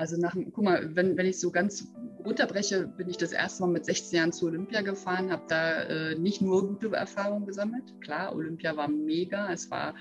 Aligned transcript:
Also 0.00 0.16
nach, 0.16 0.34
guck 0.34 0.64
mal, 0.64 0.96
wenn, 0.96 1.18
wenn 1.18 1.26
ich 1.26 1.38
so 1.38 1.50
ganz 1.50 1.92
runterbreche, 2.24 2.86
bin 2.86 3.10
ich 3.10 3.18
das 3.18 3.32
erste 3.32 3.62
Mal 3.62 3.72
mit 3.72 3.84
16 3.84 4.16
Jahren 4.16 4.32
zu 4.32 4.46
Olympia 4.46 4.80
gefahren, 4.80 5.30
habe 5.30 5.42
da 5.46 5.82
äh, 5.82 6.14
nicht 6.14 6.40
nur 6.40 6.66
gute 6.66 6.96
Erfahrungen 6.96 7.44
gesammelt. 7.44 7.92
Klar, 8.00 8.34
Olympia 8.34 8.74
war 8.78 8.88
mega, 8.88 9.52
es 9.52 9.70
war 9.70 9.94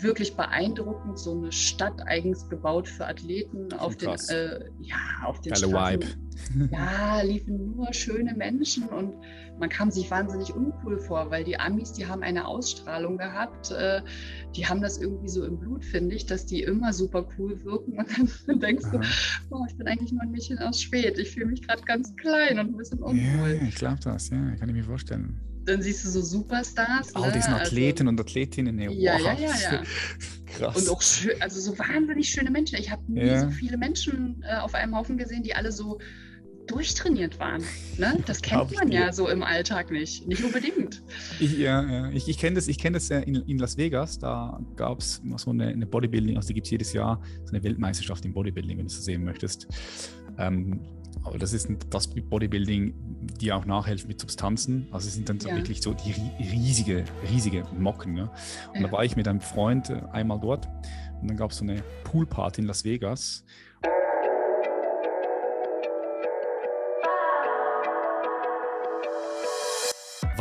wirklich 0.00 0.34
beeindruckend, 0.34 1.20
so 1.20 1.36
eine 1.36 1.52
Stadt 1.52 2.02
eigens 2.04 2.48
gebaut 2.48 2.88
für 2.88 3.06
Athleten 3.06 3.72
auf 3.74 3.94
den, 3.94 4.10
äh, 4.10 4.64
ja, 4.80 4.96
auf 5.24 5.40
den 5.40 5.52
Geile 5.52 5.68
Vibe. 5.68 6.06
Ja, 6.72 7.22
liefen 7.22 7.76
nur 7.76 7.92
schöne 7.92 8.34
Menschen 8.34 8.88
und 8.88 9.14
man 9.62 9.70
kam 9.70 9.92
sich 9.92 10.10
wahnsinnig 10.10 10.52
uncool 10.52 10.98
vor, 10.98 11.30
weil 11.30 11.44
die 11.44 11.56
Amis, 11.56 11.92
die 11.92 12.04
haben 12.04 12.24
eine 12.24 12.48
Ausstrahlung 12.48 13.16
gehabt, 13.16 13.70
äh, 13.70 14.02
die 14.56 14.66
haben 14.66 14.82
das 14.82 14.98
irgendwie 14.98 15.28
so 15.28 15.44
im 15.44 15.56
Blut, 15.56 15.84
finde 15.84 16.16
ich, 16.16 16.26
dass 16.26 16.46
die 16.46 16.62
immer 16.62 16.92
super 16.92 17.28
cool 17.38 17.64
wirken 17.64 17.96
und 17.96 18.08
dann 18.48 18.58
denkst 18.60 18.86
Aha. 18.86 18.98
du, 18.98 19.56
oh, 19.56 19.64
ich 19.68 19.76
bin 19.76 19.86
eigentlich 19.86 20.10
nur 20.10 20.22
ein 20.22 20.32
Mädchen 20.32 20.58
aus 20.58 20.82
Schwed, 20.82 21.16
ich 21.16 21.30
fühle 21.30 21.46
mich 21.46 21.62
gerade 21.62 21.80
ganz 21.84 22.12
klein 22.16 22.58
und 22.58 22.70
ein 22.70 22.76
bisschen 22.76 22.98
uncool. 22.98 23.20
Ja, 23.20 23.68
ich 23.68 23.76
glaube 23.76 24.00
das, 24.02 24.30
ja, 24.30 24.56
kann 24.56 24.68
ich 24.68 24.74
mir 24.74 24.84
vorstellen 24.84 25.40
dann 25.64 25.80
siehst 25.80 26.04
du 26.04 26.08
so 26.08 26.22
Superstars. 26.22 27.14
All 27.14 27.28
ne? 27.28 27.34
diesen 27.34 27.54
Athleten 27.54 28.08
also, 28.08 28.08
und 28.08 28.20
Athletinnen. 28.20 28.80
Ja, 28.80 28.90
wow. 28.90 28.98
ja, 28.98 29.32
ja, 29.34 29.54
ja. 29.72 29.82
Krass. 30.58 30.76
Und 30.76 30.88
auch 30.88 31.00
schön, 31.00 31.40
also 31.40 31.60
so 31.60 31.78
wahnsinnig 31.78 32.28
schöne 32.30 32.50
Menschen. 32.50 32.80
Ich 32.80 32.90
habe 32.90 33.00
nie 33.06 33.26
ja. 33.26 33.42
so 33.42 33.50
viele 33.52 33.76
Menschen 33.76 34.42
äh, 34.42 34.56
auf 34.56 34.74
einem 34.74 34.96
Haufen 34.96 35.18
gesehen, 35.18 35.44
die 35.44 35.54
alle 35.54 35.70
so 35.70 36.00
durchtrainiert 36.66 37.38
waren. 37.38 37.62
Ne? 37.98 38.22
Das 38.26 38.40
kennt 38.40 38.74
man 38.74 38.90
ja 38.90 39.12
so 39.12 39.28
im 39.28 39.42
Alltag 39.42 39.90
nicht. 39.90 40.26
Nicht 40.26 40.44
unbedingt. 40.44 41.02
Ich, 41.40 41.58
ja, 41.58 41.82
ja. 41.82 42.10
ich, 42.10 42.28
ich 42.28 42.38
kenne 42.38 42.56
das, 42.56 42.68
ich 42.68 42.78
kenn 42.78 42.92
das 42.92 43.10
in, 43.10 43.36
in 43.36 43.58
Las 43.58 43.76
Vegas. 43.76 44.18
Da 44.18 44.60
gab 44.76 45.00
es 45.00 45.20
so 45.36 45.50
eine, 45.50 45.68
eine 45.68 45.86
Bodybuilding, 45.86 46.36
also 46.36 46.48
die 46.48 46.54
gibt 46.54 46.66
es 46.66 46.70
jedes 46.70 46.92
Jahr, 46.92 47.20
so 47.44 47.52
eine 47.52 47.62
Weltmeisterschaft 47.62 48.24
im 48.24 48.32
Bodybuilding, 48.32 48.78
wenn 48.78 48.86
du 48.86 48.90
es 48.90 48.96
so 48.96 49.02
sehen 49.02 49.24
möchtest. 49.24 49.66
Ähm, 50.38 50.80
aber 51.24 51.38
das 51.38 51.52
ist 51.52 51.68
das 51.90 52.08
Bodybuilding, 52.08 52.94
die 53.40 53.52
auch 53.52 53.64
nachhilft 53.64 54.08
mit 54.08 54.20
Substanzen. 54.20 54.88
Also 54.90 55.08
es 55.08 55.14
sind 55.14 55.28
dann 55.28 55.38
so 55.38 55.48
ja. 55.48 55.56
wirklich 55.56 55.82
so 55.82 55.94
die 55.94 56.14
riesige, 56.42 57.04
riesige 57.30 57.64
Mocken. 57.78 58.14
Ne? 58.14 58.30
Und 58.68 58.80
ja. 58.80 58.86
da 58.86 58.92
war 58.92 59.04
ich 59.04 59.16
mit 59.16 59.28
einem 59.28 59.40
Freund 59.40 59.90
äh, 59.90 60.02
einmal 60.12 60.40
dort 60.40 60.68
und 61.20 61.28
dann 61.28 61.36
gab 61.36 61.52
es 61.52 61.58
so 61.58 61.64
eine 61.64 61.82
Poolparty 62.04 62.62
in 62.62 62.66
Las 62.66 62.84
Vegas. 62.84 63.44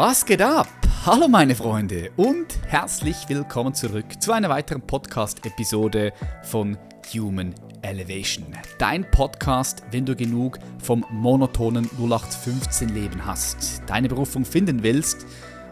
Was 0.04 0.26
geht 0.26 0.42
ab? 0.42 0.68
Hallo 1.06 1.28
meine 1.28 1.54
Freunde 1.54 2.10
und 2.18 2.58
herzlich 2.66 3.30
willkommen 3.30 3.76
zurück 3.76 4.20
zu 4.20 4.32
einer 4.32 4.50
weiteren 4.50 4.82
Podcast-Episode 4.82 6.12
von 6.42 6.76
Human 7.14 7.54
Elevation. 7.84 8.48
Dein 8.80 9.06
Podcast, 9.12 9.84
wenn 9.92 10.08
du 10.08 10.16
genug 10.16 10.58
vom 10.82 11.06
monotonen 11.12 11.88
0815 12.00 12.90
Leben 12.90 13.24
hast, 13.28 13.84
deine 13.86 14.10
Berufung 14.10 14.44
finden 14.44 14.82
willst 14.82 15.28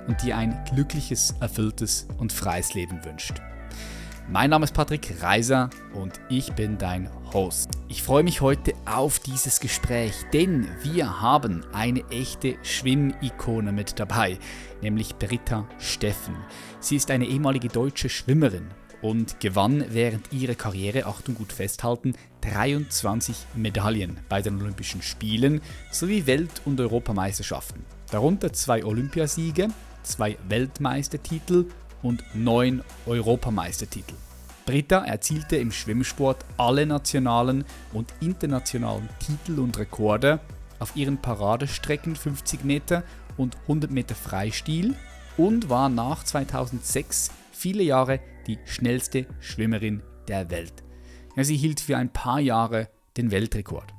und 0.08 0.21
dir 0.21 0.38
ein 0.38 0.64
glückliches, 0.71 1.33
erfülltes 1.39 2.08
und 2.19 2.31
freies 2.31 2.75
Leben 2.75 3.03
wünscht. 3.03 3.33
Mein 4.31 4.52
Name 4.52 4.66
ist 4.66 4.75
Patrick 4.75 5.23
Reiser 5.23 5.72
und 5.95 6.22
ich 6.30 6.53
bin 6.53 6.77
dein 6.77 7.09
Host. 7.33 7.72
Ich 7.88 8.03
freue 8.03 8.22
mich 8.22 8.41
heute 8.41 8.73
auf 8.86 9.17
dieses 9.17 9.59
Gespräch, 9.59 10.13
denn 10.31 10.67
wir 10.83 11.19
haben 11.19 11.66
eine 11.73 12.08
echte 12.11 12.55
Schwimmikone 12.61 13.71
mit 13.71 13.99
dabei, 13.99 14.38
nämlich 14.83 15.16
Britta 15.16 15.67
Steffen. 15.80 16.36
Sie 16.80 16.95
ist 16.95 17.09
eine 17.09 17.25
ehemalige 17.25 17.69
deutsche 17.69 18.08
Schwimmerin 18.08 18.67
und 19.02 19.39
gewann 19.39 19.83
während 19.89 20.31
ihrer 20.31 20.53
Karriere, 20.53 21.08
Achtung 21.08 21.33
gut 21.33 21.52
festhalten, 21.52 22.14
23 22.41 23.36
Medaillen 23.55 24.19
bei 24.30 24.43
den 24.43 24.61
Olympischen 24.61 25.02
Spielen 25.02 25.59
sowie 25.89 26.27
Welt- 26.27 26.61
und 26.66 26.80
Europameisterschaften. 26.80 27.83
Darunter 28.11 28.53
zwei 28.53 28.86
Olympiasiege, 28.86 29.69
zwei 30.03 30.38
Weltmeistertitel 30.47 31.65
und 32.02 32.23
neun 32.33 32.83
Europameistertitel. 33.05 34.14
Britta 34.69 35.03
erzielte 35.03 35.55
im 35.55 35.71
Schwimmsport 35.71 36.45
alle 36.57 36.85
nationalen 36.85 37.65
und 37.91 38.13
internationalen 38.21 39.09
Titel 39.17 39.59
und 39.59 39.80
Rekorde 39.80 40.39
auf 40.77 40.95
ihren 40.95 41.17
Paradestrecken 41.19 42.15
50 42.15 42.63
Meter 42.65 43.03
und 43.35 43.58
100 43.63 43.89
Meter 43.89 44.13
Freistil 44.13 44.93
und 45.37 45.71
war 45.71 45.89
nach 45.89 46.23
2006 46.23 47.31
viele 47.52 47.81
Jahre 47.81 48.19
die 48.45 48.59
schnellste 48.65 49.25
Schwimmerin 49.39 50.03
der 50.27 50.52
Welt. 50.52 50.83
Ja, 51.35 51.43
sie 51.43 51.58
hielt 51.58 51.79
für 51.79 51.97
ein 51.97 52.13
paar 52.13 52.39
Jahre 52.39 52.89
den 53.17 53.31
Weltrekord. 53.31 53.95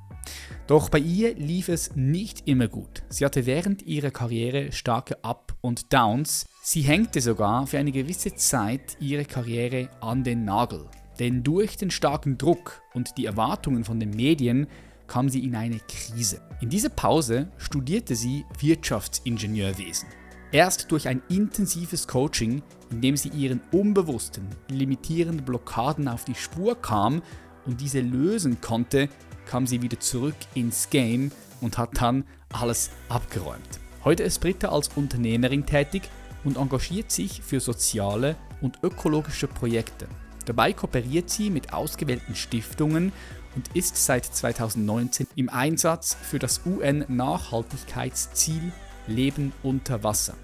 Doch 0.70 0.88
bei 0.88 1.00
ihr 1.00 1.34
lief 1.34 1.68
es 1.68 1.96
nicht 1.96 2.46
immer 2.46 2.68
gut. 2.68 3.02
Sie 3.08 3.24
hatte 3.24 3.44
während 3.44 3.82
ihrer 3.82 4.12
Karriere 4.12 4.70
starke 4.70 5.24
Up- 5.24 5.56
und 5.60 5.92
Downs. 5.92 6.46
Sie 6.62 6.82
hängte 6.82 7.20
sogar 7.20 7.66
für 7.66 7.78
eine 7.78 7.90
gewisse 7.90 8.36
Zeit 8.36 8.96
ihre 9.00 9.24
Karriere 9.24 9.88
an 10.00 10.22
den 10.22 10.44
Nagel. 10.44 10.86
Denn 11.18 11.42
durch 11.42 11.76
den 11.76 11.90
starken 11.90 12.38
Druck 12.38 12.82
und 12.94 13.18
die 13.18 13.26
Erwartungen 13.26 13.82
von 13.82 13.98
den 13.98 14.10
Medien 14.10 14.68
kam 15.08 15.28
sie 15.28 15.42
in 15.42 15.56
eine 15.56 15.80
Krise. 15.88 16.40
In 16.60 16.68
dieser 16.68 16.90
Pause 16.90 17.50
studierte 17.58 18.14
sie 18.14 18.44
Wirtschaftsingenieurwesen. 18.60 20.08
Erst 20.52 20.92
durch 20.92 21.08
ein 21.08 21.20
intensives 21.28 22.06
Coaching, 22.06 22.62
in 22.92 23.00
dem 23.00 23.16
sie 23.16 23.30
ihren 23.30 23.60
unbewussten, 23.72 24.46
limitierenden 24.68 25.44
Blockaden 25.44 26.06
auf 26.06 26.24
die 26.24 26.36
Spur 26.36 26.80
kam 26.80 27.22
und 27.66 27.80
diese 27.80 28.00
lösen 28.00 28.60
konnte, 28.60 29.08
kam 29.50 29.66
sie 29.66 29.82
wieder 29.82 29.98
zurück 29.98 30.36
ins 30.54 30.90
Game 30.90 31.32
und 31.60 31.76
hat 31.76 32.00
dann 32.00 32.22
alles 32.52 32.90
abgeräumt. 33.08 33.80
Heute 34.04 34.22
ist 34.22 34.40
Britta 34.40 34.68
als 34.68 34.90
Unternehmerin 34.94 35.66
tätig 35.66 36.02
und 36.44 36.56
engagiert 36.56 37.10
sich 37.10 37.42
für 37.42 37.58
soziale 37.58 38.36
und 38.60 38.78
ökologische 38.84 39.48
Projekte. 39.48 40.06
Dabei 40.46 40.72
kooperiert 40.72 41.30
sie 41.30 41.50
mit 41.50 41.72
ausgewählten 41.72 42.36
Stiftungen 42.36 43.12
und 43.56 43.74
ist 43.74 43.96
seit 43.96 44.24
2019 44.24 45.26
im 45.34 45.48
Einsatz 45.48 46.16
für 46.22 46.38
das 46.38 46.60
UN-Nachhaltigkeitsziel 46.64 48.70
Leben 49.08 49.52
unter 49.64 50.04
Wasser. 50.04 50.34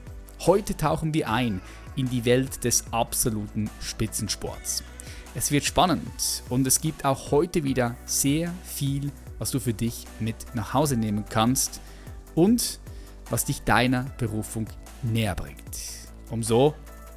Heute 0.41 0.77
tauchen 0.77 1.15
wir 1.15 1.31
ein 1.31 1.61
in 1.95 2.11
die 2.11 2.25
Welt 2.25 2.65
des 2.65 2.85
absoluten 2.91 3.71
Spitzensports. 3.81 4.83
Es 5.37 5.51
wird 5.51 5.67
spannend 5.67 6.43
und 6.49 6.67
es 6.67 6.81
gibt 6.81 7.05
auch 7.05 7.31
heute 7.31 7.63
wieder 7.63 7.95
sehr 8.07 8.51
viel, 8.65 9.13
was 9.39 9.51
du 9.51 9.61
für 9.61 9.75
dich 9.75 10.07
mit 10.19 10.35
nach 10.55 10.73
Hause 10.73 10.97
nehmen 10.97 11.27
kannst 11.29 11.83
und 12.35 12.81
was 13.29 13.45
dich 13.45 13.63
deiner 13.63 14.05
Berufung 14.17 14.67
näher 15.03 15.35
bringt, 15.35 15.61
um 16.31 16.43
so 16.43 16.75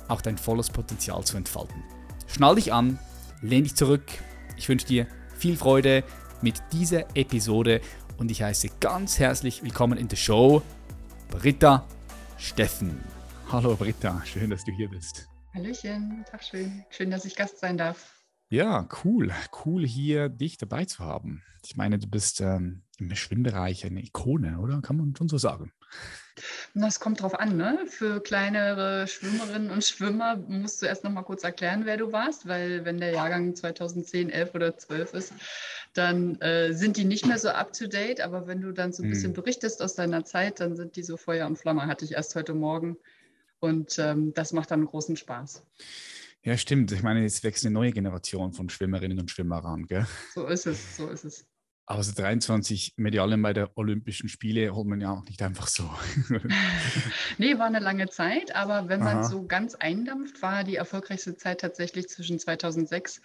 auch 0.10 0.20
dein 0.20 0.38
volles 0.38 0.70
Potenzial 0.70 1.24
zu 1.24 1.38
entfalten. 1.38 1.82
Schnall 2.28 2.56
dich 2.56 2.74
an, 2.74 3.00
lehn 3.42 3.64
dich 3.64 3.76
zurück. 3.76 4.04
Ich 4.58 4.68
wünsche 4.68 4.86
dir 4.86 5.08
viel 5.38 5.56
Freude 5.56 6.04
mit 6.42 6.62
dieser 6.74 7.16
Episode 7.16 7.80
und 8.18 8.32
ich 8.32 8.44
heiße 8.44 8.68
ganz 8.82 9.18
herzlich 9.18 9.64
willkommen 9.64 9.98
in 9.98 10.10
der 10.10 10.18
Show 10.18 10.62
Britta 11.30 11.86
Steffen. 12.36 13.02
Hallo 13.50 13.78
Britta, 13.78 14.22
schön, 14.26 14.50
dass 14.50 14.66
du 14.66 14.74
hier 14.74 14.90
bist. 14.90 15.29
Hallöchen, 15.60 16.24
Tag 16.32 16.42
schön. 16.42 16.86
Schön, 16.90 17.12
dass 17.12 17.26
ich 17.26 17.36
Gast 17.36 17.60
sein 17.60 17.78
darf. 17.78 18.24
Ja, 18.48 18.88
cool. 19.04 19.34
Cool 19.66 19.86
hier 19.86 20.30
dich 20.30 20.58
dabei 20.58 20.86
zu 20.86 21.00
haben. 21.00 21.44
Ich 21.66 21.76
meine, 21.76 22.00
du 22.00 22.08
bist 22.08 22.40
ähm, 22.40 22.84
im 22.98 23.14
Schwimmbereich 23.14 23.86
eine 23.86 24.02
Ikone, 24.02 24.60
oder? 24.60 24.82
Kann 24.82 24.96
man 24.96 25.14
schon 25.18 25.28
so 25.28 25.38
sagen. 25.38 25.74
Das 26.74 27.02
kommt 27.02 27.22
drauf 27.22 27.38
an, 27.38 27.58
ne? 27.58 27.78
Für 27.88 28.22
kleinere 28.22 29.06
Schwimmerinnen 29.10 29.70
und 29.70 29.84
Schwimmer 29.84 30.38
musst 30.38 30.82
du 30.82 30.86
erst 30.86 31.04
noch 31.04 31.12
mal 31.12 31.24
kurz 31.24 31.44
erklären, 31.44 31.82
wer 31.84 31.98
du 31.98 32.14
warst, 32.14 32.48
weil 32.48 32.86
wenn 32.86 32.98
der 32.98 33.12
Jahrgang 33.12 33.54
2010, 33.54 34.30
11 34.30 34.56
oder 34.56 34.78
12 34.78 35.14
ist, 35.14 35.34
dann 35.94 36.40
äh, 36.40 36.72
sind 36.72 36.96
die 36.96 37.04
nicht 37.04 37.26
mehr 37.26 37.38
so 37.38 37.50
up 37.50 37.74
to 37.74 37.88
date. 37.88 38.22
Aber 38.22 38.48
wenn 38.48 38.62
du 38.62 38.72
dann 38.72 38.94
so 38.94 39.04
ein 39.04 39.10
bisschen 39.10 39.32
hm. 39.32 39.42
berichtest 39.42 39.82
aus 39.82 39.94
deiner 39.94 40.24
Zeit, 40.24 40.62
dann 40.62 40.78
sind 40.78 40.96
die 40.96 41.04
so 41.04 41.18
Feuer 41.18 41.48
und 41.48 41.58
Flamme. 41.58 41.86
Hatte 41.86 42.06
ich 42.06 42.14
erst 42.14 42.34
heute 42.36 42.54
Morgen. 42.54 42.96
Und 43.60 44.00
ähm, 44.00 44.34
das 44.34 44.54
macht 44.54 44.72
dann 44.72 44.86
großen 44.86 45.18
Spaß. 45.18 45.64
Ja, 46.44 46.58
stimmt. 46.58 46.92
Ich 46.92 47.04
meine, 47.04 47.22
jetzt 47.22 47.44
wächst 47.44 47.66
eine 47.66 47.74
neue 47.74 47.92
Generation 47.92 48.54
von 48.54 48.70
Schwimmerinnen 48.70 49.20
und 49.20 49.30
Schwimmern 49.30 49.88
gell? 49.88 50.08
So 50.34 50.48
ist 50.48 50.66
es, 50.68 50.96
so 50.96 51.10
ist 51.10 51.26
es. 51.26 51.46
Aber 51.86 52.04
so 52.04 52.14
23 52.14 52.94
Medaillen 52.98 53.42
bei 53.42 53.52
der 53.52 53.76
Olympischen 53.76 54.30
Spiele 54.30 54.76
holt 54.76 54.88
man 54.88 55.02
ja 55.02 55.12
auch 55.12 55.24
nicht 55.26 55.42
einfach 55.42 55.68
so. 55.68 55.90
nee, 57.40 57.58
war 57.58 57.66
eine 57.66 57.80
lange 57.80 58.10
Zeit, 58.10 58.56
aber 58.56 58.90
wenn 58.90 59.00
man 59.00 59.18
Aha. 59.18 59.24
so 59.24 59.48
ganz 59.48 59.74
eindampft, 59.74 60.44
war 60.44 60.64
die 60.64 60.76
erfolgreichste 60.76 61.36
Zeit 61.36 61.62
tatsächlich 61.62 62.08
zwischen 62.08 62.38
2006 62.38 63.22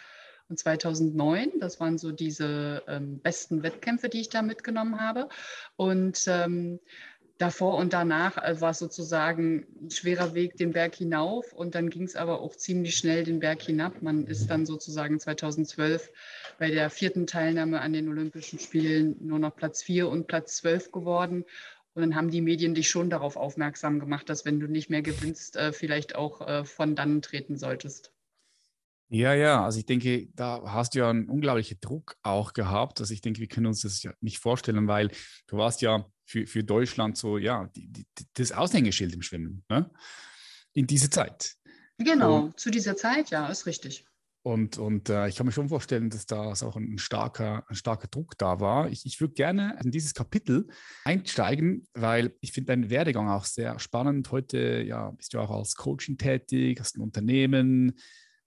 und 0.49 0.59
2009. 0.59 1.53
Das 1.61 1.79
waren 1.79 1.99
so 1.99 2.11
diese 2.11 2.83
ähm, 2.89 3.21
besten 3.21 3.63
Wettkämpfe, 3.63 4.09
die 4.09 4.23
ich 4.23 4.31
da 4.31 4.41
mitgenommen 4.41 4.99
habe. 4.99 5.29
Und 5.77 6.25
ähm, 6.27 6.81
davor 7.39 7.77
und 7.77 7.93
danach 7.93 8.39
äh, 8.39 8.61
war 8.61 8.71
es 8.71 8.79
sozusagen 8.79 9.67
ein 9.81 9.91
schwerer 9.91 10.35
Weg 10.35 10.57
den 10.57 10.73
Berg 10.73 10.95
hinauf 10.95 11.53
und 11.53 11.75
dann 11.75 11.91
ging 11.91 12.05
es 12.05 12.17
aber 12.17 12.41
auch 12.41 12.55
ziemlich 12.55 12.97
schnell 12.97 13.25
den 13.25 13.41
Berg 13.41 13.63
hinab. 13.63 14.03
Man 14.03 14.27
ist 14.27 14.49
dann 14.49 14.67
sozusagen 14.67 15.19
2012 15.19 16.11
bei 16.59 16.71
der 16.71 16.91
vierten 16.91 17.27
Teilnahme 17.27 17.81
an 17.81 17.93
den 17.93 18.09
Olympischen 18.09 18.59
Spielen 18.59 19.17
nur 19.21 19.39
noch 19.39 19.57
Platz 19.57 19.83
4 19.83 20.09
und 20.09 20.27
Platz 20.27 20.57
12 20.57 20.93
geworden. 20.93 21.45
Und 21.95 22.03
dann 22.03 22.17
haben 22.17 22.31
die 22.31 22.41
Medien 22.41 22.75
dich 22.75 22.89
schon 22.89 23.09
darauf 23.09 23.37
aufmerksam 23.37 24.01
gemacht, 24.01 24.29
dass 24.29 24.45
wenn 24.45 24.59
du 24.59 24.67
nicht 24.67 24.91
mehr 24.91 25.03
gewinnst, 25.03 25.57
äh, 25.57 25.73
vielleicht 25.73 26.17
auch 26.17 26.41
äh, 26.47 26.65
von 26.65 26.97
dann 26.97 27.23
treten 27.23 27.57
solltest. 27.57 28.13
Ja, 29.09 29.35
ja, 29.35 29.65
also 29.65 29.79
ich 29.79 29.87
denke, 29.87 30.29
da 30.35 30.63
hast 30.67 30.95
du 30.95 31.01
ja 31.01 31.11
einen 31.11 31.29
unglaublichen 31.29 31.79
Druck 31.81 32.17
auch 32.23 32.53
gehabt. 32.53 33.01
Also 33.01 33.15
ich 33.15 33.21
denke, 33.21 33.39
wir 33.41 33.49
können 33.49 33.67
uns 33.67 33.83
das 33.83 34.03
ja 34.03 34.13
nicht 34.21 34.39
vorstellen, 34.39 34.89
weil 34.89 35.11
du 35.47 35.57
warst 35.57 35.83
ja 35.83 36.05
für, 36.25 36.47
für 36.47 36.65
Deutschland 36.65 37.17
so, 37.17 37.39
ja, 37.39 37.71
die, 37.77 37.89
die, 37.89 38.07
das 38.35 38.53
Aushängeschild 38.53 39.15
im 39.15 39.23
Schwimmen, 39.23 39.65
ne? 39.69 39.91
In 40.73 40.87
dieser 40.87 41.11
Zeit. 41.11 41.55
Genau, 41.99 42.47
und, 42.47 42.59
zu 42.59 42.71
dieser 42.71 42.97
Zeit, 42.97 43.31
ja, 43.31 43.47
ist 43.47 43.67
richtig. 43.67 44.05
Und, 44.47 44.77
und 44.77 45.09
äh, 45.09 45.27
ich 45.29 45.37
kann 45.37 45.47
mir 45.47 45.53
schon 45.53 45.71
vorstellen, 45.71 46.11
dass 46.11 46.27
da 46.27 46.53
auch 46.53 46.77
ein 46.77 46.99
starker, 46.99 47.65
ein 47.69 47.77
starker 47.77 48.09
Druck 48.09 48.37
da 48.37 48.61
war. 48.61 48.91
Ich, 48.91 49.07
ich 49.07 49.19
würde 49.19 49.33
gerne 49.33 49.79
in 49.83 49.91
dieses 49.91 50.13
Kapitel 50.13 50.69
einsteigen, 51.05 51.89
weil 51.95 52.37
ich 52.41 52.53
finde 52.53 52.73
deinen 52.73 52.91
Werdegang 52.91 53.31
auch 53.31 53.47
sehr 53.47 53.79
spannend. 53.79 54.31
Heute 54.33 54.83
ja, 54.83 55.13
bist 55.13 55.33
du 55.33 55.39
auch 55.39 55.51
als 55.51 55.77
Coaching 55.77 56.19
tätig, 56.19 56.79
hast 56.79 56.97
ein 56.97 57.01
Unternehmen 57.01 57.99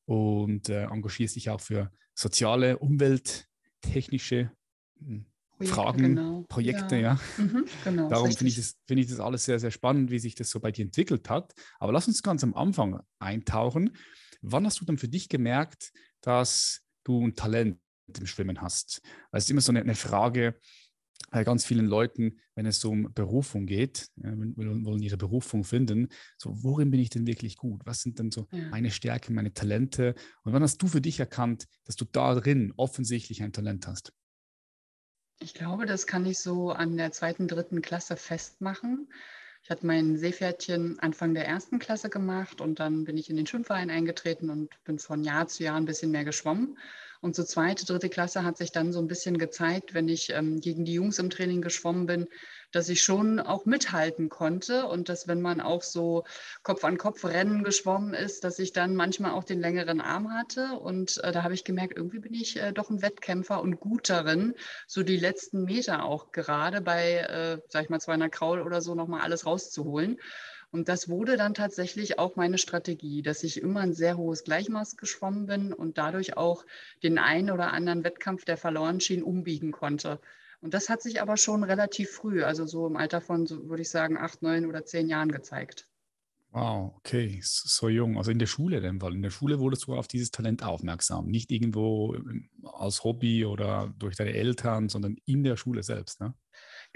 und 0.06 0.70
äh, 0.70 0.84
engagierst 0.84 1.36
dich 1.36 1.50
auch 1.50 1.62
für 1.62 1.92
soziale, 2.14 2.78
umwelttechnische 2.78 4.52
hm, 5.00 5.26
Projekte, 5.58 5.76
Fragen, 5.76 6.16
genau. 6.16 6.46
Projekte, 6.48 6.96
ja. 6.98 7.20
ja. 7.38 7.44
Mhm, 7.44 7.66
genau, 7.84 8.10
Darum 8.10 8.32
finde 8.32 8.50
ich, 8.50 8.58
das, 8.58 8.76
find 8.88 9.00
ich 9.00 9.08
das 9.08 9.20
alles 9.20 9.46
sehr, 9.46 9.60
sehr 9.60 9.72
spannend, 9.72 10.12
wie 10.12 10.20
sich 10.20 10.36
das 10.36 10.50
so 10.50 10.60
bei 10.60 10.72
dir 10.72 10.86
entwickelt 10.86 11.30
hat. 11.30 11.54
Aber 11.80 11.92
lass 11.92 12.08
uns 12.08 12.22
ganz 12.22 12.44
am 12.44 12.54
Anfang 12.54 13.02
eintauchen. 13.20 13.96
Wann 14.42 14.66
hast 14.66 14.80
du 14.82 14.86
dann 14.86 15.00
für 15.00 15.08
dich 15.08 15.30
gemerkt, 15.30 15.92
dass 16.22 16.82
du 17.04 17.26
ein 17.26 17.36
Talent 17.36 17.80
im 18.16 18.28
Schwimmen 18.28 18.62
hast? 18.62 19.02
Weil 19.32 19.40
es 19.40 19.46
ist 19.46 19.52
immer 19.52 19.62
so 19.62 19.72
eine, 19.72 19.82
eine 19.82 19.96
Frage 19.96 20.60
bei 21.32 21.44
ganz 21.44 21.66
vielen 21.66 21.88
Leuten, 21.88 22.40
wenn 22.56 22.66
es 22.66 22.84
um 22.86 23.12
Berufung 23.14 23.66
geht, 23.66 24.08
ja, 24.18 24.32
wollen 24.38 25.02
ihre 25.02 25.18
Berufung 25.18 25.64
finden, 25.64 26.08
so 26.38 26.64
worin 26.64 26.92
bin 26.92 27.00
ich 27.00 27.10
denn 27.10 27.26
wirklich 27.26 27.58
gut? 27.58 27.82
Was 27.86 28.02
sind 28.02 28.20
denn 28.20 28.32
so 28.32 28.48
ja. 28.52 28.70
meine 28.70 28.92
Stärken, 28.92 29.34
meine 29.34 29.54
Talente? 29.54 30.16
Und 30.44 30.54
wann 30.54 30.62
hast 30.62 30.82
du 30.82 30.88
für 30.88 31.02
dich 31.02 31.20
erkannt, 31.20 31.66
dass 31.86 31.96
du 31.96 32.06
darin 32.06 32.74
offensichtlich 32.78 33.42
ein 33.42 33.52
Talent 33.52 33.88
hast? 33.88 34.14
Ich 35.40 35.54
glaube, 35.54 35.86
das 35.86 36.08
kann 36.08 36.26
ich 36.26 36.40
so 36.40 36.72
an 36.72 36.98
der 36.98 37.12
zweiten, 37.12 37.48
dritten 37.48 37.82
Klasse 37.82 38.18
festmachen. 38.18 39.08
Ich 39.64 39.70
hatte 39.70 39.86
mein 39.86 40.18
Seepferdchen 40.18 40.98
Anfang 41.00 41.34
der 41.34 41.46
ersten 41.46 41.78
Klasse 41.78 42.10
gemacht 42.10 42.60
und 42.60 42.80
dann 42.80 43.04
bin 43.04 43.18
ich 43.18 43.30
in 43.30 43.36
den 43.36 43.46
Schwimmverein 43.46 43.92
eingetreten 43.92 44.50
und 44.50 44.84
bin 44.84 44.98
von 44.98 45.24
Jahr 45.24 45.48
zu 45.48 45.64
Jahr 45.64 45.76
ein 45.76 45.86
bisschen 45.86 46.10
mehr 46.10 46.24
geschwommen. 46.24 46.78
Und 47.22 47.36
so 47.36 47.44
zweite, 47.44 47.86
dritte 47.86 48.10
Klasse 48.10 48.44
hat 48.44 48.58
sich 48.58 48.72
dann 48.72 48.94
so 48.94 49.00
ein 49.00 49.08
bisschen 49.08 49.38
gezeigt, 49.38 49.94
wenn 49.94 50.08
ich 50.08 50.32
ähm, 50.32 50.60
gegen 50.60 50.86
die 50.86 50.94
Jungs 50.94 51.20
im 51.20 51.30
Training 51.30 51.62
geschwommen 51.62 52.06
bin, 52.06 52.28
dass 52.72 52.90
ich 52.90 53.02
schon 53.02 53.40
auch 53.40 53.66
mithalten 53.66 54.30
konnte 54.30 54.88
und 54.88 55.10
dass 55.10 55.28
wenn 55.28 55.42
man 55.42 55.62
auch 55.62 55.84
so 55.84 56.26
Kopf 56.64 56.84
an 56.84 56.98
Kopf 56.98 57.24
Rennen 57.24 57.64
geschwommen 57.64 58.14
ist, 58.14 58.44
dass 58.44 58.60
ich 58.60 58.74
dann 58.74 58.96
manchmal 58.96 59.32
auch 59.32 59.44
den 59.44 59.62
längeren 59.62 60.02
Arm 60.02 60.34
hatte. 60.34 60.74
Und 60.80 61.24
äh, 61.24 61.32
da 61.32 61.44
habe 61.44 61.54
ich 61.54 61.64
gemerkt, 61.64 61.96
irgendwie 61.96 62.20
bin 62.20 62.34
ich 62.34 62.58
äh, 62.58 62.74
doch 62.74 62.90
ein 62.90 63.02
Wettkämpfer 63.02 63.62
und 63.62 63.80
gut 63.80 64.10
darin, 64.10 64.54
so 64.86 65.04
die 65.04 65.18
letzten 65.18 65.64
Meter 65.64 66.04
auch 66.04 66.32
gerade 66.32 66.82
bei, 66.82 67.18
äh, 67.20 67.62
sag 67.70 67.84
ich 67.84 67.90
mal, 67.90 68.02
200 68.02 68.32
Kraul 68.32 68.62
oder 68.62 68.82
so 68.82 68.96
nochmal 68.96 69.22
alles 69.22 69.46
rauszuholen. 69.46 70.18
Und 70.72 70.90
das 70.90 71.08
wurde 71.08 71.38
dann 71.38 71.54
tatsächlich 71.54 72.20
auch 72.20 72.36
meine 72.36 72.58
Strategie, 72.58 73.22
dass 73.22 73.44
ich 73.44 73.62
immer 73.62 73.80
ein 73.80 73.94
sehr 73.94 74.18
hohes 74.18 74.44
Gleichmaß 74.44 74.98
geschwommen 74.98 75.46
bin 75.46 75.74
und 75.74 75.98
dadurch 75.98 76.36
auch 76.36 76.66
den 77.04 77.18
einen 77.18 77.52
oder 77.52 77.72
anderen 77.74 78.04
Wettkampf, 78.04 78.44
der 78.44 78.58
verloren 78.58 79.00
schien, 79.00 79.24
umbiegen 79.24 79.72
konnte. 79.72 80.20
Und 80.60 80.74
das 80.74 80.90
hat 80.90 81.02
sich 81.02 81.22
aber 81.22 81.38
schon 81.38 81.64
relativ 81.64 82.12
früh, 82.12 82.44
also 82.44 82.66
so 82.66 82.88
im 82.88 82.98
Alter 82.98 83.22
von, 83.22 83.46
so 83.46 83.70
würde 83.70 83.84
ich 83.84 83.90
sagen, 83.90 84.18
acht, 84.18 84.42
neun 84.42 84.66
oder 84.66 84.86
zehn 84.86 85.08
Jahren 85.08 85.32
gezeigt. 85.32 85.88
Wow, 86.52 86.96
okay, 86.98 87.40
so 87.44 87.90
jung. 87.90 88.18
Also 88.18 88.32
in 88.32 88.40
der 88.40 88.48
Schule 88.48 88.82
denn, 88.82 89.02
weil 89.02 89.14
in 89.14 89.22
der 89.22 89.30
Schule 89.30 89.60
wurdest 89.60 89.86
du 89.86 89.96
auf 89.96 90.08
dieses 90.08 90.32
Talent 90.32 90.64
aufmerksam. 90.64 91.28
Nicht 91.28 91.52
irgendwo 91.52 92.16
ähm, 92.16 92.50
als 92.64 93.04
Hobby 93.04 93.46
oder 93.46 93.94
durch 94.00 94.16
deine 94.16 94.34
Eltern, 94.34 94.90
sondern 94.90 95.18
in 95.26 95.44
der 95.44 95.58
Schule 95.58 95.84
selbst, 95.84 96.20
ne? 96.20 96.34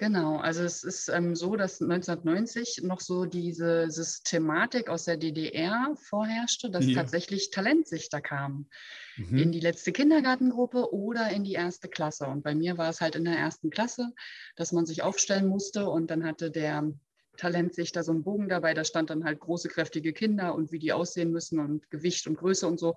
Genau, 0.01 0.37
also 0.37 0.63
es 0.63 0.83
ist 0.83 1.09
ähm, 1.09 1.35
so, 1.35 1.55
dass 1.55 1.79
1990 1.79 2.81
noch 2.81 2.99
so 3.01 3.25
diese 3.25 3.91
Systematik 3.91 4.89
aus 4.89 5.05
der 5.05 5.15
DDR 5.15 5.93
vorherrschte, 5.95 6.71
dass 6.71 6.87
ja. 6.87 6.95
tatsächlich 6.95 7.51
Talentsichter 7.51 8.19
kamen 8.19 8.67
mhm. 9.15 9.37
in 9.37 9.51
die 9.51 9.59
letzte 9.59 9.91
Kindergartengruppe 9.91 10.91
oder 10.91 11.29
in 11.29 11.43
die 11.43 11.53
erste 11.53 11.87
Klasse. 11.87 12.25
Und 12.25 12.41
bei 12.41 12.55
mir 12.55 12.79
war 12.79 12.89
es 12.89 12.99
halt 12.99 13.15
in 13.15 13.25
der 13.25 13.37
ersten 13.37 13.69
Klasse, 13.69 14.11
dass 14.55 14.71
man 14.71 14.87
sich 14.87 15.03
aufstellen 15.03 15.45
musste 15.45 15.87
und 15.87 16.09
dann 16.09 16.25
hatte 16.25 16.49
der 16.49 16.91
Talentsichter 17.37 18.01
so 18.03 18.11
einen 18.11 18.23
Bogen 18.23 18.49
dabei, 18.49 18.73
da 18.73 18.83
stand 18.83 19.11
dann 19.11 19.23
halt 19.23 19.39
große, 19.39 19.69
kräftige 19.69 20.13
Kinder 20.13 20.55
und 20.55 20.71
wie 20.71 20.79
die 20.79 20.93
aussehen 20.93 21.29
müssen 21.29 21.59
und 21.59 21.91
Gewicht 21.91 22.25
und 22.25 22.39
Größe 22.39 22.65
und 22.65 22.79
so. 22.79 22.95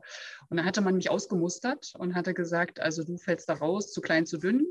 Und 0.49 0.57
da 0.57 0.65
hatte 0.65 0.81
man 0.81 0.97
mich 0.97 1.11
ausgemustert 1.11 1.93
und 1.99 2.15
hatte 2.15 2.33
gesagt, 2.33 2.81
also 2.81 3.05
du 3.05 3.19
fällst 3.19 3.51
da 3.51 3.53
raus, 3.53 3.93
zu 3.93 4.01
klein, 4.01 4.25
zu 4.25 4.39
dünn 4.39 4.67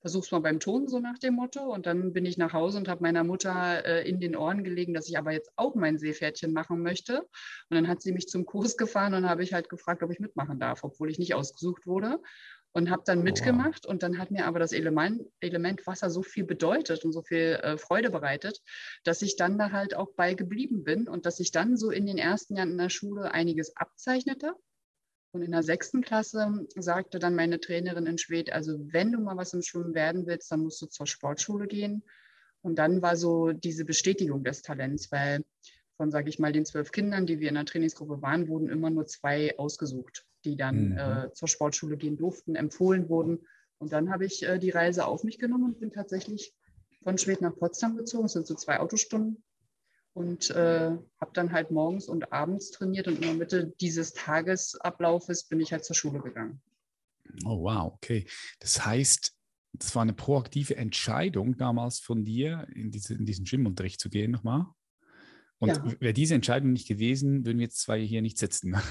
versuch's 0.00 0.30
mal 0.30 0.40
beim 0.40 0.60
Ton, 0.60 0.88
so 0.88 1.00
nach 1.00 1.18
dem 1.18 1.34
Motto. 1.34 1.62
Und 1.62 1.86
dann 1.86 2.12
bin 2.12 2.26
ich 2.26 2.38
nach 2.38 2.52
Hause 2.52 2.78
und 2.78 2.88
habe 2.88 3.02
meiner 3.02 3.24
Mutter 3.24 3.84
äh, 3.84 4.08
in 4.08 4.20
den 4.20 4.36
Ohren 4.36 4.64
gelegen, 4.64 4.94
dass 4.94 5.08
ich 5.08 5.18
aber 5.18 5.32
jetzt 5.32 5.50
auch 5.56 5.74
mein 5.74 5.98
Seepferdchen 5.98 6.52
machen 6.52 6.82
möchte. 6.82 7.20
Und 7.20 7.28
dann 7.70 7.88
hat 7.88 8.02
sie 8.02 8.12
mich 8.12 8.28
zum 8.28 8.46
Kurs 8.46 8.76
gefahren 8.76 9.14
und 9.14 9.28
habe 9.28 9.42
ich 9.42 9.52
halt 9.52 9.68
gefragt, 9.68 10.02
ob 10.02 10.12
ich 10.12 10.20
mitmachen 10.20 10.58
darf, 10.58 10.84
obwohl 10.84 11.10
ich 11.10 11.18
nicht 11.18 11.34
ausgesucht 11.34 11.86
wurde. 11.86 12.20
Und 12.72 12.90
habe 12.90 13.04
dann 13.06 13.22
mitgemacht 13.22 13.84
oh, 13.84 13.88
wow. 13.88 13.92
und 13.94 14.02
dann 14.02 14.18
hat 14.18 14.30
mir 14.30 14.44
aber 14.44 14.58
das 14.58 14.72
Element, 14.72 15.22
Element 15.40 15.86
Wasser 15.86 16.10
so 16.10 16.22
viel 16.22 16.44
bedeutet 16.44 17.06
und 17.06 17.12
so 17.12 17.22
viel 17.22 17.58
äh, 17.62 17.78
Freude 17.78 18.10
bereitet, 18.10 18.60
dass 19.02 19.22
ich 19.22 19.36
dann 19.36 19.56
da 19.56 19.70
halt 19.70 19.96
auch 19.96 20.10
bei 20.14 20.34
geblieben 20.34 20.84
bin 20.84 21.08
und 21.08 21.24
dass 21.24 21.40
ich 21.40 21.52
dann 21.52 21.78
so 21.78 21.90
in 21.90 22.04
den 22.04 22.18
ersten 22.18 22.54
Jahren 22.54 22.72
in 22.72 22.78
der 22.78 22.90
Schule 22.90 23.32
einiges 23.32 23.74
abzeichnete 23.76 24.52
und 25.36 25.42
in 25.42 25.52
der 25.52 25.62
sechsten 25.62 26.00
Klasse 26.00 26.66
sagte 26.76 27.18
dann 27.18 27.34
meine 27.34 27.60
Trainerin 27.60 28.06
in 28.06 28.16
Schwed, 28.16 28.50
also 28.50 28.78
wenn 28.90 29.12
du 29.12 29.20
mal 29.20 29.36
was 29.36 29.52
im 29.52 29.60
Schwimmen 29.60 29.94
werden 29.94 30.26
willst, 30.26 30.50
dann 30.50 30.60
musst 30.60 30.80
du 30.80 30.86
zur 30.86 31.06
Sportschule 31.06 31.66
gehen. 31.66 32.02
Und 32.62 32.78
dann 32.78 33.02
war 33.02 33.16
so 33.16 33.52
diese 33.52 33.84
Bestätigung 33.84 34.44
des 34.44 34.62
Talents, 34.62 35.12
weil 35.12 35.44
von, 35.98 36.10
sage 36.10 36.30
ich 36.30 36.38
mal, 36.38 36.52
den 36.52 36.64
zwölf 36.64 36.90
Kindern, 36.90 37.26
die 37.26 37.38
wir 37.38 37.50
in 37.50 37.54
der 37.54 37.66
Trainingsgruppe 37.66 38.22
waren, 38.22 38.48
wurden 38.48 38.70
immer 38.70 38.88
nur 38.88 39.06
zwei 39.06 39.58
ausgesucht, 39.58 40.24
die 40.46 40.56
dann 40.56 40.90
mhm. 40.90 40.98
äh, 40.98 41.32
zur 41.34 41.48
Sportschule 41.48 41.98
gehen 41.98 42.16
durften, 42.16 42.54
empfohlen 42.54 43.10
wurden. 43.10 43.46
Und 43.76 43.92
dann 43.92 44.10
habe 44.10 44.24
ich 44.24 44.42
äh, 44.42 44.58
die 44.58 44.70
Reise 44.70 45.06
auf 45.06 45.22
mich 45.22 45.38
genommen 45.38 45.64
und 45.64 45.80
bin 45.80 45.92
tatsächlich 45.92 46.54
von 47.02 47.18
Schwed 47.18 47.42
nach 47.42 47.54
Potsdam 47.54 47.98
gezogen. 47.98 48.24
Es 48.24 48.32
sind 48.32 48.46
so 48.46 48.54
zwei 48.54 48.80
Autostunden 48.80 49.44
und 50.16 50.48
äh, 50.50 50.96
habe 51.20 51.30
dann 51.34 51.52
halt 51.52 51.70
morgens 51.70 52.08
und 52.08 52.32
abends 52.32 52.70
trainiert 52.70 53.06
und 53.06 53.16
in 53.16 53.20
der 53.20 53.34
Mitte 53.34 53.74
dieses 53.82 54.14
Tagesablaufes 54.14 55.44
bin 55.44 55.60
ich 55.60 55.72
halt 55.72 55.84
zur 55.84 55.94
Schule 55.94 56.20
gegangen. 56.20 56.62
Oh 57.44 57.64
wow, 57.64 57.92
okay. 57.92 58.26
Das 58.60 58.86
heißt, 58.86 59.36
das 59.74 59.94
war 59.94 60.02
eine 60.02 60.14
proaktive 60.14 60.74
Entscheidung 60.76 61.58
damals 61.58 61.98
von 61.98 62.24
dir, 62.24 62.66
in, 62.74 62.90
diese, 62.90 63.12
in 63.12 63.26
diesen 63.26 63.44
Gymunterricht 63.44 64.00
zu 64.00 64.08
gehen 64.08 64.30
nochmal. 64.30 64.64
Und 65.58 65.68
ja. 65.68 66.00
wäre 66.00 66.14
diese 66.14 66.34
Entscheidung 66.34 66.72
nicht 66.72 66.88
gewesen, 66.88 67.44
würden 67.44 67.58
wir 67.58 67.66
jetzt 67.66 67.80
zwei 67.80 68.00
hier 68.00 68.22
nicht 68.22 68.38
sitzen. 68.38 68.74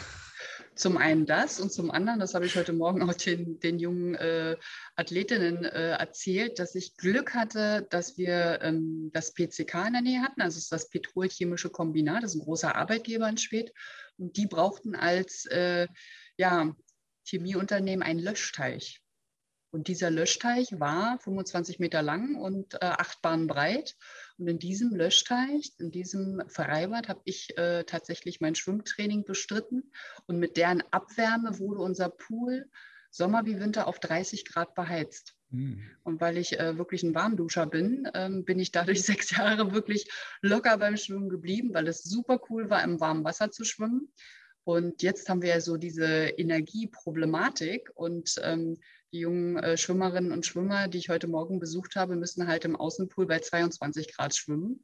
Zum 0.76 0.98
einen 0.98 1.26
das 1.26 1.62
und 1.62 1.72
zum 1.72 1.90
anderen, 1.90 2.20
das 2.20 2.34
habe 2.34 2.46
ich 2.46 2.58
heute 2.58 2.74
Morgen 2.74 3.02
auch 3.02 3.14
den, 3.14 3.60
den 3.62 3.80
jungen 3.80 4.16
äh, 4.16 4.58
Athletinnen 4.96 5.64
äh, 5.64 5.92
erzählt, 5.92 6.60
dass 6.60 6.76
ich 6.76 6.98
Glück 6.98 7.34
hatte, 7.34 7.88
dass 7.90 8.18
wir 8.18 8.60
ähm, 8.62 9.10
das 9.14 9.34
PCK 9.34 9.88
in 9.88 9.94
der 9.94 10.02
Nähe 10.02 10.22
hatten, 10.22 10.42
also 10.42 10.60
das 10.70 10.90
Petrolchemische 10.90 11.70
Kombinat, 11.70 12.24
das 12.24 12.36
ist 12.36 12.42
ein 12.42 12.46
großer 12.46 12.76
Arbeitgeber 12.76 13.30
in 13.30 13.38
Schwedt. 13.38 13.72
Und 14.18 14.36
die 14.36 14.48
brauchten 14.48 14.96
als 14.96 15.46
äh, 15.46 15.88
ja, 16.38 16.76
Chemieunternehmen 17.26 18.04
einen 18.04 18.20
Löschteich. 18.20 19.02
Und 19.72 19.88
dieser 19.88 20.10
Löschteich 20.10 20.80
war 20.80 21.20
25 21.20 21.80
Meter 21.80 22.02
lang 22.02 22.36
und 22.36 22.76
äh, 22.76 22.78
acht 22.82 23.22
Bahnen 23.22 23.48
breit. 23.48 23.96
Und 24.38 24.48
in 24.48 24.60
diesem 24.60 24.94
Löschteich, 24.94 25.72
in 25.80 25.92
diesem 25.92 26.44
Freibad, 26.48 27.08
habe 27.08 27.22
ich 27.24 27.58
äh, 27.58 27.84
tatsächlich 27.86 28.42
mein 28.42 28.56
Schwimmtraining 28.56 29.24
bestritten. 29.24 29.92
Und 30.28 30.40
mit 30.40 30.58
deren 30.58 30.84
Abwärme 30.92 31.60
wurde 31.60 31.82
unser 31.82 32.10
Pool 32.10 32.70
Sommer 33.16 33.46
wie 33.46 33.60
Winter 33.60 33.88
auf 33.88 34.00
30 34.00 34.44
Grad 34.44 34.76
beheizt. 34.76 35.36
Mhm. 35.50 35.82
Und 36.04 36.20
weil 36.20 36.38
ich 36.38 36.60
äh, 36.60 36.78
wirklich 36.78 37.02
ein 37.04 37.16
Warmduscher 37.16 37.66
bin, 37.66 38.10
ähm, 38.14 38.44
bin 38.44 38.60
ich 38.60 38.72
dadurch 38.72 39.04
sechs 39.04 39.32
Jahre 39.32 39.74
wirklich 39.74 40.10
locker 40.42 40.78
beim 40.78 40.98
Schwimmen 40.98 41.30
geblieben, 41.30 41.74
weil 41.74 41.88
es 41.88 42.04
super 42.04 42.42
cool 42.50 42.70
war, 42.70 42.84
im 42.84 43.00
warmen 43.00 43.24
Wasser 43.24 43.52
zu 43.52 43.64
schwimmen. 43.64 44.12
Und 44.66 45.04
jetzt 45.04 45.30
haben 45.30 45.44
wir 45.44 45.50
ja 45.50 45.62
so 45.62 45.78
diese 45.78 46.06
Energieproblematik 46.06 47.92
und 47.94 48.36
ähm, 48.42 48.78
Die 49.16 49.22
jungen 49.22 49.56
äh, 49.56 49.78
Schwimmerinnen 49.78 50.34
und 50.34 50.46
Schwimmer, 50.46 50.90
die 50.90 50.98
ich 50.98 51.08
heute 51.08 51.28
Morgen 51.28 51.58
besucht 51.58 51.96
habe, 51.96 52.18
müssen 52.18 52.50
halt 52.50 52.66
im 52.66 52.76
Außenpool 52.76 53.26
bei 53.26 53.40
22 53.40 54.14
Grad 54.14 54.36
schwimmen, 54.36 54.84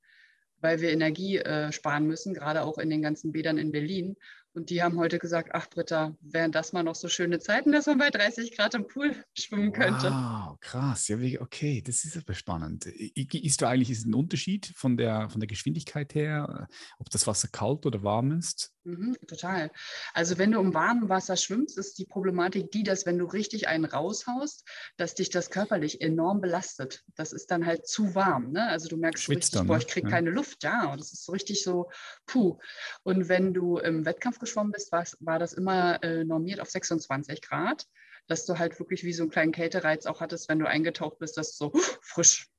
weil 0.61 0.79
wir 0.79 0.91
Energie 0.91 1.39
äh, 1.39 1.73
sparen 1.73 2.07
müssen, 2.07 2.33
gerade 2.33 2.61
auch 2.61 2.77
in 2.77 2.89
den 2.89 3.01
ganzen 3.01 3.33
Bädern 3.33 3.57
in 3.57 3.73
Berlin. 3.73 4.15
Und 4.53 4.69
die 4.69 4.81
haben 4.81 4.97
heute 4.97 5.19
gesagt, 5.19 5.49
ach 5.51 5.69
Britta, 5.69 6.15
wären 6.21 6.53
das 6.53 6.71
mal 6.71 6.83
noch 6.83 6.95
so 6.95 7.09
schöne 7.09 7.39
Zeiten, 7.39 7.73
dass 7.73 7.87
man 7.87 7.97
bei 7.97 8.09
30 8.09 8.55
Grad 8.55 8.73
im 8.73 8.87
Pool 8.87 9.13
schwimmen 9.37 9.73
könnte. 9.73 10.09
Wow, 10.09 10.57
krass. 10.61 11.09
Ja, 11.09 11.17
okay, 11.41 11.81
das 11.85 12.05
ist 12.05 12.15
aber 12.15 12.33
spannend. 12.33 12.85
Ist 12.85 13.61
da 13.61 13.67
eigentlich 13.67 13.89
ist 13.89 14.05
ein 14.05 14.13
Unterschied 14.13 14.71
von 14.77 14.95
der, 14.95 15.29
von 15.29 15.41
der 15.41 15.47
Geschwindigkeit 15.47 16.15
her, 16.15 16.69
ob 16.99 17.09
das 17.09 17.27
Wasser 17.27 17.49
kalt 17.49 17.85
oder 17.85 18.01
warm 18.01 18.31
ist? 18.31 18.73
Mhm, 18.83 19.15
total. 19.27 19.69
Also 20.13 20.39
wenn 20.39 20.51
du 20.51 20.59
im 20.59 20.73
warmen 20.73 21.07
Wasser 21.07 21.37
schwimmst, 21.37 21.77
ist 21.77 21.99
die 21.99 22.05
Problematik 22.05 22.71
die, 22.71 22.81
dass 22.81 23.05
wenn 23.05 23.19
du 23.19 23.25
richtig 23.25 23.67
einen 23.67 23.85
raushaust, 23.85 24.67
dass 24.97 25.13
dich 25.13 25.29
das 25.29 25.51
körperlich 25.51 26.01
enorm 26.01 26.41
belastet. 26.41 27.03
Das 27.15 27.31
ist 27.31 27.51
dann 27.51 27.65
halt 27.65 27.87
zu 27.87 28.15
warm. 28.15 28.51
Ne? 28.51 28.67
Also 28.67 28.89
du 28.89 28.97
merkst 28.97 29.25
so 29.25 29.33
richtig, 29.33 29.51
dann, 29.51 29.67
boah, 29.67 29.77
ich 29.77 29.87
kriege 29.87 30.07
ne? 30.07 30.11
keine 30.11 30.31
Luft. 30.31 30.63
Ja, 30.63 30.91
und 30.91 30.99
das 30.99 31.13
ist 31.13 31.25
so 31.25 31.31
richtig 31.31 31.63
so, 31.63 31.91
puh. 32.25 32.57
Und 33.03 33.29
wenn 33.29 33.53
du 33.53 33.77
im 33.77 34.05
Wettkampf 34.05 34.39
geschwommen 34.39 34.71
bist, 34.71 34.91
war, 34.91 35.39
das 35.39 35.53
immer 35.53 36.03
äh, 36.03 36.23
normiert 36.23 36.59
auf 36.59 36.69
26 36.69 37.41
Grad, 37.41 37.85
dass 38.27 38.45
du 38.45 38.57
halt 38.57 38.79
wirklich 38.79 39.03
wie 39.03 39.13
so 39.13 39.23
einen 39.23 39.31
kleinen 39.31 39.51
Kältereiz 39.51 40.07
auch 40.07 40.21
hattest, 40.21 40.49
wenn 40.49 40.59
du 40.59 40.67
eingetaucht 40.67 41.19
bist, 41.19 41.37
dass 41.37 41.55
so 41.55 41.71
frisch. 42.01 42.50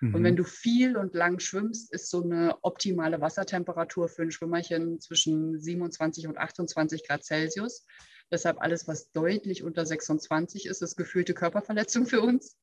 Mhm. 0.00 0.14
Und 0.14 0.24
wenn 0.24 0.36
du 0.36 0.44
viel 0.44 0.96
und 0.96 1.14
lang 1.14 1.38
schwimmst, 1.38 1.92
ist 1.92 2.10
so 2.10 2.22
eine 2.22 2.56
optimale 2.62 3.20
Wassertemperatur 3.20 4.08
für 4.08 4.22
ein 4.22 4.30
Schwimmerchen 4.30 5.00
zwischen 5.00 5.58
27 5.58 6.26
und 6.26 6.38
28 6.38 7.06
Grad 7.06 7.24
Celsius. 7.24 7.86
Deshalb 8.32 8.60
alles, 8.60 8.86
was 8.86 9.10
deutlich 9.10 9.64
unter 9.64 9.84
26 9.84 10.66
ist, 10.66 10.82
ist 10.82 10.96
gefühlte 10.96 11.34
Körperverletzung 11.34 12.06
für 12.06 12.20
uns. 12.20 12.56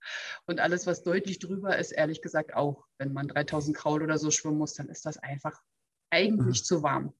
Und 0.46 0.60
alles, 0.60 0.88
was 0.88 1.04
deutlich 1.04 1.40
drüber 1.40 1.78
ist, 1.78 1.92
ehrlich 1.92 2.22
gesagt 2.22 2.54
auch. 2.54 2.86
Wenn 2.98 3.14
man 3.14 3.28
3000 3.28 3.76
Kraul 3.76 4.02
oder 4.02 4.18
so 4.18 4.32
schwimmen 4.32 4.58
muss, 4.58 4.74
dann 4.76 4.88
ist 4.88 5.06
das 5.06 5.18
einfach 5.18 5.62
eigentlich 6.10 6.62
mhm. 6.62 6.66
zu 6.66 6.84
warm. 6.84 7.14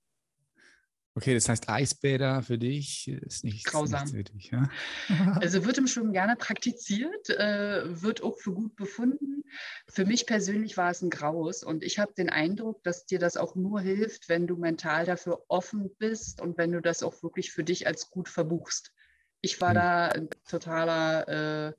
Okay, 1.18 1.34
das 1.34 1.50
heißt 1.50 1.68
Eisbäder 1.68 2.44
für 2.44 2.60
dich 2.60 3.08
ist 3.08 3.44
nicht 3.44 3.66
grausam. 3.66 4.06
Dich, 4.06 4.52
ja? 4.52 4.70
also 5.42 5.66
wird 5.66 5.80
im 5.80 5.88
Schwimmen 5.88 6.14
gerne 6.14 6.36
praktiziert, 6.36 7.32
äh, 7.32 8.04
wird 8.04 8.22
auch 8.22 8.38
für 8.38 8.54
gut 8.54 8.76
befunden. 8.76 9.44
Für 9.90 10.06
mich 10.06 10.28
persönlich 10.28 10.78
war 10.78 10.92
es 10.92 11.02
ein 11.02 11.10
Graus 11.10 11.64
und 11.64 11.84
ich 11.84 11.98
habe 11.98 12.14
den 12.14 12.30
Eindruck, 12.30 12.84
dass 12.84 13.08
dir 13.08 13.18
das 13.18 13.36
auch 13.36 13.56
nur 13.56 13.82
hilft, 13.82 14.30
wenn 14.30 14.46
du 14.46 14.58
mental 14.58 15.06
dafür 15.06 15.44
offen 15.48 15.90
bist 15.98 16.40
und 16.40 16.60
wenn 16.60 16.72
du 16.72 16.84
das 16.84 17.02
auch 17.02 17.24
wirklich 17.24 17.52
für 17.52 17.64
dich 17.64 17.88
als 17.88 18.12
gut 18.12 18.30
verbuchst. 18.30 18.94
Ich 19.42 19.60
war 19.60 19.70
hm. 19.70 19.76
da 19.76 20.08
ein 20.10 20.30
totaler 20.48 21.70
äh, 21.70 21.74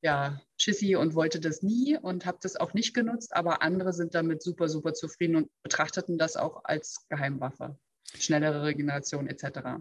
ja, 0.00 0.40
Schissi 0.56 0.96
und 0.96 1.14
wollte 1.14 1.38
das 1.38 1.62
nie 1.62 1.96
und 1.96 2.26
habe 2.26 2.38
das 2.42 2.56
auch 2.56 2.74
nicht 2.74 2.92
genutzt, 2.92 3.36
aber 3.36 3.62
andere 3.62 3.92
sind 3.92 4.16
damit 4.16 4.42
super, 4.42 4.68
super 4.68 4.94
zufrieden 4.94 5.36
und 5.36 5.48
betrachteten 5.62 6.18
das 6.18 6.36
auch 6.36 6.64
als 6.64 7.06
Geheimwaffe 7.08 7.78
schnellere 8.16 8.62
Regeneration 8.62 9.26
etc. 9.26 9.80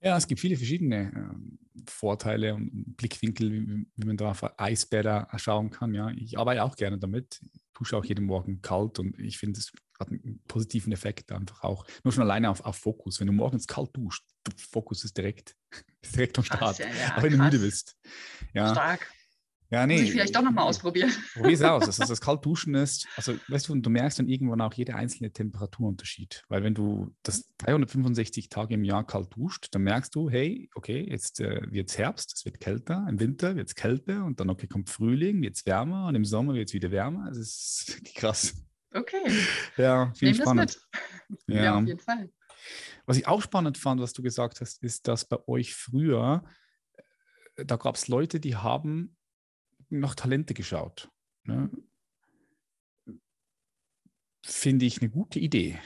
Ja, 0.00 0.16
es 0.16 0.26
gibt 0.26 0.40
viele 0.40 0.56
verschiedene 0.56 1.12
äh, 1.12 1.82
Vorteile 1.88 2.54
und 2.54 2.96
Blickwinkel, 2.96 3.52
wie, 3.52 3.86
wie, 3.94 4.04
man 4.04 4.16
da 4.16 4.32
auf 4.32 4.58
Eisbäder 4.58 5.28
schauen 5.36 5.70
kann. 5.70 5.94
Ja, 5.94 6.10
ich 6.10 6.38
arbeite 6.38 6.64
auch 6.64 6.74
gerne 6.74 6.98
damit, 6.98 7.40
dusche 7.74 7.96
auch 7.96 8.04
jeden 8.04 8.26
Morgen 8.26 8.60
kalt 8.62 8.98
und 8.98 9.18
ich 9.18 9.38
finde, 9.38 9.60
es 9.60 9.72
hat 9.98 10.08
einen 10.08 10.42
positiven 10.48 10.92
Effekt 10.92 11.30
einfach 11.30 11.62
auch. 11.62 11.86
Nur 12.02 12.12
schon 12.12 12.24
alleine 12.24 12.50
auf, 12.50 12.64
auf 12.64 12.76
Fokus. 12.76 13.20
Wenn 13.20 13.28
du 13.28 13.32
morgens 13.32 13.68
kalt 13.68 13.96
duscht, 13.96 14.24
Fokus 14.56 15.04
ist 15.04 15.16
direkt, 15.16 15.56
direkt 16.14 16.36
am 16.36 16.44
Start, 16.44 16.78
ja, 16.78 16.86
ja, 16.86 17.16
auch 17.16 17.22
wenn 17.22 17.32
du 17.32 17.38
müde 17.38 17.60
bist. 17.60 17.96
Ja. 18.54 18.70
Stark. 18.72 19.08
Ja, 19.72 19.86
nee. 19.86 19.94
Muss 19.94 20.02
ich 20.02 20.12
vielleicht 20.12 20.36
doch 20.36 20.42
nochmal 20.42 20.66
ausprobieren. 20.66 21.10
Probier 21.32 21.54
es 21.54 21.62
aus. 21.62 21.86
Also 21.86 22.04
das 22.08 22.20
Kaltduschen 22.20 22.74
ist, 22.74 23.08
also 23.16 23.34
weißt 23.48 23.70
du, 23.70 23.74
du 23.76 23.88
merkst 23.88 24.18
dann 24.18 24.28
irgendwann 24.28 24.60
auch 24.60 24.74
jede 24.74 24.94
einzelne 24.94 25.32
Temperaturunterschied. 25.32 26.44
Weil 26.48 26.62
wenn 26.62 26.74
du 26.74 27.14
das 27.22 27.48
365 27.56 28.50
Tage 28.50 28.74
im 28.74 28.84
Jahr 28.84 29.06
kalt 29.06 29.34
duscht, 29.34 29.68
dann 29.70 29.82
merkst 29.82 30.14
du, 30.14 30.28
hey, 30.28 30.68
okay, 30.74 31.06
jetzt 31.08 31.40
äh, 31.40 31.62
wird 31.72 31.88
es 31.88 31.96
Herbst, 31.96 32.34
es 32.36 32.44
wird 32.44 32.60
kälter, 32.60 33.06
im 33.08 33.18
Winter 33.18 33.56
wird 33.56 33.68
es 33.68 33.74
kälter 33.74 34.26
und 34.26 34.40
dann, 34.40 34.50
okay, 34.50 34.66
kommt 34.66 34.90
Frühling, 34.90 35.40
wird 35.40 35.56
es 35.56 35.64
wärmer 35.64 36.06
und 36.06 36.16
im 36.16 36.26
Sommer 36.26 36.52
wird 36.52 36.68
es 36.68 36.74
wieder 36.74 36.90
wärmer. 36.90 37.28
Das 37.28 37.38
ist 37.38 38.00
krass. 38.14 38.54
Okay. 38.92 39.22
Ja, 39.78 40.12
viel 40.14 40.34
spannend. 40.34 40.78
Ja. 41.46 41.64
ja, 41.64 41.78
auf 41.78 41.86
jeden 41.86 41.98
Fall. 41.98 42.30
Was 43.06 43.16
ich 43.16 43.26
auch 43.26 43.40
spannend 43.40 43.78
fand, 43.78 44.02
was 44.02 44.12
du 44.12 44.22
gesagt 44.22 44.60
hast, 44.60 44.82
ist, 44.82 45.08
dass 45.08 45.24
bei 45.24 45.38
euch 45.48 45.74
früher, 45.74 46.44
äh, 47.56 47.64
da 47.64 47.76
gab 47.76 47.94
es 47.94 48.08
Leute, 48.08 48.38
die 48.38 48.54
haben 48.56 49.16
nach 50.00 50.14
Talente 50.14 50.54
geschaut. 50.54 51.10
Ne? 51.44 51.70
Finde 54.44 54.86
ich 54.86 55.00
eine 55.00 55.10
gute 55.10 55.38
Idee. 55.38 55.78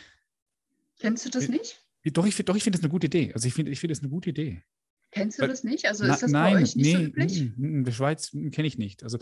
Kennst 0.98 1.26
du 1.26 1.30
das 1.30 1.48
nicht? 1.48 1.82
Doch, 2.04 2.24
ich, 2.24 2.36
doch, 2.36 2.56
ich 2.56 2.62
finde 2.62 2.78
das 2.78 2.84
eine 2.84 2.90
gute 2.90 3.06
Idee. 3.06 3.32
Also 3.34 3.48
ich 3.48 3.54
finde 3.54 3.72
ich 3.72 3.80
find 3.80 3.90
das 3.90 4.00
eine 4.00 4.08
gute 4.08 4.30
Idee. 4.30 4.62
Kennst 5.10 5.38
du 5.38 5.42
Weil, 5.42 5.48
das 5.48 5.64
nicht? 5.64 5.86
Also 5.86 6.04
ist 6.04 6.22
das 6.22 6.30
nein, 6.30 6.54
bei 6.54 6.62
euch 6.62 6.76
nicht 6.76 6.86
nee, 6.86 6.92
so 6.92 7.02
üblich? 7.02 7.40
In 7.56 7.84
der 7.84 7.92
Schweiz 7.92 8.30
kenne 8.30 8.66
ich 8.66 8.78
nicht. 8.78 9.02
Also 9.02 9.18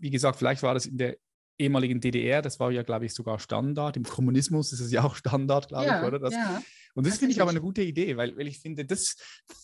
wie 0.00 0.10
gesagt, 0.10 0.38
vielleicht 0.38 0.62
war 0.62 0.74
das 0.74 0.86
in 0.86 0.98
der 0.98 1.16
ehemaligen 1.58 2.00
DDR, 2.00 2.42
das 2.42 2.60
war 2.60 2.70
ja, 2.70 2.82
glaube 2.82 3.06
ich, 3.06 3.14
sogar 3.14 3.38
Standard. 3.38 3.96
Im 3.96 4.04
Kommunismus 4.04 4.72
ist 4.72 4.80
es 4.80 4.92
ja 4.92 5.04
auch 5.04 5.14
Standard, 5.14 5.68
glaube 5.68 5.86
ja, 5.86 6.00
ich, 6.00 6.06
oder? 6.06 6.18
Das, 6.18 6.34
ja, 6.34 6.62
und 6.94 7.06
das 7.06 7.18
finde 7.18 7.32
ich 7.32 7.40
aber 7.40 7.50
eine 7.50 7.60
gute 7.60 7.82
Idee, 7.82 8.16
weil, 8.16 8.36
weil 8.36 8.46
ich 8.46 8.58
finde, 8.58 8.84
das 8.84 9.16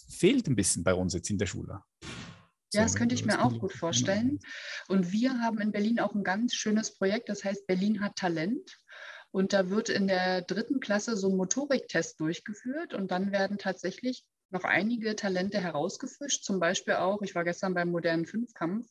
fehlt 0.08 0.48
ein 0.48 0.56
bisschen 0.56 0.84
bei 0.84 0.94
uns 0.94 1.14
jetzt 1.14 1.30
in 1.30 1.38
der 1.38 1.46
Schule. 1.46 1.82
Ja, 2.72 2.82
das 2.82 2.96
könnte 2.96 3.14
ich 3.14 3.26
mir 3.26 3.44
auch 3.44 3.58
gut 3.58 3.72
vorstellen. 3.72 4.38
Und 4.88 5.12
wir 5.12 5.40
haben 5.40 5.60
in 5.60 5.72
Berlin 5.72 6.00
auch 6.00 6.14
ein 6.14 6.24
ganz 6.24 6.54
schönes 6.54 6.94
Projekt, 6.94 7.28
das 7.28 7.44
heißt 7.44 7.66
Berlin 7.66 8.00
hat 8.02 8.16
Talent. 8.16 8.78
Und 9.30 9.52
da 9.52 9.70
wird 9.70 9.88
in 9.88 10.08
der 10.08 10.42
dritten 10.42 10.80
Klasse 10.80 11.16
so 11.16 11.28
ein 11.28 11.36
Motoriktest 11.36 12.20
durchgeführt 12.20 12.94
und 12.94 13.10
dann 13.10 13.32
werden 13.32 13.58
tatsächlich 13.58 14.24
noch 14.50 14.64
einige 14.64 15.16
Talente 15.16 15.58
herausgefischt. 15.58 16.44
Zum 16.44 16.60
Beispiel 16.60 16.94
auch, 16.94 17.22
ich 17.22 17.34
war 17.34 17.44
gestern 17.44 17.74
beim 17.74 17.90
modernen 17.90 18.26
Fünfkampf 18.26 18.86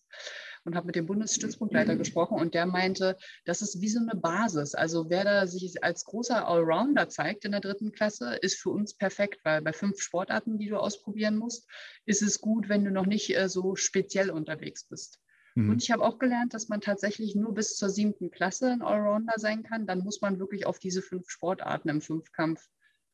und 0.63 0.75
habe 0.75 0.87
mit 0.87 0.95
dem 0.95 1.05
Bundesstützpunktleiter 1.05 1.95
gesprochen 1.95 2.39
und 2.39 2.53
der 2.53 2.65
meinte, 2.65 3.17
das 3.45 3.61
ist 3.61 3.81
wie 3.81 3.89
so 3.89 3.99
eine 3.99 4.19
Basis. 4.19 4.75
Also 4.75 5.09
wer 5.09 5.23
da 5.23 5.47
sich 5.47 5.83
als 5.83 6.05
großer 6.05 6.47
Allrounder 6.47 7.09
zeigt 7.09 7.45
in 7.45 7.51
der 7.51 7.61
dritten 7.61 7.91
Klasse, 7.91 8.35
ist 8.41 8.59
für 8.59 8.69
uns 8.69 8.93
perfekt, 8.93 9.39
weil 9.43 9.61
bei 9.61 9.73
fünf 9.73 10.01
Sportarten, 10.01 10.57
die 10.57 10.69
du 10.69 10.77
ausprobieren 10.77 11.37
musst, 11.37 11.69
ist 12.05 12.21
es 12.21 12.41
gut, 12.41 12.69
wenn 12.69 12.83
du 12.83 12.91
noch 12.91 13.05
nicht 13.05 13.35
äh, 13.35 13.49
so 13.49 13.75
speziell 13.75 14.29
unterwegs 14.29 14.85
bist. 14.85 15.19
Mhm. 15.55 15.71
Und 15.71 15.83
ich 15.83 15.91
habe 15.91 16.03
auch 16.03 16.19
gelernt, 16.19 16.53
dass 16.53 16.69
man 16.69 16.81
tatsächlich 16.81 17.35
nur 17.35 17.53
bis 17.53 17.75
zur 17.75 17.89
siebten 17.89 18.31
Klasse 18.31 18.71
ein 18.71 18.81
Allrounder 18.81 19.35
sein 19.37 19.63
kann. 19.63 19.87
Dann 19.87 19.99
muss 19.99 20.21
man 20.21 20.39
wirklich 20.39 20.65
auf 20.65 20.79
diese 20.79 21.01
fünf 21.01 21.29
Sportarten 21.29 21.89
im 21.89 22.01
Fünfkampf 22.01 22.67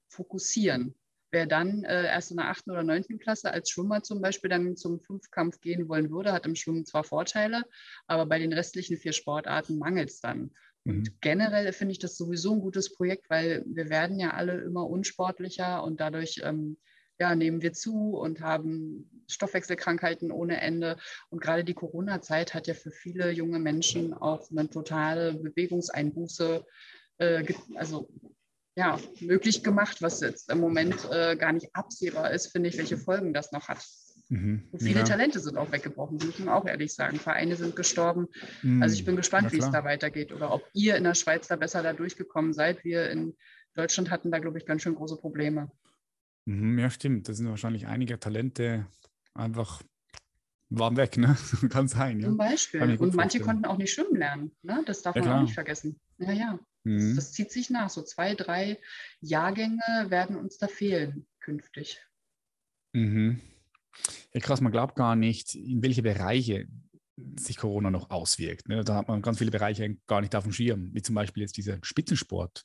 fokussieren. 0.10 0.96
Wer 1.32 1.46
dann 1.46 1.84
äh, 1.84 2.06
erst 2.06 2.32
in 2.32 2.38
der 2.38 2.50
achten 2.50 2.72
oder 2.72 2.84
neunten 2.84 3.20
Klasse 3.20 3.52
als 3.52 3.70
Schwimmer 3.70 4.02
zum 4.04 4.22
Beispiel 4.22 4.50
dann 4.50 4.78
zum 4.78 5.00
Fünfkampf 5.02 5.60
gehen 5.60 5.90
wollen 5.90 6.10
würde, 6.10 6.32
hat 6.32 6.46
im 6.46 6.56
Schwimmen 6.56 6.86
zwar 6.86 7.04
Vorteile, 7.04 7.64
aber 8.08 8.26
bei 8.26 8.40
den 8.40 8.54
restlichen 8.54 8.98
vier 8.98 9.14
Sportarten 9.14 9.78
mangelt 9.78 10.10
es 10.10 10.22
dann. 10.22 10.52
Und 10.86 11.00
mhm. 11.00 11.18
generell 11.20 11.74
finde 11.74 11.92
ich 11.92 12.00
das 12.00 12.18
sowieso 12.18 12.54
ein 12.54 12.62
gutes 12.62 12.94
Projekt, 12.94 13.30
weil 13.30 13.64
wir 13.68 13.90
werden 13.90 14.20
ja 14.20 14.32
alle 14.32 14.62
immer 14.62 14.88
unsportlicher 14.88 15.84
und 15.84 16.00
dadurch 16.00 16.40
ähm, 16.44 16.78
ja, 17.20 17.36
nehmen 17.36 17.62
wir 17.62 17.74
zu 17.74 18.16
und 18.16 18.42
haben 18.42 19.24
Stoffwechselkrankheiten 19.28 20.32
ohne 20.32 20.62
Ende. 20.62 20.98
Und 21.30 21.42
gerade 21.42 21.64
die 21.64 21.74
Corona-Zeit 21.74 22.54
hat 22.54 22.68
ja 22.68 22.74
für 22.74 22.92
viele 22.92 23.32
junge 23.32 23.60
Menschen 23.60 24.14
auch 24.14 24.50
eine 24.52 24.70
totale 24.70 25.34
Bewegungseinbuße 25.34 26.64
äh, 27.18 27.44
also 27.76 28.08
ja, 28.78 29.00
möglich 29.22 29.64
gemacht, 29.64 30.04
was 30.04 30.22
jetzt 30.22 30.52
im 30.52 30.60
Moment 30.60 31.10
äh, 31.12 31.36
gar 31.36 31.52
nicht 31.52 31.76
absehbar 31.76 32.30
ist, 32.32 32.52
finde 32.52 32.70
ich, 32.70 32.78
welche 32.78 32.98
Folgen 32.98 33.34
das 33.34 33.52
noch 33.52 33.68
hat. 33.68 33.84
Mhm. 34.30 34.70
viele 34.78 35.00
ja. 35.00 35.06
Talente 35.06 35.40
sind 35.40 35.58
auch 35.58 35.72
weggebrochen, 35.72 36.18
muss 36.18 36.38
man 36.38 36.50
auch 36.50 36.66
ehrlich 36.66 36.94
sagen. 36.94 37.18
Vereine 37.18 37.56
sind 37.56 37.76
gestorben. 37.76 38.28
Mhm. 38.62 38.84
Also 38.84 38.94
ich 38.94 39.04
bin 39.04 39.16
gespannt, 39.16 39.52
wie 39.52 39.58
es 39.58 39.72
da 39.72 39.84
weitergeht 39.84 40.32
oder 40.32 40.54
ob 40.54 40.70
ihr 40.74 40.96
in 40.96 41.06
der 41.06 41.16
Schweiz 41.16 41.48
da 41.48 41.56
besser 41.56 41.82
da 41.82 41.94
durchgekommen 41.94 42.54
seid. 42.54 42.84
Wir 42.84 43.10
in 43.10 43.36
Deutschland 43.74 44.12
hatten 44.12 44.30
da, 44.30 44.38
glaube 44.38 44.60
ich, 44.60 44.66
ganz 44.66 44.84
schön 44.84 44.96
große 44.96 45.18
Probleme. 45.18 45.72
Mhm, 46.46 46.78
ja, 46.78 46.92
stimmt. 46.92 47.28
Da 47.28 47.34
sind 47.34 47.50
wahrscheinlich 47.50 47.88
einige 47.88 48.20
Talente 48.20 48.86
einfach 49.34 49.82
waren 50.70 50.98
weg, 50.98 51.18
ne? 51.18 51.36
Kann 51.70 51.88
sein. 51.88 52.20
Ja. 52.20 52.28
Zum 52.28 52.38
Beispiel. 52.38 52.98
Und 53.00 53.16
manche 53.16 53.40
konnten 53.40 53.66
auch 53.66 53.78
nicht 53.78 53.94
schwimmen 53.94 54.18
lernen. 54.18 54.52
Ne? 54.62 54.84
Das 54.86 55.02
darf 55.02 55.16
ja, 55.16 55.22
man 55.22 55.30
klar. 55.30 55.40
auch 55.40 55.44
nicht 55.44 55.54
vergessen. 55.54 56.00
Ja, 56.18 56.32
ja. 56.32 56.60
Mhm. 56.88 57.16
Das, 57.16 57.26
das, 57.26 57.32
zieht 57.34 57.52
sich 57.52 57.70
nach. 57.70 57.90
So 57.90 58.02
zwei, 58.02 58.34
drei 58.34 58.80
Jahrgänge 59.20 60.06
werden 60.08 60.36
uns 60.38 60.58
da 60.58 60.68
fehlen 60.68 61.28
künftig. 61.40 62.02
Mhm. 62.94 63.42
Ja, 64.34 64.40
krass, 64.40 64.62
man 64.62 64.72
glaubt 64.72 64.96
gar 64.96 65.16
nicht, 65.16 65.56
in 65.56 65.84
welche 65.84 66.02
Bereiche 66.02 66.68
sich 67.40 67.58
Corona 67.58 67.90
noch 67.90 68.10
auswirkt. 68.10 68.70
Ne? 68.70 68.84
Da 68.84 68.96
hat 68.96 69.08
man 69.08 69.22
ganz 69.22 69.40
viele 69.40 69.52
Bereiche 69.52 69.98
gar 70.06 70.22
nicht 70.22 70.36
auf 70.36 70.44
dem 70.44 70.54
Schirm, 70.54 70.94
wie 70.94 71.02
zum 71.02 71.16
Beispiel 71.16 71.42
jetzt 71.42 71.58
dieser 71.58 71.80
Spitzensport. 71.82 72.64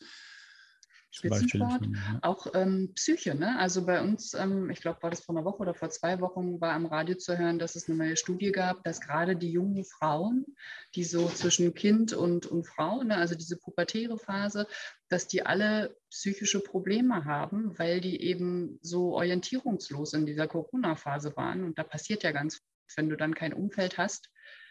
Spitzensport, 1.15 1.83
ja. 1.85 2.19
auch 2.23 2.47
ähm, 2.55 2.93
Psyche. 2.95 3.35
Ne? 3.35 3.59
Also 3.59 3.85
bei 3.85 4.01
uns, 4.01 4.33
ähm, 4.33 4.71
ich 4.71 4.81
glaube, 4.81 5.03
war 5.03 5.11
das 5.11 5.21
vor 5.21 5.37
einer 5.37 5.45
Woche 5.45 5.59
oder 5.59 5.75
vor 5.75 5.91
zwei 5.91 6.21
Wochen, 6.21 6.59
war 6.61 6.73
am 6.73 6.87
Radio 6.87 7.17
zu 7.17 7.37
hören, 7.37 7.59
dass 7.59 7.77
es 7.77 7.87
eine 7.87 7.99
neue 7.99 8.17
Studie 8.17 8.51
gab, 8.51 8.83
dass 8.83 9.01
gerade 9.01 9.37
die 9.37 9.53
jungen 9.53 9.85
Frauen, 9.85 10.47
die 10.95 11.05
so 11.05 11.29
zwischen 11.29 11.75
Kind 11.75 12.15
und, 12.15 12.47
und 12.47 12.67
Frau, 12.67 13.03
ne, 13.03 13.19
also 13.19 13.35
diese 13.35 13.59
pubertäre 13.59 14.19
Phase, 14.19 14.67
dass 15.11 15.29
die 15.29 15.45
alle 15.45 15.95
psychische 16.09 16.61
Probleme 16.61 17.27
haben, 17.27 17.79
weil 17.79 18.01
die 18.01 18.23
eben 18.23 18.79
so 18.81 19.15
orientierungslos 19.15 20.15
in 20.15 20.25
dieser 20.25 20.49
Corona-Phase 20.49 21.37
waren. 21.37 21.63
Und 21.63 21.79
da 21.79 21.85
passiert 21.85 22.23
ja 22.23 22.33
ganz, 22.33 22.63
wenn 22.97 23.11
du 23.11 23.17
dann 23.17 23.35
kein 23.35 23.53
Umfeld 23.53 23.99
hast, 23.99 24.31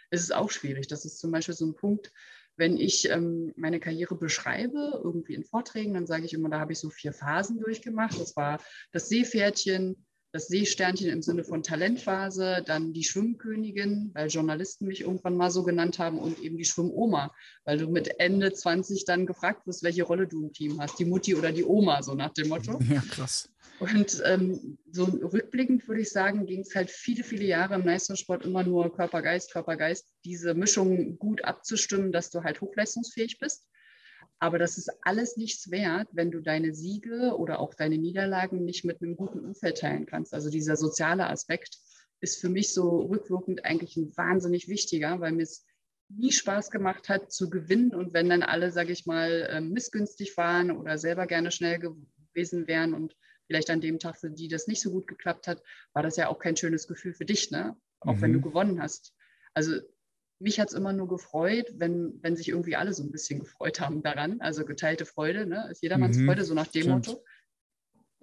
ist 0.09 0.23
es 0.23 0.31
auch 0.31 0.49
schwierig. 0.49 0.87
Das 0.87 1.05
ist 1.05 1.19
zum 1.19 1.31
Beispiel 1.31 1.53
so 1.53 1.65
ein 1.67 1.75
Punkt, 1.75 2.11
wenn 2.57 2.77
ich 2.77 3.09
ähm, 3.09 3.53
meine 3.55 3.79
Karriere 3.79 4.15
beschreibe, 4.15 5.01
irgendwie 5.03 5.33
in 5.33 5.43
Vorträgen, 5.43 5.93
dann 5.93 6.07
sage 6.07 6.25
ich 6.25 6.33
immer, 6.33 6.49
da 6.49 6.59
habe 6.59 6.73
ich 6.73 6.79
so 6.79 6.89
vier 6.89 7.13
Phasen 7.13 7.59
durchgemacht. 7.59 8.19
Das 8.19 8.35
war 8.35 8.59
das 8.91 9.09
Seepferdchen, 9.09 10.05
das 10.31 10.47
Seesternchen 10.47 11.09
im 11.09 11.21
Sinne 11.21 11.43
von 11.43 11.61
Talentphase, 11.61 12.63
dann 12.65 12.93
die 12.93 13.03
Schwimmkönigin, 13.03 14.11
weil 14.13 14.29
Journalisten 14.29 14.87
mich 14.87 15.01
irgendwann 15.01 15.35
mal 15.35 15.51
so 15.51 15.63
genannt 15.63 15.99
haben 15.99 16.19
und 16.19 16.39
eben 16.39 16.57
die 16.57 16.65
Schwimmoma, 16.65 17.33
weil 17.65 17.77
du 17.77 17.89
mit 17.89 18.19
Ende 18.19 18.53
20 18.53 19.05
dann 19.05 19.25
gefragt 19.25 19.67
wirst, 19.67 19.83
welche 19.83 20.03
Rolle 20.03 20.27
du 20.27 20.45
im 20.45 20.53
Team 20.53 20.79
hast, 20.79 20.99
die 20.99 21.05
Mutti 21.05 21.35
oder 21.35 21.51
die 21.51 21.65
Oma, 21.65 22.01
so 22.01 22.13
nach 22.13 22.33
dem 22.33 22.47
Motto. 22.47 22.79
Ja, 22.89 23.01
krass. 23.09 23.49
Und 23.79 24.21
ähm, 24.25 24.77
so 24.91 25.05
rückblickend 25.05 25.87
würde 25.87 26.01
ich 26.01 26.11
sagen, 26.11 26.45
ging 26.45 26.61
es 26.61 26.75
halt 26.75 26.91
viele, 26.91 27.23
viele 27.23 27.45
Jahre 27.45 27.75
im 27.75 27.85
Leistungssport 27.85 28.45
immer 28.45 28.63
nur 28.63 28.95
Körper-Geist, 28.95 29.51
Körper-Geist, 29.51 30.05
diese 30.23 30.53
Mischung 30.53 31.17
gut 31.17 31.43
abzustimmen, 31.43 32.11
dass 32.11 32.29
du 32.29 32.43
halt 32.43 32.61
hochleistungsfähig 32.61 33.39
bist. 33.39 33.65
Aber 34.41 34.57
das 34.57 34.79
ist 34.79 34.89
alles 35.03 35.37
nichts 35.37 35.69
wert, 35.69 36.09
wenn 36.13 36.31
du 36.31 36.41
deine 36.41 36.73
Siege 36.73 37.35
oder 37.37 37.59
auch 37.59 37.75
deine 37.75 37.99
Niederlagen 37.99 38.65
nicht 38.65 38.83
mit 38.83 38.99
einem 38.99 39.15
guten 39.15 39.39
Umfeld 39.39 39.77
teilen 39.77 40.07
kannst. 40.07 40.33
Also 40.33 40.49
dieser 40.49 40.75
soziale 40.75 41.29
Aspekt 41.29 41.77
ist 42.21 42.41
für 42.41 42.49
mich 42.49 42.73
so 42.73 43.01
rückwirkend 43.01 43.63
eigentlich 43.65 43.97
ein 43.97 44.11
wahnsinnig 44.17 44.67
wichtiger, 44.67 45.19
weil 45.19 45.33
mir 45.33 45.43
es 45.43 45.63
nie 46.09 46.31
Spaß 46.31 46.71
gemacht 46.71 47.07
hat 47.07 47.31
zu 47.31 47.51
gewinnen 47.51 47.93
und 47.93 48.13
wenn 48.13 48.29
dann 48.29 48.41
alle, 48.41 48.71
sage 48.71 48.91
ich 48.91 49.05
mal, 49.05 49.47
ähm, 49.51 49.73
missgünstig 49.73 50.35
waren 50.37 50.71
oder 50.71 50.97
selber 50.97 51.27
gerne 51.27 51.51
schnell 51.51 51.77
gewesen 51.77 52.67
wären 52.67 52.95
und 52.95 53.15
vielleicht 53.45 53.69
an 53.69 53.79
dem 53.79 53.99
Tag 53.99 54.17
für 54.17 54.31
die 54.31 54.47
das 54.47 54.65
nicht 54.65 54.81
so 54.81 54.89
gut 54.89 55.05
geklappt 55.05 55.45
hat, 55.45 55.61
war 55.93 56.01
das 56.01 56.17
ja 56.17 56.29
auch 56.29 56.39
kein 56.39 56.57
schönes 56.57 56.87
Gefühl 56.87 57.13
für 57.13 57.25
dich, 57.25 57.51
ne? 57.51 57.77
Auch 57.99 58.15
mhm. 58.15 58.21
wenn 58.21 58.33
du 58.33 58.39
mhm. 58.39 58.43
gewonnen 58.43 58.81
hast. 58.81 59.13
Also 59.53 59.79
mich 60.41 60.59
hat 60.59 60.69
es 60.69 60.73
immer 60.73 60.93
nur 60.93 61.07
gefreut, 61.07 61.71
wenn, 61.75 62.19
wenn 62.21 62.35
sich 62.35 62.49
irgendwie 62.49 62.75
alle 62.75 62.93
so 62.93 63.03
ein 63.03 63.11
bisschen 63.11 63.39
gefreut 63.39 63.79
haben 63.79 64.03
daran. 64.03 64.41
Also 64.41 64.65
geteilte 64.65 65.05
Freude, 65.05 65.45
ne? 65.45 65.67
Ist 65.71 65.83
jedermanns 65.83 66.17
mhm. 66.17 66.25
Freude, 66.25 66.43
so 66.43 66.53
nach 66.53 66.67
dem 66.67 66.83
Stimmt. 66.83 67.07
Motto. 67.07 67.23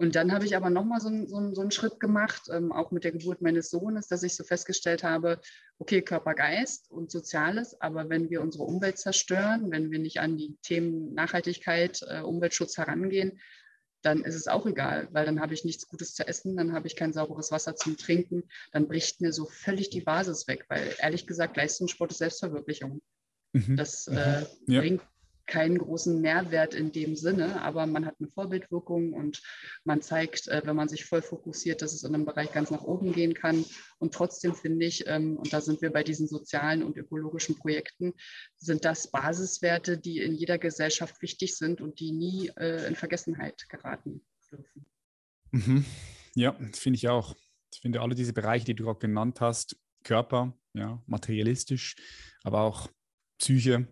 Und 0.01 0.15
dann 0.15 0.31
habe 0.31 0.45
ich 0.45 0.55
aber 0.55 0.69
nochmal 0.69 1.01
so, 1.01 1.09
so, 1.25 1.53
so 1.53 1.61
einen 1.61 1.71
Schritt 1.71 1.99
gemacht, 1.99 2.43
ähm, 2.53 2.71
auch 2.71 2.91
mit 2.91 3.03
der 3.03 3.11
Geburt 3.11 3.41
meines 3.41 3.69
Sohnes, 3.69 4.07
dass 4.07 4.23
ich 4.23 4.33
so 4.33 4.45
festgestellt 4.45 5.03
habe, 5.03 5.41
okay, 5.77 6.01
Körper, 6.01 6.35
Geist 6.35 6.89
und 6.89 7.11
Soziales, 7.11 7.79
aber 7.81 8.09
wenn 8.09 8.29
wir 8.29 8.41
unsere 8.41 8.63
Umwelt 8.63 8.97
zerstören, 8.97 9.71
wenn 9.71 9.91
wir 9.91 9.99
nicht 9.99 10.21
an 10.21 10.37
die 10.37 10.55
Themen 10.61 11.13
Nachhaltigkeit, 11.13 12.01
äh, 12.07 12.21
Umweltschutz 12.21 12.77
herangehen, 12.77 13.41
dann 14.01 14.23
ist 14.23 14.35
es 14.35 14.47
auch 14.47 14.65
egal, 14.65 15.07
weil 15.11 15.25
dann 15.25 15.41
habe 15.41 15.53
ich 15.53 15.65
nichts 15.65 15.87
Gutes 15.87 16.13
zu 16.13 16.27
essen, 16.27 16.55
dann 16.57 16.73
habe 16.73 16.87
ich 16.87 16.95
kein 16.95 17.13
sauberes 17.13 17.51
Wasser 17.51 17.75
zum 17.75 17.97
Trinken, 17.97 18.43
dann 18.71 18.87
bricht 18.87 19.21
mir 19.21 19.33
so 19.33 19.45
völlig 19.45 19.89
die 19.89 20.01
Basis 20.01 20.47
weg, 20.47 20.65
weil 20.69 20.95
ehrlich 20.99 21.27
gesagt, 21.27 21.57
Leistungssport 21.57 22.11
ist 22.11 22.19
Selbstverwirklichung. 22.19 23.01
Mhm. 23.53 23.77
Das 23.77 24.07
mhm. 24.07 24.17
äh, 24.17 24.45
ja. 24.67 24.79
bringt 24.81 25.01
keinen 25.49 25.77
großen 25.77 26.21
Mehrwert 26.21 26.73
in 26.73 26.91
dem 26.91 27.15
Sinne, 27.15 27.61
aber 27.61 27.85
man 27.87 28.05
hat 28.05 28.15
eine 28.19 28.29
Vorbildwirkung 28.29 29.13
und 29.13 29.41
man 29.83 30.01
zeigt, 30.01 30.47
äh, 30.47 30.61
wenn 30.63 30.75
man 30.75 30.87
sich 30.87 31.05
voll 31.05 31.21
fokussiert, 31.21 31.81
dass 31.81 31.93
es 31.93 32.03
in 32.03 32.13
einem 32.13 32.25
Bereich 32.25 32.53
ganz 32.53 32.71
nach 32.71 32.83
oben 32.83 33.11
gehen 33.11 33.33
kann. 33.33 33.65
Und 33.97 34.13
trotzdem 34.13 34.53
finde 34.55 34.85
ich, 34.85 35.05
ähm, 35.07 35.37
und 35.37 35.51
da 35.51 35.59
sind 35.59 35.81
wir 35.81 35.91
bei 35.91 36.03
diesen 36.03 36.27
sozialen 36.27 36.83
und 36.83 36.95
ökologischen 36.95 37.55
Projekten, 37.55 38.13
sind 38.57 38.85
das 38.85 39.11
Basiswerte, 39.11 39.97
die 39.97 40.19
in 40.19 40.35
jeder 40.35 40.57
Gesellschaft 40.57 41.21
wichtig 41.21 41.57
sind 41.57 41.81
und 41.81 41.99
die 41.99 42.11
nie 42.11 42.51
äh, 42.55 42.87
in 42.87 42.95
Vergessenheit 42.95 43.67
geraten 43.67 44.21
dürfen. 44.51 44.85
Mhm. 45.51 45.85
Ja, 46.35 46.55
finde 46.73 46.97
ich 46.97 47.09
auch. 47.09 47.35
Ich 47.73 47.81
finde 47.81 48.01
alle 48.01 48.15
diese 48.15 48.33
Bereiche, 48.33 48.65
die 48.65 48.75
du 48.75 48.85
gerade 48.85 48.99
genannt 48.99 49.41
hast, 49.41 49.75
Körper, 50.03 50.57
ja, 50.73 51.01
materialistisch, 51.07 51.95
aber 52.43 52.61
auch 52.61 52.89
Psyche, 53.39 53.87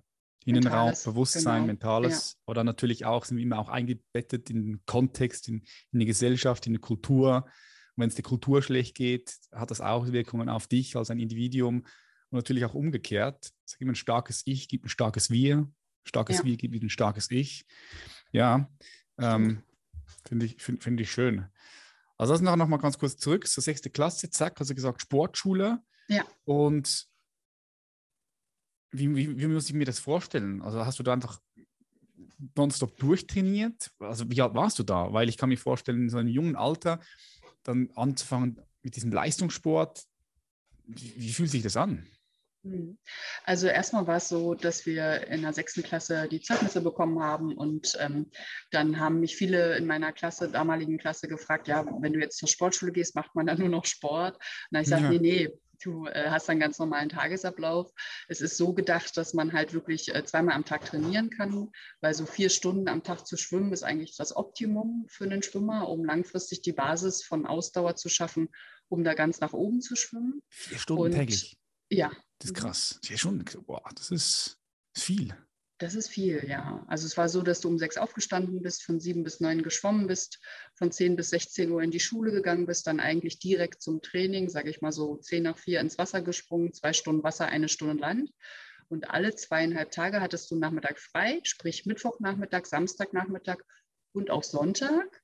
Innenraum, 0.48 0.94
Bewusstsein, 1.04 1.44
genau. 1.44 1.68
Mentales 1.68 2.34
ja. 2.34 2.52
oder 2.52 2.64
natürlich 2.64 3.06
auch, 3.06 3.26
sind 3.26 3.38
wir 3.38 3.44
immer 3.44 3.60
auch 3.60 3.70
eingebettet 3.70 4.50
in 4.50 4.64
den 4.64 4.86
Kontext, 4.86 5.48
in, 5.50 5.64
in 5.92 6.00
die 6.00 6.06
Gesellschaft, 6.06 6.66
in 6.68 6.74
die 6.74 6.80
Kultur. 6.80 7.44
Und 7.46 8.02
wenn 8.02 8.08
es 8.10 8.16
der 8.16 8.24
Kultur 8.24 8.62
schlecht 8.62 8.96
geht, 8.96 9.36
hat 9.52 9.72
das 9.72 9.82
auch 9.82 10.12
Wirkungen 10.12 10.48
auf 10.48 10.68
dich 10.68 10.96
als 10.96 11.10
ein 11.10 11.20
Individuum 11.20 11.86
und 12.30 12.38
natürlich 12.38 12.64
auch 12.64 12.76
umgekehrt. 12.76 13.52
Sag 13.66 13.82
immer, 13.82 13.92
ein 13.92 13.96
starkes 13.96 14.44
Ich 14.46 14.70
gibt 14.70 14.86
ein 14.86 14.90
starkes 14.90 15.30
Wir, 15.30 15.70
starkes 16.06 16.40
ja. 16.40 16.46
Wir 16.46 16.58
gibt 16.58 16.82
ein 16.82 16.90
starkes 16.90 17.30
Ich. 17.30 17.66
Ja, 18.32 18.70
ähm, 19.18 19.64
finde 20.28 20.46
ich, 20.46 20.62
find, 20.62 20.82
find 20.82 21.00
ich 21.02 21.12
schön. 21.12 21.46
Also 22.18 22.34
das 22.34 22.42
noch, 22.42 22.56
noch 22.56 22.68
mal 22.68 22.78
ganz 22.78 22.98
kurz 22.98 23.18
zurück, 23.18 23.48
so 23.48 23.62
sechste 23.62 23.90
Klasse, 23.90 24.30
zack, 24.30 24.60
hast 24.60 24.70
du 24.70 24.76
gesagt 24.76 25.02
Sportschule. 25.02 25.82
Ja. 26.08 26.24
Und 26.46 27.08
wie, 28.92 29.16
wie, 29.16 29.40
wie, 29.40 29.48
muss 29.48 29.68
ich 29.68 29.74
mir 29.74 29.86
das 29.86 30.00
vorstellen? 30.00 30.62
Also 30.62 30.86
hast 30.86 31.00
du 31.00 31.04
da 31.04 31.14
einfach 31.14 31.40
nonstop 32.56 32.98
durchtrainiert? 32.98 33.92
Also 34.00 34.30
wie 34.30 34.42
alt 34.42 34.54
warst 34.54 34.80
du 34.80 34.84
da? 34.84 35.12
Weil 35.12 35.30
ich 35.30 35.38
kann 35.38 35.50
mir 35.50 35.58
vorstellen, 35.58 36.04
in 36.04 36.10
so 36.10 36.18
einem 36.18 36.30
jungen 36.30 36.56
Alter 36.56 37.00
dann 37.64 37.90
anzufangen 37.96 38.62
mit 38.82 38.96
diesem 38.96 39.12
Leistungssport, 39.12 40.04
wie, 40.86 41.14
wie 41.18 41.34
fühlt 41.34 41.50
sich 41.50 41.64
das 41.64 41.76
an? 41.76 42.08
Hm. 42.64 42.98
Also 43.44 43.68
erstmal 43.68 44.08
war 44.08 44.18
es 44.18 44.30
so, 44.30 44.54
dass 44.54 44.86
wir 44.86 45.28
in 45.28 45.42
der 45.42 45.54
sechsten 45.54 45.84
Klasse 45.84 46.28
die 46.30 46.42
Zeugnisse 46.42 46.82
bekommen 46.82 47.22
haben 47.22 47.56
und 47.56 47.98
ähm, 48.00 48.30
dann 48.72 49.00
haben 49.00 49.20
mich 49.20 49.36
viele 49.36 49.78
in 49.78 49.86
meiner 49.86 50.12
Klasse, 50.12 50.50
damaligen 50.50 50.98
Klasse 50.98 51.28
gefragt, 51.28 51.68
ja, 51.68 51.86
wenn 52.02 52.14
du 52.14 52.20
jetzt 52.20 52.38
zur 52.38 52.50
Sportschule 52.50 52.92
gehst, 52.92 53.16
macht 53.16 53.36
man 53.36 53.46
dann 53.46 53.60
nur 53.60 53.70
noch 53.70 53.86
Sport? 53.86 54.36
Und 54.36 54.42
dann 54.72 54.82
ich 54.82 54.90
gesagt, 54.90 55.04
ja. 55.04 55.10
nee, 55.10 55.20
nee, 55.20 55.50
Du 55.84 56.08
äh, 56.08 56.30
hast 56.30 56.50
einen 56.50 56.60
ganz 56.60 56.80
normalen 56.80 57.10
Tagesablauf. 57.10 57.92
Es 58.28 58.42
ist 58.42 58.58
so 58.58 58.74
gedacht, 58.74 59.16
dass 59.18 59.34
man 59.34 59.54
halt 59.54 59.74
wirklich 59.74 60.14
äh, 60.14 60.24
zweimal 60.26 60.56
am 60.56 60.66
Tag 60.66 60.86
trainieren 60.86 61.30
kann, 61.30 61.72
weil 62.02 62.14
so 62.14 62.26
vier 62.26 62.50
Stunden 62.50 62.88
am 62.88 63.04
Tag 63.04 63.26
zu 63.28 63.38
schwimmen 63.38 63.72
ist 63.72 63.84
eigentlich 63.84 64.16
das 64.18 64.36
Optimum 64.36 65.06
für 65.08 65.26
einen 65.26 65.44
Schwimmer, 65.44 65.88
um 65.88 66.04
langfristig 66.04 66.62
die 66.62 66.74
Basis 66.74 67.24
von 67.24 67.46
Ausdauer 67.46 67.96
zu 67.96 68.10
schaffen, 68.10 68.50
um 68.90 69.04
da 69.04 69.14
ganz 69.14 69.40
nach 69.40 69.54
oben 69.54 69.82
zu 69.82 69.96
schwimmen. 69.96 70.42
Vier 70.50 70.80
Stunden 70.80 71.04
Und, 71.04 71.12
täglich? 71.12 71.58
Ja. 71.90 72.12
Das 72.40 72.52
ist 72.52 72.56
krass. 72.56 73.00
Vier 73.04 73.18
Stunden, 73.18 73.46
boah, 73.66 73.84
das 73.96 74.12
ist 74.12 74.58
viel. 74.96 75.36
Das 75.80 75.94
ist 75.94 76.10
viel, 76.10 76.44
ja. 76.48 76.84
Also 76.88 77.06
es 77.06 77.18
war 77.18 77.30
so, 77.30 77.44
dass 77.44 77.60
du 77.62 77.68
um 77.68 77.78
sechs 77.78 77.98
aufgestanden 77.98 78.64
bist, 78.64 78.84
von 78.84 79.00
sieben 79.00 79.24
bis 79.24 79.40
neun 79.40 79.62
geschwommen 79.62 80.08
bist, 80.08 80.40
von 80.74 80.92
zehn 80.92 81.16
bis 81.16 81.30
16 81.30 81.70
Uhr 81.70 81.84
in 81.84 81.92
die 81.92 82.00
Schule 82.00 82.32
gegangen 82.32 82.66
bist, 82.66 82.88
dann 82.88 83.00
eigentlich 83.00 83.38
direkt 83.38 83.84
zum 83.84 84.02
Training, 84.02 84.50
sage 84.50 84.72
ich 84.72 84.82
mal 84.82 84.92
so 84.92 85.18
zehn 85.18 85.44
nach 85.44 85.58
vier 85.58 85.80
ins 85.80 86.00
Wasser 86.00 86.24
gesprungen, 86.24 86.74
zwei 86.74 86.94
Stunden 86.94 87.24
Wasser, 87.24 87.46
eine 87.46 87.70
Stunde 87.70 88.02
Land. 88.02 88.32
Und 88.90 89.12
alle 89.12 89.36
zweieinhalb 89.36 89.92
Tage 89.92 90.20
hattest 90.22 90.50
du 90.50 90.56
Nachmittag 90.56 90.98
frei, 90.98 91.42
sprich 91.44 91.86
Mittwochnachmittag, 91.86 92.66
Samstagnachmittag 92.66 93.58
und 94.14 94.32
auch 94.32 94.44
Sonntag. 94.44 95.22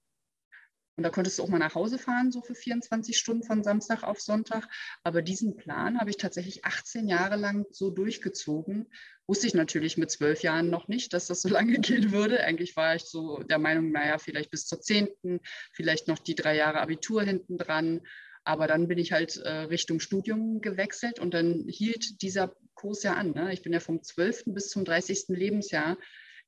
Und 0.96 1.04
da 1.04 1.10
konntest 1.10 1.40
du 1.40 1.44
auch 1.44 1.50
mal 1.50 1.58
nach 1.58 1.74
Hause 1.74 1.98
fahren, 1.98 2.32
so 2.32 2.42
für 2.42 2.54
24 2.54 3.18
Stunden 3.18 3.44
von 3.44 3.64
Samstag 3.64 4.04
auf 4.04 4.22
Sonntag. 4.22 4.68
Aber 5.04 5.24
diesen 5.24 5.58
Plan 5.58 6.00
habe 6.00 6.12
ich 6.12 6.18
tatsächlich 6.18 6.66
18 6.66 7.08
Jahre 7.08 7.36
lang 7.36 7.66
so 7.72 7.90
durchgezogen. 7.90 8.86
Wusste 9.26 9.48
ich 9.48 9.56
natürlich 9.56 9.98
mit 9.98 10.12
zwölf 10.12 10.44
Jahren 10.44 10.70
noch 10.70 10.88
nicht, 10.88 11.14
dass 11.14 11.28
das 11.28 11.42
so 11.42 11.50
lange 11.50 11.80
gehen 11.80 12.12
würde. 12.12 12.44
Eigentlich 12.44 12.76
war 12.76 12.96
ich 12.96 13.04
so 13.04 13.40
der 13.40 13.58
Meinung, 13.58 13.92
naja, 13.92 14.20
vielleicht 14.20 14.52
bis 14.52 14.68
zur 14.68 14.82
zehnten, 14.82 15.40
vielleicht 15.72 16.08
noch 16.08 16.20
die 16.20 16.36
drei 16.36 16.56
Jahre 16.56 16.82
Abitur 16.82 17.24
hinten 17.24 17.58
dran. 17.58 18.02
Aber 18.44 18.68
dann 18.68 18.88
bin 18.88 18.98
ich 18.98 19.14
halt 19.14 19.38
äh, 19.38 19.50
Richtung 19.50 20.00
Studium 20.00 20.62
gewechselt 20.62 21.20
und 21.20 21.34
dann 21.34 21.66
hielt 21.68 22.22
dieser 22.22 22.54
Kurs 22.76 23.02
ja 23.02 23.14
an. 23.14 23.32
Ne? 23.32 23.54
Ich 23.54 23.64
bin 23.64 23.74
ja 23.74 23.80
vom 23.80 24.04
12. 24.04 24.44
bis 24.48 24.70
zum 24.70 24.86
30. 24.86 25.30
Lebensjahr 25.30 25.98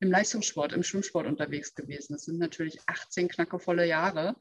im 0.06 0.12
Leistungssport, 0.12 0.72
im 0.72 0.84
Schwimmsport 0.84 1.26
unterwegs 1.26 1.74
gewesen. 1.74 2.13
Das 2.13 2.26
sind 2.26 2.38
natürlich 2.38 2.80
18 2.86 3.28
knackevolle 3.28 3.88
Jahre. 3.88 4.36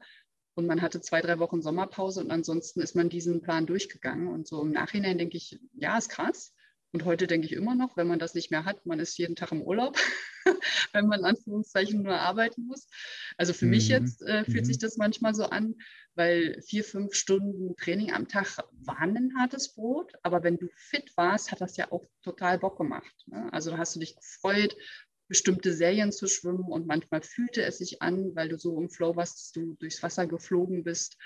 Und 0.53 0.67
man 0.67 0.81
hatte 0.81 1.01
zwei, 1.01 1.21
drei 1.21 1.39
Wochen 1.39 1.61
Sommerpause 1.61 2.21
und 2.21 2.31
ansonsten 2.31 2.79
ist 2.79 2.95
man 2.95 3.09
diesen 3.09 3.41
Plan 3.41 3.65
durchgegangen. 3.65 4.27
Und 4.27 4.47
so 4.47 4.61
im 4.61 4.71
Nachhinein 4.71 5.17
denke 5.17 5.35
ich, 5.35 5.59
ja, 5.73 5.97
ist 5.97 6.09
krass. 6.09 6.53
Und 6.93 7.03
heute 7.03 7.27
denke 7.27 7.47
ich 7.47 7.51
immer 7.51 7.75
noch, 7.75 7.97
wenn 7.97 8.07
man 8.07 8.19
das 8.19 8.35
nicht 8.35 8.51
mehr 8.51 8.63
hat, 8.63 8.85
man 8.85 9.01
ist 9.01 9.17
jeden 9.17 9.35
Tag 9.35 9.51
im 9.51 9.61
Urlaub, 9.61 9.97
wenn 10.93 11.07
man 11.07 11.19
in 11.19 11.25
Anführungszeichen 11.25 12.03
nur 12.03 12.17
arbeiten 12.17 12.67
muss. 12.67 12.87
Also 13.35 13.51
für 13.51 13.65
mhm. 13.65 13.71
mich 13.71 13.89
jetzt 13.89 14.21
äh, 14.21 14.45
fühlt 14.45 14.61
mhm. 14.61 14.65
sich 14.65 14.77
das 14.77 14.95
manchmal 14.95 15.35
so 15.35 15.43
an, 15.43 15.75
weil 16.13 16.61
vier, 16.61 16.85
fünf 16.85 17.15
Stunden 17.15 17.75
Training 17.75 18.13
am 18.13 18.29
Tag 18.29 18.63
waren 18.85 19.17
ein 19.17 19.33
hartes 19.37 19.73
Brot. 19.73 20.13
Aber 20.23 20.43
wenn 20.43 20.57
du 20.57 20.69
fit 20.73 21.11
warst, 21.17 21.51
hat 21.51 21.59
das 21.59 21.75
ja 21.75 21.91
auch 21.91 22.05
total 22.23 22.59
Bock 22.59 22.77
gemacht. 22.77 23.13
Ne? 23.25 23.51
Also 23.51 23.71
da 23.71 23.77
hast 23.77 23.95
du 23.95 23.99
dich 23.99 24.15
gefreut, 24.15 24.77
bestimmte 25.27 25.73
Serien 25.73 26.11
zu 26.11 26.27
schwimmen 26.27 26.71
und 26.71 26.87
manchmal 26.87 27.21
fühlte 27.21 27.63
es 27.63 27.79
sich 27.79 28.01
an, 28.01 28.35
weil 28.35 28.49
du 28.49 28.57
so 28.57 28.79
im 28.79 28.89
Flow 28.89 29.15
warst, 29.15 29.37
dass 29.37 29.51
du 29.51 29.75
durchs 29.79 30.03
Wasser 30.03 30.27
geflogen 30.27 30.83
bist 30.83 31.17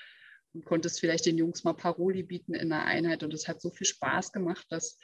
und 0.53 0.65
konntest 0.65 0.99
vielleicht 0.99 1.25
den 1.25 1.38
Jungs 1.38 1.63
mal 1.63 1.73
Paroli 1.73 2.23
bieten 2.23 2.53
in 2.53 2.69
der 2.69 2.85
Einheit 2.85 3.23
und 3.23 3.33
es 3.33 3.47
hat 3.47 3.62
so 3.62 3.69
viel 3.69 3.88
Spaß 3.88 4.31
gemacht, 4.31 4.65
dass 4.69 4.97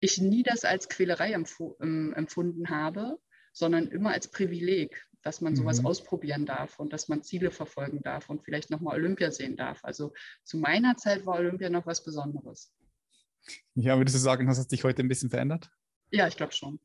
ich 0.00 0.20
nie 0.20 0.42
das 0.42 0.64
als 0.64 0.88
Quälerei 0.88 1.32
ähm, 1.32 2.12
empfunden 2.14 2.68
habe, 2.68 3.18
sondern 3.52 3.88
immer 3.88 4.10
als 4.10 4.30
Privileg, 4.30 5.06
dass 5.22 5.40
man 5.40 5.56
sowas 5.56 5.80
mhm. 5.80 5.86
ausprobieren 5.86 6.46
darf 6.46 6.78
und 6.78 6.92
dass 6.92 7.08
man 7.08 7.22
Ziele 7.22 7.50
verfolgen 7.50 8.02
darf 8.02 8.28
und 8.28 8.44
vielleicht 8.44 8.70
nochmal 8.70 8.96
Olympia 8.96 9.30
sehen 9.30 9.56
darf. 9.56 9.82
Also 9.82 10.12
zu 10.44 10.58
meiner 10.58 10.96
Zeit 10.96 11.24
war 11.24 11.36
Olympia 11.36 11.70
noch 11.70 11.86
was 11.86 12.04
Besonderes. 12.04 12.74
Ja, 13.74 13.96
würdest 13.96 14.16
du 14.16 14.20
sagen, 14.20 14.48
hast 14.48 14.58
es 14.58 14.68
dich 14.68 14.84
heute 14.84 15.02
ein 15.02 15.08
bisschen 15.08 15.30
verändert? 15.30 15.70
Ja, 16.10 16.28
ich 16.28 16.36
glaube 16.36 16.52
schon. 16.52 16.78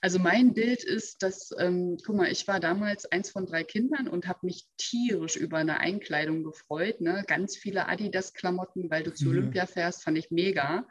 Also 0.00 0.20
mein 0.20 0.54
Bild 0.54 0.84
ist, 0.84 1.22
dass, 1.22 1.50
ähm, 1.58 1.96
guck 2.04 2.16
mal, 2.16 2.30
ich 2.30 2.46
war 2.46 2.60
damals 2.60 3.04
eins 3.06 3.30
von 3.30 3.46
drei 3.46 3.64
Kindern 3.64 4.06
und 4.06 4.28
habe 4.28 4.46
mich 4.46 4.66
tierisch 4.76 5.36
über 5.36 5.58
eine 5.58 5.80
Einkleidung 5.80 6.44
gefreut. 6.44 7.00
Ne? 7.00 7.24
Ganz 7.26 7.56
viele 7.56 7.88
Adidas-Klamotten, 7.88 8.90
weil 8.90 9.02
du 9.02 9.12
zu 9.12 9.24
mhm. 9.24 9.30
Olympia 9.30 9.66
fährst, 9.66 10.04
fand 10.04 10.16
ich 10.16 10.30
mega. 10.30 10.86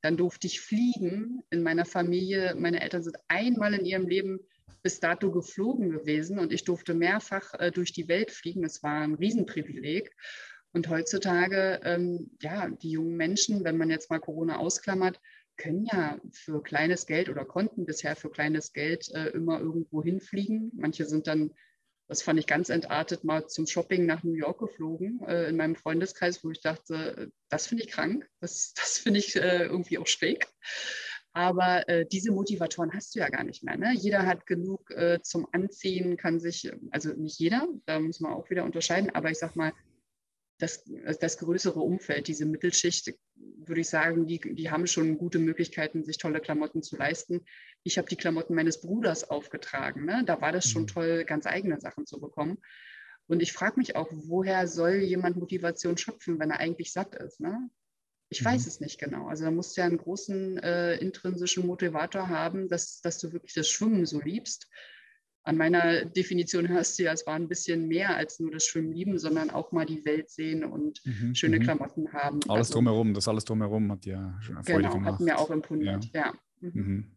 Dann 0.00 0.16
durfte 0.16 0.46
ich 0.46 0.60
fliegen 0.60 1.42
in 1.50 1.62
meiner 1.62 1.84
Familie. 1.84 2.54
Meine 2.54 2.80
Eltern 2.80 3.02
sind 3.02 3.16
einmal 3.28 3.74
in 3.74 3.84
ihrem 3.84 4.06
Leben 4.06 4.40
bis 4.82 5.00
dato 5.00 5.30
geflogen 5.30 5.90
gewesen 5.90 6.38
und 6.38 6.52
ich 6.52 6.64
durfte 6.64 6.94
mehrfach 6.94 7.52
äh, 7.54 7.70
durch 7.70 7.92
die 7.92 8.08
Welt 8.08 8.30
fliegen. 8.30 8.62
Das 8.62 8.82
war 8.82 9.00
ein 9.00 9.14
Riesenprivileg. 9.14 10.12
Und 10.72 10.88
heutzutage, 10.88 11.80
ähm, 11.84 12.30
ja, 12.40 12.68
die 12.68 12.90
jungen 12.90 13.16
Menschen, 13.16 13.64
wenn 13.64 13.78
man 13.78 13.90
jetzt 13.90 14.10
mal 14.10 14.20
Corona 14.20 14.58
ausklammert, 14.58 15.20
können 15.56 15.86
ja 15.86 16.18
für 16.32 16.62
kleines 16.62 17.06
Geld 17.06 17.28
oder 17.28 17.44
konnten 17.44 17.86
bisher 17.86 18.16
für 18.16 18.30
kleines 18.30 18.72
Geld 18.72 19.10
äh, 19.14 19.28
immer 19.28 19.60
irgendwo 19.60 20.02
hinfliegen. 20.02 20.72
Manche 20.74 21.04
sind 21.06 21.26
dann, 21.26 21.52
das 22.08 22.22
fand 22.22 22.38
ich 22.38 22.46
ganz 22.46 22.68
entartet, 22.68 23.24
mal 23.24 23.46
zum 23.48 23.66
Shopping 23.66 24.06
nach 24.06 24.22
New 24.22 24.34
York 24.34 24.58
geflogen 24.58 25.20
äh, 25.26 25.48
in 25.48 25.56
meinem 25.56 25.76
Freundeskreis, 25.76 26.44
wo 26.44 26.50
ich 26.50 26.60
dachte, 26.60 27.30
das 27.48 27.66
finde 27.66 27.84
ich 27.84 27.90
krank, 27.90 28.28
das, 28.40 28.74
das 28.76 28.98
finde 28.98 29.20
ich 29.20 29.36
äh, 29.36 29.64
irgendwie 29.64 29.98
auch 29.98 30.06
schräg. 30.06 30.46
Aber 31.32 31.86
äh, 31.86 32.06
diese 32.06 32.32
Motivatoren 32.32 32.94
hast 32.94 33.14
du 33.14 33.18
ja 33.18 33.28
gar 33.28 33.44
nicht 33.44 33.62
mehr. 33.62 33.76
Ne? 33.76 33.92
Jeder 33.92 34.24
hat 34.24 34.46
genug 34.46 34.90
äh, 34.92 35.20
zum 35.20 35.46
Anziehen, 35.52 36.16
kann 36.16 36.40
sich, 36.40 36.72
also 36.92 37.10
nicht 37.10 37.38
jeder, 37.38 37.68
da 37.84 38.00
muss 38.00 38.20
man 38.20 38.32
auch 38.32 38.48
wieder 38.48 38.64
unterscheiden, 38.64 39.10
aber 39.10 39.30
ich 39.30 39.38
sag 39.38 39.54
mal, 39.54 39.74
das, 40.58 40.84
das 41.20 41.38
größere 41.38 41.80
Umfeld, 41.80 42.28
diese 42.28 42.46
Mittelschicht, 42.46 43.14
würde 43.34 43.80
ich 43.80 43.88
sagen, 43.88 44.26
die, 44.26 44.40
die 44.40 44.70
haben 44.70 44.86
schon 44.86 45.18
gute 45.18 45.38
Möglichkeiten, 45.38 46.04
sich 46.04 46.18
tolle 46.18 46.40
Klamotten 46.40 46.82
zu 46.82 46.96
leisten. 46.96 47.44
Ich 47.82 47.98
habe 47.98 48.08
die 48.08 48.16
Klamotten 48.16 48.54
meines 48.54 48.80
Bruders 48.80 49.28
aufgetragen. 49.28 50.06
Ne? 50.06 50.22
Da 50.24 50.40
war 50.40 50.52
das 50.52 50.68
schon 50.68 50.82
mhm. 50.82 50.88
toll, 50.88 51.24
ganz 51.24 51.46
eigene 51.46 51.80
Sachen 51.80 52.06
zu 52.06 52.20
bekommen. 52.20 52.58
Und 53.26 53.42
ich 53.42 53.52
frage 53.52 53.78
mich 53.78 53.96
auch, 53.96 54.08
woher 54.10 54.68
soll 54.68 54.96
jemand 54.96 55.36
Motivation 55.36 55.98
schöpfen, 55.98 56.38
wenn 56.38 56.50
er 56.50 56.60
eigentlich 56.60 56.92
satt 56.92 57.14
ist? 57.16 57.40
Ne? 57.40 57.68
Ich 58.30 58.40
mhm. 58.40 58.46
weiß 58.46 58.66
es 58.66 58.80
nicht 58.80 58.98
genau. 58.98 59.26
Also 59.28 59.44
da 59.44 59.50
musst 59.50 59.76
du 59.76 59.80
ja 59.80 59.86
einen 59.86 59.98
großen 59.98 60.58
äh, 60.58 60.96
intrinsischen 60.96 61.66
Motivator 61.66 62.28
haben, 62.28 62.68
dass, 62.68 63.00
dass 63.00 63.18
du 63.18 63.32
wirklich 63.32 63.54
das 63.54 63.68
Schwimmen 63.68 64.06
so 64.06 64.20
liebst 64.20 64.68
an 65.46 65.56
meiner 65.56 66.04
Definition 66.04 66.68
hörst 66.68 66.98
du 66.98 67.04
ja, 67.04 67.12
es 67.12 67.24
war 67.24 67.34
ein 67.34 67.46
bisschen 67.46 67.86
mehr 67.86 68.16
als 68.16 68.40
nur 68.40 68.50
das 68.50 68.66
Schwimmen 68.66 68.92
lieben, 68.92 69.16
sondern 69.16 69.50
auch 69.50 69.70
mal 69.70 69.86
die 69.86 70.04
Welt 70.04 70.28
sehen 70.28 70.64
und 70.64 71.00
mhm, 71.04 71.36
schöne 71.36 71.60
mhm. 71.60 71.62
Klamotten 71.62 72.12
haben. 72.12 72.40
Alles 72.48 72.68
also, 72.68 72.74
drumherum, 72.74 73.14
das 73.14 73.28
alles 73.28 73.44
drumherum 73.44 73.92
hat 73.92 74.04
ja 74.06 74.36
schon 74.40 74.56
Freude 74.56 74.78
genau, 74.78 74.94
gemacht. 74.94 75.12
hat 75.14 75.20
mir 75.20 75.38
auch 75.38 75.50
imponiert, 75.50 76.10
ja. 76.12 76.26
ja. 76.26 76.32
Mhm. 76.60 76.70
mhm. 76.74 77.16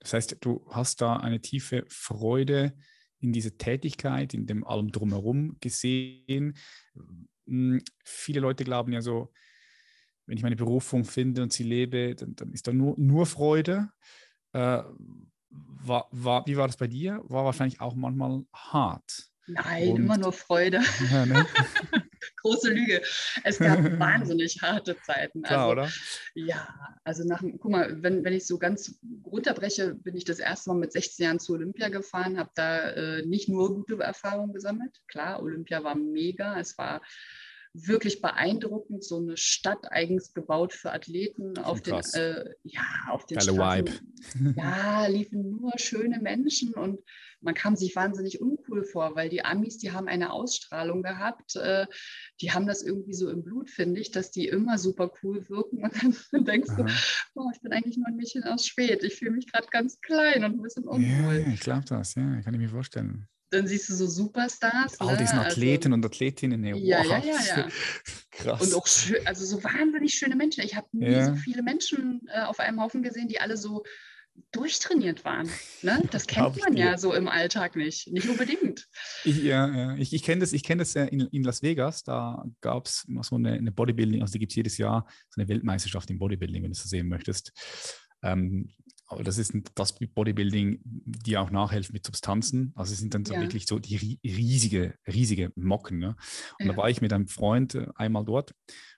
Das 0.00 0.12
heißt, 0.12 0.36
du 0.40 0.66
hast 0.68 1.00
da 1.00 1.16
eine 1.16 1.40
tiefe 1.40 1.84
Freude 1.88 2.74
in 3.20 3.32
diese 3.32 3.56
Tätigkeit, 3.56 4.34
in 4.34 4.46
dem 4.46 4.64
allem 4.64 4.90
drumherum 4.90 5.56
gesehen. 5.60 6.54
Hm, 7.46 7.80
viele 8.04 8.40
Leute 8.40 8.64
glauben 8.64 8.92
ja 8.92 9.00
so, 9.00 9.32
wenn 10.26 10.36
ich 10.36 10.42
meine 10.42 10.56
Berufung 10.56 11.04
finde 11.04 11.42
und 11.42 11.52
sie 11.52 11.62
lebe, 11.62 12.16
dann, 12.16 12.34
dann 12.34 12.52
ist 12.52 12.66
da 12.66 12.72
nur, 12.72 12.98
nur 12.98 13.26
Freude. 13.26 13.90
Äh, 14.52 14.82
war, 15.84 16.08
war, 16.10 16.46
wie 16.46 16.56
war 16.56 16.66
das 16.66 16.76
bei 16.76 16.86
dir? 16.86 17.20
War 17.24 17.44
wahrscheinlich 17.44 17.80
auch 17.80 17.94
manchmal 17.94 18.44
hart. 18.52 19.32
Nein, 19.46 19.88
Und, 19.88 19.96
immer 19.96 20.16
nur 20.16 20.32
Freude. 20.32 20.80
Ja, 21.10 21.26
ne? 21.26 21.46
Große 22.42 22.70
Lüge. 22.70 23.02
Es 23.42 23.58
gab 23.58 23.78
wahnsinnig 23.98 24.60
harte 24.62 24.96
Zeiten. 25.02 25.42
Klar, 25.42 25.68
also, 25.68 25.72
oder? 25.72 25.92
Ja, 26.34 26.68
also 27.04 27.24
nach, 27.24 27.42
guck 27.58 27.70
mal, 27.70 28.02
wenn, 28.02 28.24
wenn 28.24 28.32
ich 28.32 28.46
so 28.46 28.58
ganz 28.58 28.98
runterbreche, 29.26 29.94
bin 29.94 30.16
ich 30.16 30.24
das 30.24 30.38
erste 30.38 30.70
Mal 30.70 30.78
mit 30.78 30.92
16 30.92 31.24
Jahren 31.24 31.40
zu 31.40 31.54
Olympia 31.54 31.88
gefahren, 31.88 32.38
habe 32.38 32.50
da 32.54 32.90
äh, 32.90 33.26
nicht 33.26 33.48
nur 33.48 33.74
gute 33.74 34.00
Erfahrungen 34.00 34.52
gesammelt. 34.52 35.00
Klar, 35.08 35.42
Olympia 35.42 35.82
war 35.82 35.96
mega. 35.96 36.58
Es 36.58 36.78
war 36.78 37.00
wirklich 37.74 38.20
beeindruckend, 38.20 39.02
so 39.02 39.18
eine 39.18 39.36
Stadt 39.36 39.90
eigens 39.90 40.34
gebaut 40.34 40.74
für 40.74 40.92
Athleten 40.92 41.56
auf 41.58 41.80
den, 41.80 41.94
äh, 42.14 42.50
ja, 42.64 42.84
auf 43.08 43.24
den 43.26 43.38
Geile 43.38 43.52
Vibe. 43.52 43.92
Ja, 44.56 45.06
liefen 45.06 45.50
nur 45.50 45.72
schöne 45.76 46.20
Menschen 46.20 46.74
und 46.74 47.00
man 47.40 47.54
kam 47.54 47.74
sich 47.74 47.96
wahnsinnig 47.96 48.40
uncool 48.40 48.84
vor, 48.84 49.16
weil 49.16 49.28
die 49.28 49.44
Amis, 49.44 49.78
die 49.78 49.90
haben 49.90 50.06
eine 50.06 50.32
Ausstrahlung 50.32 51.02
gehabt, 51.02 51.56
äh, 51.56 51.86
die 52.40 52.52
haben 52.52 52.66
das 52.66 52.82
irgendwie 52.82 53.14
so 53.14 53.30
im 53.30 53.42
Blut, 53.42 53.70
finde 53.70 54.00
ich, 54.00 54.10
dass 54.10 54.30
die 54.30 54.46
immer 54.46 54.78
super 54.78 55.10
cool 55.22 55.48
wirken 55.48 55.82
und 55.82 56.02
dann 56.32 56.44
denkst 56.44 56.70
Aha. 56.70 56.82
du, 56.82 56.92
oh, 57.34 57.50
ich 57.52 57.60
bin 57.60 57.72
eigentlich 57.72 57.96
nur 57.96 58.06
ein 58.06 58.16
Mädchen 58.16 58.44
aus 58.44 58.66
Schwed, 58.66 59.02
ich 59.02 59.16
fühle 59.16 59.32
mich 59.32 59.50
gerade 59.50 59.66
ganz 59.70 60.00
klein 60.00 60.44
und 60.44 60.52
ein 60.52 60.62
bisschen 60.62 60.84
uncool. 60.84 61.36
Ja, 61.36 61.52
ich 61.52 61.60
glaube 61.60 61.84
das, 61.88 62.14
ja, 62.14 62.40
kann 62.42 62.54
ich 62.54 62.60
mir 62.60 62.68
vorstellen 62.68 63.26
dann 63.52 63.66
siehst 63.66 63.88
du 63.88 63.94
so 63.94 64.06
Superstars. 64.06 65.00
All 65.00 65.12
ne? 65.12 65.18
diesen 65.18 65.38
also 65.38 65.50
Athleten 65.50 65.92
also, 65.92 65.94
und 65.94 66.06
Athletinnen. 66.06 66.64
Ja, 66.64 66.74
wow. 66.74 67.06
ja, 67.06 67.18
ja, 67.18 67.56
ja. 67.56 67.68
Krass. 68.30 68.62
Und 68.62 68.74
auch 68.74 68.86
schön, 68.86 69.26
also 69.26 69.44
so 69.44 69.62
wahnsinnig 69.62 70.14
schöne 70.14 70.36
Menschen. 70.36 70.64
Ich 70.64 70.74
habe 70.74 70.86
nie 70.92 71.10
ja. 71.10 71.26
so 71.26 71.36
viele 71.36 71.62
Menschen 71.62 72.22
äh, 72.28 72.42
auf 72.42 72.60
einem 72.60 72.80
Haufen 72.80 73.02
gesehen, 73.02 73.28
die 73.28 73.40
alle 73.40 73.56
so 73.56 73.82
durchtrainiert 74.52 75.26
waren. 75.26 75.48
Ne? 75.82 76.02
Das 76.10 76.26
kennt 76.26 76.58
man 76.60 76.74
ja 76.74 76.96
so 76.96 77.12
im 77.12 77.28
Alltag 77.28 77.76
nicht. 77.76 78.10
Nicht 78.10 78.28
unbedingt. 78.28 78.88
Ich, 79.24 79.42
ja, 79.42 79.68
ja. 79.68 79.96
ich, 79.96 80.14
ich 80.14 80.22
kenne 80.22 80.40
das, 80.40 80.54
ich 80.54 80.62
kenn 80.62 80.78
das 80.78 80.94
in, 80.94 81.20
in 81.20 81.42
Las 81.42 81.62
Vegas. 81.62 82.02
Da 82.04 82.44
gab 82.62 82.86
es 82.86 83.06
so 83.22 83.36
eine, 83.36 83.52
eine 83.52 83.72
Bodybuilding, 83.72 84.22
also 84.22 84.32
die 84.32 84.38
gibt 84.38 84.52
es 84.52 84.56
jedes 84.56 84.78
Jahr, 84.78 85.06
so 85.28 85.40
eine 85.40 85.48
Weltmeisterschaft 85.48 86.10
im 86.10 86.18
Bodybuilding, 86.18 86.62
wenn 86.62 86.70
du 86.70 86.76
es 86.76 86.82
so 86.82 86.88
sehen 86.88 87.08
möchtest. 87.08 87.52
Ähm, 88.22 88.70
aber 89.12 89.24
das 89.24 89.38
ist 89.38 89.54
das 89.74 89.92
Bodybuilding, 89.92 90.80
die 90.84 91.36
auch 91.36 91.50
nachhelfen 91.50 91.92
mit 91.92 92.04
Substanzen. 92.04 92.72
Also 92.74 92.92
es 92.92 92.98
sind 92.98 93.14
dann 93.14 93.24
so 93.24 93.34
ja. 93.34 93.40
wirklich 93.40 93.66
so 93.66 93.78
die 93.78 94.18
riesige, 94.24 94.94
riesige 95.06 95.52
Mocken. 95.54 95.98
Ne? 95.98 96.16
Und 96.58 96.66
ja. 96.66 96.72
da 96.72 96.76
war 96.76 96.90
ich 96.90 97.00
mit 97.00 97.12
einem 97.12 97.28
Freund 97.28 97.74
äh, 97.74 97.86
einmal 97.94 98.24
dort 98.24 98.54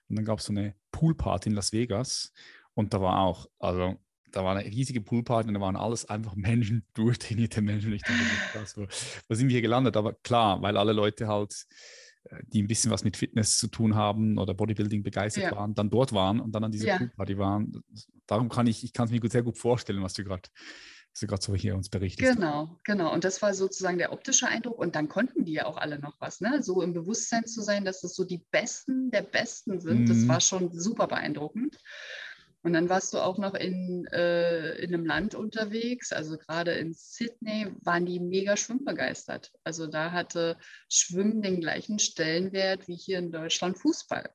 und 0.07 0.15
dann 0.15 0.25
gab 0.25 0.39
es 0.39 0.45
so 0.45 0.53
eine 0.53 0.75
Poolparty 0.91 1.49
in 1.49 1.55
Las 1.55 1.73
Vegas 1.73 2.31
und 2.73 2.93
da 2.93 3.01
war 3.01 3.19
auch, 3.19 3.47
also 3.59 3.95
da 4.31 4.43
war 4.43 4.55
eine 4.55 4.65
riesige 4.69 5.01
Poolparty 5.01 5.47
und 5.47 5.53
da 5.53 5.61
waren 5.61 5.77
alles 5.77 6.05
einfach 6.05 6.35
Menschen, 6.35 6.85
durchtrainierte 6.93 7.61
Menschen. 7.61 7.93
Ich 7.93 8.01
dachte, 8.01 8.19
das, 8.53 8.77
wo, 8.77 8.85
wo 9.27 9.35
sind 9.35 9.47
wir 9.47 9.53
hier 9.53 9.61
gelandet? 9.61 9.95
Aber 9.95 10.13
klar, 10.13 10.61
weil 10.61 10.77
alle 10.77 10.93
Leute 10.93 11.27
halt 11.27 11.65
die 12.47 12.61
ein 12.61 12.67
bisschen 12.67 12.91
was 12.91 13.03
mit 13.03 13.17
Fitness 13.17 13.57
zu 13.57 13.67
tun 13.67 13.95
haben 13.95 14.37
oder 14.37 14.53
Bodybuilding 14.53 15.03
begeistert 15.03 15.43
ja. 15.43 15.51
waren, 15.55 15.75
dann 15.75 15.89
dort 15.89 16.13
waren 16.13 16.39
und 16.39 16.53
dann 16.53 16.63
an 16.63 16.71
dieser 16.71 16.87
ja. 16.87 16.97
Poolparty 16.97 17.37
waren. 17.37 17.83
Darum 18.27 18.49
kann 18.49 18.67
ich, 18.67 18.83
ich 18.83 18.93
kann 18.93 19.05
es 19.05 19.11
mir 19.11 19.21
sehr 19.29 19.43
gut 19.43 19.57
vorstellen, 19.57 20.01
was 20.01 20.13
du 20.13 20.23
gerade 20.23 20.49
was 21.15 21.21
du 21.21 21.27
gerade 21.27 21.41
so 21.41 21.55
hier 21.55 21.75
uns 21.75 21.87
berichtest. 21.87 22.35
Genau, 22.35 22.77
genau. 22.83 23.13
Und 23.13 23.23
das 23.23 23.41
war 23.41 23.53
sozusagen 23.53 23.97
der 23.97 24.11
optische 24.11 24.49
Eindruck. 24.49 24.77
Und 24.77 24.97
dann 24.97 25.07
konnten 25.07 25.45
die 25.45 25.53
ja 25.53 25.65
auch 25.65 25.77
alle 25.77 25.97
noch 25.97 26.19
was, 26.19 26.41
ne? 26.41 26.61
So 26.61 26.81
im 26.81 26.93
Bewusstsein 26.93 27.45
zu 27.45 27.61
sein, 27.61 27.85
dass 27.85 28.01
das 28.01 28.15
so 28.15 28.25
die 28.25 28.43
Besten 28.51 29.11
der 29.11 29.21
Besten 29.21 29.79
sind, 29.79 30.01
mhm. 30.01 30.05
das 30.07 30.27
war 30.27 30.41
schon 30.41 30.77
super 30.77 31.07
beeindruckend. 31.07 31.77
Und 32.65 32.73
dann 32.73 32.89
warst 32.89 33.13
du 33.13 33.19
auch 33.19 33.37
noch 33.37 33.53
in, 33.53 34.07
äh, 34.07 34.73
in 34.77 34.91
einem 34.91 35.05
Land 35.05 35.35
unterwegs, 35.35 36.11
also 36.11 36.35
gerade 36.35 36.71
in 36.71 36.95
Sydney 36.95 37.67
waren 37.81 38.07
die 38.07 38.19
mega 38.19 38.57
schwimmbegeistert. 38.57 39.51
Also 39.63 39.85
da 39.85 40.11
hatte 40.11 40.57
Schwimmen 40.89 41.43
den 41.43 41.61
gleichen 41.61 41.99
Stellenwert 41.99 42.87
wie 42.87 42.95
hier 42.95 43.19
in 43.19 43.31
Deutschland 43.31 43.77
Fußball. 43.77 44.31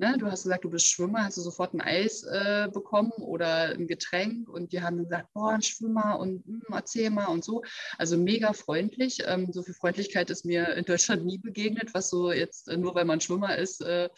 Ne, 0.00 0.16
du 0.18 0.30
hast 0.30 0.44
gesagt, 0.44 0.64
du 0.64 0.70
bist 0.70 0.86
Schwimmer, 0.86 1.24
hast 1.24 1.36
du 1.36 1.42
sofort 1.42 1.74
ein 1.74 1.82
Eis 1.82 2.22
äh, 2.24 2.68
bekommen 2.72 3.12
oder 3.12 3.70
ein 3.70 3.86
Getränk 3.86 4.48
und 4.48 4.72
die 4.72 4.80
haben 4.80 4.96
gesagt, 4.96 5.28
boah, 5.34 5.52
ein 5.52 5.60
Schwimmer 5.62 6.18
und 6.18 6.46
mh, 6.46 6.60
hm, 6.66 6.74
erzähl 6.74 7.10
mal 7.10 7.26
und 7.26 7.44
so. 7.44 7.62
Also 7.98 8.16
mega 8.16 8.54
freundlich. 8.54 9.18
Ähm, 9.26 9.52
so 9.52 9.62
viel 9.62 9.74
Freundlichkeit 9.74 10.30
ist 10.30 10.46
mir 10.46 10.74
in 10.74 10.86
Deutschland 10.86 11.26
nie 11.26 11.36
begegnet, 11.36 11.92
was 11.92 12.08
so 12.08 12.32
jetzt 12.32 12.68
äh, 12.68 12.78
nur 12.78 12.94
weil 12.94 13.04
man 13.04 13.20
Schwimmer 13.20 13.58
ist, 13.58 13.82
äh, 13.82 14.08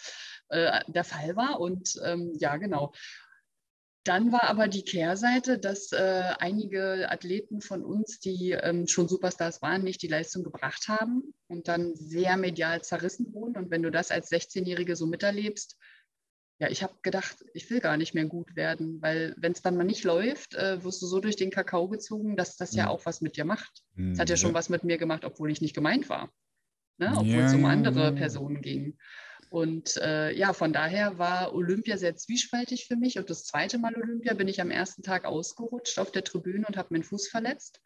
äh, 0.52 0.80
der 0.86 1.04
Fall 1.04 1.34
war. 1.34 1.60
Und 1.60 2.00
ähm, 2.04 2.32
ja, 2.38 2.56
genau. 2.56 2.92
Dann 4.04 4.32
war 4.32 4.44
aber 4.44 4.66
die 4.66 4.84
Kehrseite, 4.84 5.58
dass 5.58 5.92
äh, 5.92 6.34
einige 6.38 7.08
Athleten 7.10 7.60
von 7.60 7.84
uns, 7.84 8.18
die 8.18 8.50
ähm, 8.50 8.88
schon 8.88 9.08
Superstars 9.08 9.62
waren, 9.62 9.84
nicht 9.84 10.02
die 10.02 10.08
Leistung 10.08 10.42
gebracht 10.42 10.88
haben 10.88 11.34
und 11.46 11.68
dann 11.68 11.94
sehr 11.94 12.36
medial 12.36 12.82
zerrissen 12.82 13.32
wurden. 13.32 13.56
Und 13.56 13.70
wenn 13.70 13.82
du 13.82 13.90
das 13.90 14.10
als 14.10 14.30
16-Jährige 14.30 14.96
so 14.96 15.06
miterlebst, 15.06 15.76
ja, 16.58 16.68
ich 16.68 16.82
habe 16.82 16.94
gedacht, 17.02 17.44
ich 17.54 17.70
will 17.70 17.80
gar 17.80 17.96
nicht 17.96 18.14
mehr 18.14 18.26
gut 18.26 18.56
werden, 18.56 19.00
weil 19.02 19.34
wenn 19.36 19.52
es 19.52 19.62
dann 19.62 19.76
mal 19.76 19.84
nicht 19.84 20.04
läuft, 20.04 20.54
äh, 20.54 20.82
wirst 20.82 21.00
du 21.02 21.06
so 21.06 21.20
durch 21.20 21.36
den 21.36 21.50
Kakao 21.50 21.88
gezogen, 21.88 22.36
dass 22.36 22.56
das 22.56 22.72
mhm. 22.72 22.78
ja 22.78 22.88
auch 22.88 23.06
was 23.06 23.20
mit 23.20 23.36
dir 23.36 23.44
macht. 23.44 23.82
Es 23.94 23.98
mhm, 23.98 24.18
hat 24.18 24.30
ja 24.30 24.36
schon 24.36 24.54
was 24.54 24.68
mit 24.68 24.84
mir 24.84 24.98
gemacht, 24.98 25.24
obwohl 25.24 25.50
ich 25.50 25.60
nicht 25.60 25.74
gemeint 25.74 26.08
war, 26.08 26.30
ne? 26.98 27.12
obwohl 27.12 27.40
ja, 27.40 27.46
es 27.46 27.54
um 27.54 27.64
andere 27.64 28.04
ja. 28.04 28.10
Personen 28.12 28.62
ging. 28.62 28.98
Und 29.52 29.98
äh, 29.98 30.32
ja, 30.32 30.54
von 30.54 30.72
daher 30.72 31.18
war 31.18 31.54
Olympia 31.54 31.98
sehr 31.98 32.16
zwiespältig 32.16 32.86
für 32.86 32.96
mich. 32.96 33.18
Und 33.18 33.28
das 33.28 33.44
zweite 33.44 33.76
Mal 33.76 33.94
Olympia 33.94 34.32
bin 34.32 34.48
ich 34.48 34.62
am 34.62 34.70
ersten 34.70 35.02
Tag 35.02 35.26
ausgerutscht 35.26 35.98
auf 35.98 36.10
der 36.10 36.24
Tribüne 36.24 36.66
und 36.66 36.78
habe 36.78 36.88
meinen 36.90 37.02
Fuß 37.02 37.28
verletzt. 37.28 37.82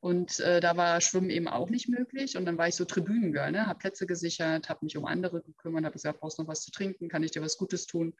Und 0.00 0.38
äh, 0.40 0.60
da 0.60 0.76
war 0.76 1.00
Schwimmen 1.00 1.30
eben 1.30 1.48
auch 1.48 1.70
nicht 1.70 1.88
möglich. 1.88 2.36
Und 2.36 2.44
dann 2.44 2.58
war 2.58 2.68
ich 2.68 2.74
so 2.74 2.84
Tribünengirl, 2.84 3.52
ne? 3.52 3.66
habe 3.66 3.78
Plätze 3.78 4.06
gesichert, 4.06 4.68
habe 4.68 4.84
mich 4.84 4.98
um 4.98 5.06
andere 5.06 5.40
gekümmert, 5.40 5.86
habe 5.86 5.94
gesagt, 5.94 6.20
brauchst 6.20 6.36
du 6.36 6.42
noch 6.42 6.50
was 6.50 6.60
zu 6.60 6.70
trinken, 6.70 7.08
kann 7.08 7.22
ich 7.22 7.30
dir 7.30 7.40
was 7.40 7.56
Gutes 7.56 7.86
tun? 7.86 8.14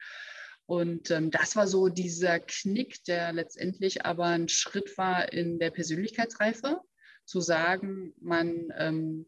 Und 0.65 1.11
ähm, 1.11 1.29
das 1.29 1.55
war 1.55 1.67
so 1.67 1.89
dieser 1.89 2.39
Knick, 2.39 3.03
der 3.03 3.33
letztendlich 3.33 4.03
aber 4.03 4.25
ein 4.25 4.49
Schritt 4.49 4.97
war 4.97 5.31
in 5.31 5.59
der 5.59 5.69
Persönlichkeitsreife, 5.69 6.81
zu 7.23 7.39
sagen, 7.39 8.15
man, 8.19 8.73
ähm, 8.79 9.27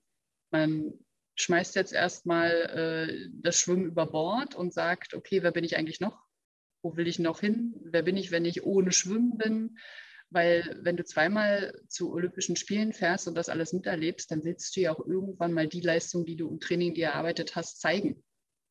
man 0.50 0.94
schmeißt 1.42 1.76
jetzt 1.76 1.94
erstmal 1.94 2.52
äh, 2.52 3.30
das 3.34 3.60
Schwimmen 3.60 3.86
über 3.86 4.06
Bord 4.06 4.56
und 4.56 4.74
sagt, 4.74 5.14
okay, 5.14 5.44
wer 5.44 5.52
bin 5.52 5.64
ich 5.64 5.78
eigentlich 5.78 6.00
noch? 6.00 6.26
Wo 6.82 6.96
will 6.96 7.08
ich 7.08 7.20
noch 7.20 7.40
hin? 7.40 7.76
Wer 7.84 8.04
bin 8.04 8.18
ich, 8.18 8.32
wenn 8.32 8.46
ich 8.46 8.64
ohne 8.64 8.92
Schwimmen 8.92 9.38
bin? 9.38 9.78
Weil 10.30 10.80
wenn 10.82 10.96
du 10.96 11.04
zweimal 11.04 11.74
zu 11.88 12.12
Olympischen 12.12 12.56
Spielen 12.56 12.94
fährst 12.94 13.28
und 13.28 13.36
das 13.36 13.50
alles 13.50 13.74
miterlebst, 13.74 14.30
dann 14.30 14.44
willst 14.44 14.76
du 14.76 14.82
ja 14.82 14.94
auch 14.94 15.06
irgendwann 15.06 15.54
mal 15.54 15.68
die 15.68 15.82
Leistung, 15.82 16.26
die 16.26 16.36
du 16.36 16.50
im 16.50 16.60
Training 16.60 16.94
dir 16.94 17.08
erarbeitet 17.08 17.56
hast, 17.56 17.82
zeigen. 17.82 18.24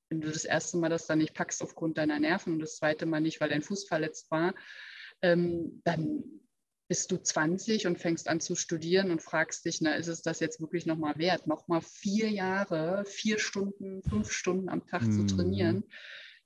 Wenn 0.09 0.21
du 0.21 0.29
das 0.29 0.45
erste 0.45 0.79
Mal 0.79 0.89
das 0.89 1.07
dann 1.07 1.19
nicht 1.19 1.35
packst 1.35 1.63
aufgrund 1.63 1.99
deiner 1.99 2.19
Nerven 2.19 2.55
und 2.55 2.61
das 2.61 2.77
zweite 2.77 3.07
Mal 3.07 3.21
nicht, 3.21 3.41
weil 3.41 3.51
dein 3.51 3.63
Fuß 3.63 3.89
verletzt 3.89 4.31
war, 4.31 4.55
ähm, 5.21 5.83
dann 5.85 6.23
bist 6.89 7.13
du 7.13 7.23
20 7.23 7.87
und 7.87 7.99
fängst 7.99 8.29
an 8.29 8.41
zu 8.41 8.57
studieren 8.57 9.11
und 9.11 9.23
fragst 9.23 9.65
dich, 9.67 9.81
na, 9.83 9.95
ist 9.95 10.09
es 10.09 10.23
das 10.23 10.41
jetzt 10.41 10.61
wirklich 10.61 10.87
nochmal 10.87 11.19
wert, 11.19 11.47
nochmal 11.47 11.83
vier 11.83 12.31
Jahre, 12.31 13.05
vier 13.05 13.39
Stunden, 13.39 14.03
fünf 14.03 14.33
Stunden 14.33 14.71
am 14.71 14.87
Tag 14.87 15.03
mhm. 15.03 15.29
zu 15.29 15.37
trainieren? 15.37 15.85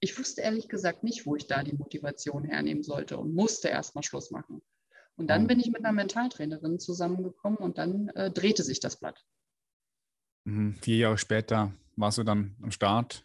Ich 0.00 0.18
wusste 0.18 0.40
ehrlich 0.40 0.68
gesagt 0.68 1.04
nicht, 1.04 1.26
wo 1.26 1.36
ich 1.36 1.46
da 1.46 1.62
die 1.62 1.76
Motivation 1.76 2.44
hernehmen 2.44 2.82
sollte 2.82 3.18
und 3.18 3.34
musste 3.34 3.68
erstmal 3.68 4.02
Schluss 4.02 4.32
machen. 4.32 4.60
Und 5.14 5.28
dann 5.28 5.46
bin 5.46 5.60
ich 5.60 5.70
mit 5.70 5.84
einer 5.84 5.92
Mentaltrainerin 5.92 6.80
zusammengekommen 6.80 7.58
und 7.58 7.78
dann 7.78 8.08
äh, 8.08 8.30
drehte 8.30 8.64
sich 8.64 8.80
das 8.80 8.98
Blatt. 8.98 9.24
Mhm. 10.44 10.74
Vier 10.82 10.96
Jahre 10.96 11.18
später 11.18 11.72
warst 11.94 12.18
du 12.18 12.24
dann 12.24 12.56
am 12.62 12.72
Start. 12.72 13.24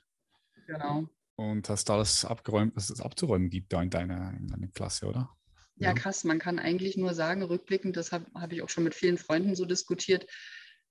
Genau. 0.68 1.10
Und 1.36 1.68
hast 1.70 1.90
alles 1.90 2.26
abgeräumt, 2.26 2.76
was 2.76 2.92
es 2.92 3.02
abzuräumen 3.02 3.50
gibt 3.50 3.74
da 3.74 3.82
in 3.82 3.90
deiner, 3.90 4.34
in 4.38 4.48
deiner 4.48 4.68
Klasse, 4.68 5.08
oder? 5.08 5.37
Ja, 5.80 5.94
krass. 5.94 6.24
Man 6.24 6.40
kann 6.40 6.60
eigentlich 6.60 6.98
nur 6.98 7.14
sagen, 7.14 7.44
rückblickend, 7.44 7.98
das 7.98 8.12
habe 8.12 8.26
hab 8.34 8.52
ich 8.52 8.62
auch 8.62 8.70
schon 8.70 8.84
mit 8.84 8.96
vielen 8.96 9.18
Freunden 9.18 9.56
so 9.56 9.66
diskutiert, 9.66 10.26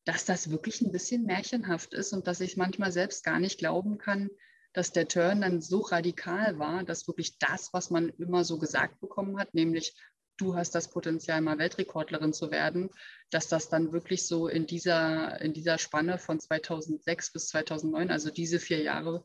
dass 0.04 0.24
das 0.24 0.50
wirklich 0.50 0.80
ein 0.80 0.92
bisschen 0.92 1.24
märchenhaft 1.24 1.92
ist 1.92 2.12
und 2.12 2.26
dass 2.26 2.40
ich 2.40 2.56
manchmal 2.56 2.92
selbst 2.92 3.24
gar 3.24 3.40
nicht 3.40 3.58
glauben 3.58 3.98
kann, 3.98 4.30
dass 4.72 4.92
der 4.92 5.08
Turn 5.08 5.40
dann 5.40 5.60
so 5.60 5.80
radikal 5.80 6.58
war, 6.58 6.84
dass 6.84 7.08
wirklich 7.08 7.38
das, 7.38 7.72
was 7.72 7.90
man 7.90 8.10
immer 8.10 8.44
so 8.44 8.58
gesagt 8.58 9.00
bekommen 9.00 9.38
hat, 9.38 9.54
nämlich 9.54 9.94
du 10.36 10.54
hast 10.54 10.74
das 10.74 10.90
Potenzial, 10.90 11.40
mal 11.40 11.58
Weltrekordlerin 11.58 12.32
zu 12.32 12.50
werden, 12.50 12.90
dass 13.30 13.48
das 13.48 13.68
dann 13.68 13.92
wirklich 13.92 14.26
so 14.26 14.48
in 14.48 14.66
dieser, 14.66 15.40
in 15.40 15.52
dieser 15.52 15.78
Spanne 15.78 16.18
von 16.18 16.38
2006 16.38 17.32
bis 17.32 17.48
2009, 17.48 18.10
also 18.10 18.30
diese 18.30 18.60
vier 18.60 18.82
Jahre, 18.82 19.24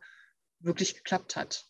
wirklich 0.60 0.96
geklappt 0.96 1.36
hat, 1.36 1.66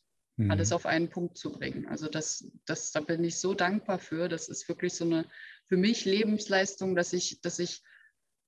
mhm. 0.46 0.52
alles 0.52 0.72
auf 0.72 0.86
einen 0.86 1.10
Punkt 1.10 1.38
zu 1.38 1.52
bringen. 1.52 1.88
Also 1.88 2.08
das, 2.08 2.52
das, 2.66 2.92
da 2.92 3.02
bin 3.02 3.24
ich 3.24 3.40
so 3.40 3.54
dankbar 3.54 4.00
für. 4.00 4.30
Das 4.30 4.48
ist 4.50 4.68
wirklich 4.68 4.94
so 4.94 5.06
eine, 5.06 5.26
für 5.68 5.78
mich 5.78 6.06
Lebensleistung, 6.06 6.96
dass 6.96 7.14
ich, 7.14 7.42
dass 7.42 7.60
ich 7.60 7.82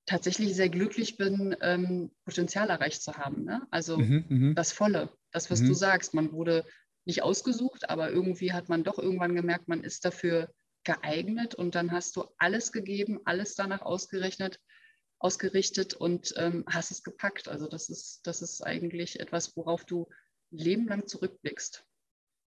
tatsächlich 0.06 0.54
sehr 0.54 0.68
glücklich 0.68 1.16
bin, 1.16 1.56
ähm, 1.60 2.10
Potenzial 2.24 2.70
erreicht 2.70 3.02
zu 3.02 3.14
haben. 3.16 3.44
Ne? 3.44 3.66
Also 3.70 3.98
mhm, 3.98 4.24
mhm. 4.28 4.54
das 4.54 4.72
Volle, 4.72 5.10
das, 5.30 5.50
was 5.50 5.60
du 5.60 5.68
mhm. 5.68 5.74
sagst. 5.74 6.14
Man 6.14 6.32
wurde 6.32 6.64
nicht 7.04 7.22
ausgesucht, 7.22 7.88
aber 7.88 8.10
irgendwie 8.10 8.52
hat 8.52 8.68
man 8.68 8.84
doch 8.84 8.98
irgendwann 8.98 9.34
gemerkt, 9.34 9.68
man 9.68 9.82
ist 9.82 10.04
dafür 10.04 10.52
geeignet 10.84 11.54
und 11.54 11.74
dann 11.74 11.92
hast 11.92 12.16
du 12.16 12.24
alles 12.38 12.72
gegeben, 12.72 13.20
alles 13.24 13.54
danach 13.54 13.82
ausgerechnet, 13.82 14.60
ausgerichtet 15.18 15.94
und 15.94 16.34
ähm, 16.36 16.64
hast 16.68 16.90
es 16.90 17.02
gepackt. 17.02 17.48
Also 17.48 17.66
das 17.66 17.88
ist, 17.88 18.20
das 18.26 18.42
ist 18.42 18.62
eigentlich 18.62 19.20
etwas, 19.20 19.56
worauf 19.56 19.84
du 19.84 20.08
Leben 20.56 20.86
lang 20.86 21.06
zurückblickst. 21.06 21.84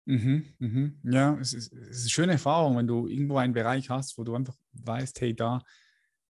Mhm, 0.05 0.45
mhm. 0.59 0.99
Ja, 1.03 1.37
es 1.39 1.53
ist, 1.53 1.73
es 1.73 1.89
ist, 1.89 2.01
eine 2.01 2.09
schöne 2.09 2.31
Erfahrung, 2.33 2.77
wenn 2.77 2.87
du 2.87 3.07
irgendwo 3.07 3.37
einen 3.37 3.53
Bereich 3.53 3.89
hast, 3.89 4.17
wo 4.17 4.23
du 4.23 4.35
einfach 4.35 4.55
weißt, 4.71 5.19
hey, 5.19 5.35
da, 5.35 5.61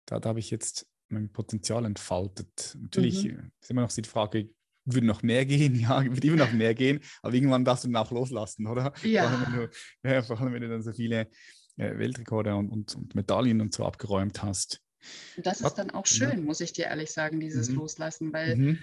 da, 0.06 0.20
da 0.20 0.30
habe 0.30 0.40
ich 0.40 0.50
jetzt 0.50 0.88
mein 1.10 1.32
Potenzial 1.32 1.86
entfaltet. 1.86 2.76
Natürlich 2.82 3.26
mhm. 3.26 3.52
ist 3.62 3.70
immer 3.70 3.82
noch 3.82 3.92
die 3.92 4.04
Frage, 4.04 4.50
würde 4.86 5.06
noch 5.06 5.22
mehr 5.22 5.46
gehen, 5.46 5.76
ja, 5.80 6.04
würde 6.04 6.28
immer 6.28 6.38
noch 6.38 6.54
mehr 6.54 6.74
gehen, 6.74 7.02
aber 7.22 7.34
irgendwann 7.34 7.66
darfst 7.66 7.84
du 7.84 7.90
dann 7.90 7.98
auch 7.98 8.12
loslassen, 8.12 8.66
oder? 8.66 8.94
Ja. 9.04 9.30
Vor 9.30 9.40
allem, 9.40 9.54
wenn 9.54 9.60
du, 9.60 9.70
ja, 10.10 10.22
vor 10.24 10.42
allem, 10.42 10.54
wenn 10.54 10.62
du 10.62 10.70
dann 10.70 10.82
so 10.82 10.94
viele 10.94 11.30
äh, 11.78 11.98
Weltrekorde 11.98 12.56
und, 12.56 12.70
und, 12.70 12.96
und, 12.96 13.16
Medaillen 13.16 13.62
und 13.62 13.74
so 13.74 13.86
abgeräumt 13.86 14.42
hast. 14.42 14.82
das 15.38 15.62
ist 15.62 15.76
dann 15.76 15.92
auch 15.92 16.08
schön, 16.08 16.44
muss 16.44 16.62
ich 16.62 16.74
dir 16.74 16.86
ehrlich 16.86 17.12
sagen, 17.12 17.40
dieses 17.40 17.70
mhm. 17.70 17.76
Loslassen, 17.76 18.34
weil 18.34 18.56
mhm. 18.56 18.80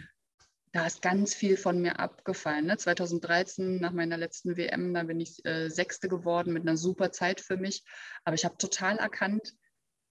Da 0.74 0.84
ist 0.84 1.02
ganz 1.02 1.36
viel 1.36 1.56
von 1.56 1.80
mir 1.80 2.00
abgefallen. 2.00 2.66
Ne? 2.66 2.76
2013, 2.76 3.78
nach 3.78 3.92
meiner 3.92 4.16
letzten 4.16 4.56
WM, 4.56 4.92
da 4.92 5.04
bin 5.04 5.20
ich 5.20 5.44
äh, 5.46 5.68
Sechste 5.68 6.08
geworden 6.08 6.52
mit 6.52 6.62
einer 6.62 6.76
super 6.76 7.12
Zeit 7.12 7.40
für 7.40 7.56
mich. 7.56 7.84
Aber 8.24 8.34
ich 8.34 8.44
habe 8.44 8.58
total 8.58 8.96
erkannt, 8.96 9.54